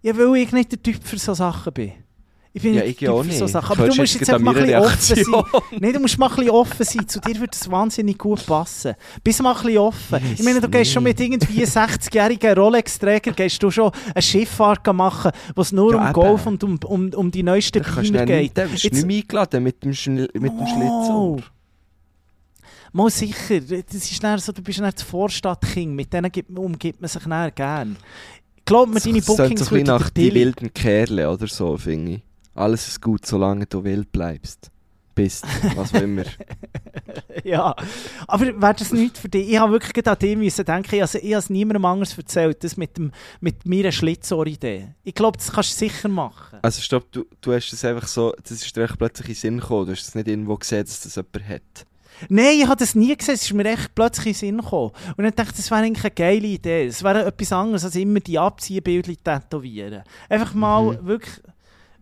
ja, 0.03 0.17
weil 0.17 0.37
ich 0.37 0.53
nicht 0.53 0.73
der 0.73 0.83
Typ 0.83 1.03
für 1.05 1.19
so 1.19 1.35
Sachen 1.35 1.73
bin. 1.75 1.93
Ich 2.55 2.61
bin 2.63 2.75
Ja, 2.75 2.83
ich 2.85 3.09
auch 3.09 3.25
nicht. 3.25 3.39
so 3.39 3.47
Sachen. 3.47 3.73
Aber 3.79 3.89
du 3.89 3.95
musst 3.95 4.13
jetzt 4.13 4.21
jetzt 4.29 4.31
einfach 4.31 4.45
mal 4.45 4.55
ein 4.55 4.67
bisschen 4.67 4.81
offen 4.83 5.25
sein. 5.71 5.71
Nein, 5.81 5.93
du 5.95 6.01
musst 6.01 6.19
mal 6.19 6.29
ein 6.29 6.37
bisschen 6.37 6.51
offen 6.51 6.85
sein. 6.85 7.09
Zu 7.09 7.19
dir 7.21 7.37
würde 7.37 7.53
es 7.53 7.71
wahnsinnig 7.71 8.19
gut 8.19 8.45
passen. 8.45 8.95
Bist 9.25 9.43
mal 9.43 9.55
ein 9.57 9.63
bisschen 9.63 9.79
offen. 9.79 10.21
Ich 10.35 10.41
Ich 10.41 10.45
meine, 10.45 10.61
du 10.61 10.69
gehst 10.69 10.93
schon 10.93 11.03
mit 11.03 11.19
irgendwie 11.19 11.65
60-jährigen 11.65 12.53
Rolex-Träger 12.55 13.33
gehst 13.33 13.63
du 13.63 13.71
schon 13.71 13.91
eine 14.15 14.21
Schifffahrt 14.21 14.87
machen, 14.95 15.31
wo 15.55 15.63
es 15.63 15.73
nur 15.73 15.93
Ja, 15.93 15.99
um 16.01 16.05
eben. 16.05 16.13
Golf 16.13 16.47
und 16.47 16.63
um, 16.63 16.79
um, 16.85 17.09
um 17.15 17.31
die 17.31 17.43
neuesten 17.43 17.83
du 17.83 18.03
dann 18.13 18.27
geht. 18.27 18.57
du 18.59 18.63
Jetzt- 18.67 18.85
nicht 18.93 19.07
mehr 19.07 19.17
eingeladen 19.23 19.63
mit 19.63 19.83
dem, 19.83 19.95
Schn 19.95 20.17
mit 20.17 20.35
dem 20.35 20.51
Oh. 20.61 20.67
Schlitzohr. 20.67 21.43
Mal 22.93 23.09
sicher, 23.09 23.61
das 23.61 23.95
ist 24.11 24.23
dann 24.23 24.39
so, 24.39 24.53
du 24.53 24.61
bist 24.61 24.79
dann 24.79 24.93
das 24.95 25.03
Vorstadtkind, 25.03 25.95
mit 25.95 26.13
denen 26.13 26.31
gibt, 26.31 26.51
umgibt 26.59 27.01
man 27.01 27.09
sich 27.09 27.23
dann 27.23 27.51
gern. 27.55 27.97
Glaub 28.67 28.89
mir, 28.91 29.01
deine 29.01 29.21
Das 29.21 29.25
klingt 29.25 29.27
Bookings 29.27 29.61
so 29.61 29.67
ein 29.75 29.83
bisschen 29.83 29.87
nach 29.87 30.11
die 30.11 30.35
wilden 30.35 30.75
Kerle 30.75 31.31
oder 31.31 31.47
so, 31.47 31.79
finde 31.79 32.13
ich. 32.13 32.23
Alles 32.55 32.89
ist 32.89 33.01
gut, 33.01 33.25
solange 33.27 33.67
du 33.67 33.83
wild 33.85 34.11
bleibst. 34.13 34.71
Bist, 35.15 35.45
was 35.77 35.95
auch 35.95 36.01
immer. 36.01 36.25
Ja, 37.45 37.75
aber 38.29 38.47
wäre 38.61 38.75
das 38.75 38.93
nicht 38.93 39.19
für 39.19 39.29
dich? 39.29 39.51
Ich 39.51 39.59
habe 39.59 39.73
wirklich 39.73 40.07
an 40.07 40.19
dich 40.19 40.37
müssen 40.37 40.65
denken, 40.65 40.95
ich 40.95 41.03
habe 41.03 41.19
ich 41.19 41.33
habe 41.33 41.39
es 41.41 41.51
niemandem 41.51 41.85
anders 41.85 42.17
erzählt, 42.17 42.63
das 42.63 42.77
mit, 42.77 42.97
dem, 42.97 43.11
mit 43.41 43.67
meiner 43.67 43.91
Schlitzohr-Idee. 43.93 44.95
Ich 45.03 45.15
glaube, 45.15 45.37
das 45.39 45.53
kannst 45.53 45.73
du 45.73 45.79
sicher 45.87 46.09
machen. 46.09 46.59
Also 46.63 46.81
stopp, 46.81 47.11
du, 47.11 47.25
du 47.41 47.53
hast 47.53 47.73
es 47.73 47.85
einfach 47.85 48.07
so, 48.07 48.33
das 48.43 48.53
ist 48.53 48.77
dir 48.77 48.87
plötzlich 48.87 49.29
in 49.29 49.35
den 49.35 49.41
Sinn 49.41 49.61
gekommen. 49.61 49.87
Du 49.87 49.93
hast 49.93 50.07
es 50.09 50.15
nicht 50.15 50.29
irgendwo 50.29 50.57
gesehen, 50.57 50.85
dass 50.85 51.01
das 51.03 51.17
jemand 51.17 51.49
hat. 51.49 51.87
Nein, 52.29 52.59
ich 52.61 52.67
habe 52.67 52.77
das 52.77 52.95
nie 52.95 53.15
gesehen, 53.17 53.35
es 53.35 53.43
ist 53.43 53.53
mir 53.53 53.65
echt 53.65 53.95
plötzlich 53.95 54.27
in 54.27 54.33
den 54.33 54.39
Sinn 54.39 54.59
gekommen. 54.59 54.93
Und 55.17 55.25
dann 55.25 55.35
dachte 55.35 55.51
ich, 55.51 55.57
das 55.57 55.71
wäre 55.71 55.83
eigentlich 55.83 56.05
eine 56.05 56.15
geile 56.15 56.47
Idee. 56.47 56.87
Es 56.87 57.03
wäre 57.03 57.25
etwas 57.27 57.53
anderes, 57.53 57.85
als 57.85 57.97
immer 57.97 58.21
die 58.21 58.39
Abziehbilder 58.39 59.13
tätowieren. 59.41 60.05
Einfach 60.29 60.55
mal 60.55 60.93
Mhm. 60.99 61.07
wirklich... 61.07 61.35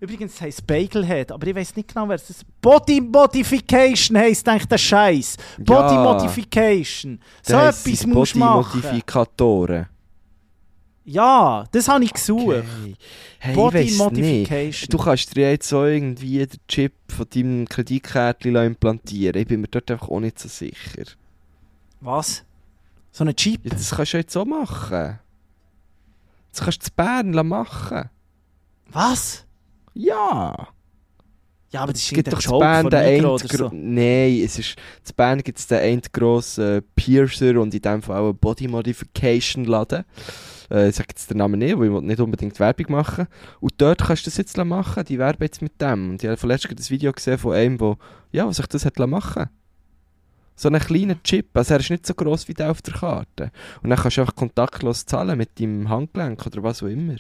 Übrigens 0.01 0.41
heisst 0.41 0.67
Bagelhead, 0.67 1.31
aber 1.31 1.47
ich 1.47 1.55
weiß 1.55 1.77
nicht 1.77 1.93
genau, 1.93 2.09
wer 2.09 2.17
es 2.17 2.31
ist. 2.31 2.45
Body 2.63 3.03
Modification 3.03 4.17
heisst 4.17 4.49
eigentlich 4.49 4.67
der 4.67 4.79
Scheiß. 4.79 5.37
Body 5.59 5.95
Ja. 5.95 6.03
Modification. 6.03 7.21
So 7.43 7.53
Der 7.53 7.69
etwas 7.69 8.07
musst 8.07 8.35
du 8.35 8.39
machen. 8.39 8.81
Body-Modifikatoren. 8.81 9.87
Ja, 11.05 11.65
das 11.73 11.89
habe 11.89 12.05
ich 12.05 12.15
gesucht. 12.15 12.47
Okay. 12.47 12.95
Hey, 13.41 13.55
Body 13.55 13.79
ich 13.79 13.99
weiss 13.99 14.11
nicht. 14.13 14.21
Modification. 14.21 14.89
Du 14.91 14.99
kannst 14.99 15.37
dir 15.37 15.51
jetzt 15.51 15.69
so 15.69 15.85
irgendwie 15.85 16.47
den 16.47 16.59
Chip 16.67 16.95
von 17.09 17.27
deinem 17.29 17.69
Kreditkärtchen 17.69 18.57
implantieren. 18.57 19.41
Ich 19.41 19.49
bin 19.49 19.61
mir 19.61 19.69
dort 19.69 19.91
einfach 19.91 20.09
auch 20.09 20.21
nicht 20.21 20.39
so 20.39 20.49
sicher. 20.49 21.05
Was? 22.01 22.43
So 23.13 23.25
ein 23.25 23.35
Jeep? 23.37 23.65
Ja, 23.65 23.71
das 23.71 23.91
kannst 23.91 24.15
du 24.15 24.17
jetzt 24.19 24.33
so 24.33 24.47
machen. 24.47 25.19
Das 26.53 26.63
kannst 26.63 26.83
du 26.83 26.85
zu 26.87 26.91
Bern 26.97 27.33
machen. 27.47 28.09
Was? 28.93 29.45
Ja. 29.95 30.69
Ja, 31.73 31.83
aber 31.83 31.93
das 31.93 32.03
ist 32.03 32.09
Es 32.09 32.15
gibt 32.15 32.27
irgendein 32.27 33.21
doch 33.23 33.35
oder 33.37 33.47
gro- 33.47 33.69
so. 33.69 33.71
Nein, 33.73 34.43
es 34.45 34.59
ist... 34.59 34.77
Zu 35.05 35.15
Bern 35.15 35.41
gibt 35.41 35.59
es 35.59 35.69
den 35.69 35.79
einen 35.79 36.03
grossen 36.13 36.83
Piercer 36.97 37.61
und 37.61 37.73
in 37.73 37.81
dem 37.81 38.03
Fall 38.03 38.21
auch 38.21 38.29
einen 38.31 38.39
Body 38.39 38.67
Modification 38.67 39.65
Laden. 39.67 40.05
Äh, 40.69 40.89
ich 40.89 40.97
sage 40.97 41.11
jetzt 41.11 41.31
den 41.31 41.39
Namen 41.39 41.61
nicht, 41.61 41.79
weil 41.79 41.95
ich 41.95 42.01
nicht 42.03 42.21
unbedingt 42.21 42.59
Werbung 42.59 42.87
machen 42.89 43.29
Und 43.61 43.75
dort 43.79 44.03
kannst 44.05 44.27
du 44.27 44.31
das 44.31 44.37
jetzt 44.39 44.57
machen, 44.57 45.05
die 45.05 45.19
werben 45.19 45.45
jetzt 45.45 45.63
mit 45.63 45.81
dem. 45.81 46.11
Und 46.11 46.23
ich 46.23 46.29
habe 46.29 46.37
vorletzt 46.37 46.67
ein 46.69 46.91
Video 46.91 47.13
gesehen 47.13 47.39
von 47.39 47.55
einem, 47.55 47.79
der 47.79 47.97
ja, 48.33 48.47
was 48.49 48.57
sich 48.57 48.67
das 48.67 48.85
hat 48.85 48.99
machen 48.99 49.49
So 50.57 50.69
einen 50.69 50.81
kleinen 50.81 51.23
Chip, 51.23 51.57
also 51.57 51.75
er 51.75 51.81
ist 51.81 51.91
nicht 51.91 52.05
so 52.05 52.15
gross 52.15 52.49
wie 52.49 52.55
der 52.55 52.73
auf 52.73 52.83
der 52.83 52.95
Karte. 52.95 53.53
Und 53.83 53.91
dann 53.91 53.99
kannst 53.99 54.17
du 54.17 54.23
einfach 54.23 54.35
kontaktlos 54.35 55.07
zahlen 55.07 55.39
mit 55.39 55.61
deinem 55.61 55.89
Handgelenk 55.89 56.45
oder 56.47 56.65
was 56.65 56.83
auch 56.83 56.89
immer. 56.89 57.15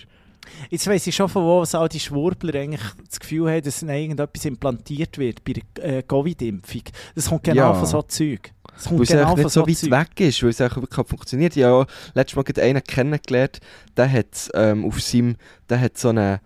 Jetzt 0.68 0.86
weiss 0.86 1.06
ich 1.06 1.14
schon, 1.14 1.28
von 1.28 1.44
wo 1.44 1.62
all 1.62 1.88
die 1.88 2.00
Schwurbler 2.00 2.60
eigentlich 2.60 2.82
das 3.08 3.20
Gefühl 3.20 3.50
haben, 3.50 3.62
dass 3.62 3.82
irgendetwas 3.82 4.44
implantiert 4.44 5.18
wird 5.18 5.44
bei 5.44 5.54
der 5.54 5.98
äh, 5.98 6.02
Covid-Impfung. 6.02 6.82
Das 7.14 7.28
kommt 7.28 7.44
genau 7.44 7.72
Ja. 7.72 7.74
von 7.74 7.86
so 7.86 8.02
Zeug. 8.02 8.52
Weil 8.88 9.02
es 9.02 9.08
genau 9.08 9.22
einfach 9.22 9.36
nicht 9.36 9.50
so 9.50 9.66
weit 9.66 9.76
Zeug. 9.76 9.90
weg 9.90 10.20
ist, 10.28 10.42
weil 10.42 10.50
es 10.50 10.60
einfach 10.60 10.80
wirklich 10.80 11.06
funktioniert. 11.06 11.56
Ich 11.56 11.64
habe 11.64 11.74
auch 11.74 11.86
letztes 12.14 12.36
Mal 12.36 12.64
einen 12.64 12.84
kennengelernt, 12.84 13.60
der 13.96 14.10
hat 14.10 14.50
ähm, 14.54 14.84
auf 14.84 15.00
seinem, 15.00 15.36
der 15.68 15.80
hat 15.80 15.98
so 15.98 16.08
eine, 16.10 16.40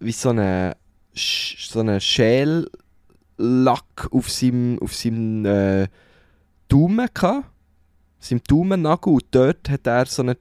wie 0.00 0.12
so 0.12 0.30
eine, 0.30 0.76
so 1.14 1.80
eine 1.80 2.00
Schällack 2.00 2.68
auf 4.10 4.30
seinem, 4.30 4.78
auf 4.80 4.94
seinem 4.94 5.44
äh, 5.44 5.88
Daumen 6.68 7.08
gehabt, 7.12 7.46
seinem 8.18 8.40
Daumennagel 8.46 9.12
und 9.12 9.24
dort 9.30 9.68
hat 9.68 9.86
er 9.86 10.06
so 10.06 10.22
einen 10.22 10.36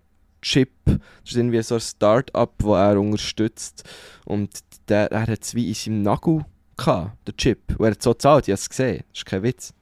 Chip, 0.45 0.69
das 0.85 0.97
ist 1.25 1.35
irgendwie 1.37 1.61
so 1.63 1.75
ein 1.75 1.81
Start-up, 1.81 2.53
das 2.59 2.67
er 2.67 2.99
unterstützt 2.99 3.83
und 4.25 4.49
der, 4.87 5.11
er 5.11 5.21
hat 5.27 5.41
es 5.41 5.55
wie 5.55 5.67
in 5.69 5.73
seinem 5.73 6.01
Nagel 6.03 6.45
gehabt, 6.77 7.17
der 7.27 7.35
Chip, 7.35 7.59
und 7.79 7.85
er 7.85 7.91
hat 7.91 8.03
so 8.03 8.11
gezahlt, 8.11 8.47
ich 8.47 8.51
habe 8.51 8.59
es 8.59 8.69
gesehen, 8.69 9.03
das 9.11 9.19
ist 9.21 9.25
kein 9.25 9.41
Witz. 9.41 9.73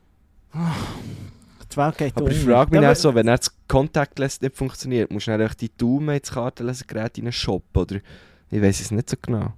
Die 1.71 1.77
Welt 1.77 1.97
geht 1.97 2.15
Aber 2.15 2.29
ich 2.31 2.39
unter. 2.41 2.51
frage 2.53 2.71
mich 2.71 2.81
Ja, 2.81 2.87
aber- 2.89 2.95
so, 2.95 3.13
wenn 3.15 3.27
er 3.27 3.37
das 3.37 3.51
Contactless 3.67 4.39
nicht 4.41 4.55
funktioniert, 4.55 5.11
musst 5.11 5.27
du 5.27 5.31
dann 5.31 5.41
einfach 5.41 5.55
die 5.55 5.75
Daumen 5.75 6.15
ins 6.15 6.31
Kartenlesegerät 6.31 7.17
in 7.17 7.25
einen 7.25 7.31
Shop, 7.33 7.63
oder? 7.75 7.97
Ich 8.49 8.61
weiß 8.61 8.79
es 8.81 8.91
nicht 8.91 9.09
so 9.09 9.17
genau. 9.21 9.53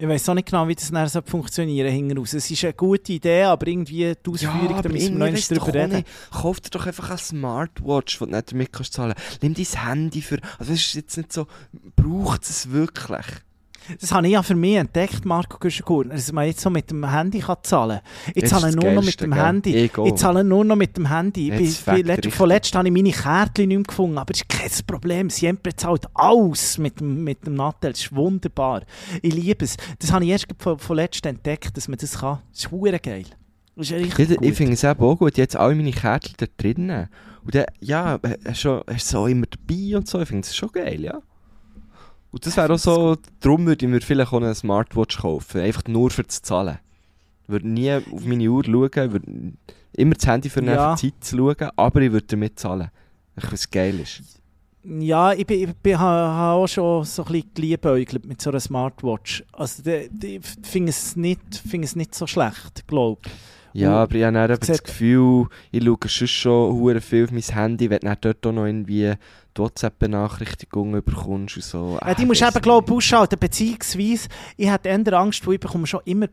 Ich 0.00 0.06
weiß 0.06 0.28
auch 0.28 0.34
nicht 0.34 0.46
genau, 0.46 0.68
wie 0.68 0.76
das 0.76 0.92
dann 0.92 1.08
so 1.08 1.20
funktionieren 1.22 1.90
hinten 1.90 2.16
raus. 2.16 2.32
Es 2.32 2.48
ist 2.48 2.62
eine 2.62 2.72
gute 2.72 3.14
Idee, 3.14 3.42
aber 3.42 3.66
irgendwie 3.66 4.14
die 4.14 4.30
Ausführung, 4.30 4.80
da 4.80 4.88
müssen 4.88 5.18
wir 5.18 5.18
noch 5.18 5.26
einmal 5.26 5.40
drüber 5.40 5.74
reden. 5.74 6.04
Kauf 6.30 6.60
dir 6.60 6.70
doch 6.70 6.86
einfach 6.86 7.10
eine 7.10 7.18
Smartwatch, 7.18 8.18
die 8.18 8.24
du 8.24 8.30
nicht 8.30 8.52
damit 8.52 8.72
kannst 8.72 8.92
zahlen 8.92 9.14
Nimm 9.42 9.54
dein 9.54 9.64
Handy 9.64 10.22
für... 10.22 10.38
Also 10.58 10.72
es 10.72 10.86
ist 10.86 10.94
jetzt 10.94 11.16
nicht 11.16 11.32
so... 11.32 11.48
Braucht 11.96 12.44
es 12.44 12.70
wirklich? 12.70 13.26
Das 14.00 14.12
habe 14.12 14.26
ich 14.26 14.32
ja 14.34 14.42
für 14.42 14.54
mich 14.54 14.76
entdeckt, 14.76 15.24
Marco 15.24 15.58
Güschenkurner, 15.58 16.14
dass 16.14 16.32
man 16.32 16.46
jetzt 16.46 16.60
so 16.60 16.70
mit 16.70 16.90
dem 16.90 17.08
Handy 17.10 17.40
kann 17.40 17.56
zahlen 17.62 18.00
kann. 18.00 18.32
Ich 18.34 18.46
zahle 18.46 18.68
ist 18.68 18.76
nur 18.76 18.92
noch 18.92 19.02
mit 19.02 19.20
dem 19.20 19.30
gell? 19.30 19.42
Handy. 19.42 19.90
Ich 20.04 20.14
zahle 20.16 20.44
nur 20.44 20.64
noch 20.64 20.76
mit 20.76 20.96
dem 20.96 21.08
Handy. 21.08 21.48
Jetzt 21.48 21.86
letzt, 21.86 22.30
vorletzt 22.32 22.74
habe 22.74 22.88
ich 22.88 22.94
meine 22.94 23.10
Kärtchen 23.10 23.68
nicht 23.68 23.76
mehr 23.76 23.84
gefunden, 23.84 24.18
aber 24.18 24.32
das 24.32 24.42
ist 24.42 24.48
kein 24.48 24.86
Problem. 24.86 25.30
Siempre 25.30 25.74
zahlt 25.74 26.06
alles 26.14 26.78
mit 26.78 27.00
dem, 27.00 27.24
mit 27.24 27.46
dem 27.46 27.54
Nattel. 27.54 27.92
Das 27.92 28.00
ist 28.00 28.14
wunderbar. 28.14 28.82
Ich 29.22 29.34
liebe 29.34 29.64
es. 29.64 29.76
Das 29.98 30.12
habe 30.12 30.24
ich 30.24 30.30
erst 30.30 30.46
von, 30.58 30.78
vorletzt 30.78 31.24
entdeckt, 31.26 31.76
dass 31.76 31.88
man 31.88 31.98
das 31.98 32.18
kann. 32.18 32.40
Das 32.52 32.64
ist 32.64 33.02
geil. 33.02 33.24
Das 33.76 33.90
ist 33.90 34.18
Ich, 34.18 34.18
ich 34.18 34.54
finde 34.54 34.72
es 34.72 34.84
eben 34.84 35.00
auch 35.00 35.16
gut. 35.16 35.36
Jetzt 35.36 35.56
alle 35.56 35.74
meine 35.74 35.92
Kärtchen 35.92 36.34
da 36.36 36.46
drinnen. 36.56 37.08
Und 37.44 37.54
dann, 37.54 37.64
ja, 37.80 38.18
hast 38.46 38.64
du 38.64 38.82
hast 38.86 39.12
du 39.12 39.18
auch 39.18 39.26
immer 39.26 39.46
dabei 39.46 39.96
und 39.96 40.06
so. 40.08 40.20
Ich 40.20 40.28
finde 40.28 40.46
es 40.46 40.54
schon 40.54 40.70
geil, 40.70 41.00
ja. 41.00 41.20
Und 42.30 42.44
das 42.46 42.56
wäre 42.56 42.72
auch 42.74 42.78
so, 42.78 43.16
darum 43.40 43.66
würde 43.66 43.84
ich 43.86 43.90
mir 43.90 44.00
vielleicht 44.00 44.32
auch 44.32 44.40
eine 44.40 44.54
Smartwatch 44.54 45.18
kaufen. 45.18 45.60
Einfach 45.62 45.84
nur 45.88 46.10
für 46.10 46.24
das 46.24 46.42
Zahlen. 46.42 46.78
Ich 47.44 47.48
würde 47.48 47.68
nie 47.68 47.90
auf 47.92 48.24
meine 48.24 48.48
Uhr 48.48 48.62
schauen, 48.64 49.12
würde 49.12 49.52
immer 49.94 50.14
das 50.14 50.26
Handy 50.26 50.50
für 50.50 50.60
eine 50.60 50.74
Ja. 50.74 50.96
Zeit 50.96 51.14
zu 51.20 51.36
schauen, 51.36 51.70
aber 51.76 52.00
ich 52.02 52.12
würde 52.12 52.26
damit 52.26 52.58
zahlen. 52.58 52.90
Ich 53.36 53.50
was 53.50 53.70
geil 53.70 53.98
ist. 54.00 54.22
Ja, 54.84 55.32
ich, 55.32 55.46
bin, 55.46 55.68
ich 55.68 55.74
bin, 55.76 55.98
habe 55.98 56.52
auch 56.62 56.66
schon 56.66 57.04
so 57.04 57.24
ein 57.24 57.32
bisschen 57.32 57.50
geliebäugelt 57.54 58.24
mit 58.26 58.40
so 58.40 58.50
einer 58.50 58.60
Smartwatch. 58.60 59.44
Also, 59.52 59.82
ich 59.86 60.40
finde 60.62 60.90
es, 60.90 61.16
nicht- 61.16 61.56
finde 61.68 61.84
es 61.86 61.96
nicht 61.96 62.14
so 62.14 62.26
schlecht, 62.26 62.86
glaube 62.86 63.20
ich. 63.24 63.32
Ja, 63.80 64.02
aber 64.02 64.14
ich 64.14 64.24
habe 64.24 64.34
dann 64.34 64.58
das 64.58 64.82
Gefühl, 64.82 65.46
ich 65.70 65.84
schaue 65.84 65.98
sonst 66.06 66.30
schon 66.30 67.00
viel 67.00 67.24
auf 67.24 67.30
mein 67.30 67.42
Handy, 67.42 67.90
wenn 67.90 68.00
du 68.00 68.16
dort 68.20 68.46
auch 68.46 68.52
noch 68.52 68.66
irgendwie 68.66 69.14
die 69.56 69.60
WhatsApp-Benachrichtigungen 69.60 71.02
bekommst 71.02 71.56
und 71.56 71.64
so. 71.64 71.98
Ja, 72.04 72.14
die 72.14 72.26
musst 72.26 72.40
du 72.40 72.46
eben, 72.46 72.60
glaube 72.60 72.86
ich, 72.86 72.96
ausschalten, 72.96 73.38
beziehungsweise 73.38 74.28
ich 74.56 74.70
hätte 74.70 74.88
eher 74.88 75.12
Angst, 75.18 75.46
weil 75.46 75.54
ich 75.54 75.60
bekomme 75.60 75.86
schon 75.86 76.00
immer 76.04 76.26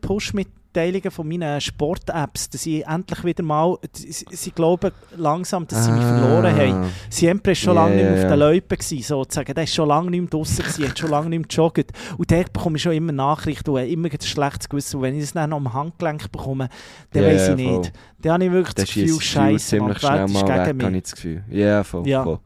Push-Mitteilungen 0.75 1.11
von 1.11 1.27
meinen 1.27 1.61
Sport-Apps, 1.61 2.49
dass 2.49 2.65
ich 2.65 2.85
endlich 2.85 3.23
wieder 3.23 3.43
mal, 3.43 3.77
sie, 3.93 4.25
sie 4.29 4.51
glauben 4.51 4.91
langsam, 5.15 5.65
dass 5.67 5.85
sie 5.85 5.91
mich 5.91 6.01
verloren 6.03 6.55
haben. 6.55 6.91
Siempre 7.09 7.51
war 7.51 7.55
schon 7.55 7.75
Ja, 7.75 7.83
lange 7.83 7.95
nicht 7.95 8.05
mehr 8.05 8.23
auf 8.23 8.29
den 8.29 8.39
Läupen, 8.39 8.77
gewesen, 8.77 9.03
sozusagen. 9.03 9.53
Der 9.53 9.63
ist 9.63 9.73
schon 9.73 9.87
lange 9.87 10.11
nicht 10.11 10.21
mehr 10.21 10.29
draussen, 10.29 10.57
gewesen, 10.63 10.89
hat 10.89 10.99
schon 10.99 11.09
lange 11.09 11.29
nicht 11.29 11.39
mehr 11.39 11.47
gejoggt. 11.47 11.91
Und 12.17 12.29
der 12.29 12.43
bekomme 12.43 12.75
ich 12.77 12.83
schon 12.83 12.91
immer 12.93 13.11
Nachrichten 13.11 13.69
und 13.69 13.79
immer 13.79 14.09
ein 14.11 14.21
schlechtes 14.21 14.69
Gewissen. 14.69 14.97
Und 14.97 15.03
wenn 15.03 15.15
ich 15.15 15.21
das 15.21 15.33
dann 15.33 15.49
noch 15.49 15.57
am 15.57 15.73
Handgelenk 15.73 16.31
bekomme, 16.31 16.69
dann 17.11 17.23
weiss 17.23 17.47
ja, 17.47 17.55
ich 17.55 17.63
voll. 17.67 17.77
nicht. 17.79 17.93
Dann 18.19 18.33
habe 18.33 18.45
ich 18.45 18.51
wirklich 18.51 18.75
Das 18.75 18.85
das 18.85 18.93
Gefühl, 18.93 19.21
Scheiße, 19.21 19.65
ziemlich 19.67 19.97
die 19.99 20.03
Welt 20.07 20.29
ist 20.29 20.47
weg, 20.47 20.65
gegen 20.65 20.77
mich. 20.77 20.95
ich 20.97 21.03
das 21.03 21.15
Gefühl. 21.15 21.43
Ja, 21.49 21.83
voll, 21.83 22.07
Ja. 22.07 22.23
voll. 22.23 22.39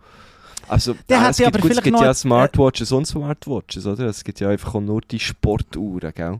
Also, 0.68 0.94
Der 1.10 1.22
äh, 1.26 1.30
es 1.30 1.38
gibt, 1.38 1.62
gut, 1.62 1.72
es 1.72 1.82
gibt 1.82 2.00
ja 2.00 2.14
Smartwatches 2.14 2.92
und 2.92 3.08
Smartwatches, 3.08 3.88
oder? 3.88 4.06
Es 4.06 4.24
gibt 4.24 4.40
ja 4.40 4.50
einfach 4.50 4.76
auch 4.76 4.82
nur 4.82 5.02
die 5.02 5.20
Sportuhren, 5.20 6.12
gell? 6.14 6.40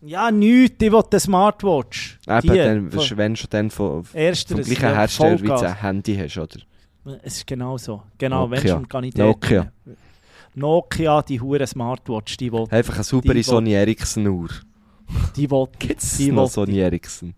Ja, 0.00 0.30
nichts, 0.30 0.76
ich 0.80 0.92
will 0.92 1.02
eine 1.10 1.20
Smartwatch. 1.20 2.18
Eben, 2.28 2.40
Die, 2.42 2.48
dann, 2.48 2.90
von- 2.90 3.16
wenn 3.16 3.36
schon 3.36 3.50
dann 3.50 3.70
von, 3.70 4.04
vom 4.04 4.18
Ersteres, 4.18 4.66
gleichen 4.66 4.82
ja, 4.82 4.94
Hersteller 4.94 5.42
wie 5.42 5.46
du 5.46 5.54
ein 5.54 5.80
Handy 5.80 6.16
hast, 6.16 6.38
oder? 6.38 6.60
Es 7.22 7.38
ist 7.38 7.46
genau 7.46 7.76
so. 7.78 8.02
Genau, 8.18 8.48
wenn 8.50 8.58
Nokia. 8.58 8.74
schon 8.74 8.88
kann 8.88 9.04
ich 9.04 9.14
dort- 9.14 9.28
Nokia. 9.42 9.72
Nokia, 10.54 11.22
die 11.22 11.40
hure 11.40 11.66
Smartwatch, 11.66 12.36
die 12.36 12.52
will, 12.52 12.66
Einfach 12.70 12.94
eine 12.94 13.04
super 13.04 13.42
Sony 13.42 13.72
Ericsson-Uhr. 13.74 14.48
die 15.36 15.50
will. 15.50 15.66
Gibt 15.78 16.02
es 16.02 16.16
Die 16.16 16.30
noch 16.32 16.42
will- 16.42 16.48
Sony 16.48 16.78
Ericsson? 16.78 17.34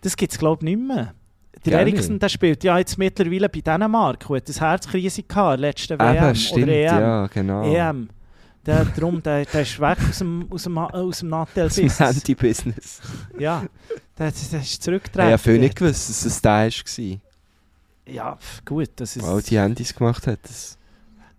Das 0.00 0.16
gibt 0.16 0.32
es 0.32 0.38
glaube 0.38 0.64
ich 0.66 0.76
nicht 0.76 0.86
mehr. 0.86 1.14
Der 1.64 1.78
Gell 1.78 1.88
Eriksson, 1.88 2.18
der 2.18 2.28
spielt 2.28 2.64
ja 2.64 2.78
jetzt 2.78 2.98
mittlerweile 2.98 3.48
bei 3.48 3.60
Dänemark 3.60 4.28
und 4.28 4.36
hat 4.36 4.48
eine 4.48 4.68
Herzkrise 4.70 5.22
gehabt, 5.22 5.60
letzte 5.60 5.96
WM 5.98 6.16
Eben, 6.24 6.34
stimmt, 6.34 6.62
oder 6.64 6.72
EM. 6.72 7.00
ja, 7.00 7.26
genau. 7.28 7.62
EM. 7.74 8.08
Der, 8.64 8.84
drum, 8.84 9.20
der, 9.22 9.44
der 9.44 9.62
ist 9.62 9.80
weg 9.80 9.98
aus 10.08 10.18
dem, 10.18 10.46
aus 10.50 10.62
dem, 10.62 10.78
aus 10.78 11.18
dem 11.18 11.28
Nattel-Business. 11.30 11.98
Handy-Business. 12.00 13.00
Ja, 13.38 13.64
der, 14.18 14.26
der 14.26 14.28
ist 14.28 14.52
Ich 14.52 14.54
habe 14.54 14.80
zurückgetreten. 14.80 15.30
ja 15.30 15.38
viel 15.38 15.58
nicht 15.58 15.74
gewusst, 15.76 16.08
dass 16.08 16.24
es 16.24 16.40
da 16.40 16.64
war. 16.66 17.18
Ja, 18.06 18.38
gut, 18.64 18.90
das 18.96 19.16
ist... 19.16 19.26
Weil 19.26 19.42
die 19.42 19.58
Handys 19.58 19.94
gemacht 19.94 20.26
hat. 20.26 20.38
Das 20.44 20.78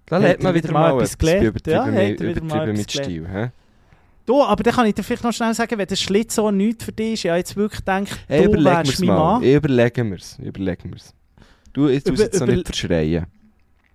da 0.06 0.18
lernt 0.18 0.40
er 0.40 0.44
man 0.44 0.54
wieder 0.54 0.64
wieder 0.70 0.74
mal 0.80 0.96
etwas 0.96 1.18
gelernt? 1.18 1.64
Bei 1.64 1.72
Ja, 1.72 1.88
Übertrieben, 1.88 2.28
er 2.28 2.34
mit, 2.36 2.44
mal 2.44 2.70
übertrieben 2.70 2.90
Stil. 3.06 3.28
hä? 3.30 3.52
Du, 4.26 4.42
aber 4.44 4.64
dann 4.64 4.74
kann 4.74 4.86
ich 4.86 4.96
dir 4.96 5.04
vielleicht 5.04 5.24
noch 5.24 5.34
schnell 5.34 5.54
sagen, 5.54 5.78
wenn 5.78 5.88
der 5.88 5.96
Schlitz 5.96 6.36
so 6.36 6.52
nichts 6.52 6.84
für 6.86 6.92
dich 6.94 7.14
ist, 7.14 7.26
ich 7.26 7.30
habe 7.30 7.38
jetzt 7.40 7.56
wirklich 7.56 7.80
gedacht, 7.82 8.20
Hey, 8.28 8.46
du 8.50 8.64
wärst 8.64 9.00
mein 9.00 9.08
mal. 9.08 9.16
Mann. 9.40 9.44
Überlegen 9.44 10.10
wir 10.12 10.18
es. 10.18 10.38
Überlegen 10.40 10.92
wir's. 10.92 11.14
Du, 11.74 11.88
jetzt 11.90 12.08
musst 12.08 12.20
Über- 12.22 12.24
jetzt 12.32 12.40
noch 12.40 12.48
über- 12.48 12.56
nicht 12.56 12.68
verschreien. 12.68 13.26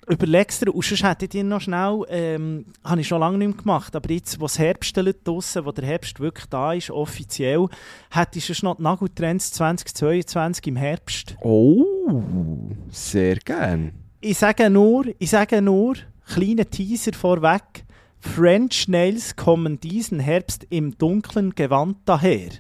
Überlegst 0.09 0.63
dir, 0.63 0.75
und 0.75 0.85
sonst 0.85 1.03
hätte 1.03 1.27
ich 1.27 1.31
dir 1.31 1.45
noch 1.45 1.61
schnell, 1.61 2.03
ähm, 2.09 2.67
habe 2.83 3.01
ich 3.01 3.09
schon 3.09 3.21
lange 3.21 3.39
nicht 3.39 3.49
mehr 3.49 3.57
gemacht, 3.57 3.95
aber 3.95 4.11
jetzt, 4.11 4.41
wo 4.41 4.47
es 4.47 4.59
Herbst 4.59 4.97
draussen, 4.97 5.65
wo 5.65 5.73
der 5.73 5.85
Herbst 5.85 6.19
wirklich 6.19 6.47
da 6.47 6.73
ist, 6.73 6.91
offiziell, 6.91 7.67
hättest 8.11 8.49
du 8.49 8.55
schon 8.55 8.71
noch 8.71 8.77
die 8.77 8.83
Nageltrends 8.83 9.53
2022 9.53 10.67
im 10.69 10.77
Herbst. 10.77 11.37
Oh, 11.43 11.85
sehr 12.91 13.37
gern. 13.37 13.93
Ich 14.21 14.39
sage 14.39 14.71
nur, 14.71 15.05
ich 15.19 15.31
sage 15.31 15.61
nur, 15.61 15.97
kleiner 16.27 16.69
Teaser 16.69 17.13
vorweg, 17.13 17.85
French 18.19 18.89
Nails 18.89 19.37
kommen 19.37 19.79
diesen 19.79 20.21
Herbst 20.21 20.67
im 20.71 20.97
dunklen 20.99 21.55
Gewand 21.55 21.99
daher. 22.05 22.51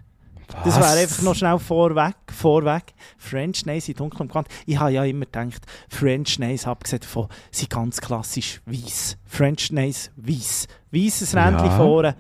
Das 0.64 0.76
wäre 0.76 0.99
einfach 1.01 1.22
noch 1.22 1.34
schnell 1.34 1.59
vorweg, 1.59 2.14
vorweg. 2.34 2.94
French 3.18 3.66
Nails 3.66 3.88
in 3.88 3.94
dunklem 3.94 4.28
Gewand. 4.28 4.49
Ich 4.66 4.78
habe 4.78 4.92
ja 4.92 5.05
immer 5.05 5.26
gedacht, 5.26 5.62
French 5.88 6.38
Nails, 6.38 6.66
abgesehen 6.66 7.01
davon, 7.01 7.28
sind 7.51 7.70
ganz 7.70 8.01
klassisch 8.01 8.61
weiß. 8.66 9.16
French 9.26 9.70
Nails 9.72 10.11
weiß. 10.16 10.66
Weißes 10.90 11.34
Rändchen 11.36 11.66
Ja. 11.66 11.76
vorne, 11.76 12.16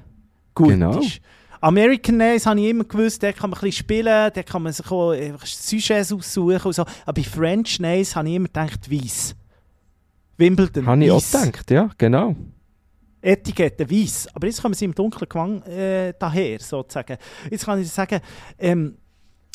gut 0.54 0.68
Genau. 0.68 0.98
ist. 1.00 1.20
American 1.60 2.18
Nails 2.18 2.46
habe 2.46 2.60
ich 2.60 2.68
immer 2.68 2.84
gewusst, 2.84 3.22
da 3.22 3.32
kann 3.32 3.50
man 3.50 3.58
ein 3.58 3.62
bisschen 3.62 3.78
spielen, 3.84 4.30
da 4.32 4.42
kann 4.44 4.62
man 4.62 4.72
sich 4.72 4.88
auch 4.90 5.12
Sujets 5.44 6.12
aussuchen 6.12 6.60
und 6.66 6.72
so. 6.72 6.82
Aber 6.82 7.14
bei 7.14 7.24
French 7.24 7.80
Nails 7.80 8.14
habe 8.14 8.28
ich 8.28 8.34
immer 8.36 8.46
gedacht, 8.46 8.90
weiß. 8.90 9.34
Wimbledon, 10.36 10.86
Habe 10.86 11.04
ich 11.04 11.10
auch 11.10 11.20
gedacht, 11.22 11.70
ja, 11.70 11.90
genau. 11.98 12.36
Etikette 13.20 13.90
weiß. 13.90 14.28
Aber 14.34 14.46
jetzt 14.46 14.62
kommen 14.62 14.74
sie 14.74 14.84
im 14.84 14.94
dunklen 14.94 15.28
Gewand 15.28 15.66
äh, 15.66 16.14
daher, 16.18 16.58
sozusagen. 16.60 17.16
Jetzt 17.50 17.64
kann 17.64 17.80
ich 17.80 17.88
sagen, 17.90 18.20
ähm, 18.58 18.96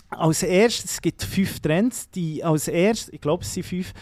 als 0.09 0.43
erstes, 0.43 0.91
es 0.91 1.01
gibt 1.01 1.23
fünf 1.23 1.59
Trends, 1.59 2.09
die 2.09 2.43
als 2.43 2.67
erstes, 2.67 3.13
ich 3.13 3.21
glaube 3.21 3.43
es 3.43 3.53
sind 3.53 3.65
fünf, 3.65 3.93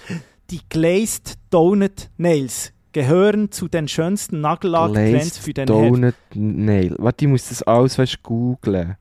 die 0.50 0.60
Glazed 0.70 1.36
Donut 1.50 2.10
Nails 2.18 2.74
gehören 2.92 3.52
zu 3.52 3.68
den 3.68 3.88
schönsten 3.88 4.42
Nagellack-Trends 4.42 5.38
für 5.38 5.54
den. 5.54 5.66
Donut 5.66 6.16
Nail. 6.34 6.96
Warte, 7.00 7.26
ich 7.26 7.32
muss 7.32 7.50
das 7.50 7.64
alles 7.64 7.98
weißt, 7.98 8.22
googlen. 8.22 8.98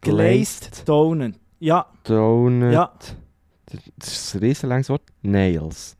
Glazed 0.00 0.88
Donut. 0.88 1.34
Ja, 1.60 1.86
Donut. 2.04 2.72
ja. 2.72 2.92
Das 3.96 4.12
ist 4.12 4.34
ein 4.34 4.40
riesen 4.40 4.68
langes 4.68 4.88
Wort. 4.88 5.02
Nails. 5.22 5.96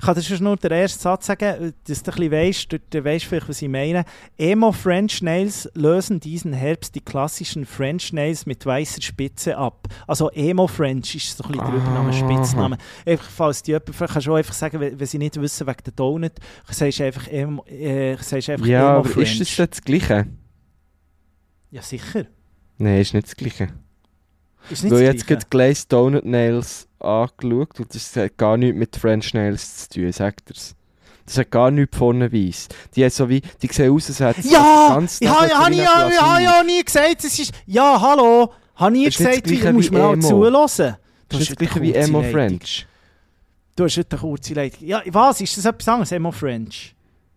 Ich 0.00 0.06
kann 0.06 0.14
dir 0.14 0.40
nur 0.40 0.56
den 0.56 0.70
ersten 0.70 1.00
Satz 1.00 1.26
sagen, 1.26 1.74
dass 1.86 2.02
du 2.04 2.12
ein 2.12 2.30
weißt, 2.30 2.72
du, 2.72 3.04
weißt 3.04 3.24
vielleicht, 3.24 3.48
was 3.48 3.62
ich 3.62 3.68
meine. 3.68 4.04
Emo 4.36 4.70
French 4.70 5.22
Nails 5.22 5.68
lösen 5.74 6.20
diesen 6.20 6.52
Herbst 6.52 6.94
die 6.94 7.00
klassischen 7.00 7.66
French 7.66 8.12
Nails 8.12 8.46
mit 8.46 8.64
weißer 8.64 9.02
Spitze 9.02 9.56
ab. 9.58 9.88
Also 10.06 10.30
Emo 10.30 10.68
French 10.68 11.16
ist 11.16 11.36
so 11.36 11.42
ein 11.44 11.50
bisschen 11.52 11.66
der 11.66 11.74
Übernahme, 11.74 12.10
Aha. 12.10 12.12
Spitzname. 12.12 12.78
Einfach, 13.04 13.28
falls 13.28 13.62
die 13.64 13.72
jemand, 13.72 13.96
kannst 13.98 14.26
du 14.26 14.32
auch 14.32 14.36
einfach 14.36 14.54
sagen, 14.54 14.80
wenn, 14.80 15.06
sie 15.06 15.18
nicht 15.18 15.40
wissen 15.40 15.66
wegen 15.66 15.84
der 15.84 15.92
Donut, 15.92 16.32
sagst 16.70 17.00
du 17.00 17.04
einfach 17.04 17.26
Emo, 17.26 17.64
äh, 17.66 18.16
sagst 18.20 18.50
einfach 18.50 18.66
Ja, 18.66 18.90
Emo 18.90 18.98
aber 19.00 19.08
French. 19.08 19.40
ist 19.40 19.58
das 19.58 19.70
das 19.70 19.82
Gleiche? 19.82 20.26
Ja, 21.70 21.82
sicher. 21.82 22.26
Nein, 22.78 23.00
ist 23.00 23.14
nicht 23.14 23.26
das 23.26 23.36
Gleiche. 23.36 23.68
Ist 24.70 24.84
nicht 24.84 24.92
Weil 24.92 25.04
das 25.06 25.14
jetzt 25.14 25.26
Gleiche. 25.26 25.46
Glazed 25.50 25.92
Donut 25.92 26.24
Nails 26.24 26.87
angeschaut 27.00 27.80
und 27.80 27.94
das 27.94 28.14
hat 28.16 28.36
gar 28.36 28.56
nichts 28.56 28.78
mit 28.78 28.96
French 28.96 29.34
Nails 29.34 29.88
zu 29.88 30.00
tun, 30.00 30.12
sagt 30.12 30.50
er's. 30.50 30.74
Das 31.26 31.36
hat 31.36 31.50
gar 31.50 31.70
nichts 31.70 31.96
vorne 31.96 32.32
weiss. 32.32 32.68
Die, 32.96 33.04
hat 33.04 33.12
so 33.12 33.28
wie, 33.28 33.42
die 33.60 33.68
sehen 33.68 33.92
aus, 33.92 34.08
als 34.08 34.20
hätten 34.20 34.42
sie 34.42 34.52
Ja! 34.52 34.88
ganz 34.94 35.20
hab 35.22 35.70
ich, 35.70 35.78
ja, 35.78 36.08
ich 36.08 36.20
hab 36.20 36.40
ja 36.40 36.62
nie 36.62 36.82
gesagt, 36.82 37.22
es 37.24 37.38
ist... 37.38 37.52
Ja, 37.66 38.00
hallo! 38.00 38.52
Habe 38.76 38.92
nie 38.92 39.04
gesagt, 39.04 39.48
wie, 39.50 39.72
musst 39.72 39.90
mir 39.90 40.04
auch 40.04 40.16
zulassen. 40.18 40.96
Das 41.28 41.40
ist 41.40 41.50
das 41.50 41.56
gleiche 41.58 41.82
wie 41.82 41.92
Emo 41.92 42.22
French. 42.22 42.86
Du 43.76 43.84
hast 43.84 43.96
heute 43.98 44.16
eine 44.16 44.20
kurze 44.20 44.54
Leitung. 44.54 44.86
Ja, 44.86 45.02
was? 45.06 45.40
Ist 45.40 45.56
das 45.56 45.64
etwas 45.64 45.88
anderes? 45.88 46.12
Emo 46.12 46.32
French? 46.32 46.94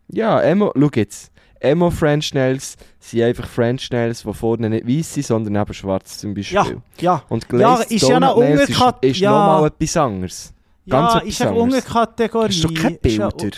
Ja, 0.07 0.41
Emo, 0.41 0.71
schau 0.75 0.89
jetzt. 0.95 1.30
Emo 1.61 1.89
French 1.91 2.33
Nails 2.33 2.75
sind 2.99 3.21
einfach 3.21 3.47
French 3.47 3.89
Nails, 3.91 4.23
die 4.23 4.33
vorne 4.33 4.69
nicht 4.69 4.87
weiß 4.87 5.13
sind, 5.13 5.25
sondern 5.25 5.55
eben 5.61 5.73
schwarz 5.73 6.17
zum 6.17 6.33
Beispiel. 6.33 6.55
Ja, 6.55 6.65
ja. 6.99 7.23
Und 7.29 7.43
Ja, 7.43 7.49
Glazed 7.75 7.91
ist 7.91 8.01
ja 8.01 8.19
Donut 8.19 8.35
noch 8.35 8.37
Nails 8.39 8.69
ist, 8.69 8.81
ist 9.01 9.19
ja. 9.19 9.31
nochmal 9.31 9.67
etwas 9.67 9.97
anderes. 9.97 10.53
Ganz 10.89 11.13
ja, 11.13 11.19
etwas 11.19 11.29
ist 11.29 11.41
eine. 11.43 11.53
Unterkategorie. 11.53 12.47
Hast 12.47 12.63
du 12.63 12.73
keine 12.73 12.95
Ist 13.01 13.19
eine- 13.19 13.29
Bilder? 13.29 13.57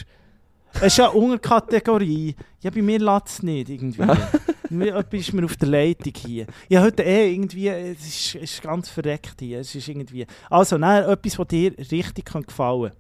Es 0.76 0.82
ist 0.93 0.99
eine 0.99 1.12
Unterkategorie. 1.12 2.36
Ja, 2.62 2.72
bei 2.72 2.82
mir 2.82 2.99
lässt 2.99 3.28
es 3.28 3.43
nicht 3.43 3.70
irgendwie. 3.70 4.01
Etwas 4.89 5.20
ist 5.20 5.34
mir 5.34 5.45
auf 5.45 5.56
der 5.56 5.68
Leitung 5.70 6.14
hier. 6.18 6.47
Ja, 6.68 6.82
heute 6.82 7.04
eh 7.04 7.32
irgendwie, 7.32 7.68
es 7.68 7.99
ist, 8.08 8.36
ist 8.36 8.62
ganz 8.64 8.89
verreckt 8.89 9.36
hier. 9.39 9.60
Es 9.60 9.76
ist 9.76 9.88
irgendwie... 9.88 10.26
Also, 10.49 10.80
nein, 10.80 11.04
etwas, 11.04 11.38
was 11.38 11.47
dir 11.47 11.74
richtig 11.91 12.26
kann 12.26 12.41
gefallen 12.41 12.91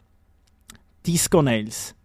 Disco 1.05 1.41
Nails. 1.41 1.95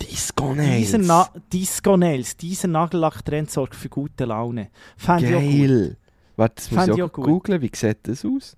Disco 0.00 0.52
Dieser 0.54 0.98
Nails. 0.98 1.06
Na 1.06 1.28
Disco 1.52 1.96
Nails, 1.96 2.36
dieser 2.36 2.68
Nagellack-Trend 2.68 3.50
sorgt 3.50 3.74
für 3.74 3.88
gute 3.88 4.24
Laune. 4.24 4.70
Fand 4.96 5.22
ich 5.22 5.34
auch 5.34 5.40
gut. 5.40 5.50
Geil. 5.50 5.96
Warte, 6.36 6.54
das 6.56 6.70
muss 6.70 6.88
ich 6.96 7.02
auch 7.02 7.12
googeln. 7.12 7.62
Wie 7.62 7.70
sieht 7.74 7.98
das 8.02 8.24
aus? 8.24 8.56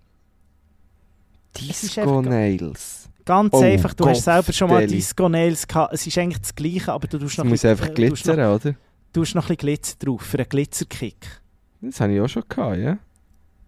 ist 1.59 1.83
Disco 1.97 2.19
einfach- 2.19 2.31
Nails. 2.31 3.09
Ganz 3.25 3.53
Oh 3.55 3.61
einfach, 3.61 3.93
du 3.95 4.05
hast 4.07 4.19
Gott, 4.19 4.25
selber 4.25 4.53
schon 4.53 4.71
mal. 4.71 4.87
Disco 4.87 5.29
Nails 5.29 5.67
gehabt. 5.67 5.93
Es 5.95 6.07
ist 6.07 6.17
eigentlich 6.17 6.41
das 6.41 6.55
Gleiche, 6.55 6.93
aber 6.93 7.09
du 7.09 7.19
tust 7.19 7.39
Das 7.39 7.45
noch, 7.45 7.53
ein 7.53 7.71
einfach 7.71 7.89
bisschen- 7.89 8.05
äh, 8.05 8.09
tust 8.11 8.27
noch, 8.27 8.35
glitzern, 8.35 8.55
oder? 8.55 8.75
tust 9.13 9.35
noch 9.35 9.43
ein 9.45 9.47
bisschen 9.49 9.57
Glitzer 9.59 9.97
drauf, 9.99 10.23
für 10.23 10.39
einen 10.39 10.49
Glitzerkick. 10.49 11.41
Das 11.81 12.01
habe 12.01 12.13
ich 12.15 12.21
auch 12.21 12.29
schon 12.29 12.45
gehabt, 12.49 12.79
ja? 12.79 12.99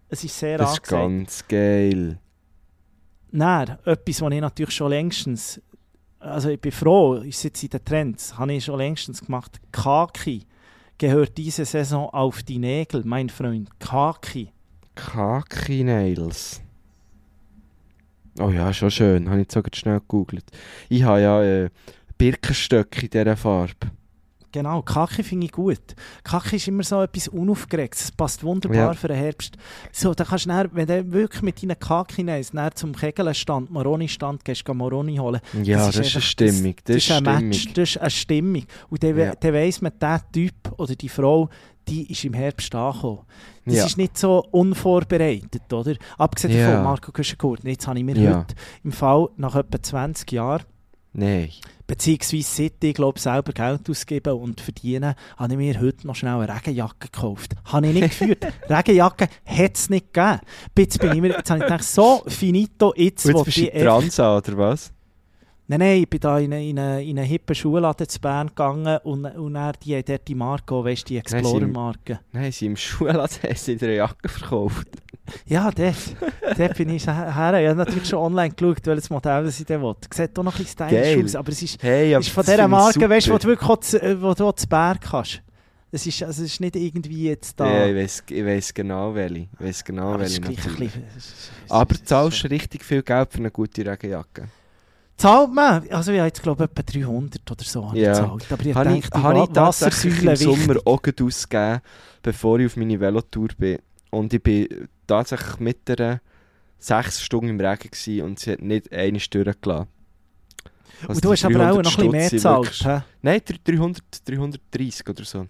Es 0.07 0.23
ist 0.23 0.37
sehr 0.39 0.57
Das 0.57 0.71
ist 0.73 0.77
angesagt. 0.77 0.91
ganz 1.01 1.47
geil. 1.47 2.19
Nein, 3.31 3.77
etwas, 3.85 4.21
was 4.21 4.31
ich 4.33 4.41
natürlich 4.41 4.73
schon 4.75 4.89
längstens, 4.89 5.61
also 6.19 6.49
ich 6.49 6.59
bin 6.59 6.71
froh, 6.71 7.15
ist 7.15 7.43
jetzt 7.43 7.63
in 7.63 7.69
den 7.69 7.85
Trends, 7.85 8.37
habe 8.37 8.53
ich 8.53 8.65
schon 8.65 8.77
längstens 8.77 9.23
gemacht. 9.23 9.59
Kaki 9.71 10.43
gehört 10.97 11.37
diese 11.37 11.65
Saison 11.65 12.09
auf 12.09 12.43
die 12.43 12.59
Nägel, 12.59 13.03
mein 13.05 13.29
Freund. 13.29 13.69
Kaki. 13.79 14.49
Kaki 14.95 15.83
Nails. 15.83 16.61
Oh 18.39 18.49
ja, 18.49 18.71
schon 18.73 18.91
schön. 18.91 19.27
Habe 19.27 19.39
ich 19.39 19.45
jetzt 19.45 19.53
sogar 19.53 19.71
schnell 19.73 19.99
gegoogelt. 19.99 20.45
Ich 20.87 21.03
habe 21.03 21.21
ja 21.21 21.43
äh, 21.43 21.69
Birkenstöcke 22.17 23.01
in 23.05 23.09
dieser 23.09 23.37
Farbe. 23.37 23.91
Genau, 24.51 24.81
Kaki 24.81 25.21
finde 25.23 25.45
ich 25.45 25.51
gut. 25.51 25.79
Kaki 26.23 26.55
ist 26.55 26.67
immer 26.67 26.83
so 26.83 27.01
etwas 27.03 27.27
Unaufgeregtes. 27.27 28.05
Es 28.05 28.11
passt 28.11 28.43
wunderbar 28.43 28.77
Ja. 28.77 28.93
für 28.93 29.07
den 29.07 29.17
Herbst. 29.17 29.55
So, 29.91 30.13
da 30.13 30.23
kannst 30.25 30.45
du 30.45 30.49
dann, 30.49 30.69
wenn 30.73 30.87
du 30.87 31.11
wirklich 31.11 31.41
mit 31.43 31.61
deinen 31.61 31.77
Kaki 31.77 32.23
nimmst, 32.23 32.53
dann 32.55 32.71
zum 32.73 32.95
Kegelstand, 32.95 33.69
Moroni-Stand, 33.69 34.43
gehst 34.43 34.67
du 34.67 34.73
Moroni 34.73 35.17
holen. 35.17 35.39
Ja, 35.63 35.77
das, 35.85 35.89
ist, 35.89 35.97
einfach- 35.99 36.11
eine 36.15 36.21
Stimmung. 36.21 36.75
Das, 36.83 36.83
Das, 36.85 36.95
ist 36.95 37.03
ist 37.05 37.11
ein 37.11 37.17
Stimmung. 37.25 37.47
Match, 37.49 37.73
das 37.73 37.89
ist 37.89 37.97
eine 37.97 38.09
Stimmung. 38.09 38.63
Und 38.89 39.03
dann, 39.03 39.17
Ja. 39.17 39.35
dann 39.35 39.53
weiss 39.53 39.81
man, 39.81 39.91
der 40.01 40.21
Typ 40.31 40.53
oder 40.77 40.95
die 40.95 41.09
Frau, 41.09 41.49
die 41.87 42.11
ist 42.11 42.23
im 42.25 42.33
Herbst 42.33 42.73
angekommen. 42.73 43.19
Das 43.65 43.75
Ja. 43.75 43.85
ist 43.85 43.97
nicht 43.97 44.17
so 44.17 44.43
unvorbereitet, 44.51 45.71
oder? 45.71 45.93
Abgesehen 46.17 46.55
Ja. 46.57 46.69
davon, 46.71 46.83
Marco 46.85 47.11
Güschencourt, 47.11 47.63
jetzt 47.63 47.87
habe 47.87 47.99
ich 47.99 48.05
mir 48.05 48.17
Ja. 48.17 48.39
heute 48.39 48.55
im 48.83 48.91
Fall 48.91 49.27
nach 49.37 49.55
etwa 49.55 49.81
20 49.81 50.31
Jahren 50.31 50.63
Nein. 51.13 51.49
Beziehungsweise 51.89 52.43
seit 52.43 52.83
ich 52.83 52.93
glaube, 52.93 53.19
selber 53.19 53.51
Geld 53.51 53.89
ausgeben 53.89 54.33
und 54.33 54.61
verdienen, 54.61 55.15
habe 55.37 55.53
ich 55.53 55.57
mir 55.57 55.81
heute 55.81 56.05
noch 56.05 56.13
schnell 56.13 56.35
eine 56.35 56.55
Regenjacke 56.55 57.09
gekauft. 57.11 57.55
Habe 57.65 57.87
ich 57.87 57.93
nicht 57.93 58.09
geführt. 58.19 58.45
Regenjacke 58.69 59.27
hat 59.43 59.75
es 59.75 59.89
nicht 59.89 60.13
gegeben. 60.13 60.39
Jetzt 60.77 60.99
bin 60.99 61.13
ich 61.13 61.21
mir, 61.21 61.29
jetzt 61.29 61.49
habe 61.49 61.59
ich 61.59 61.65
gedacht, 61.65 61.83
so 61.83 62.21
finito, 62.27 62.93
jetzt, 62.95 63.25
Und 63.25 63.33
wo 63.33 63.37
jetzt 63.39 63.45
bist 63.45 63.57
du 63.57 63.65
in 63.65 63.83
Transa, 63.83 64.37
oder 64.37 64.57
was? 64.57 64.93
Nein, 65.67 65.79
nein, 65.79 66.01
ich 66.01 66.09
bin 66.09 66.19
da 66.19 66.37
in 66.37 66.53
eine, 66.53 66.67
in 66.67 66.79
eine, 66.79 67.03
in 67.03 67.17
eine 67.17 67.27
hippe 67.27 67.55
Schulladen 67.55 68.07
zu 68.07 68.19
Bern 68.19 68.47
gegangen 68.47 68.99
und, 69.03 69.25
und 69.25 69.53
dann 69.55 69.73
die 69.83 70.03
dort 70.03 70.27
die 70.27 70.35
Marco, 70.35 70.85
weißt 70.85 71.03
du, 71.03 71.13
die 71.13 71.17
Explorer-Marke. 71.17 72.19
Nein, 72.31 72.51
sie 72.51 72.67
im 72.67 72.75
Schuhladen 72.75 73.37
haben 73.43 73.55
sie 73.55 73.73
in 73.73 73.79
der 73.79 73.93
Jacke 73.93 74.29
verkauft. 74.29 74.87
Ja, 75.45 75.69
dort. 75.71 75.95
dort 76.57 76.77
bin 76.77 76.89
ich 76.89 77.05
her. 77.07 77.27
Ich 77.29 77.67
habe 77.67 77.75
natürlich 77.75 78.07
schon 78.07 78.19
online 78.19 78.53
geschaut, 78.53 78.85
welches 78.85 79.09
Modell 79.09 79.43
das 79.43 79.59
ich 79.59 79.65
da 79.65 79.81
will. 79.81 79.95
Sieht 80.13 80.37
auch 80.37 80.43
noch 80.43 80.53
ein 80.55 80.63
bisschen 80.63 80.87
stylisch 80.87 81.23
aus, 81.25 81.35
aber 81.35 81.51
es 81.51 81.61
ist, 81.61 81.81
Hey, 81.83 82.13
aber 82.15 82.21
ist 82.21 82.29
von 82.29 82.43
dieser 82.43 82.61
ich 82.63 82.67
Marke, 82.67 83.09
weißt 83.09 83.27
du, 83.27 83.31
wo 83.33 83.37
du 83.37 83.47
wirklich 83.47 83.69
auch 83.69 83.79
zu, 83.79 84.01
äh, 84.01 84.21
wo 84.21 84.33
du 84.33 84.47
auch 84.47 84.53
zu 84.53 84.67
Bern 84.67 84.99
kannst. 84.99 85.41
Es 85.91 86.05
ist, 86.05 86.21
also 86.21 86.43
es 86.43 86.51
ist 86.53 86.59
nicht 86.61 86.75
irgendwie 86.75 87.29
jetzt 87.29 87.59
da... 87.59 87.65
Ja, 87.67 87.85
ich 87.87 87.95
weiss, 87.95 88.23
ich 88.29 88.45
weiss 88.45 88.71
genau 88.73 89.15
welche. 89.15 89.47
Ich 89.59 89.59
weiss 89.59 89.83
genau 89.83 90.09
aber 90.13 90.19
welche. 90.19 90.39
bisschen... 90.41 90.91
Aber 91.67 91.95
ist- 91.95 92.07
zahlst 92.07 92.43
du 92.43 92.47
richtig 92.49 92.83
viel 92.85 93.01
Geld 93.01 93.31
für 93.31 93.39
eine 93.39 93.49
gute 93.49 93.83
Regenjacke? 93.83 94.49
Zahlt 95.17 95.51
man? 95.53 95.83
Also 95.89 96.11
ich 96.13 96.19
habe 96.19 96.27
jetzt 96.27 96.41
glaube 96.43 96.63
ich 96.63 96.69
etwa 96.69 96.99
300 97.07 97.51
oder 97.51 97.63
so 97.63 97.91
Ja. 97.93 98.11
ich 98.13 98.19
gezahlt. 98.19 98.45
Aber 98.51 98.65
ich 98.65 98.75
Habe 98.75 98.89
ich, 98.89 98.93
denke, 99.01 99.09
die 99.17 99.23
habe 99.23 99.39
ich 99.43 99.49
tatsächlich 99.49 100.23
im 100.23 100.35
Sommer 100.35 100.75
auch 100.85 101.01
ausgegeben, 101.21 101.81
bevor 102.21 102.59
ich 102.59 102.67
auf 102.67 102.77
meine 102.77 102.99
Velotour 102.99 103.49
bin. 103.57 103.79
Und 104.09 104.33
ich 104.33 104.41
bin 104.41 104.67
tatsächlich 105.07 105.59
mit 105.59 105.89
einer 105.99 106.21
sechs 106.77 107.21
Stunden 107.21 107.49
im 107.49 107.59
Regen 107.59 107.89
gewesen 107.91 108.21
und 108.23 108.39
sie 108.39 108.51
hat 108.53 108.61
nicht 108.61 108.91
eine 108.91 109.19
Stunde 109.19 109.53
gelassen. 109.59 109.87
Also 111.01 111.13
Und 111.13 111.25
du 111.25 111.31
hast 111.31 111.45
aber 111.45 111.55
auch 111.71 111.81
300 111.81 111.85
noch 111.85 111.91
ein 111.91 111.95
bisschen 111.97 112.11
mehr 112.11 112.29
gezahlt. 112.29 112.81
hä? 112.83 113.01
Nein, 113.21 113.41
300, 113.65 114.03
330 114.27 115.09
oder 115.09 115.23
so. 115.23 115.47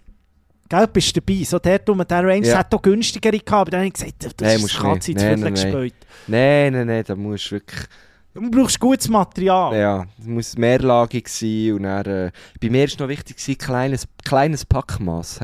Gell, 0.68 0.86
bist 0.86 1.16
du 1.16 1.20
dabei? 1.20 1.42
So 1.42 1.58
der 1.58 1.80
um 1.88 1.98
der 2.06 2.24
Range 2.24 2.46
Ja. 2.46 2.58
hat 2.58 2.72
auch 2.72 2.80
günstigere 2.82 3.32
gehabt, 3.38 3.52
aber 3.52 3.70
dann 3.72 3.80
habe 3.80 3.88
ich 3.88 3.94
gesagt, 3.94 4.22
das 4.24 4.32
Nein, 4.40 4.60
ist 4.64 4.78
Katze 4.78 5.14
zu 5.14 5.18
Nein, 5.18 5.18
viel 5.18 5.30
nein, 5.30 5.40
nein. 5.40 5.54
gespielt. 5.54 5.94
Nein, 6.28 6.72
nein, 6.72 6.86
nein, 6.86 7.04
da 7.06 7.16
musst 7.16 7.46
du 7.46 7.50
wirklich... 7.56 7.80
Du 8.32 8.48
brauchst 8.48 8.78
gutes 8.78 9.08
Material. 9.08 9.76
Ja, 9.76 10.06
es 10.20 10.24
muss 10.26 10.56
mehrlagig 10.56 11.26
sein 11.28 11.72
und 11.72 11.82
dann, 11.82 12.06
äh, 12.06 12.30
bei 12.60 12.70
mir 12.70 12.84
ist 12.84 13.00
noch 13.00 13.08
wichtig 13.08 13.36
gewesen, 13.38 13.58
kleines, 13.58 14.06
kleines 14.24 14.64
Packmaß. 14.64 15.40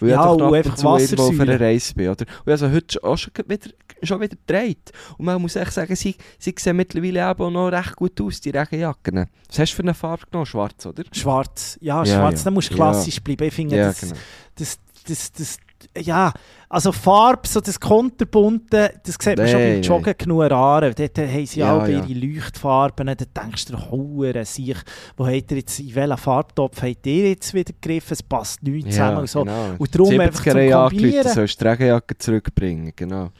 Weil 0.00 0.10
Ja, 0.10 0.32
ich 0.32 0.38
doch 0.38 0.52
einfach 0.52 0.78
irgendwo 0.84 1.22
auf 1.22 1.40
einer 1.40 1.60
Reise 1.60 1.94
bin, 1.94 2.08
oder? 2.08 2.24
Und 2.44 2.50
also 2.52 2.70
heute 2.70 3.04
auch 3.04 3.16
schon 3.16 3.32
wieder, 3.46 3.70
schon 4.02 4.20
wieder 4.20 4.36
gedreht. 4.36 4.92
Und 5.18 5.24
man 5.26 5.40
muss 5.40 5.56
echt 5.56 5.72
sagen, 5.72 5.94
sie, 5.96 6.14
sie 6.38 6.54
sehen 6.58 6.76
mittlerweile 6.76 7.30
eben 7.30 7.42
auch 7.42 7.50
noch 7.50 7.68
recht 7.68 7.96
gut 7.96 8.20
aus, 8.20 8.40
die 8.40 8.50
Regenjacken. 8.50 9.26
Was 9.48 9.58
hast 9.58 9.72
du 9.72 9.76
für 9.76 9.82
eine 9.82 9.94
Farbe 9.94 10.24
genommen? 10.30 10.46
Schwarz, 10.46 10.84
oder? 10.86 11.04
Schwarz. 11.12 11.78
Ja, 11.80 12.04
Ja, 12.04 12.14
schwarz. 12.16 12.40
ja. 12.40 12.44
Dann 12.44 12.54
musst 12.54 12.70
du 12.70 12.74
Ja. 12.74 12.76
klassisch 12.76 13.20
bleiben. 13.22 13.44
Ich 13.44 13.54
finde, 13.54 13.76
Ja, 13.76 13.86
das, 13.88 14.00
genau. 14.00 14.14
das, 14.56 14.78
das, 15.06 15.32
das, 15.32 15.56
ja, 15.98 16.32
also 16.68 16.92
Farbe, 16.92 17.46
so 17.46 17.60
das 17.60 17.78
Konterbunte, 17.78 18.92
das 19.04 19.16
sieht 19.20 19.38
man 19.38 19.46
schon 19.48 19.60
beim 19.60 19.82
Joggen 19.82 20.14
genug 20.18 20.50
Rare. 20.50 20.92
Dort 20.94 21.18
haben 21.18 21.46
sie 21.46 21.60
Ja, 21.60 21.76
auch 21.76 21.86
ja. 21.86 22.04
ihre 22.04 22.26
Leuchtfarben. 22.26 23.06
Da 23.06 23.14
denkst 23.14 23.66
du, 23.66 23.78
Huren, 23.90 24.44
sich, 24.44 24.76
wo 25.16 25.26
habt 25.26 25.50
ihr 25.52 25.58
jetzt, 25.58 25.78
in 25.80 25.94
welchen 25.94 26.16
Farbtopf 26.18 26.82
habt 26.82 27.06
ihr 27.06 27.28
jetzt 27.30 27.54
wieder 27.54 27.72
gegriffen? 27.80 28.12
Es 28.12 28.22
passt 28.22 28.62
nicht 28.62 28.90
zusammen. 28.90 29.18
und 29.18 29.28
so. 29.30 29.44
genau. 29.44 29.74
Und 29.78 29.94
darum 29.94 30.20
einfach 30.20 30.42
zum 30.42 30.52
70er 30.52 30.60
Jahre 30.62 30.88
Kombinieren. 30.90 31.16
angerufen, 31.18 31.34
sollst 31.34 31.60
du 31.60 31.64
die 31.64 31.68
Regenjacke 31.70 32.18
zurückbringen, 32.18 32.92
genau. 32.96 33.30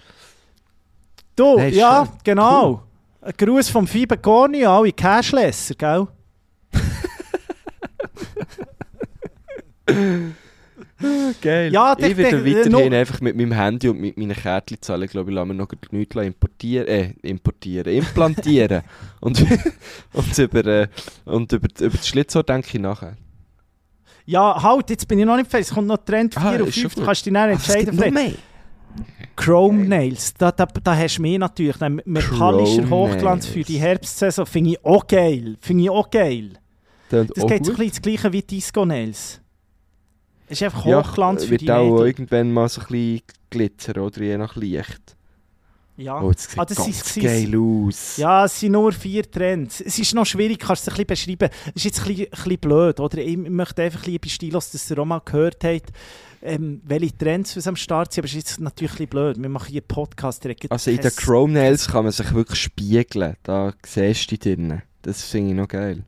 Du, 1.37 1.59
ist 1.59 1.75
ja, 1.77 2.07
schon 2.07 2.19
genau. 2.23 2.83
Ein 3.21 3.33
Gruß 3.37 3.69
vom 3.71 3.87
Fiber 3.87 4.17
Corny 4.19 4.65
an 4.65 4.73
alle 4.73 4.93
Cashlesser, 4.93 5.75
gell? 5.75 6.07
Geil. 11.41 11.73
Ja, 11.73 11.97
ich 11.99 12.17
werde 12.17 12.43
der- 12.43 12.47
weiterhin 12.47 12.73
noch- 12.73 12.99
einfach 12.99 13.21
mit 13.21 13.37
meinem 13.37 13.53
Handy 13.53 13.89
und 13.89 14.01
mit 14.01 14.17
meinen 14.17 14.35
Kärtchen 14.37 14.79
zahlen. 14.81 15.03
Ich 15.03 15.11
glaube, 15.11 15.31
ich 15.31 15.35
lasse 15.35 15.47
mir 15.47 15.55
noch 15.55 15.69
nichts 15.91 16.17
importieren, 16.17 16.87
äh, 16.89 17.13
importieren, 17.23 17.93
implantieren. 17.95 18.83
und, 19.21 19.45
und, 20.13 20.39
über, 20.39 20.65
äh, 20.67 20.89
und 21.25 21.53
über, 21.53 21.69
über 21.81 21.97
das 21.97 22.09
Schlitzohr 22.09 22.43
denke 22.43 22.69
ich 22.73 22.81
nachher. 22.81 23.17
Ja, 24.27 24.63
halt, 24.63 24.89
jetzt 24.91 25.07
bin 25.07 25.19
ich 25.19 25.27
noch 25.27 25.37
nicht 25.37 25.51
fest. 25.51 25.69
Es 25.71 25.75
kommt 25.75 25.87
noch 25.89 25.99
Trend 25.99 26.33
4 26.35 26.43
Ah, 26.43 26.51
und 26.55 26.69
ist 26.69 26.75
schon 26.77 26.83
5. 26.91 26.95
Du 26.95 27.05
kannst 27.05 27.27
dich 27.27 27.33
dann 27.33 27.49
Ah, 27.51 27.53
entscheiden. 27.53 27.97
mehr. 28.15 28.33
Chrome 29.37 29.85
Nails, 29.87 30.33
da, 30.35 30.53
da, 30.53 30.65
da 30.67 30.97
hast 30.97 31.17
du 31.19 31.23
mich 31.23 31.39
natürlich. 31.39 31.81
Ein 31.83 32.01
metallischer 32.05 32.89
Hochglanz 32.89 33.47
für 33.47 33.63
die 33.63 33.79
Herbstsaison 33.79 34.47
finde 34.47 34.71
ich 34.71 34.85
auch 34.85 35.07
geil. 35.07 35.57
Finde 35.61 35.83
ich 35.85 35.91
auch 35.91 36.09
geil. 36.09 36.51
Das 37.11 37.29
auch 37.39 37.47
geht 37.49 37.65
so 37.65 37.73
ein 37.73 37.77
bisschen 37.77 37.91
das 37.91 38.03
gleiche 38.03 38.33
wie 38.33 38.43
Disco 38.43 38.85
Nails. 38.85 39.41
Es 40.49 40.61
ist 40.61 40.63
einfach 40.65 40.85
Ja, 40.87 41.03
Hochglanz 41.07 41.45
für 41.45 41.51
wird 41.51 41.61
die 41.63 41.73
auch 41.73 41.91
Nägel. 41.95 42.07
irgendwann 42.07 42.53
mal 42.53 42.69
so 42.69 42.81
ein 42.83 42.87
bisschen 42.89 43.23
Glitzer 43.51 43.97
oder 44.03 44.23
je 44.23 44.37
nach 44.37 44.57
Licht. 44.57 45.17
Ja. 45.97 46.21
Oh, 46.21 46.33
das 46.33 46.51
sieht 46.51 46.59
Ah, 46.59 46.65
das 46.65 46.77
ganz 46.77 46.89
ist- 46.89 47.21
geil 47.23 47.55
aus. 47.57 48.17
Ja, 48.17 48.45
es 48.47 48.59
sind 48.59 48.73
nur 48.73 48.91
vier 48.93 49.31
Trends. 49.31 49.81
Es 49.81 49.97
ist 49.99 50.13
noch 50.13 50.27
schwierig, 50.27 50.59
kannst 50.59 50.87
du 50.87 50.91
es 50.91 50.99
ein 50.99 51.07
bisschen 51.07 51.37
beschreiben. 51.39 51.55
Es 51.69 51.77
ist 51.77 51.85
jetzt 51.85 52.01
ein 52.01 52.07
bisschen, 52.09 52.25
ein 52.27 52.31
bisschen 52.31 52.59
blöd, 52.59 52.99
oder? 53.01 53.19
Ich 53.19 53.37
möchte 53.37 53.83
einfach, 53.83 54.05
liebe 54.05 54.29
Stilos, 54.29 54.71
dass 54.73 54.91
ihr 54.91 54.99
auch 54.99 55.05
mal 55.05 55.21
gehört 55.25 55.63
habt, 55.63 55.93
ähm, 56.43 56.83
welche 56.85 57.17
Trends 57.17 57.57
was 57.57 57.69
am 57.69 57.77
Start 57.77 58.13
sind, 58.13 58.23
aber 58.23 58.27
es 58.27 58.33
ist 58.33 58.49
jetzt 58.49 58.61
natürlich 58.61 58.91
ein 58.93 58.97
bisschen 58.97 59.09
blöd. 59.09 59.41
Wir 59.41 59.49
machen 59.49 59.69
hier 59.71 59.83
einen 59.83 59.87
Podcast. 59.89 60.43
direkt 60.43 60.71
Also 60.71 60.91
in 60.91 60.97
den 60.99 61.15
Chrome 61.15 61.53
Nails 61.55 61.87
kann 61.87 62.03
man 62.05 62.13
sich 62.13 62.35
wirklich 62.35 62.61
spiegeln. 62.61 63.37
Da 63.45 63.73
siehst 63.87 64.25
du 64.33 64.37
dich 64.37 64.41
drinnen. 64.41 64.83
Das 65.03 65.23
finde 65.23 65.51
ich 65.51 65.57
noch 65.57 65.69
geil. 65.69 66.03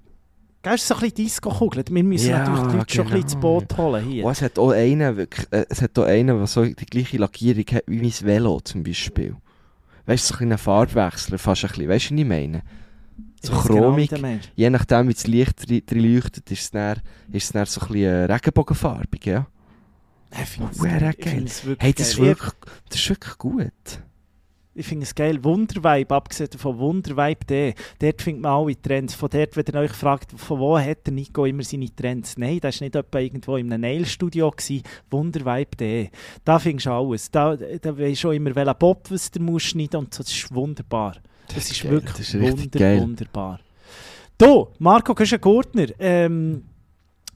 Es 0.74 0.82
ist 0.82 0.88
so 0.88 0.94
ein 0.94 1.00
bisschen 1.00 1.14
Disco-Kugel. 1.14 1.84
Wir 1.88 2.02
müssen 2.04 2.30
Ja, 2.30 2.38
natürlich 2.38 2.66
die 2.72 2.76
Leute 2.76 2.94
schon 2.94 3.06
ein 3.06 3.12
bisschen 3.12 3.22
ins 3.22 3.32
genau. 3.34 3.60
Boot 3.60 3.76
holen 3.76 4.04
hier. 4.04 4.24
Oh, 4.24 4.30
es 4.30 4.42
hat 4.42 4.58
auch 4.58 4.70
einen, 4.70 5.16
wirklich, 5.16 5.46
äh, 5.52 5.64
es 5.68 5.80
hat 5.80 5.98
auch 5.98 6.04
einen, 6.04 6.36
der 6.36 6.46
so 6.46 6.64
die 6.64 6.86
gleiche 6.86 7.18
Lackierung 7.18 7.64
hat 7.72 7.84
wie 7.86 8.00
mein 8.00 8.12
Velo 8.20 8.60
zum 8.60 8.82
Beispiel. 8.82 9.36
Weißt 10.06 10.24
du, 10.24 10.28
so 10.28 10.34
ein 10.34 10.38
kleiner 10.38 10.58
Farbwechsel, 10.58 11.38
fast 11.38 11.64
ein 11.64 11.68
bisschen. 11.68 11.88
Weißt 11.88 12.10
du, 12.10 12.14
was 12.14 12.20
ich 12.20 12.26
meine? 12.26 12.62
So 13.42 13.52
genau, 13.52 13.62
chromig. 13.62 14.10
du. 14.10 14.40
Je 14.56 14.70
nachdem, 14.70 15.08
wie 15.08 15.14
das 15.14 15.26
Licht 15.26 15.70
drin 15.70 16.14
leuchtet, 16.14 16.50
ist 16.50 16.62
es 16.62 16.70
dann, 16.72 17.00
ist 17.32 17.44
es 17.44 17.52
dann 17.52 17.66
so 17.66 17.80
ein 17.82 17.86
bisschen 17.88 18.04
äh, 18.04 18.24
regenbogenfarbig, 18.32 19.26
ja. 19.26 19.46
Ich 20.32 20.48
finde 20.48 20.70
es 20.72 20.82
wirklich 20.82 21.76
Hey, 21.78 21.94
das 21.94 22.08
ist 22.08 22.18
wirklich, 22.18 22.52
das 22.88 23.00
ist 23.00 23.08
wirklich 23.08 23.38
gut. 23.38 23.72
Ich 24.78 24.86
finde 24.86 25.04
es 25.04 25.14
geil. 25.14 25.42
Wundervibe, 25.42 26.14
abgesehen 26.14 26.50
von 26.58 26.78
Wundervibe.de, 26.78 27.72
dort 27.98 28.20
findet 28.20 28.42
man 28.42 28.52
alle 28.52 28.80
Trends. 28.80 29.14
Von 29.14 29.30
dort, 29.30 29.56
wenn 29.56 29.64
ihr 29.72 29.80
euch 29.80 29.92
fragt, 29.92 30.32
von 30.38 30.60
wo 30.60 30.78
hat 30.78 31.06
der 31.06 31.14
Nico 31.14 31.46
immer 31.46 31.62
seine 31.62 31.88
Trends? 31.96 32.36
Nein, 32.36 32.60
das 32.60 32.78
war 32.78 32.84
nicht 32.84 32.94
etwa 32.94 33.18
irgendwo 33.18 33.56
in 33.56 33.72
einem 33.72 33.80
Nailstudio. 33.80 34.50
gewesen. 34.50 34.82
Wundervibe.de. 35.10 36.10
Da 36.44 36.58
findest 36.58 36.86
du 36.86 36.90
alles. 36.90 37.30
Da, 37.30 37.56
da 37.56 37.98
weisst 37.98 38.24
du 38.24 38.28
auch 38.28 38.32
immer, 38.32 38.54
welchen 38.54 38.78
Bob 38.78 39.10
was 39.10 39.30
du 39.30 39.40
musst 39.40 39.68
schneiden 39.68 39.96
und 39.96 40.12
so. 40.12 40.22
Das 40.22 40.32
ist 40.32 40.54
wunderbar. 40.54 41.16
Das, 41.54 41.70
ist 41.70 41.82
geil. 41.82 41.92
wirklich 41.92 42.16
Das 42.16 42.34
ist 42.34 42.40
wunder, 42.40 43.00
wunderbar. 43.00 43.60
Du, 44.36 44.68
Marco 44.78 45.14
Köschen-Gurtner, 45.14 45.86
ähm, 45.98 46.64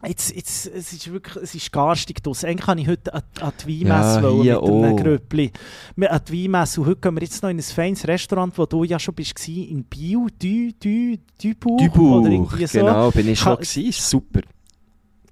Jetzt, 0.07 0.35
jetzt, 0.35 0.67
es 0.67 0.93
ist 0.95 1.13
wirklich, 1.13 1.37
es 1.45 1.55
ist 1.55 1.71
garstig 1.73 2.23
draussen. 2.23 2.47
Eigentlich 2.49 2.65
kann 2.67 2.79
ich 2.79 2.89
heute 2.89 3.13
an, 3.13 3.23
an 3.41 3.53
die 3.67 3.85
Weinmesse 3.85 4.43
Ja, 4.45 4.59
mit 4.61 4.71
einem. 4.71 4.97
Gröppli. 4.97 5.53
Wir- 5.95 6.11
An 6.11 6.21
die 6.27 6.45
Weinmesse. 6.45 6.81
Und 6.81 6.87
heute 6.87 7.01
gehen 7.01 7.15
wir 7.17 7.23
jetzt 7.23 7.43
noch 7.43 7.51
in 7.51 7.59
ein 7.59 7.63
feines 7.63 8.09
Restaurant, 8.09 8.57
wo 8.57 8.65
du 8.65 8.85
ja 8.85 8.99
schon 8.99 9.15
bist, 9.15 9.47
in 9.47 9.85
Biel, 9.85 10.27
du, 10.39 10.73
du, 10.81 11.19
Dubuch, 11.43 11.71
oder 11.81 11.85
Dubuch, 11.91 12.25
irgendwie 12.33 12.67
so. 12.67 12.79
genau, 12.79 13.11
bin 13.11 13.29
ich 13.29 13.39
schon 13.39 13.57
gewesen, 13.57 13.85
ist 13.87 14.09
super. 14.09 14.41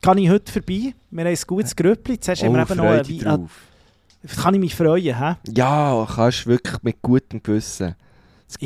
Kann 0.02 0.18
ich 0.18 0.28
heute 0.28 0.52
vorbei? 0.52 0.94
Wir 1.10 1.24
haben 1.24 1.30
ein 1.30 1.38
gutes 1.46 1.74
Gröppli. 1.74 2.20
Zuerst 2.20 2.42
haben 2.42 2.52
wir 2.52 2.60
Oh, 2.60 2.62
eben 2.70 2.76
noch 2.76 2.84
Freude 2.84 3.08
Wein- 3.24 3.26
ah, 3.26 4.40
Kann 4.42 4.54
ich 4.54 4.60
mich 4.60 4.74
freuen, 4.74 5.18
hä? 5.18 5.34
Ja, 5.56 6.06
kannst 6.14 6.46
wirklich 6.46 6.82
mit 6.82 7.00
gutem 7.00 7.42
Gewissen. 7.42 7.94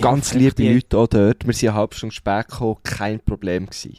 Ganz 0.01 0.35
liebe 0.35 0.63
Leute 0.75 0.99
auch 0.99 1.07
dort. 1.07 1.47
Wir 1.47 1.55
sind 1.55 1.69
eine 1.71 1.79
halbe 1.79 1.95
Stunde 1.95 2.15
spät 2.15 2.49
gekommen, 2.49 2.77
kein 2.83 3.21
Problem 3.21 3.67
gewesen. 3.67 3.99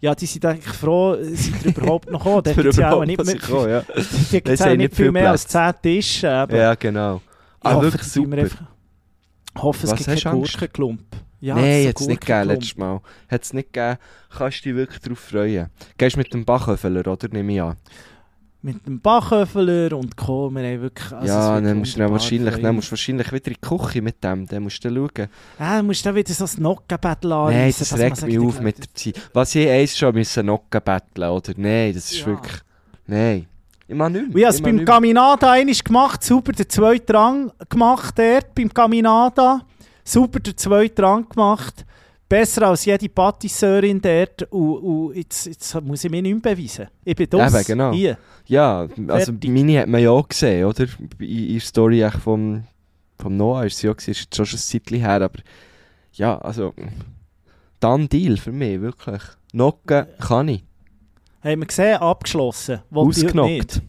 Ja, 0.00 0.14
die 0.14 0.26
sind 0.26 0.44
eigentlich 0.46 0.74
froh, 0.74 1.16
sind 1.20 1.64
überhaupt 1.66 2.10
noch 2.10 2.20
gekommen. 2.24 2.42
Dort 2.44 2.54
Für 2.54 2.62
gibt's 2.62 2.76
ja 2.78 2.92
auch 2.92 3.04
nicht 3.04 3.22
mehr, 3.24 3.34
ich 3.34 3.42
komme, 3.42 3.70
ja. 3.70 3.82
die 4.32 4.40
Das 4.42 4.60
auch 4.62 4.66
haben 4.66 4.76
nicht 4.78 4.94
viel 4.94 5.12
mehr 5.12 5.30
als 5.30 5.44
Platz. 5.46 5.76
10 5.82 5.82
Tische. 5.82 6.30
Aber 6.32 6.56
Ja, 6.56 6.74
genau. 6.74 7.16
ich 7.16 7.66
Ah, 7.66 7.74
hoffe, 7.74 7.82
wirklich 7.84 8.02
dass 8.02 8.16
wir 8.16 8.22
super. 8.22 8.36
einfach- 8.38 9.62
hoffe, 9.62 9.86
es 9.86 9.92
Was 9.92 10.04
gibt 10.06 10.22
keinen? 10.24 10.38
Gurkenklump. 10.40 11.00
Ja, 11.42 11.54
Nein, 11.54 11.88
hat 11.88 12.00
es 12.00 12.06
nicht 12.06 12.20
gegeben 12.20 12.48
letztes 12.48 12.76
Mal. 12.76 13.00
Hat 13.28 13.42
es 13.44 13.52
nicht 13.52 13.72
gegeben. 13.72 13.98
Kannst 14.30 14.58
du 14.64 14.68
dich 14.68 14.76
wirklich 14.76 15.00
darauf 15.00 15.18
freuen. 15.18 15.68
Gehst 15.96 16.16
mit 16.18 16.32
dem 16.34 16.44
Bachöfler, 16.44 17.06
oder? 17.06 17.28
Nehme 17.32 17.52
ich 17.54 17.62
an. 17.62 17.76
Mit 18.62 18.86
dem 18.86 19.00
Bachöfler 19.00 19.96
und 19.96 20.16
Co. 20.18 20.50
Wir 20.50 20.62
haben 20.62 20.82
wirklich... 20.82 21.12
also 21.12 21.26
ja, 21.26 21.60
dann 21.60 21.78
musst, 21.78 21.94
du 21.94 22.00
dann 22.00 22.12
wahrscheinlich, 22.12 22.56
dann 22.56 22.74
musst 22.74 22.88
du 22.88 22.92
wahrscheinlich 22.92 23.32
wieder 23.32 23.46
in 23.46 23.54
die 23.54 23.60
Küche 23.60 24.02
mit 24.02 24.22
dem. 24.22 24.46
Dann 24.46 24.62
musst 24.62 24.84
du 24.84 24.88
schauen. 24.90 25.28
Ja, 25.58 25.76
dann 25.76 25.86
musst 25.86 26.04
du 26.04 26.08
dann 26.10 26.16
wieder 26.16 26.34
so 26.34 26.44
ein 26.44 26.62
Nockenbattle 26.62 27.30
Nein, 27.30 27.38
anreissen, 27.38 27.78
das 27.78 27.88
dass 27.88 27.98
man 27.98 28.08
regt 28.08 28.22
mich 28.26 28.38
auf 28.38 28.60
mit 28.60 28.78
der 28.78 28.94
Zeit. 28.94 29.30
Was 29.32 29.54
ich 29.54 29.66
eins 29.66 29.96
schon 29.96 30.14
müssen 30.14 30.44
Nocken 30.44 30.80
betteln, 30.84 31.30
oder? 31.30 31.52
Nein, 31.56 31.94
das 31.94 32.10
ist 32.12 32.20
Ja. 32.20 32.26
wirklich... 32.26 32.60
Nein. 33.06 33.46
Ich 33.88 33.96
mach 33.96 34.08
nicht 34.08 34.26
mehr. 34.26 34.34
Und 34.34 34.36
ich 34.38 34.44
habe 34.44 34.54
es 34.54 34.62
beim. 34.62 34.84
Caminada 34.84 35.50
einmal 35.52 35.74
gemacht, 35.74 36.22
super 36.22 36.52
den 36.52 36.68
zweiten 36.68 37.16
Rang 37.16 37.52
gemacht 37.68 38.18
dort, 38.18 38.54
beim 38.54 38.72
Caminada. 38.72 39.62
Super 40.04 40.38
den 40.38 40.56
zweiten 40.56 41.02
Rang 41.02 41.28
gemacht. 41.28 41.84
Besser 42.30 42.68
als 42.68 42.84
jede 42.84 43.08
Patisseurin 43.08 44.00
dort. 44.00 44.44
Und, 44.52 44.78
und 44.78 45.16
jetzt, 45.16 45.46
jetzt 45.46 45.80
muss 45.82 46.04
ich 46.04 46.10
mich 46.12 46.22
nicht 46.22 46.44
mehr 46.44 46.54
beweisen. 46.54 46.86
Ich 47.04 47.16
bin 47.16 47.28
das. 47.28 47.52
Eben, 47.52 47.64
genau. 47.64 47.92
Hier. 47.92 48.18
Ja, 48.46 48.86
also 49.08 49.32
Fertig. 49.32 49.50
meine 49.50 49.80
hat 49.80 49.88
man 49.88 50.00
ja 50.00 50.10
auch 50.10 50.28
gesehen, 50.28 50.64
oder? 50.64 50.86
In 51.18 51.52
der 51.54 51.60
Story 51.60 52.02
echt 52.02 52.18
vom, 52.18 52.62
vom 53.18 53.36
Noah 53.36 53.66
ist 53.66 53.78
sie 53.78 53.88
ja 53.88 53.92
gewesen, 53.92 54.10
ist 54.12 54.36
schon 54.36 54.46
ein 54.46 54.58
Zeitchen 54.58 55.00
her, 55.00 55.22
aber 55.22 55.40
ja, 56.12 56.38
also 56.38 56.72
dann 57.80 58.08
Deal 58.08 58.36
für 58.36 58.52
mich, 58.52 58.80
wirklich. 58.80 59.22
Nocken 59.52 60.06
kann 60.20 60.48
ich. 60.48 60.62
Haben 61.42 61.60
wir 61.60 61.66
gesehen, 61.66 61.96
abgeschlossen. 61.96 62.80
Nicht. 62.90 62.96
Ausgenockt. 62.96 63.82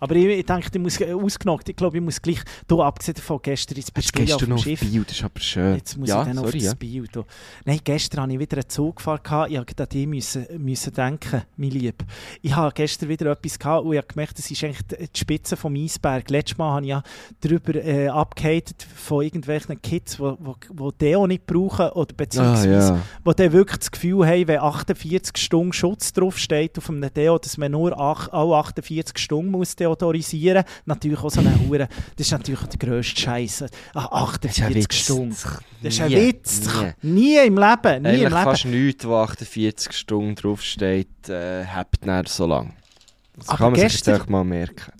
Aber 0.00 0.16
ich, 0.16 0.26
ich 0.26 0.46
denke, 0.46 0.68
ich 0.72 0.80
muss 0.80 1.00
äh, 1.00 1.12
ausgenockt. 1.12 1.68
Ich 1.68 1.76
glaube, 1.76 1.98
ich 1.98 2.02
muss 2.02 2.20
gleich. 2.20 2.40
Du, 2.66 2.82
abgesehen 2.82 3.14
davon, 3.14 3.38
gestern 3.42 3.76
jetzt 3.76 3.92
bist 3.92 4.14
du 4.14 4.18
ja 4.18 4.24
gehst 4.24 4.34
auf 4.34 4.42
dem 4.42 4.52
auf 4.54 4.62
Schiff. 4.62 4.80
Bio, 4.80 5.02
das 5.02 5.12
ist 5.12 5.24
aber 5.24 5.40
schön. 5.40 5.74
Jetzt 5.76 5.96
muss 5.96 6.08
ja, 6.08 6.20
ich 6.22 6.28
dann 6.28 6.38
auf 6.38 6.46
sorry, 6.46 6.58
das 6.58 6.66
ja. 6.68 6.74
Bild. 6.74 7.10
hier. 7.12 7.24
Nein, 7.64 7.80
gestern 7.84 8.22
habe 8.22 8.32
ich 8.32 8.38
wieder 8.38 8.56
einen 8.56 8.68
Zug 8.68 8.96
gefahren. 8.96 9.20
gehabt. 9.22 9.50
Ich 9.50 9.58
musste 9.58 9.82
an 9.82 9.88
dich 9.88 10.06
müssen, 10.06 10.46
müssen 10.58 10.92
denken, 10.94 11.42
mein 11.56 11.70
Lieb. 11.70 12.04
Ich 12.42 12.54
habe 12.56 12.72
gestern 12.74 13.08
wieder 13.08 13.30
etwas 13.30 13.58
gehabt 13.58 13.84
und 13.84 13.92
ich 13.92 13.98
habe 13.98 14.08
gemerkt, 14.08 14.38
das 14.38 14.50
ist 14.50 14.64
eigentlich 14.64 15.10
die 15.10 15.18
Spitze 15.18 15.56
vom 15.56 15.74
Eisberg. 15.74 16.30
Letztes 16.30 16.58
Mal 16.58 16.72
habe 16.72 16.82
ich 16.82 16.90
ja 16.90 17.02
darüber 17.40 17.74
äh, 17.74 18.08
abgehatet 18.08 18.86
von 18.94 19.22
irgendwelchen 19.22 19.80
Kids, 19.82 20.16
die 20.16 20.20
wo, 20.20 20.36
wo, 20.40 20.56
wo 20.70 20.90
Deo 20.90 21.26
nicht 21.26 21.46
brauchen 21.46 21.90
oder 21.90 22.10
Ah, 22.10 22.16
beziehungsweise 22.16 22.94
ja. 22.94 23.02
die 23.26 23.36
dann 23.36 23.52
wirklich 23.52 23.78
das 23.78 23.90
Gefühl 23.90 24.26
haben, 24.26 24.48
wenn 24.48 24.60
48 24.60 25.36
Stunden 25.36 25.72
Schutz 25.72 26.12
draufsteht 26.12 26.78
auf 26.78 26.88
einem 26.88 27.12
Deo, 27.12 27.38
dass 27.38 27.58
man 27.58 27.72
nur 27.72 27.98
ach, 27.98 28.28
alle 28.28 28.54
48 28.56 29.18
Stunden 29.18 29.50
muss 29.50 29.76
deodorisieren 29.76 29.89
muss. 30.00 30.64
Natürlich 30.86 31.18
auch 31.20 31.30
so 31.30 31.40
eine 31.40 31.58
Hure. 31.60 31.88
Das 32.16 32.26
ist 32.26 32.30
natürlich 32.32 32.60
der 32.60 32.78
grösste 32.88 33.20
Scheiß. 33.20 33.64
Ah, 33.94 34.32
Das 34.40 34.52
ist 34.52 34.60
ein 34.62 34.66
48 34.68 34.74
Witz. 34.76 34.94
Stunden. 34.96 35.36
Das 35.82 35.94
ist 35.94 36.00
ein 36.00 36.10
Witz. 36.10 36.60
nie. 37.02 37.36
Im 37.38 37.56
Leben. 37.58 38.02
Nie 38.02 38.08
Eigentlich 38.08 38.22
im 38.22 38.28
Leben. 38.28 38.30
fast 38.44 38.64
nichts, 38.66 39.06
wo 39.06 39.16
48 39.16 39.92
Stunden 39.92 40.34
draufsteht, 40.34 41.28
äh, 41.28 41.64
habt 41.66 41.98
so 42.28 42.46
lange. 42.46 42.72
Das 43.36 43.48
Aber 43.48 43.58
kann 43.58 43.72
man 43.72 43.80
sich 43.80 43.92
jetzt 43.92 44.04
gestern- 44.04 44.30
mal 44.30 44.44
merken. 44.44 44.92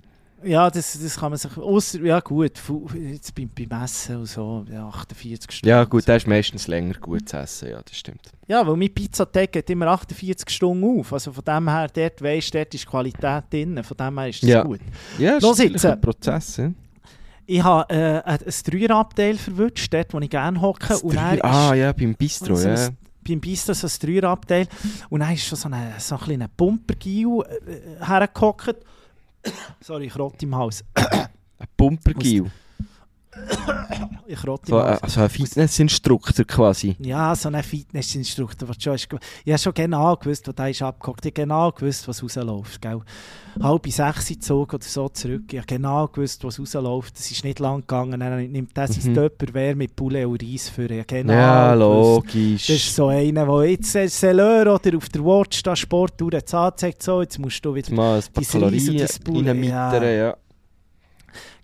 Ja, 0.43 0.69
das, 0.69 0.99
das 0.99 1.17
kann 1.17 1.31
man 1.31 1.37
sich. 1.37 1.55
Ausser, 1.57 2.01
ja, 2.01 2.19
gut. 2.19 2.53
Jetzt 2.95 3.35
beim, 3.35 3.49
beim 3.49 3.83
Essen 3.83 4.17
und 4.17 4.25
so. 4.25 4.65
Ja, 4.71 4.87
48 4.87 5.51
Stunden. 5.51 5.69
Ja 5.69 5.83
gut, 5.83 6.07
das 6.07 6.23
ist 6.23 6.27
meistens 6.27 6.67
länger 6.67 6.95
gut 6.95 7.29
zu 7.29 7.37
essen, 7.37 7.69
ja, 7.69 7.81
das 7.83 7.95
stimmt. 7.97 8.31
Ja, 8.47 8.65
weil 8.65 8.75
mein 8.75 8.93
Pizzateig 8.93 9.51
geht 9.51 9.69
immer 9.69 9.87
48 9.87 10.49
Stunden 10.49 10.99
auf. 10.99 11.13
Also 11.13 11.31
von 11.31 11.43
dem 11.43 11.69
her, 11.69 11.87
dort 11.93 12.21
weisst 12.21 12.53
du, 12.53 12.57
dort 12.57 12.73
ist 12.73 12.85
Qualität 12.87 13.43
drin. 13.51 13.83
Von 13.83 13.97
dem 13.97 14.19
her 14.19 14.29
ist 14.29 14.43
das 14.43 14.49
Ja. 14.49 14.63
gut. 14.63 14.79
Ja, 15.17 15.33
das 15.35 15.43
Los 15.43 15.59
ist 15.59 15.83
äh, 15.85 15.91
ein 15.91 16.01
Prozess, 16.01 16.57
ja. 16.57 16.71
Ich 17.45 17.63
habe 17.63 17.93
äh, 17.93 18.21
ein 18.23 18.39
Dreierabteil 18.65 19.35
verwünscht, 19.35 19.93
dort 19.93 20.13
wo 20.13 20.19
ich 20.19 20.29
gerne 20.29 20.59
hocke. 20.61 20.97
Und 20.99 21.17
ah 21.17 21.73
ja, 21.73 21.91
beim 21.91 22.15
Bistro, 22.15 22.55
so 22.55 22.67
ja. 22.69 22.89
beim 23.27 23.39
Bistro 23.41 23.73
so 23.73 23.87
ein 23.87 23.93
Dreierabteil. 23.99 24.67
Und 25.09 25.19
dann 25.19 25.33
ist 25.33 25.45
schon 25.45 25.57
so 25.57 25.69
ein, 25.69 25.93
so 25.97 26.15
ein 26.15 26.21
kleiner 26.21 26.47
Pumpergil 26.47 27.41
äh, 27.67 28.05
hergehockt. 28.05 28.75
Sorry, 29.81 30.05
ich 30.05 30.17
rotte 30.17 30.45
im 30.45 30.55
Hals. 30.55 30.83
Ein 30.95 31.67
Pumpergil. 31.77 32.51
Ich 34.27 34.45
rotte 34.47 34.71
im 34.71 34.77
So, 34.77 34.79
also 34.79 35.21
ein 35.21 35.29
Fitnessinstruktor 35.29 36.45
quasi. 36.45 36.95
Ja, 36.99 37.35
so 37.35 37.49
ein 37.49 37.63
Fitnessinstruktor, 37.63 38.69
was 38.69 38.77
schon 38.81 38.95
ist, 38.95 39.09
ge- 39.09 39.19
ich 39.45 39.51
habe 39.51 39.59
schon 39.61 39.73
genau 39.73 40.15
gewusst, 40.15 40.47
wo 40.47 40.51
der 40.51 40.69
ist 40.69 40.81
abgehockt. 40.81 41.25
Ich 41.25 41.31
habe 41.31 41.41
genau 41.41 41.71
gewusst, 41.71 42.07
was 42.07 42.21
rausläuft. 42.23 42.81
Gell? 42.81 42.99
Halb 43.61 43.87
sechs 43.91 44.39
Zug 44.39 44.73
oder 44.73 44.83
so 44.83 45.09
zurück. 45.09 45.43
Ich 45.51 45.57
habe 45.57 45.67
genau 45.67 46.07
gewusst, 46.07 46.43
was 46.43 46.59
rausläuft. 46.59 47.17
Es 47.19 47.31
ist 47.31 47.43
nicht 47.43 47.59
lang 47.59 47.81
gegangen. 47.81 48.19
Dann 48.19 48.51
nimmt 48.51 48.71
das 48.77 49.03
Mhm. 49.03 49.13
Tupperware 49.15 49.75
mit 49.75 49.95
Poulet 49.95 50.25
und 50.25 50.41
Reis 50.43 50.69
für. 50.69 50.89
Ich 50.89 51.07
genau 51.07 51.33
ja, 51.33 51.73
gewusst. 51.75 52.33
logisch. 52.33 52.67
Das 52.67 52.75
ist 52.77 52.95
so 52.95 53.07
einer, 53.07 53.45
der 53.45 53.69
jetzt 53.69 53.95
äh, 53.95 54.07
Selleur 54.07 54.75
oder 54.75 54.97
auf 54.97 55.09
der 55.09 55.23
Watch 55.23 55.63
da 55.63 55.73
jetzt 55.73 56.53
anzeigt, 56.53 57.03
so, 57.03 57.21
jetzt 57.21 57.39
musst 57.39 57.63
du 57.65 57.73
wieder... 57.75 57.93
mal 57.93 58.17
ein 58.17 58.23
paar 58.33 58.43
Dein 58.43 58.63
Reis 58.63 58.87
und 58.89 58.97
Kalorien 58.97 59.07
Poulet, 59.23 59.63
ja. 59.65 59.99
ja. 60.11 60.37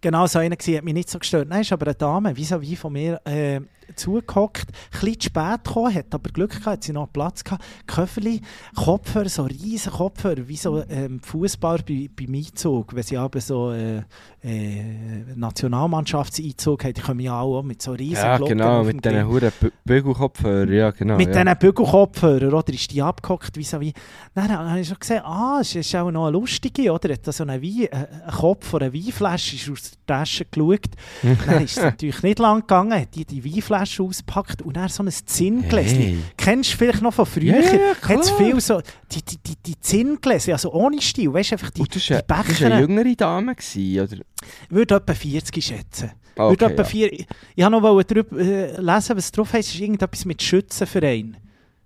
Genau 0.01 0.27
so 0.27 0.39
einer 0.39 0.55
gewesen, 0.55 0.77
hat 0.77 0.83
mich 0.83 0.93
nicht 0.93 1.09
so 1.09 1.19
gestört. 1.19 1.49
Nein, 1.49 1.61
ist 1.61 1.71
aber 1.71 1.87
eine 1.87 1.95
Dame, 1.95 2.35
wie 2.37 2.43
so 2.43 2.61
wie 2.61 2.75
von 2.75 2.93
mir, 2.93 3.19
äh, 3.25 3.61
zugehockt, 3.95 4.67
ein 4.69 4.99
bisschen 4.99 5.19
zu 5.19 5.25
spät 5.27 5.63
gekommen, 5.63 5.93
hat 5.95 6.13
aber 6.13 6.29
Glück 6.29 6.51
gehabt, 6.51 6.67
hat 6.67 6.83
sie 6.83 6.93
noch 6.93 7.11
Platz 7.11 7.43
gehabt. 7.43 7.63
Köfferli, 7.87 8.41
Kopfhörer, 8.75 9.29
so 9.29 9.43
riesen 9.43 9.91
Kopfhörer, 9.91 10.47
wie 10.47 10.57
so 10.57 10.83
ähm, 10.89 11.19
Fußball 11.21 11.79
bei, 11.87 12.09
beim 12.15 12.35
Einzug, 12.35 12.95
wenn 12.95 13.03
sie 13.03 13.17
aber 13.17 13.39
so 13.41 13.71
äh, 13.71 14.03
äh, 14.43 15.35
Nationalmannschaftseinzug 15.35 16.83
haben, 16.83 16.93
die 16.93 17.01
kommen 17.01 17.19
ja 17.19 17.39
auch 17.39 17.63
mit 17.63 17.81
so 17.81 17.91
riesen 17.91 18.15
Ja, 18.15 18.37
Glocken 18.37 18.57
genau, 18.57 18.83
mit 18.83 19.03
diesen. 19.03 19.27
Huren 19.27 19.51
Bügelkopfhörern, 19.85 20.73
ja, 20.73 20.91
genau. 20.91 21.17
Mit 21.17 21.33
ja. 21.33 21.43
diesen 21.43 21.57
Bügelkopfhörern, 21.57 22.53
oder? 22.53 22.73
Ist 22.73 22.91
die 22.91 23.01
abgehockt, 23.01 23.57
wie 23.57 23.63
so 23.63 23.79
wie... 23.79 23.93
Dann 24.33 24.49
habe 24.49 24.79
ich 24.79 24.87
schon 24.87 24.99
gesehen, 24.99 25.21
ah, 25.23 25.59
es 25.61 25.73
ist 25.75 25.95
auch 25.95 26.11
noch 26.11 26.27
eine 26.27 26.37
lustige, 26.37 26.91
oder? 26.91 27.13
Hat 27.13 27.27
da 27.27 27.31
so 27.31 27.43
einen, 27.43 27.61
Wein, 27.61 27.87
äh, 27.91 27.95
einen 27.95 28.31
Kopf 28.31 28.67
von 28.67 28.81
einer 28.81 28.93
Weinflasche 28.93 29.55
ist 29.55 29.69
aus 29.69 29.91
der 29.91 30.17
Tasche 30.17 30.45
geschaut. 30.45 30.89
dann 31.45 31.63
ist 31.63 31.77
es 31.77 31.83
natürlich 31.83 32.21
nicht 32.23 32.39
lang 32.39 32.61
gegangen, 32.61 32.99
hat 32.99 33.15
die 33.15 33.25
die 33.25 33.43
Weinflasche 33.43 33.76
ausgepackt 33.81 34.61
und 34.61 34.75
dann 34.75 34.89
so 34.89 35.03
ein 35.03 35.09
Zinngläschen. 35.11 35.97
Hey. 35.97 36.17
Kennst 36.37 36.73
du 36.73 36.77
vielleicht 36.77 37.01
noch 37.01 37.13
von 37.13 37.25
früher? 37.25 37.61
Ja, 37.61 37.73
ja. 37.73 37.79
Hat's 38.07 38.29
viel 38.31 38.59
so... 38.59 38.81
Die, 39.11 39.21
die, 39.21 39.37
die, 39.37 39.55
die 39.65 39.79
Zinngläschen, 39.79 40.53
also 40.53 40.71
ohne 40.73 41.01
Stil, 41.01 41.33
weißt 41.33 41.51
du, 41.51 41.55
einfach 41.55 41.69
die, 41.71 41.81
Und 41.81 41.95
das 41.95 42.03
die 42.03 42.09
war 42.11 42.17
eine, 42.17 42.25
das 42.27 42.61
war 42.61 42.65
eine 42.71 42.75
Becher... 42.75 42.79
jüngere 42.79 43.15
Dame, 43.15 43.55
gewesen, 43.55 43.99
oder? 44.01 44.23
Ich 44.69 44.71
würde 44.71 44.95
etwa 44.95 45.13
40 45.13 45.63
schätzen. 45.65 46.11
Ah, 46.35 46.49
Würde 46.49 46.65
Okay, 46.65 46.73
etwa 46.73 46.83
ja. 46.83 46.87
vier, 46.87 47.13
ich 47.13 47.27
wollte 47.57 47.71
noch 47.71 48.03
drüber, 48.03 48.39
äh, 48.39 48.79
lesen, 48.79 49.17
was 49.17 49.31
drauf 49.31 49.53
heißt. 49.53 49.69
Es 49.69 49.75
ist 49.75 49.81
irgendetwas 49.81 50.25
mit 50.25 50.41
Schützenverein. 50.41 51.37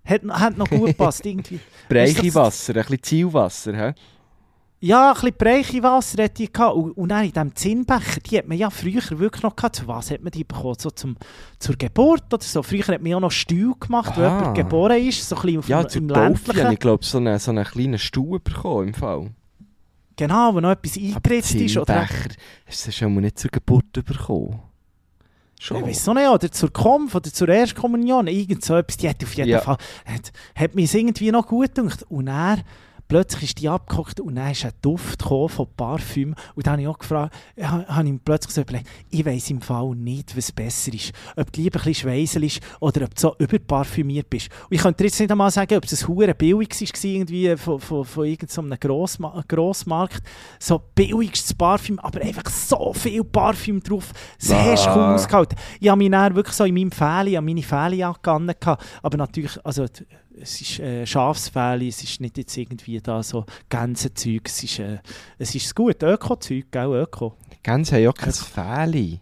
Hat, 0.04 0.22
hat 0.28 0.58
noch 0.58 0.68
gut 0.68 0.86
gepasst. 0.88 1.24
irgendwie. 1.24 1.60
Breiche 1.88 2.34
Wasser, 2.34 2.74
ein 2.76 2.82
bisschen 2.82 3.02
Zielwasser, 3.02 3.76
hä? 3.76 3.92
Ja, 4.84 5.10
ein 5.10 5.14
bisschen 5.14 5.36
breiche 5.38 5.82
Wasser 5.84 6.24
hatte 6.24 6.42
ich. 6.42 6.52
gehabt. 6.52 6.74
Und, 6.74 6.90
und 6.92 7.08
dann 7.08 7.24
in 7.24 7.30
diesem 7.32 7.54
Zinnbecher, 7.54 8.18
die 8.20 8.36
hat 8.38 8.48
man 8.48 8.58
ja 8.58 8.68
früher 8.68 9.00
wirklich 9.18 9.42
noch 9.44 9.54
gehabt. 9.54 9.76
Zu 9.76 9.86
was 9.86 10.10
hat 10.10 10.22
man 10.22 10.32
die 10.32 10.42
bekommen? 10.42 10.74
So 10.76 10.90
zum, 10.90 11.16
zur 11.60 11.76
Geburt 11.76 12.24
oder 12.34 12.42
so? 12.42 12.64
Früher 12.64 12.82
hat 12.88 13.00
man 13.00 13.06
ja 13.12 13.20
noch 13.20 13.30
Stuhl 13.30 13.74
gemacht, 13.78 14.16
wenn 14.16 14.24
Aha. 14.24 14.38
jemand 14.40 14.56
geboren 14.56 15.00
ist, 15.06 15.28
so 15.28 15.36
ein 15.36 15.42
bisschen 15.42 15.58
auf 15.60 15.68
Ja, 15.68 15.80
im 15.82 16.10
habe 16.10 16.20
ländlichen. 16.20 16.72
ich 16.72 16.78
glaube 16.80 17.04
so 17.04 17.18
einen, 17.18 17.38
so 17.38 17.52
einen 17.52 17.64
kleinen 17.64 17.98
Stuhl 17.98 18.40
bekommen 18.40 18.88
im 18.88 18.94
Fall. 18.94 19.30
Genau, 20.16 20.52
wo 20.54 20.60
noch 20.60 20.72
etwas 20.72 20.96
eingeritzt 20.96 21.54
ist. 21.54 21.76
Oder, 21.76 22.06
Zinnbecher, 22.06 22.30
hast 22.66 22.86
du 22.88 22.92
schon 22.92 23.14
mal 23.14 23.20
nicht 23.20 23.38
zur 23.38 23.50
Geburt 23.52 23.92
bekommen? 23.92 24.60
Schon? 25.60 25.76
ich 25.76 25.86
weiß 25.86 26.06
noch 26.06 26.14
nicht, 26.14 26.28
oder 26.28 26.50
zur 26.50 26.72
Konf 26.72 27.14
oder 27.14 27.32
zur 27.32 27.48
Erstkommunion, 27.48 28.26
irgend 28.26 28.64
so 28.64 28.74
etwas, 28.74 28.96
die 28.96 29.08
hat 29.08 29.22
auf 29.22 29.32
jeden 29.34 29.48
Ja. 29.50 29.60
Fall, 29.60 29.76
hat, 30.06 30.32
hat 30.56 30.74
mir 30.74 30.92
irgendwie 30.92 31.30
noch 31.30 31.46
gut 31.46 31.72
gedacht. 31.76 32.04
Und 32.08 32.26
er 32.26 32.58
plötzlich 33.12 33.42
ist 33.42 33.60
die 33.60 33.68
abgekocht 33.68 34.20
und 34.20 34.36
dann 34.36 34.52
ist 34.52 34.64
ein 34.64 34.72
Duft 34.80 35.22
von 35.22 35.50
Parfüm. 35.76 36.34
Und 36.54 36.66
dann 36.66 36.72
habe 36.72 36.82
ich 36.82 36.88
auch 36.88 36.98
gefragt, 36.98 37.34
ha- 37.60 37.84
habe 37.86 38.08
ich 38.08 38.14
plötzlich 38.24 38.54
so 38.54 38.62
überlegt, 38.62 38.88
ich 39.10 39.22
weiss 39.26 39.50
im 39.50 39.60
Fall 39.60 39.94
nicht, 39.94 40.34
was 40.34 40.50
besser 40.50 40.94
ist. 40.94 41.12
Ob 41.36 41.52
du 41.52 41.60
lieber 41.60 41.78
ein 41.78 41.84
bisschen 41.84 42.08
schweisel 42.08 42.44
ist 42.44 42.60
oder 42.80 43.02
ob 43.04 43.14
du 43.14 43.20
so 43.20 43.36
überparfümiert 43.38 44.30
bist. 44.30 44.48
Und 44.70 44.76
ich 44.76 44.80
könnte 44.80 45.04
jetzt 45.04 45.20
nicht 45.20 45.30
einmal 45.30 45.50
sagen, 45.50 45.76
ob 45.76 45.84
es 45.84 46.02
ein 46.02 46.08
hure 46.08 46.34
billig 46.34 46.70
war, 46.80 47.04
irgendwie 47.04 47.54
von, 47.58 47.78
von, 47.80 48.04
von 48.06 48.24
irgendeinem 48.24 48.80
Grossma 48.80 49.44
Grossmarkt. 49.46 50.22
So 50.58 50.80
billigstes 50.94 51.52
Parfüm, 51.52 51.98
aber 51.98 52.22
einfach 52.22 52.48
so 52.48 52.94
viel 52.94 53.24
Parfüm 53.24 53.82
drauf. 53.82 54.10
Das 54.40 54.52
Ah. 54.52 54.64
hast 54.72 54.86
du 54.86 54.90
kaum 54.90 55.14
ausgehalten. 55.14 55.58
Ich 55.80 55.88
habe 55.90 55.98
mich 55.98 56.10
dann 56.10 56.34
wirklich 56.34 56.56
so 56.56 56.64
in 56.64 56.74
meinem 56.74 56.90
Fähli, 56.90 57.36
an 57.36 57.44
meine 57.44 57.62
Fähli 57.62 58.02
angegangen. 58.02 58.54
Aber 59.02 59.16
natürlich, 59.18 59.58
also 59.66 59.84
es 60.40 60.60
ist 60.60 60.80
äh, 60.80 61.06
Schafsfähli, 61.06 61.88
es 61.88 62.02
ist 62.02 62.20
nicht 62.20 62.38
jetzt 62.38 62.56
irgendwie 62.56 63.00
da 63.00 63.22
so 63.22 63.44
Gänsezeug, 63.68 64.42
es 64.46 64.62
ist, 64.62 64.78
äh, 64.78 64.98
es 65.38 65.54
ist 65.54 65.74
gut, 65.74 66.02
Öko-Zeug, 66.02 66.66
gell, 66.70 66.94
Öko. 66.94 67.36
Gänse 67.62 67.96
haben 67.96 68.02
ja 68.02 68.12
kein 68.12 68.32
Fähli. 68.32 69.20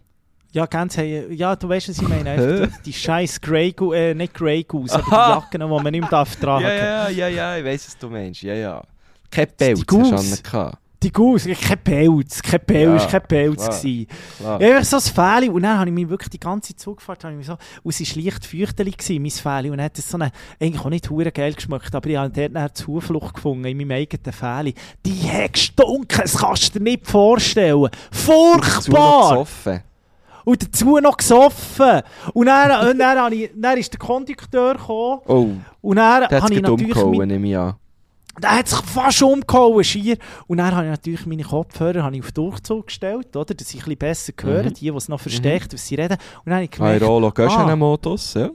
Ja, 0.51 0.65
Gänse 0.65 1.01
haben, 1.01 1.33
ja, 1.33 1.55
du 1.55 1.69
weißt, 1.69 1.89
was 1.89 2.01
ich 2.01 2.07
meine, 2.07 2.29
einfach 2.29 2.77
die, 2.77 2.83
die 2.85 2.93
scheiß 2.93 3.41
Grey 3.41 3.71
Goose, 3.71 3.97
äh, 3.97 4.13
nicht 4.13 4.33
Grey 4.33 4.63
Goose, 4.63 4.95
aber 4.95 5.11
Aha. 5.11 5.25
die 5.25 5.39
Jacken, 5.39 5.61
die 5.61 5.83
man 5.83 5.91
nicht 5.91 6.01
mehr 6.01 6.09
darf 6.09 6.35
tragen 6.35 6.65
Ja, 6.65 6.73
ja, 6.73 7.09
ja, 7.09 7.27
ja, 7.27 7.57
ich 7.57 7.65
weiss, 7.65 7.87
was 7.87 7.97
du 7.97 8.09
meinst. 8.09 8.41
Ja, 8.41 8.53
ja. 8.53 8.81
Kein 9.29 9.47
Pelz 9.55 9.83
hast 9.89 10.53
du. 10.53 10.71
Die 11.03 11.11
Goose, 11.11 11.55
kein 11.55 11.79
Pelz, 11.83 12.43
kein 12.43 12.59
Pelz, 12.63 13.03
Ja, 13.03 13.09
kein 13.09 13.23
Pelz 13.23 13.65
klar. 13.65 13.79
gewesen. 13.79 14.07
Klar. 14.37 14.61
Ja, 14.61 14.83
so 14.83 14.97
ein 14.97 15.01
Fähli. 15.01 15.49
Und 15.49 15.63
dann 15.63 15.79
habe 15.79 15.89
ich 15.89 15.95
mich 15.95 16.07
wirklich 16.07 16.29
die 16.29 16.39
ganze 16.39 16.69
Zeit 16.75 16.79
zugefahrt. 16.79 17.23
Habe 17.23 17.33
ich 17.33 17.37
mich 17.39 17.47
so, 17.47 17.57
und 17.81 17.99
es 17.99 18.15
war 18.15 18.23
leicht 18.23 18.45
feuchtelig, 18.45 18.97
gewesen, 18.97 19.21
mein 19.23 19.31
Fähli. 19.31 19.69
Und 19.71 19.77
dann 19.77 19.85
hat 19.85 19.97
es 19.97 20.07
so 20.07 20.17
eine, 20.17 20.31
eigentlich 20.59 20.79
auch 20.85 20.89
nicht 20.89 21.09
hure 21.09 21.31
geil 21.31 21.53
geschmeckt, 21.53 21.95
aber 21.95 22.07
ich 22.07 22.17
habe 22.17 22.29
dort 22.29 22.55
eine 22.55 22.71
Zuflucht 22.73 23.33
gefunden 23.33 23.65
in 23.65 23.77
meinem 23.77 23.91
eigenen 23.91 24.31
Fähli. 24.31 24.75
Die 25.03 25.23
hat 25.27 25.53
gestunken, 25.53 26.21
das 26.21 26.37
kannst 26.37 26.75
du 26.75 26.79
dir 26.79 26.83
nicht 26.83 27.07
vorstellen. 27.07 27.89
Furchtbar! 28.11 29.45
Und 30.43 30.63
dazu 30.63 30.97
noch 30.99 31.17
gesoffen. 31.17 32.01
Und 32.33 32.45
dann, 32.47 32.89
und 32.89 32.99
dann, 32.99 33.31
ich, 33.33 33.49
dann 33.55 33.77
ist 33.77 33.91
der 33.93 33.99
Kondukteur 33.99 34.73
gekommen. 34.73 35.19
Oh, 35.27 35.49
Und 35.81 35.95
dann 35.97 36.27
der 36.29 36.41
hat 36.41 36.51
es 36.51 36.61
natürlich... 36.61 36.95
mein- 36.95 37.27
nehme 37.27 37.47
ich 37.47 37.57
an. 37.57 37.75
Der 38.41 38.57
hat 38.57 38.67
sich 38.67 38.79
fast 38.81 39.21
umgehauen, 39.23 39.83
schier. 39.83 40.17
Und 40.47 40.57
dann 40.57 40.73
habe 40.73 40.85
ich 40.85 40.91
natürlich 40.91 41.25
meine 41.25 41.43
Kopfhörer 41.43 42.03
habe 42.03 42.15
ich 42.15 42.23
auf 42.23 42.31
Durchzug 42.31 42.87
gestellt, 42.87 43.35
oder? 43.35 43.53
dass 43.53 43.69
ich 43.69 43.75
ein 43.75 43.79
bisschen 43.79 43.97
besser 43.97 44.33
höre, 44.41 44.63
Mhm. 44.63 44.73
die, 44.73 44.89
die 44.91 44.97
es 44.97 45.09
noch 45.09 45.19
versteckt, 45.19 45.73
was 45.73 45.85
sie 45.87 45.95
reden. 45.95 46.13
Und 46.13 46.45
dann 46.45 46.55
habe 46.55 46.63
ich 46.65 46.71
gemerkt, 46.71 47.01
Airolo 47.01 47.27
ah. 47.27 47.31
Göschenen-Modus, 47.31 48.33
ja. 48.35 48.49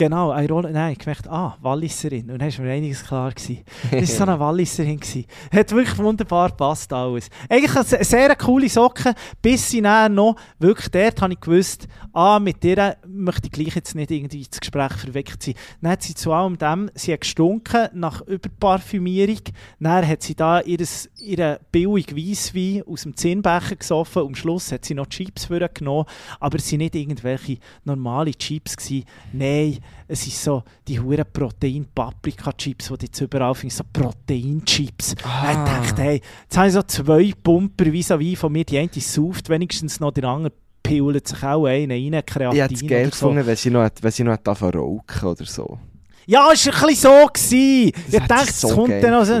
Genau, 0.00 0.30
eine 0.30 0.48
Rolle, 0.48 0.70
nein, 0.72 0.92
ich 0.92 0.98
gemerkt, 0.98 1.28
ah, 1.28 1.56
Walliserin. 1.60 2.30
Und 2.30 2.38
dann 2.40 2.48
ist 2.48 2.58
mir 2.58 2.72
einiges 2.72 3.04
klar 3.04 3.30
gewesen. 3.32 3.62
Das 3.90 4.00
war 4.00 4.06
so 4.06 4.22
eine 4.32 4.40
Walliserin. 4.40 4.98
gewesen. 4.98 5.26
Hat 5.54 5.70
wirklich 5.72 5.98
wunderbar 5.98 6.48
gepasst 6.48 6.90
alles. 6.92 7.28
Eigentlich 7.48 7.74
eine 7.76 7.84
se- 7.84 8.02
sehr 8.04 8.34
coole 8.36 8.68
Socke, 8.68 9.14
bis 9.42 9.68
sie 9.70 9.82
dann 9.82 10.14
noch, 10.14 10.36
wirklich 10.58 10.88
dort 10.90 11.20
habe 11.20 11.34
ich 11.34 11.40
gewusst, 11.40 11.86
ah, 12.14 12.38
mit 12.40 12.62
der 12.64 12.96
möchte 13.06 13.46
ich 13.46 13.52
gleich 13.52 13.74
jetzt 13.74 13.94
nicht 13.94 14.10
irgendwie 14.10 14.38
ins 14.38 14.58
Gespräch 14.58 14.92
verweckt 14.94 15.42
sein. 15.42 15.54
Dann 15.82 15.92
hat 15.92 16.02
sie 16.02 16.14
zu 16.14 16.32
allem 16.32 16.56
dem, 16.56 16.90
sie 16.94 17.12
hat 17.12 17.20
gestunken 17.20 17.88
nach 17.92 18.22
Überparfümierung. 18.22 19.40
Dann 19.78 20.06
hat 20.08 20.22
sie 20.22 20.34
da 20.34 20.60
ihres, 20.60 21.09
ihre 21.20 21.60
billig 21.72 22.14
Weisswein 22.16 22.82
aus 22.86 23.02
dem 23.02 23.16
Zinnbecher 23.16 23.76
gesoffen. 23.76 24.22
Am 24.22 24.34
Schluss 24.34 24.72
hat 24.72 24.84
sie 24.84 24.94
noch 24.94 25.06
Chips 25.06 25.48
genommen, 25.48 26.06
aber 26.38 26.58
es 26.58 26.70
waren 26.70 26.78
nicht 26.78 26.94
irgendwelche 26.94 27.58
normale 27.84 28.32
Chips 28.32 28.76
gewesen. 28.76 29.04
Nein, 29.32 29.78
es 30.08 30.26
ist 30.26 30.42
so 30.42 30.62
die 30.88 30.98
hure 31.00 31.24
Protein-Paprika-Chips, 31.24 32.88
die 32.88 32.98
du 32.98 33.06
jetzt 33.06 33.20
überall 33.20 33.54
findest, 33.54 33.78
so 33.78 33.84
Protein-Chips. 33.92 35.14
Ah. 35.22 35.50
Ich 35.50 35.56
dachte, 35.56 36.02
hey, 36.02 36.22
jetzt 36.42 36.56
habe 36.56 36.68
ich 36.68 36.74
so 36.74 36.82
zwei 36.82 37.32
Pumper 37.42 37.86
vis-à-vis 37.86 38.38
von 38.38 38.52
mir, 38.52 38.64
die 38.64 38.78
eine 38.78 38.90
sauft 38.94 39.48
wenigstens 39.48 40.00
noch, 40.00 40.12
der 40.12 40.24
andere 40.24 40.52
pillt 40.82 41.28
sich 41.28 41.42
auch 41.42 41.66
einen 41.66 41.90
rein, 42.14 42.24
Kreatin 42.24 42.56
Ich 42.56 42.62
hätte 42.62 42.74
es 42.74 42.86
geil 42.86 43.04
so. 43.06 43.10
gefunden, 43.10 43.46
wenn 43.46 43.56
sie 43.56 43.70
noch, 43.70 43.88
wenn 44.00 44.10
sie 44.10 44.24
noch 44.24 44.38
rauchen 44.46 45.28
oder 45.28 45.44
so. 45.44 45.78
Ja, 46.26 46.48
es 46.52 46.66
war 46.66 46.74
ein 46.74 46.86
bisschen 46.86 47.10
so. 47.10 47.26
Gewesen. 47.26 47.92
Das 48.06 48.14
Ich 48.14 48.28
dachte, 48.28 48.44
ich 48.44 48.50
es 48.50 48.60
so 48.60 48.68
kommt 48.74 49.02
dann 49.02 49.10
noch 49.10 49.24
so... 49.24 49.40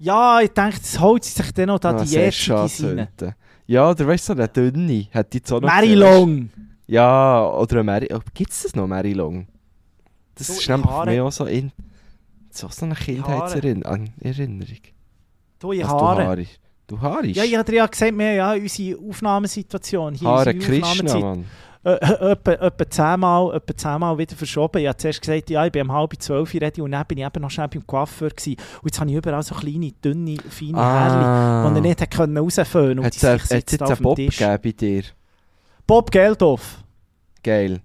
Ja, 0.00 0.40
ich 0.40 0.50
dachte, 0.50 0.80
es 0.82 0.98
holt 0.98 1.24
sie 1.24 1.32
sich 1.42 1.52
dann 1.52 1.66
noch 1.66 1.78
da 1.78 1.90
Ah, 1.90 2.02
die 2.04 2.06
sollten. 2.08 3.34
Ja, 3.66 3.90
oder 3.90 4.06
weißt 4.06 4.30
du, 4.30 4.32
so 4.34 4.38
eine 4.38 4.48
dünne. 4.48 5.06
Hat 5.12 5.32
die 5.32 5.42
auch 5.44 5.60
noch 5.60 5.68
Mary 5.68 5.88
gesehen, 5.88 6.00
weisst 6.00 6.12
du? 6.16 6.20
Long. 6.20 6.50
Ja, 6.86 7.46
oder 7.50 7.74
eine 7.76 7.84
Mary... 7.84 8.08
Oh, 8.12 8.18
Gibt 8.34 8.50
es 8.50 8.62
das 8.62 8.74
noch, 8.74 8.86
Mary 8.86 9.12
Long? 9.12 9.46
Das 10.34 10.46
Du, 10.48 10.52
ist 10.54 10.68
nämlich 10.68 10.86
für 10.86 10.92
Haare- 10.92 11.10
mich 11.10 11.20
auch 11.20 11.30
so, 11.32 11.44
in, 11.44 11.70
so, 12.50 12.68
so 12.68 12.84
eine 12.86 12.94
Kindheitserinnerung. 12.94 14.08
Erinnerung. 14.20 14.66
Du, 15.58 15.72
ich 15.72 15.82
Was 15.82 15.88
Haare. 15.90 16.22
Du 16.24 16.28
haarst. 16.40 16.60
Du 16.88 17.00
haarst? 17.00 17.24
Ja, 17.36 17.44
ich 17.44 17.56
hatte 17.56 17.74
ja 17.74 17.86
gesagt, 17.86 18.16
wir 18.16 18.26
haben 18.28 18.36
ja 18.36 18.52
unsere 18.54 18.98
Aufnahmesituation 19.08 20.14
hier. 20.14 20.26
Haare 20.28 20.54
unsere 20.54 20.80
Krishna, 20.80 21.18
Mann. 21.18 21.44
Äh, 21.82 21.92
äh, 21.92 22.32
etwa, 22.32 22.52
etwa 22.52 22.90
zehnmal, 22.90 23.54
etwa 23.56 23.76
zehnmal 23.76 24.18
wieder 24.18 24.36
verschoben. 24.36 24.82
Ich 24.82 24.86
habe 24.86 24.96
zuerst 24.98 25.22
gesagt, 25.22 25.48
ja, 25.48 25.64
ich 25.64 25.72
bin 25.72 25.82
um 25.82 25.92
halb 25.92 26.12
zwölf 26.20 26.52
ready 26.54 26.82
und 26.82 26.92
dann 26.92 27.06
bin 27.06 27.18
ich 27.18 27.24
eben 27.24 27.40
noch 27.40 27.50
schnell 27.50 27.68
beim 27.68 27.86
Coiffeur 27.86 28.28
gewesen. 28.30 28.56
Und 28.82 28.90
jetzt 28.90 29.00
habe 29.00 29.10
ich 29.10 29.16
überall 29.16 29.42
so 29.42 29.54
kleine, 29.54 29.92
dünne, 29.92 30.36
feine 30.50 30.76
Härchen, 30.76 31.74
die 31.74 31.78
er 31.78 31.82
nicht 31.82 32.10
können 32.10 32.36
rausföhnen 32.36 32.98
und 32.98 33.04
Hat 33.06 33.16
es 33.16 33.48
jetzt 33.50 33.82
einen 33.82 33.96
Bob 33.98 34.16
gegeben 34.16 34.58
bei 34.62 34.72
dir? 34.72 35.02
Bob 35.86 36.10
Geldof. 36.10 36.84
Geil. 37.42 37.80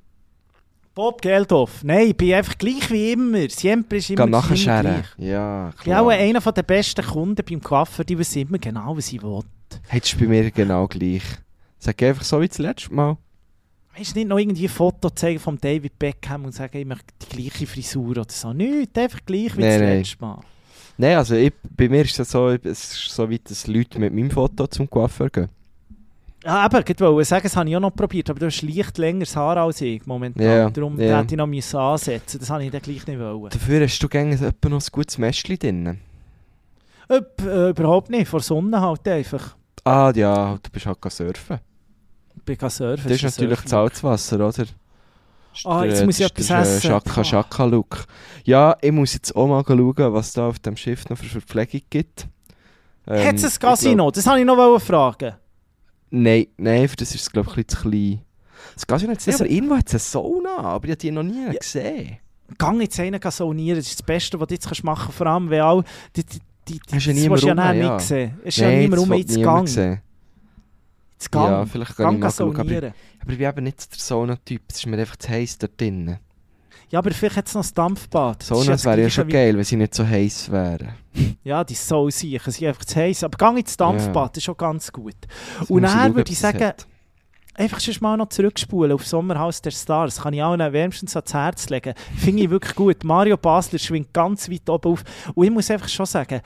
Bob 0.94 1.22
Geldof. 1.22 1.84
Nein, 1.84 2.08
ich 2.08 2.18
bin 2.18 2.34
einfach 2.34 2.58
gleich 2.58 2.90
wie 2.92 3.14
immer. 3.14 3.50
Siempre 3.50 3.98
ist 3.98 4.10
immer, 4.10 4.26
nachher 4.26 4.56
scheren. 4.56 5.04
Ja, 5.18 5.70
Ich 5.78 5.84
bin 5.84 5.94
auch 5.94 6.08
klar. 6.08 6.20
einer 6.20 6.40
der 6.40 6.64
besten 6.64 7.06
Kunden 7.06 7.44
beim 7.50 7.62
Coiffeur, 7.62 8.06
die 8.06 8.18
wissen 8.18 8.40
immer 8.40 8.58
genau, 8.58 8.96
was 8.96 9.12
ich 9.12 9.24
will. 9.24 9.42
Hättest 9.88 10.14
du 10.14 10.20
bei 10.20 10.28
mir 10.28 10.52
genau 10.52 10.88
gleich. 10.88 11.24
Sag 11.80 12.02
einfach 12.04 12.24
so 12.24 12.42
wie 12.42 12.48
das 12.48 12.58
letzte 12.60 12.94
Mal. 12.94 13.18
Weißt 13.98 14.16
du, 14.16 14.20
nicht 14.20 14.28
noch 14.28 14.38
irgendwie 14.38 14.66
ein 14.66 14.70
Foto 14.70 15.10
zeigen 15.10 15.40
von 15.40 15.58
David 15.60 15.98
Beckham 15.98 16.46
und 16.46 16.54
sagen, 16.54 16.78
ich 16.78 16.86
möchte 16.86 17.06
die 17.22 17.44
gleiche 17.44 17.66
Frisur 17.66 18.10
oder 18.10 18.26
so. 18.28 18.52
Nicht, 18.52 18.98
einfach 18.98 19.20
gleich 19.26 19.56
wie 19.56 19.62
Nein, 19.62 19.80
das 19.80 19.80
letzte 19.80 20.22
Mal. 20.22 20.40
Nein, 20.98 21.18
also 21.18 21.36
ich, 21.36 21.54
bei 21.76 21.88
mir 21.88 22.02
ist 22.04 22.20
es 22.20 22.32
so, 22.32 22.50
es 22.50 22.64
ist 22.64 23.10
so 23.10 23.30
weit, 23.30 23.50
dass 23.50 23.68
Leute 23.68 24.00
mit 24.00 24.14
meinem 24.14 24.32
Foto 24.32 24.68
zum 24.68 24.90
Coiffeur 24.90 25.30
gehen. 25.30 25.50
Ja, 26.44 26.58
aber 26.58 26.88
ich 26.88 27.00
wollte 27.00 27.26
sagen, 27.26 27.44
das 27.44 27.56
habe 27.56 27.70
ich 27.70 27.76
auch 27.76 27.80
noch 27.80 27.96
probiert, 27.96 28.30
aber 28.30 28.40
du 28.40 28.46
hast 28.46 28.62
leicht 28.62 28.98
längeres 28.98 29.36
Haar 29.36 29.58
als 29.58 29.82
ich 29.82 30.06
momentan. 30.06 30.46
Ja, 30.46 30.70
Darum 30.70 31.00
ja. 31.00 31.20
hätte 31.20 31.34
ich 31.34 31.38
noch 31.38 31.48
müssen 31.48 31.78
ansetzen 31.78 32.40
Das 32.40 32.50
habe 32.50 32.66
ich 32.66 32.72
dann 32.72 32.82
gleich 32.82 33.08
nicht 33.08 33.20
wollen. 33.20 33.50
Dafür 33.50 33.82
hast 33.82 34.00
du 34.00 34.08
gerne 34.08 34.36
noch 34.36 34.72
ein 34.72 34.88
gutes 34.92 35.18
Mäschchen 35.18 35.58
drin. 35.58 36.00
Öp, 37.10 37.42
äh, 37.42 37.70
überhaupt 37.70 38.10
nicht, 38.10 38.28
vor 38.28 38.42
Sonne 38.42 38.80
halt 38.80 39.08
einfach. 39.08 39.56
Ah 39.86 40.12
ja, 40.16 40.58
du 40.62 40.70
bist 40.70 40.86
halt 40.86 41.00
surfen. 41.08 41.60
Gegangen 42.46 42.70
surfen. 42.70 43.10
Das 43.10 43.24
ist 43.24 43.38
natürlich 43.38 43.60
Surfen- 43.60 43.68
Salzwasser, 43.70 44.36
oder? 44.48 44.66
Ah, 45.64 45.82
Der- 45.84 45.90
jetzt 45.92 46.06
muss 46.06 46.20
ich 46.20 46.28
das 46.28 46.32
etwas 46.32 46.48
der 46.48 46.60
essen. 46.60 46.82
Schaka. 46.90 47.24
Schaka 47.24 47.66
Look. 47.66 48.06
Ja, 48.44 48.76
ich 48.82 48.92
muss 48.92 49.14
jetzt 49.14 49.36
auch 49.36 49.48
mal 49.48 49.64
schauen, 49.66 50.14
was 50.14 50.34
da 50.34 50.48
auf 50.50 50.60
dem 50.60 50.76
Schiff 50.76 51.08
noch 51.10 51.18
für 51.18 51.26
Verpflegung 51.26 51.82
gibt. 51.90 52.28
Ähm, 53.08 53.28
Hat 53.28 53.36
es 53.36 53.44
ein 53.56 53.60
Casino? 53.60 54.12
Das 54.12 54.26
habe 54.28 54.40
ich 54.40 54.46
noch 54.46 54.80
fragen. 54.82 55.34
Nein, 56.10 56.48
nein, 56.58 56.88
für 56.88 56.96
das 56.98 57.14
ist 57.16 57.22
es 57.22 57.32
glaube 57.32 57.50
ich 57.52 57.58
ein 57.58 57.64
bisschen 57.66 57.84
zu 57.84 57.90
klein. 57.90 58.22
Das 58.74 58.86
Casino 58.88 59.12
hat 59.12 59.20
es 59.20 59.28
nicht, 59.28 59.36
Das- 59.36 59.42
aber 59.42 59.50
irgendwo 59.50 59.76
hat 59.76 59.88
es 59.88 59.94
eine 59.94 60.00
Sauna, 60.00 60.58
aber 60.60 60.86
ich 60.86 60.92
habe 60.92 60.98
die 60.98 61.12
noch 61.12 61.24
nie 61.24 61.58
gesehen. 61.58 62.18
Gang 62.58 62.80
jetzt 62.82 63.00
einen 63.00 63.20
saunieren, 63.32 63.78
das 63.80 63.88
ist 63.88 64.00
das 64.00 64.06
Beste, 64.06 64.40
was 64.40 64.48
du 64.48 64.54
jetzt 64.54 64.84
machen 64.84 65.04
kannst. 65.06 65.18
Vor 65.18 65.28
allem, 65.28 65.50
weil 65.50 65.62
all 65.62 65.84
die, 66.16 66.24
die, 66.24 66.40
die, 66.68 66.80
die, 66.80 66.96
Hast 66.96 67.06
du 67.06 67.12
das 67.12 67.20
niemand 67.20 67.32
willst 67.32 67.44
du 67.44 67.48
ja 67.48 67.54
rum, 67.70 67.78
ja. 67.82 67.94
nicht 67.96 68.06
sehen. 68.08 68.40
Es 68.44 68.48
ist 68.56 68.58
ja 68.58 68.70
niemand 68.70 68.94
das 68.94 69.00
rum, 69.10 69.14
jetzt 69.18 69.42
Gang. 69.44 69.68
sehen. 69.68 70.02
Jetzt 71.18 71.32
Gang. 71.32 71.50
Ja, 71.52 71.66
vielleicht 71.66 71.96
kann 71.96 72.06
ich 72.06 72.12
Gang 72.12 72.20
mal 72.20 72.32
schauen. 72.32 72.56
Aber, 72.60 72.78
aber 73.22 73.32
ich 73.32 73.38
bin 73.38 73.48
eben 73.50 73.64
nicht 73.64 73.92
der 73.92 74.00
Sauna-Typ. 74.00 74.62
Es 74.70 74.76
ist 74.78 74.86
mir 74.86 74.98
einfach 74.98 75.16
zu 75.16 75.30
heiß 75.30 75.58
dort 75.60 75.80
drinnen. 75.80 76.20
Ja, 76.90 77.00
aber 77.00 77.12
vielleicht 77.12 77.38
hat 77.38 77.48
es 77.48 77.56
noch 77.56 77.62
das 77.64 77.74
Dampfbad. 77.74 78.42
Das 78.42 78.48
Saunas 78.48 78.66
das 78.68 78.86
wäre 78.86 79.02
ja 79.02 79.10
schon 79.10 79.28
wie- 79.28 79.32
geil, 79.32 79.58
wenn 79.58 79.64
sie 79.64 79.76
nicht 79.76 79.96
so 79.96 80.06
heiß 80.08 80.52
wären. 80.52 80.90
Ja, 81.44 81.64
die 81.64 81.74
soll 81.74 82.12
sicher. 82.12 82.52
Sie 82.52 82.60
sind 82.60 82.68
einfach 82.68 82.86
zu 82.86 82.96
heiß. 82.98 83.24
Aber 83.24 83.38
gang 83.38 83.58
ins 83.58 83.76
Dampfbad, 83.76 84.16
Ja. 84.16 84.28
das 84.28 84.38
ist 84.38 84.44
schon 84.44 84.58
ganz 84.58 84.92
gut. 84.92 85.16
Jetzt 85.62 85.70
Und 85.72 85.88
schauen, 85.88 86.16
würde 86.16 86.32
ich 86.32 86.38
sagen, 86.40 86.64
hat. 86.64 86.86
Einfach 87.56 87.80
schon 87.80 87.96
mal 88.02 88.18
noch 88.18 88.30
zurückspulen 88.30 88.92
auf 88.92 89.06
Sommerhaus 89.06 89.62
der 89.62 89.72
Stars. 89.72 90.22
Kann 90.22 90.34
ich 90.34 90.44
allen 90.44 90.74
wärmstens 90.74 91.16
ans 91.16 91.34
Herz 91.34 91.70
legen. 91.70 91.94
Finde 92.18 92.44
ich 92.44 92.50
wirklich 92.50 92.76
gut. 92.76 93.04
Mario 93.04 93.38
Basler 93.38 93.80
schwingt 93.80 94.14
ganz 94.14 94.50
weit 94.50 94.70
oben 94.70 94.94
auf. 94.94 95.04
Und 95.34 95.46
ich 95.46 95.52
muss 95.52 95.72
einfach 95.72 95.90
schon 95.90 96.06
sagen, 96.06 96.42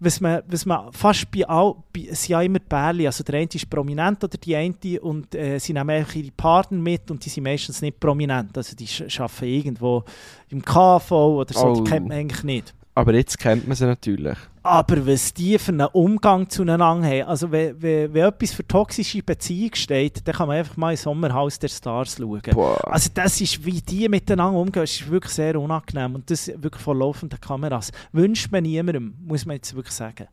was 0.00 0.20
man, 0.20 0.42
was 0.48 0.66
man 0.66 0.92
fast 0.92 1.30
bei 1.30 1.46
all, 1.48 1.74
bei, 1.92 2.08
es 2.10 2.22
sind 2.22 2.30
ja 2.30 2.42
immer 2.42 2.58
Pärchen, 2.58 3.06
also 3.06 3.22
der 3.24 3.36
eine 3.36 3.48
ist 3.52 3.70
prominent 3.70 4.22
oder 4.24 4.36
die 4.36 4.54
eine 4.56 4.74
und 5.00 5.34
äh, 5.34 5.58
sie 5.58 5.72
nehmen 5.72 5.90
einfach 5.90 6.14
ihre 6.16 6.32
Partner 6.32 6.78
mit 6.78 7.10
und 7.10 7.24
die 7.24 7.28
sind 7.28 7.44
meistens 7.44 7.80
nicht 7.80 8.00
prominent, 8.00 8.56
also 8.56 8.74
die 8.76 8.88
arbeiten 9.18 9.44
irgendwo 9.44 10.02
im 10.50 10.62
KV 10.62 11.10
oder 11.12 11.54
so, 11.54 11.66
Oh. 11.68 11.74
die 11.80 11.84
kennt 11.90 12.08
man 12.08 12.18
eigentlich 12.18 12.42
nicht. 12.42 12.74
Aber 12.96 13.12
jetzt 13.14 13.38
kennt 13.38 13.66
man 13.66 13.76
sie 13.76 13.86
natürlich. 13.86 14.38
Aber 14.62 15.06
was 15.06 15.34
die 15.34 15.58
für 15.58 15.72
einen 15.72 15.86
Umgang 15.88 16.48
zueinander 16.48 17.06
haben, 17.06 17.22
also 17.22 17.50
wenn, 17.50 17.82
wenn, 17.82 18.14
wenn 18.14 18.24
etwas 18.24 18.52
für 18.52 18.66
toxische 18.66 19.22
Beziehung 19.22 19.74
steht, 19.74 20.26
dann 20.26 20.34
kann 20.34 20.48
man 20.48 20.58
einfach 20.58 20.76
mal 20.76 20.92
ins 20.92 21.02
Sommerhaus 21.02 21.58
der 21.58 21.68
Stars 21.68 22.16
schauen. 22.16 22.40
Boah. 22.52 22.92
Also 22.92 23.10
das 23.12 23.40
ist, 23.40 23.64
wie 23.64 23.82
die 23.82 24.08
miteinander 24.08 24.58
umgehen, 24.58 24.84
ist 24.84 25.10
wirklich 25.10 25.34
sehr 25.34 25.60
unangenehm 25.60 26.14
und 26.14 26.30
das 26.30 26.48
wirklich 26.48 26.82
vor 26.82 26.94
laufenden 26.94 27.40
Kameras. 27.40 27.90
Wünscht 28.12 28.50
man 28.52 28.62
niemandem, 28.62 29.14
muss 29.26 29.44
man 29.44 29.56
jetzt 29.56 29.74
wirklich 29.74 29.94
sagen. 29.94 30.28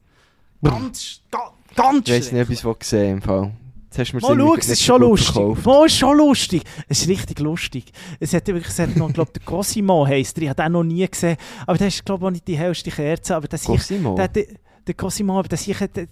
Ganz, 0.62 1.22
ga, 1.32 1.52
ganz 1.76 2.08
Ich 2.08 2.14
weiß 2.14 2.32
nicht, 2.32 2.44
ob 2.44 2.50
ich 2.52 2.64
es 2.64 2.80
gesehen 2.80 3.18
im 3.18 3.22
Fall. 3.22 3.52
Jetzt 3.94 4.00
hast 4.00 4.12
du 4.14 4.16
mir 4.16 4.22
Mal 4.22 4.48
schau, 4.48 4.56
es 4.56 4.70
ist 4.70 4.84
schon 4.84 5.02
lustig. 5.02 5.34
verkauft. 5.34 5.66
Mal, 5.66 5.86
ist 5.86 5.98
schon 5.98 6.18
lustig. 6.18 6.64
Es 6.88 7.02
ist 7.02 7.10
richtig 7.10 7.40
lustig. 7.40 7.92
Es 8.22 8.34
hat 8.34 8.48
wirklich, 8.48 8.68
es 8.70 8.80
hat 8.80 8.96
noch, 8.96 9.12
glaube 9.12 9.32
der 9.34 9.44
Cosimo 9.44 10.08
heisst 10.08 10.38
er. 10.38 10.44
Ich 10.44 10.50
habe 10.50 10.64
den 10.64 10.72
noch 10.72 10.84
nie 10.84 11.06
gesehen. 11.06 11.36
Aber 11.68 11.78
der 11.78 11.88
ist, 11.90 12.06
glaube 12.06 12.26
ich, 12.28 12.32
nicht 12.32 12.48
die 12.48 12.58
hellste 12.58 12.90
Kerze. 12.90 13.36
Aber 13.36 13.48
das 13.50 13.66
Cosimo? 13.66 14.16
Der, 14.16 14.30
der, 14.30 14.46
der 14.88 14.94
Cosimo, 14.96 15.38
aber 15.38 15.50
der, 15.50 15.58
sich- 15.58 15.78
der, 15.78 16.08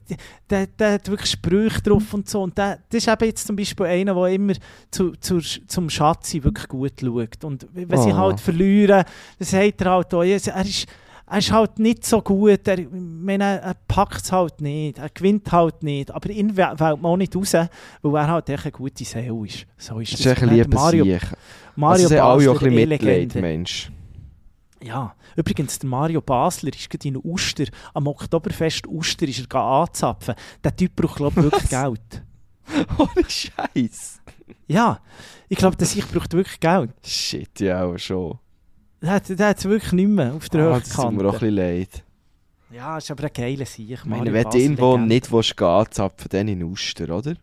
der, 0.49 0.68
der, 0.68 0.91
hat 0.93 1.07
wirklich 1.10 1.31
Sprüche 1.31 1.81
drauf 1.81 2.14
und 2.14 2.30
so. 2.30 2.41
Und 2.43 2.57
der, 2.57 2.80
das 2.89 2.97
ist 3.03 3.07
eben 3.07 3.26
jetzt 3.26 3.47
zum 3.47 3.56
Beispiel 3.56 3.85
einer, 3.85 4.14
der 4.14 4.26
immer 4.27 4.53
zu, 4.91 5.14
zu, 5.14 5.39
zum 5.39 5.89
Schatzi 5.89 6.43
wirklich 6.43 6.68
gut 6.68 6.91
schaut. 6.99 7.43
Und 7.45 7.65
wenn 7.72 8.01
sie 8.01 8.11
Oh. 8.11 8.18
halt 8.18 8.41
verlieren, 8.41 9.06
dann 9.39 9.47
sagt 9.47 9.81
er 9.81 9.91
halt 9.91 10.14
auch, 10.14 10.23
er 10.23 10.35
ist, 10.35 10.85
er 11.30 11.38
ist 11.38 11.51
halt 11.51 11.80
nicht 11.80 12.06
so 12.06 12.22
gut, 12.22 12.68
er, 12.68 12.77
meine, 12.91 13.61
er 13.61 13.76
packt 13.88 14.22
es 14.23 14.31
halt 14.31 14.61
nicht, 14.61 14.97
er 14.97 15.10
gewinnt 15.10 15.51
halt 15.51 15.84
nicht, 15.84 16.11
aber 16.11 16.30
ihn 16.30 16.56
wählt 16.57 16.80
man 16.80 17.06
auch 17.06 17.18
nicht 17.18 17.35
raus, 17.35 17.53
weil 18.01 18.15
er 18.23 18.27
halt 18.27 18.49
echt 18.49 18.64
eine 18.64 18.72
gute 18.72 19.03
Seele 19.03 19.45
ist. 19.45 19.65
So 19.77 19.99
ist 19.99 20.14
Das 20.14 20.19
es. 20.22 20.26
ist 20.26 20.43
ein 20.43 20.49
lieber 20.49 20.76
Mario, 20.76 21.03
Sieg. 21.06 21.22
Mario 21.76 22.03
Also 22.06 22.15
Basler, 22.15 22.51
auch 22.51 22.61
ein 22.61 22.73
bisschen 22.76 22.89
Mitleid. 22.89 23.35
Mensch. 23.35 23.91
Ja, 24.81 25.14
übrigens, 25.35 25.77
der 25.80 25.89
Mario 25.89 26.22
Basler 26.22 26.69
ist 26.73 26.89
gerade 26.89 27.07
in 27.10 27.18
Uster, 27.18 27.65
am 27.93 28.07
Oktoberfest 28.07 28.88
Uster 28.88 29.27
ist 29.27 29.45
er 29.53 29.60
anzapfen. 29.61 30.35
Der 30.64 30.76
Typ 30.76 30.95
braucht, 30.95 31.18
glaube 31.18 31.39
ich, 31.41 31.43
wirklich 31.51 31.69
Geld. 31.69 32.23
Ohne 32.97 33.30
Scheiß. 33.30 34.22
Ja, 34.68 34.99
ich 35.49 35.57
glaube, 35.57 35.76
der 35.76 35.85
sich 35.88 36.07
braucht 36.07 36.31
wirklich 36.34 36.60
Geld. 36.60 36.91
Shit, 37.06 37.60
ja, 37.60 37.81
aber 37.81 37.97
schon. 37.99 38.39
Der 39.01 39.11
hat 39.11 39.30
der 39.30 39.47
hat's 39.47 39.65
wirklich 39.65 39.93
nicht 39.93 40.09
mehr 40.09 40.34
auf 40.34 40.49
der 40.49 40.67
Ah, 40.67 40.80
das 40.80 40.89
tut 40.89 41.11
mir 41.13 41.27
auch 41.27 41.34
ein 41.34 41.39
bisschen 41.39 41.55
leid. 41.55 42.03
Ja, 42.71 42.97
ist 42.97 43.09
aber 43.09 43.23
ein 43.23 43.34
geiler 43.34 43.65
Sieg. 43.65 43.91
Ich 43.91 44.05
meine, 44.05 44.31
wenn 44.31 44.49
du 44.49 44.57
irgendwo 44.57 44.97
nicht 44.97 45.31
willst, 45.31 45.57
gehen 45.57 45.85
zapfen, 45.89 46.27
dann 46.30 46.47
in 46.47 46.63
Uster, 46.63 47.09
oder? 47.09 47.34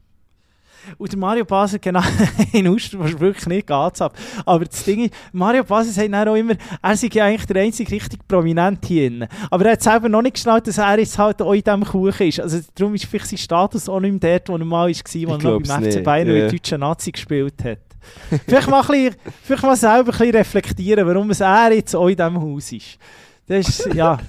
Und 0.99 1.12
der 1.12 1.19
Mario 1.19 1.45
Basler, 1.45 1.81
genau, 1.81 2.01
in 2.53 2.69
Uster 2.69 3.01
willst 3.01 3.15
du 3.15 3.20
wirklich 3.20 3.47
nicht 3.47 3.70
anzapfen. 3.70 4.23
Aber 4.45 4.65
das 4.65 4.85
Ding 4.85 5.07
ist, 5.07 5.15
Mario 5.33 5.65
Basler 5.65 5.93
sagt 5.93 6.12
dann 6.12 6.28
auch 6.28 6.37
immer, 6.37 6.55
er 6.81 6.97
sei 6.97 7.09
ja 7.12 7.24
eigentlich 7.24 7.47
der 7.47 7.62
einzige 7.62 7.91
richtig 7.91 8.20
prominent 8.28 8.85
hier. 8.85 9.28
Aber 9.51 9.65
er 9.66 9.73
hat 9.73 9.83
selber 9.83 10.09
noch 10.09 10.23
nicht 10.23 10.35
geschnallt, 10.35 10.66
dass 10.69 10.78
er 10.78 10.99
jetzt 10.99 11.19
halt 11.19 11.43
auch 11.43 11.53
in 11.53 11.62
diesem 11.62 11.85
Kuchen 11.85 12.28
ist. 12.28 12.39
Also 12.39 12.61
darum 12.74 12.95
ist 12.95 13.07
vielleicht 13.07 13.27
sein 13.27 13.39
Status 13.39 13.89
auch 13.89 13.99
nicht 13.99 14.23
mehr 14.23 14.39
dort, 14.39 14.49
wo 14.49 14.53
er 14.57 14.65
mal 14.65 14.83
war, 14.83 14.87
als 14.87 15.15
er 15.15 15.27
noch 15.27 15.61
beim 15.61 15.83
FC 15.83 16.05
Bayern 16.05 16.28
ja. 16.28 16.45
mit 16.45 16.53
deutschen 16.53 16.81
Nazi 16.81 17.11
gespielt 17.11 17.65
hat. 17.65 17.78
vielleicht, 18.47 18.69
mal 18.69 18.81
ein 18.81 18.87
bisschen, 18.87 19.16
vielleicht 19.43 19.62
mal 19.62 19.77
selber 19.77 20.12
ein 20.12 20.19
bisschen 20.19 20.37
reflektieren, 20.37 21.07
warum 21.07 21.31
es 21.31 21.41
er 21.41 21.73
jetzt 21.73 21.95
auch 21.95 22.09
in 22.09 22.16
diesem 22.16 22.41
Haus 22.41 22.73
ist. 22.73 22.99
Das 23.47 23.69
ist, 23.69 23.95
ja... 23.95 24.19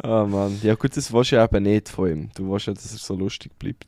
Ah, 0.00 0.24
Mann. 0.24 0.60
Ja, 0.62 0.76
gut, 0.76 0.96
das 0.96 1.12
willst 1.12 1.32
du 1.32 1.36
ja 1.36 1.44
eben 1.44 1.64
nicht 1.64 1.88
von 1.88 2.08
ihm. 2.08 2.30
Du 2.36 2.48
willst 2.48 2.66
ja, 2.66 2.72
dass 2.72 2.92
er 2.92 2.98
so 2.98 3.16
lustig 3.16 3.50
bleibt. 3.58 3.84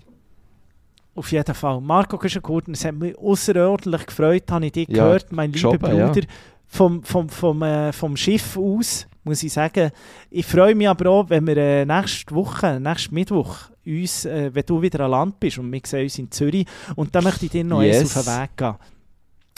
Auf 1.14 1.30
jeden 1.30 1.55
Fall. 1.55 1.80
Marco 1.80 2.18
Güschen-Gurten, 2.18 2.74
es 2.74 2.84
hat 2.84 2.94
mich 2.94 3.16
außerordentlich 3.16 4.06
gefreut, 4.06 4.44
habe 4.51 4.66
ich 4.66 4.72
dich 4.72 4.88
Ja, 4.88 5.05
gehört, 5.05 5.30
mein 5.32 5.52
lieber 5.52 5.70
geschoben, 5.70 5.97
ja. 5.97 6.09
Bruder, 6.09 6.26
vom, 6.66 7.02
vom, 7.02 7.28
vom, 7.28 7.62
äh, 7.62 7.92
vom 7.92 8.16
Schiff 8.16 8.56
aus, 8.56 9.06
muss 9.24 9.42
ich 9.42 9.52
sagen. 9.52 9.90
Ich 10.30 10.47
freue 10.47 10.74
mich 10.74 10.88
aber 10.88 11.10
auch, 11.10 11.30
wenn 11.30 11.47
wir 11.47 11.56
äh, 11.56 11.84
nächste 11.84 12.34
Woche, 12.34 12.80
nächsten 12.80 13.14
Mittwoch, 13.14 13.56
uns, 13.86 14.24
äh, 14.24 14.55
wenn 14.55 14.66
du 14.66 14.80
wieder 14.80 15.01
an 15.01 15.10
Land 15.10 15.40
bist 15.40 15.59
und 15.59 15.70
wir 15.72 15.80
sehen 15.84 16.05
uns 16.05 16.18
in 16.18 16.30
Zürich, 16.30 16.66
und 16.97 17.14
dann 17.14 17.24
möchte 17.24 17.47
ich 17.47 17.51
dir 17.51 17.64
noch 17.64 17.82
Yes. 17.82 18.01
eins 18.01 18.16
auf 18.16 18.24
den 18.24 18.42
Weg 18.42 18.56
geben. 18.56 18.76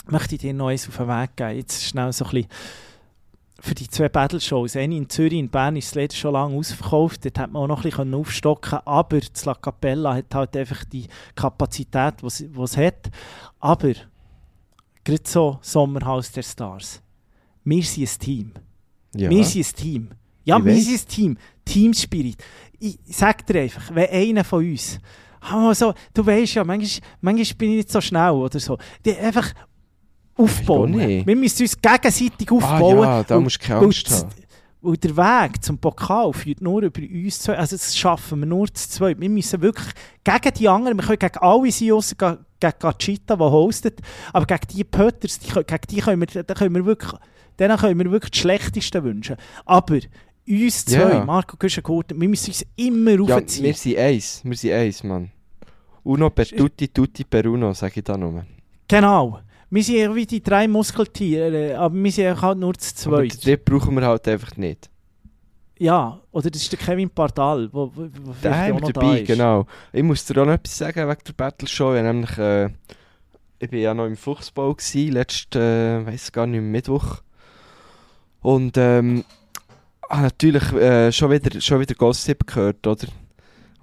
Möchte 0.07 0.35
ich 0.35 0.41
dir 0.41 0.53
noch 0.53 0.67
eins 0.67 0.87
auf 0.87 0.97
den 0.97 1.07
Weg 1.07 1.35
geben. 1.35 1.57
Jetzt 1.57 1.83
schnell 1.83 2.11
so 2.11 2.25
ein 2.25 2.31
bisschen 2.31 2.49
für 3.63 3.75
die 3.75 3.87
zwei 3.87 4.09
Battle-Shows. 4.09 4.75
Eine 4.75 4.97
in 4.97 5.09
Zürich, 5.09 5.39
in 5.39 5.47
Bern 5.47 5.77
ist 5.77 5.87
es 5.87 5.95
leider 5.95 6.13
schon 6.13 6.33
lange 6.33 6.57
ausverkauft. 6.57 7.23
Dort 7.23 7.39
hat 7.39 7.51
man 7.51 7.61
auch 7.61 7.67
noch 7.67 7.85
ein 7.85 7.89
bisschen 7.89 8.13
aufstocken 8.13 8.79
aber 8.83 9.21
das 9.21 9.45
La 9.45 9.53
Capella 9.55 10.15
hat 10.15 10.35
halt 10.35 10.57
einfach 10.57 10.83
die 10.83 11.07
Kapazität, 11.33 12.15
die 12.21 12.61
es 12.61 12.75
hat. 12.77 13.09
Aber, 13.61 13.93
gerade 15.05 15.21
so 15.23 15.59
Sommerhaus 15.61 16.33
der 16.33 16.43
Stars. 16.43 17.01
Wir 17.63 17.83
sind 17.83 18.03
ein 18.09 18.19
Team. 18.19 18.51
Ja. 19.15 19.29
Wir 19.29 19.43
sind 19.43 19.65
ein 19.67 19.75
Team. 19.75 20.07
Ja, 20.45 20.57
Ich 20.57 20.65
wir 20.65 20.75
weiss. 20.75 20.85
sind 20.85 21.01
ein 21.01 21.07
Team. 21.07 21.37
Teamspirit. 21.65 22.37
Ich 22.79 22.99
sag 23.05 23.45
dir 23.47 23.61
einfach, 23.61 23.93
wenn 23.95 24.09
einer 24.09 24.43
von 24.43 24.65
uns, 24.69 24.99
mal 25.51 25.73
so, 25.75 25.93
du 26.13 26.25
weißt 26.25 26.55
ja, 26.55 26.63
manchmal, 26.63 27.09
manchmal 27.21 27.57
bin 27.57 27.69
ich 27.71 27.75
nicht 27.77 27.91
so 27.91 28.01
schnell 28.01 28.31
oder 28.31 28.59
so, 28.59 28.77
die 29.05 29.15
einfach 29.15 29.53
aufbauen. 30.35 30.93
Wir 31.25 31.35
müssen 31.35 31.63
uns 31.63 31.79
gegenseitig 31.79 32.51
Ah 32.51 32.55
aufbauen. 32.55 33.03
ja, 33.03 33.23
da 33.23 33.35
und- 33.37 33.43
musst 33.43 33.61
du 33.61 33.67
keine 33.67 33.79
Angst 33.85 34.09
das- 34.09 34.21
haben. 34.23 34.31
weil 34.81 34.97
der 34.97 35.15
Weg 35.15 35.63
zum 35.63 35.77
Pokal 35.77 36.33
führt 36.33 36.59
nur 36.61 36.81
über 36.81 37.01
uns 37.01 37.39
zwei. 37.39 37.57
Also 37.57 37.77
das 37.77 37.95
schaffen 37.95 38.39
wir 38.41 38.45
nur 38.47 38.67
zu 38.73 38.89
zweit. 38.89 39.17
Wir 39.21 39.29
müssen 39.29 39.61
wirklich 39.61 39.87
gegen 40.25 40.53
die 40.55 40.67
anderen, 40.67 40.97
wir 40.97 41.05
können 41.05 41.19
gegen 41.19 41.37
alle 41.37 41.71
sein, 41.71 41.91
ausser 41.93 42.15
ge- 42.15 42.37
gegen 42.59 42.73
Gachita, 42.79 43.35
der 43.37 43.51
hostet, 43.51 43.99
aber 44.33 44.45
gegen 44.45 44.67
die 44.75 44.83
Pötters, 44.83 45.39
die, 45.39 45.47
gegen 45.53 45.81
die 45.89 45.97
können 46.01 46.19
wir, 46.33 46.43
da 46.43 46.53
können 46.53 46.75
wir 46.75 46.85
wirklich, 46.85 47.13
denen 47.59 47.77
können 47.77 47.99
wir 47.99 48.11
wirklich 48.11 48.31
das 48.31 48.39
Schlechteste 48.41 49.03
wünschen. 49.03 49.35
Aber 49.65 49.99
uns 50.47 50.85
zwei, 50.85 50.97
Ja. 51.13 51.25
Marco 51.25 51.55
Güschen-Gurten, 51.57 52.19
wir 52.19 52.27
müssen 52.29 52.49
uns 52.49 52.65
immer 52.75 53.11
Ja, 53.27 53.35
raufziehen. 53.37 53.65
wir 53.65 53.73
sind 53.73 53.97
eins. 53.97 54.41
Wir 54.43 54.57
sind 54.57 54.71
eins, 54.73 55.03
Mann. 55.03 55.31
Uno 56.03 56.29
per 56.29 56.45
tutti, 56.45 56.87
tutti 56.89 57.23
per 57.23 57.45
uno, 57.45 57.73
sage 57.73 57.93
ich 57.99 58.03
da 58.03 58.17
nur. 58.17 58.45
genau. 58.87 59.39
Wir 59.69 59.83
sind 59.83 59.95
ja 59.95 60.13
wie 60.13 60.25
die 60.27 60.43
drei 60.43 60.67
Muskeltiere, 60.67 61.75
aber 61.79 61.95
wir 61.95 62.11
sind 62.11 62.39
halt 62.41 62.59
nur 62.59 62.75
zu 62.75 63.09
Aber 63.09 63.21
den 63.23 63.31
zweit. 63.31 63.65
brauchen 63.65 63.95
wir 63.95 64.05
halt 64.05 64.27
einfach 64.27 64.55
nicht. 64.55 64.87
Ja, 65.79 66.19
oder 66.31 66.51
das 66.51 66.61
ist 66.61 66.71
der 66.71 66.77
Kevin 66.79 67.09
Pardal, 67.09 67.69
wo, 67.73 67.91
wo, 67.95 68.07
vielleicht 68.39 68.55
haben 68.73 68.81
wir 68.81 68.93
dabei, 68.93 69.07
da 69.07 69.15
ist. 69.15 69.27
genau. 69.27 69.65
Ich 69.91 70.03
muss 70.03 70.23
dir 70.25 70.39
auch 70.41 70.45
noch 70.45 70.53
etwas 70.53 70.77
sagen 70.77 71.09
wegen 71.09 71.21
der 71.25 71.33
Battle 71.33 71.67
Show. 71.67 71.95
Ich, 71.95 72.03
nämlich, 72.03 72.37
äh, 72.37 72.65
ich 73.57 73.69
bin 73.71 73.79
ja 73.81 73.95
noch 73.95 74.05
im 74.05 74.15
Fuchsbau 74.15 74.75
gsi, 74.75 75.09
letzten, 75.09 75.57
äh, 75.59 76.05
weiß 76.05 76.31
gar 76.31 76.45
nicht, 76.45 76.61
Mittwoch. 76.61 77.23
Und 78.43 78.77
ähm, 78.77 79.23
habe 80.09 80.23
natürlich 80.23 80.71
äh, 80.73 81.11
schon, 81.11 81.31
wieder, 81.31 81.59
schon 81.59 81.79
wieder 81.79 81.95
Gossip 81.95 82.45
gehört, 82.45 82.85
oder? 82.85 83.07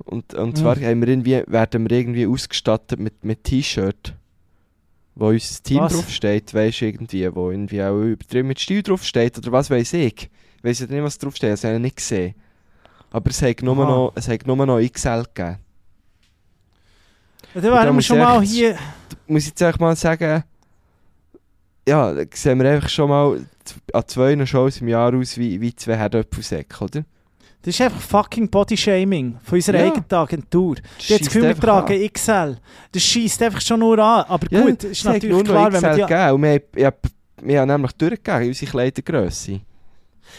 Und, 0.05 0.33
und 0.35 0.57
zwar 0.57 0.77
Mhm. 0.77 0.85
haben 0.85 1.01
wir 1.01 1.09
irgendwie, 1.09 1.43
werden 1.47 1.89
wir 1.91 1.99
irgendwie 1.99 2.27
ausgestattet 2.27 3.01
mit, 3.01 3.25
mit 3.25 3.45
T-Shirt, 3.45 4.15
wo 5.15 5.29
unser 5.29 5.63
Team 5.63 5.81
Was? 5.81 5.93
draufsteht, 5.93 6.55
weisst 6.55 6.81
du, 6.81 6.87
irgendwie, 6.87 7.35
wo 7.35 7.51
irgendwie 7.51 7.83
auch 7.83 8.01
übertrieben 8.01 8.49
mit 8.49 8.61
Stil 8.61 8.83
draufsteht, 8.83 9.37
oder 9.39 9.53
was 9.53 9.69
weiß 9.71 9.93
ich. 9.95 10.31
Ich 10.63 10.81
ja 10.81 10.87
nicht, 10.87 11.03
was 11.03 11.19
draufsteht, 11.19 11.53
das 11.53 11.65
habe 11.65 11.75
ich 11.75 11.81
nicht 11.81 11.97
gesehen. 11.97 12.35
Aber 13.11 13.29
es 13.31 13.43
hat 13.43 13.63
nur 13.63 13.77
Aha. 13.79 13.91
noch, 13.91 14.13
es 14.15 14.29
hat 14.29 14.47
nur 14.47 14.65
noch 14.65 14.81
XL 14.81 15.25
gegeben. 15.35 15.59
Ja, 17.55 17.61
dann 17.61 17.63
da 17.63 17.73
wären 17.73 17.87
wir 17.89 17.93
muss 17.95 18.07
schon 18.07 18.19
mal 18.19 18.43
hier... 18.43 18.79
muss 19.27 19.43
ich 19.43 19.49
jetzt 19.49 19.63
einfach 19.63 19.81
mal 19.81 19.97
sagen, 19.97 20.45
ja, 21.91 22.15
sehen 22.33 22.61
wir 22.63 22.71
einfach 22.71 22.89
schon 22.89 23.09
mal 23.11 23.41
an 23.93 24.03
zwei 24.07 24.47
Shows 24.47 24.81
im 24.81 24.89
Jahr 24.89 25.15
aus 25.15 25.37
wie, 25.37 25.61
wie 25.61 25.75
zwei 25.75 25.97
Herdöpfelsäcke, 25.97 26.85
oder? 26.85 27.05
Das 27.63 27.75
ist 27.75 27.81
einfach 27.83 28.01
fucking 28.01 28.49
Bodyshaming 28.49 29.37
von 29.45 29.57
unserer 29.59 29.79
Ja. 29.81 29.85
eigenen 29.87 30.05
Agentur. 30.11 30.77
Die 30.77 31.13
hat 31.15 31.21
das 31.21 31.27
Gefühl, 31.29 31.43
wir 31.43 31.57
tragen 31.61 32.11
XL. 32.11 32.57
Das 32.93 33.03
schießt 33.03 33.43
einfach 33.43 33.61
schon 33.61 33.81
nur 33.81 33.99
an. 33.99 34.25
Aber 34.29 34.47
Ja, 34.51 34.63
gut, 34.63 34.83
ist 34.85 35.05
natürlich 35.05 35.31
nur 35.31 35.45
klar, 35.45 35.71
wenn 35.73 35.83
man 35.83 35.95
die... 35.97 36.03
gegeben 36.03 36.43
wir, 36.43 36.63
ich 36.75 36.85
hab- 36.87 37.07
wir 37.43 37.61
haben 37.61 37.69
nämlich 37.69 37.93
durchgegeben, 37.93 38.49
unsere 38.49 38.71
Kleidergrösse. 38.71 39.61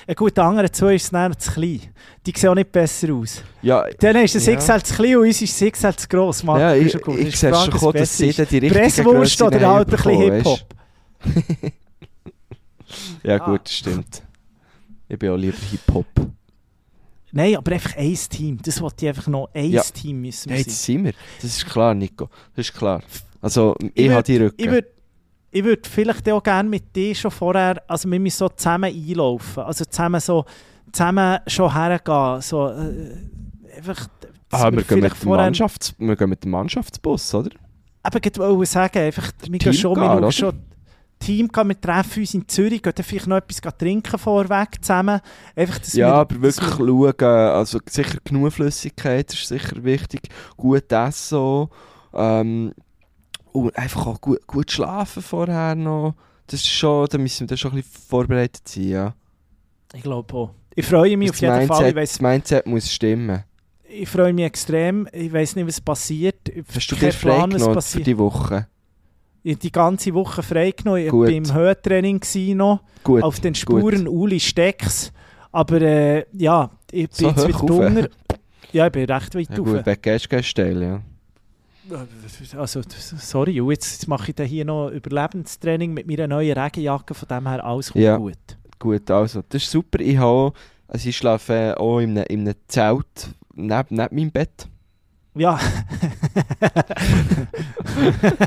Ja 0.08 0.14
gut, 0.16 0.36
die 0.36 0.42
anderen 0.42 0.72
zwei 0.74 0.96
ist 0.96 1.14
es 1.14 1.38
zu 1.38 1.52
klein. 1.52 1.82
Die 2.26 2.34
sehen 2.36 2.50
auch 2.50 2.56
nicht 2.56 2.72
besser 2.72 3.14
aus. 3.14 3.44
Ja, 3.62 3.86
Dann 4.00 4.16
ist 4.16 4.34
das 4.36 4.46
Ja. 4.48 4.56
XL 4.56 4.82
zu 4.82 4.96
klein 4.96 5.18
und 5.18 5.28
uns 5.28 5.42
ist 5.42 5.62
das 5.62 5.72
XL 5.74 5.96
zu 5.96 6.08
gross. 6.08 6.44
Marco, 6.44 6.60
ja 6.62 6.74
ich, 6.76 6.96
ich, 6.96 7.28
ist 7.28 7.38
sehe 7.40 7.54
schon, 7.54 7.94
dass 7.94 8.18
sie 8.18 8.28
die 8.32 8.58
richtige 8.58 8.74
Presswurst 8.74 9.38
Grösse 9.40 9.46
oder 9.46 9.60
haben 9.62 9.76
halt 9.76 9.88
ein 9.90 9.96
bisschen 9.96 10.18
Hip-Hop. 10.34 10.60
Ja 13.24 13.36
Ah. 13.42 13.46
gut, 13.46 13.62
das 13.66 13.74
stimmt. 13.74 14.24
Ich 15.08 15.18
bin 15.18 15.30
auch 15.30 15.38
lieber 15.38 15.58
Hip-Hop. 15.58 16.06
Nein, 17.32 17.56
aber 17.56 17.72
einfach 17.72 17.96
ein 17.96 18.14
Team. 18.30 18.60
Das 18.62 18.82
wollte 18.82 19.06
ich 19.06 19.10
einfach 19.10 19.28
noch. 19.28 19.50
Ein 19.54 19.72
Ja. 19.72 19.82
Team 19.84 20.22
müssen 20.22 20.50
wir 20.50 20.58
sein. 20.58 20.66
das 20.66 20.84
sind 20.84 21.04
wir. 21.06 21.14
Das 21.42 21.52
ist 21.58 21.66
klar, 21.66 21.94
Nico. 21.94 22.30
Das 22.56 22.68
ist 22.68 22.74
klar. 22.74 23.02
Also, 23.42 23.76
ich, 23.94 24.08
würd- 24.08 24.14
habe 24.14 24.24
die 24.24 24.38
Rücken. 24.38 24.56
Ich 24.62 24.70
würde 24.70 24.88
ich 25.54 25.64
würd 25.64 25.86
vielleicht 25.88 26.30
auch 26.30 26.42
gerne 26.44 26.70
mit 26.70 26.96
dir 26.96 27.14
schon 27.16 27.32
vorher, 27.32 27.82
also 27.90 28.10
wir 28.10 28.20
müssen 28.20 28.38
so 28.38 28.50
zusammen 28.50 28.86
einlaufen, 28.94 29.64
also 29.64 29.84
zusammen 29.84 30.22
so, 30.22 30.46
zusammen 30.94 31.40
schon 31.48 31.74
hergehen, 31.74 32.42
so, 32.42 32.70
äh, 32.70 33.18
einfach, 33.76 34.08
ah, 34.52 34.72
wir, 34.72 34.78
gehen 34.84 34.86
vielleicht 34.86 35.16
mit 35.16 35.24
dem 35.24 35.30
Mannschafts 35.30 35.94
wir 35.98 36.16
gehen 36.16 36.30
mit 36.30 36.44
dem 36.46 36.52
Mannschaftsbus, 36.52 37.34
oder? 37.36 37.50
eben 37.50 38.22
gerade 38.22 38.40
wollte 38.40 38.66
sagen, 38.72 38.98
einfach, 39.00 39.32
wir 39.50 39.60
gehen 39.60 39.74
schon, 39.74 39.96
wir 39.98 40.04
schauen 40.06 40.18
oder? 40.20 40.32
schon, 40.32 40.60
Team 41.22 41.48
gehen, 41.48 41.68
wir 41.70 41.80
treffen 41.80 42.20
uns 42.20 42.34
in 42.34 42.48
Zürich, 42.50 42.82
gehen 42.82 42.92
dann 42.94 43.06
vielleicht 43.06 43.28
noch 43.28 43.38
etwas 43.38 43.62
trinken 43.78 44.18
vorweg 44.20 44.84
zusammen, 44.84 45.22
einfach, 45.56 45.80
dass 45.80 45.94
ja, 45.94 46.08
wir, 46.10 46.14
aber 46.16 46.42
wirklich 46.42 46.78
wir- 46.80 47.14
schauen, 47.14 47.26
also 47.56 47.80
sicher 47.90 48.18
genug 48.24 48.52
Flüssigkeit 48.52 49.32
ist 49.34 49.48
sicher 49.48 49.82
wichtig, 49.84 50.28
gut 50.58 50.92
essen 50.92 51.68
ähm, 52.14 52.74
und 53.54 53.78
einfach 53.78 54.08
auch 54.08 54.20
gut, 54.20 54.46
gut 54.48 54.70
schlafen 54.72 55.22
vorher 55.24 55.76
noch. 55.76 56.16
Das 56.48 56.60
ist 56.62 56.68
schon, 56.70 57.08
da 57.10 57.18
müssen 57.18 57.42
wir 57.42 57.48
dann 57.48 57.58
schon 57.58 57.72
ein 57.72 57.78
bisschen 57.78 58.02
vorbereitet 58.10 58.68
sein, 58.68 58.84
ja. 58.90 59.14
ich 59.94 60.02
glaube 60.04 60.34
auch. 60.34 60.52
Ich 60.76 60.86
freue 60.86 61.16
mich 61.18 61.30
auf 61.30 61.36
das, 61.36 61.42
jeden 61.42 61.54
Mindset, 61.58 61.78
Fall, 61.78 61.90
ich 61.90 61.96
weiss, 61.96 62.12
das 62.14 62.22
Mindset 62.22 62.66
muss 62.66 62.92
stimmen. 62.92 63.44
ich 63.88 64.10
freue 64.10 64.34
mich 64.34 64.46
extrem, 64.46 65.08
ich 65.14 65.32
weiß 65.32 65.56
nicht, 65.56 65.68
was 65.68 65.80
passiert, 65.82 66.50
Ich 66.50 66.64
Hast 66.76 66.88
du 66.92 66.96
dir 66.96 67.10
Plan, 67.12 67.52
was 67.52 67.58
genommen 67.58 67.64
für 67.72 67.76
passiert. 67.76 68.08
die 68.08 68.18
Woche? 68.18 68.68
Ich 69.44 69.58
die 69.58 69.72
ganze 69.72 70.14
Woche 70.14 70.44
freigenommen. 70.44 71.04
Ich 71.04 71.10
Gut. 71.10 71.28
war 71.28 71.34
im 71.34 71.54
Höhentraining 71.54 72.22
noch, 72.56 72.82
Gut, 73.04 73.24
auf 73.24 73.40
den 73.40 73.56
Spuren 73.56 74.08
Uli 74.08 74.40
Stecks. 74.40 75.12
Aber 75.52 75.82
äh, 75.82 76.26
ja, 76.34 76.70
ich 76.92 77.10
bin 77.10 77.12
So 77.12 77.28
jetzt 77.28 77.48
wieder 77.48 77.58
drunter. 77.58 78.10
Ja, 78.72 78.86
ich 78.86 78.92
bin 78.92 79.06
recht 79.10 79.36
weit 79.36 79.50
Ja 79.50 79.58
rauf. 79.58 79.84
gut, 79.84 80.02
gehst 80.02 80.48
steil, 80.48 80.82
ja. 80.82 81.02
Also, 82.58 82.82
sorry, 82.88 83.52
jetzt, 83.70 83.92
jetzt 83.92 84.08
mache 84.08 84.30
ich 84.30 84.36
da 84.36 84.44
hier 84.44 84.64
noch 84.64 84.90
Überlebenstraining 84.90 85.94
mit 85.94 86.08
meiner 86.08 86.28
neuen 86.28 86.58
Regenjacke. 86.58 87.14
Von 87.14 87.28
dem 87.28 87.50
her 87.50 87.66
alles 87.66 87.92
kommt 87.92 88.04
Ja. 88.04 88.18
gut. 88.18 88.38
Gut, 88.80 89.12
also, 89.12 89.42
das 89.50 89.64
ist 89.64 89.72
super. 89.72 90.00
Ich, 90.00 90.18
habe, 90.18 90.54
also 90.88 91.10
ich 91.10 91.18
schlafe 91.18 91.78
auch 91.78 92.00
in 92.00 92.12
einem, 92.18 92.26
in 92.30 92.40
einem 92.42 92.56
Zelt 92.68 93.36
neben, 93.54 93.86
neben 93.90 94.16
meinem 94.16 94.32
Bett. 94.32 94.68
Ja. 95.36 95.60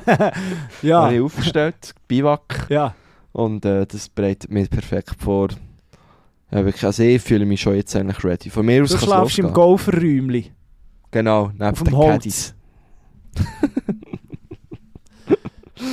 Habe 0.06 0.32
ja. 0.82 1.10
ich 1.10 1.20
aufgestellt, 1.20 1.94
Biwak. 2.08 2.66
Ja. 2.68 2.94
Und 3.32 3.64
äh, 3.64 3.86
das 3.86 4.08
bereitet 4.08 4.50
mich 4.50 4.70
perfekt 4.70 5.16
vor. 5.18 5.48
Ja, 6.50 6.64
wirklich, 6.64 6.84
also 6.84 7.02
ich 7.02 7.22
fühle 7.22 7.46
mich 7.46 7.60
schon 7.60 7.74
jetzt 7.74 7.96
eigentlich 7.96 8.22
ready. 8.22 8.50
Von 8.50 8.66
mir 8.66 8.82
aus 8.82 8.90
Du 8.90 8.98
schlafst 8.98 9.38
im. 9.38 9.52
Golferräumli. 9.52 10.52
Genau, 11.10 11.50
neben 11.52 11.64
auf 11.64 11.82
dem. 11.82 11.94
Caddies. 11.94 12.54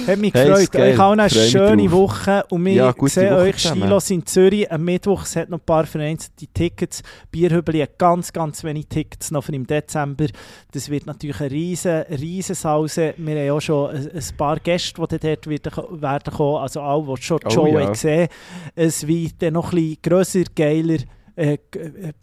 Hat 0.07 0.17
mich 0.19 0.33
Hey, 0.33 0.47
gefreut. 0.47 0.69
Ich 0.75 0.97
habe 0.97 1.13
eine 1.21 1.29
Freu 1.29 1.39
mich 1.41 1.51
schöne. 1.51 1.91
Woche 1.91 2.43
und 2.49 2.65
wir 2.65 2.73
Ja, 2.73 2.95
sehen 3.05 3.31
Woche 3.31 3.35
euch. 3.41 3.59
Stilos 3.59 4.09
in 4.09 4.25
Zürich 4.25 4.71
am 4.71 4.83
Mittwoch. 4.83 5.23
Es 5.23 5.35
hat 5.35 5.49
noch 5.49 5.59
ein 5.59 5.65
paar 5.65 5.85
vereinzelte 5.85 6.47
Tickets. 6.47 7.03
Bierhübeli 7.31 7.79
hat 7.79 7.97
ganz, 7.97 8.31
ganz 8.33 8.63
wenig 8.63 8.87
Tickets 8.87 9.31
noch 9.31 9.43
für 9.43 9.53
im 9.53 9.67
Dezember. 9.67 10.27
Das 10.71 10.89
wird 10.89 11.05
natürlich 11.05 11.39
eine 11.41 11.51
riesen, 11.51 12.01
riesen 12.09 12.55
Sause. 12.55 13.13
Wir 13.17 13.35
haben 13.51 13.57
auch 13.57 13.61
schon 13.61 13.89
ein, 13.91 14.11
ein 14.11 14.37
paar 14.37 14.59
Gäste, 14.59 15.01
die 15.07 15.17
dort 15.19 15.47
werden, 15.47 16.01
werden 16.01 16.33
kommen. 16.33 16.57
Also 16.61 16.81
alle, 16.81 17.05
die 17.15 17.21
schon 17.21 17.39
die 17.39 17.47
Oh, 17.47 17.49
Show 17.49 17.67
ja. 17.67 17.79
haben 17.81 17.91
gesehen 17.93 18.27
Es 18.75 19.05
wird 19.07 19.33
dann 19.39 19.53
noch 19.53 19.71
ein 19.71 19.77
bisschen 19.77 19.97
grösser, 20.01 20.43
geiler, 20.55 20.97
äh, 21.35 21.53
äh, 21.53 22.13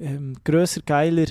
ähm, 0.00 0.34
grösser, 0.42 0.80
geiler. 0.84 1.26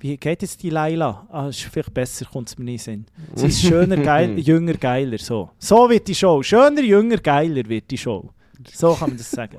Wie 0.00 0.16
geht 0.16 0.42
jetzt 0.42 0.62
die 0.62 0.70
Laila? 0.70 1.26
Ah, 1.30 1.48
ist 1.48 1.60
vielleicht 1.60 1.92
besser, 1.92 2.24
kommt 2.26 2.48
es 2.48 2.56
mir 2.56 2.66
nicht 2.66 2.86
in. 2.86 3.06
Sie 3.34 3.48
ist 3.48 3.60
schöner, 3.60 3.96
geil, 3.96 4.38
jünger, 4.38 4.74
geiler. 4.74 5.18
So. 5.18 5.50
so 5.58 5.90
wird 5.90 6.06
die 6.06 6.14
Show. 6.14 6.40
Schöner, 6.42 6.82
jünger, 6.82 7.16
geiler 7.16 7.68
wird 7.68 7.90
die 7.90 7.98
Show. 7.98 8.30
So 8.72 8.94
kann 8.94 9.10
man 9.10 9.18
das 9.18 9.30
sagen. 9.30 9.58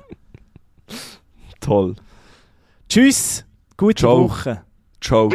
Toll. 1.60 1.94
Tschüss, 2.88 3.44
gute 3.76 4.00
Ciao. 4.00 4.24
Woche. 4.24 4.62
Ciao. 5.00 5.30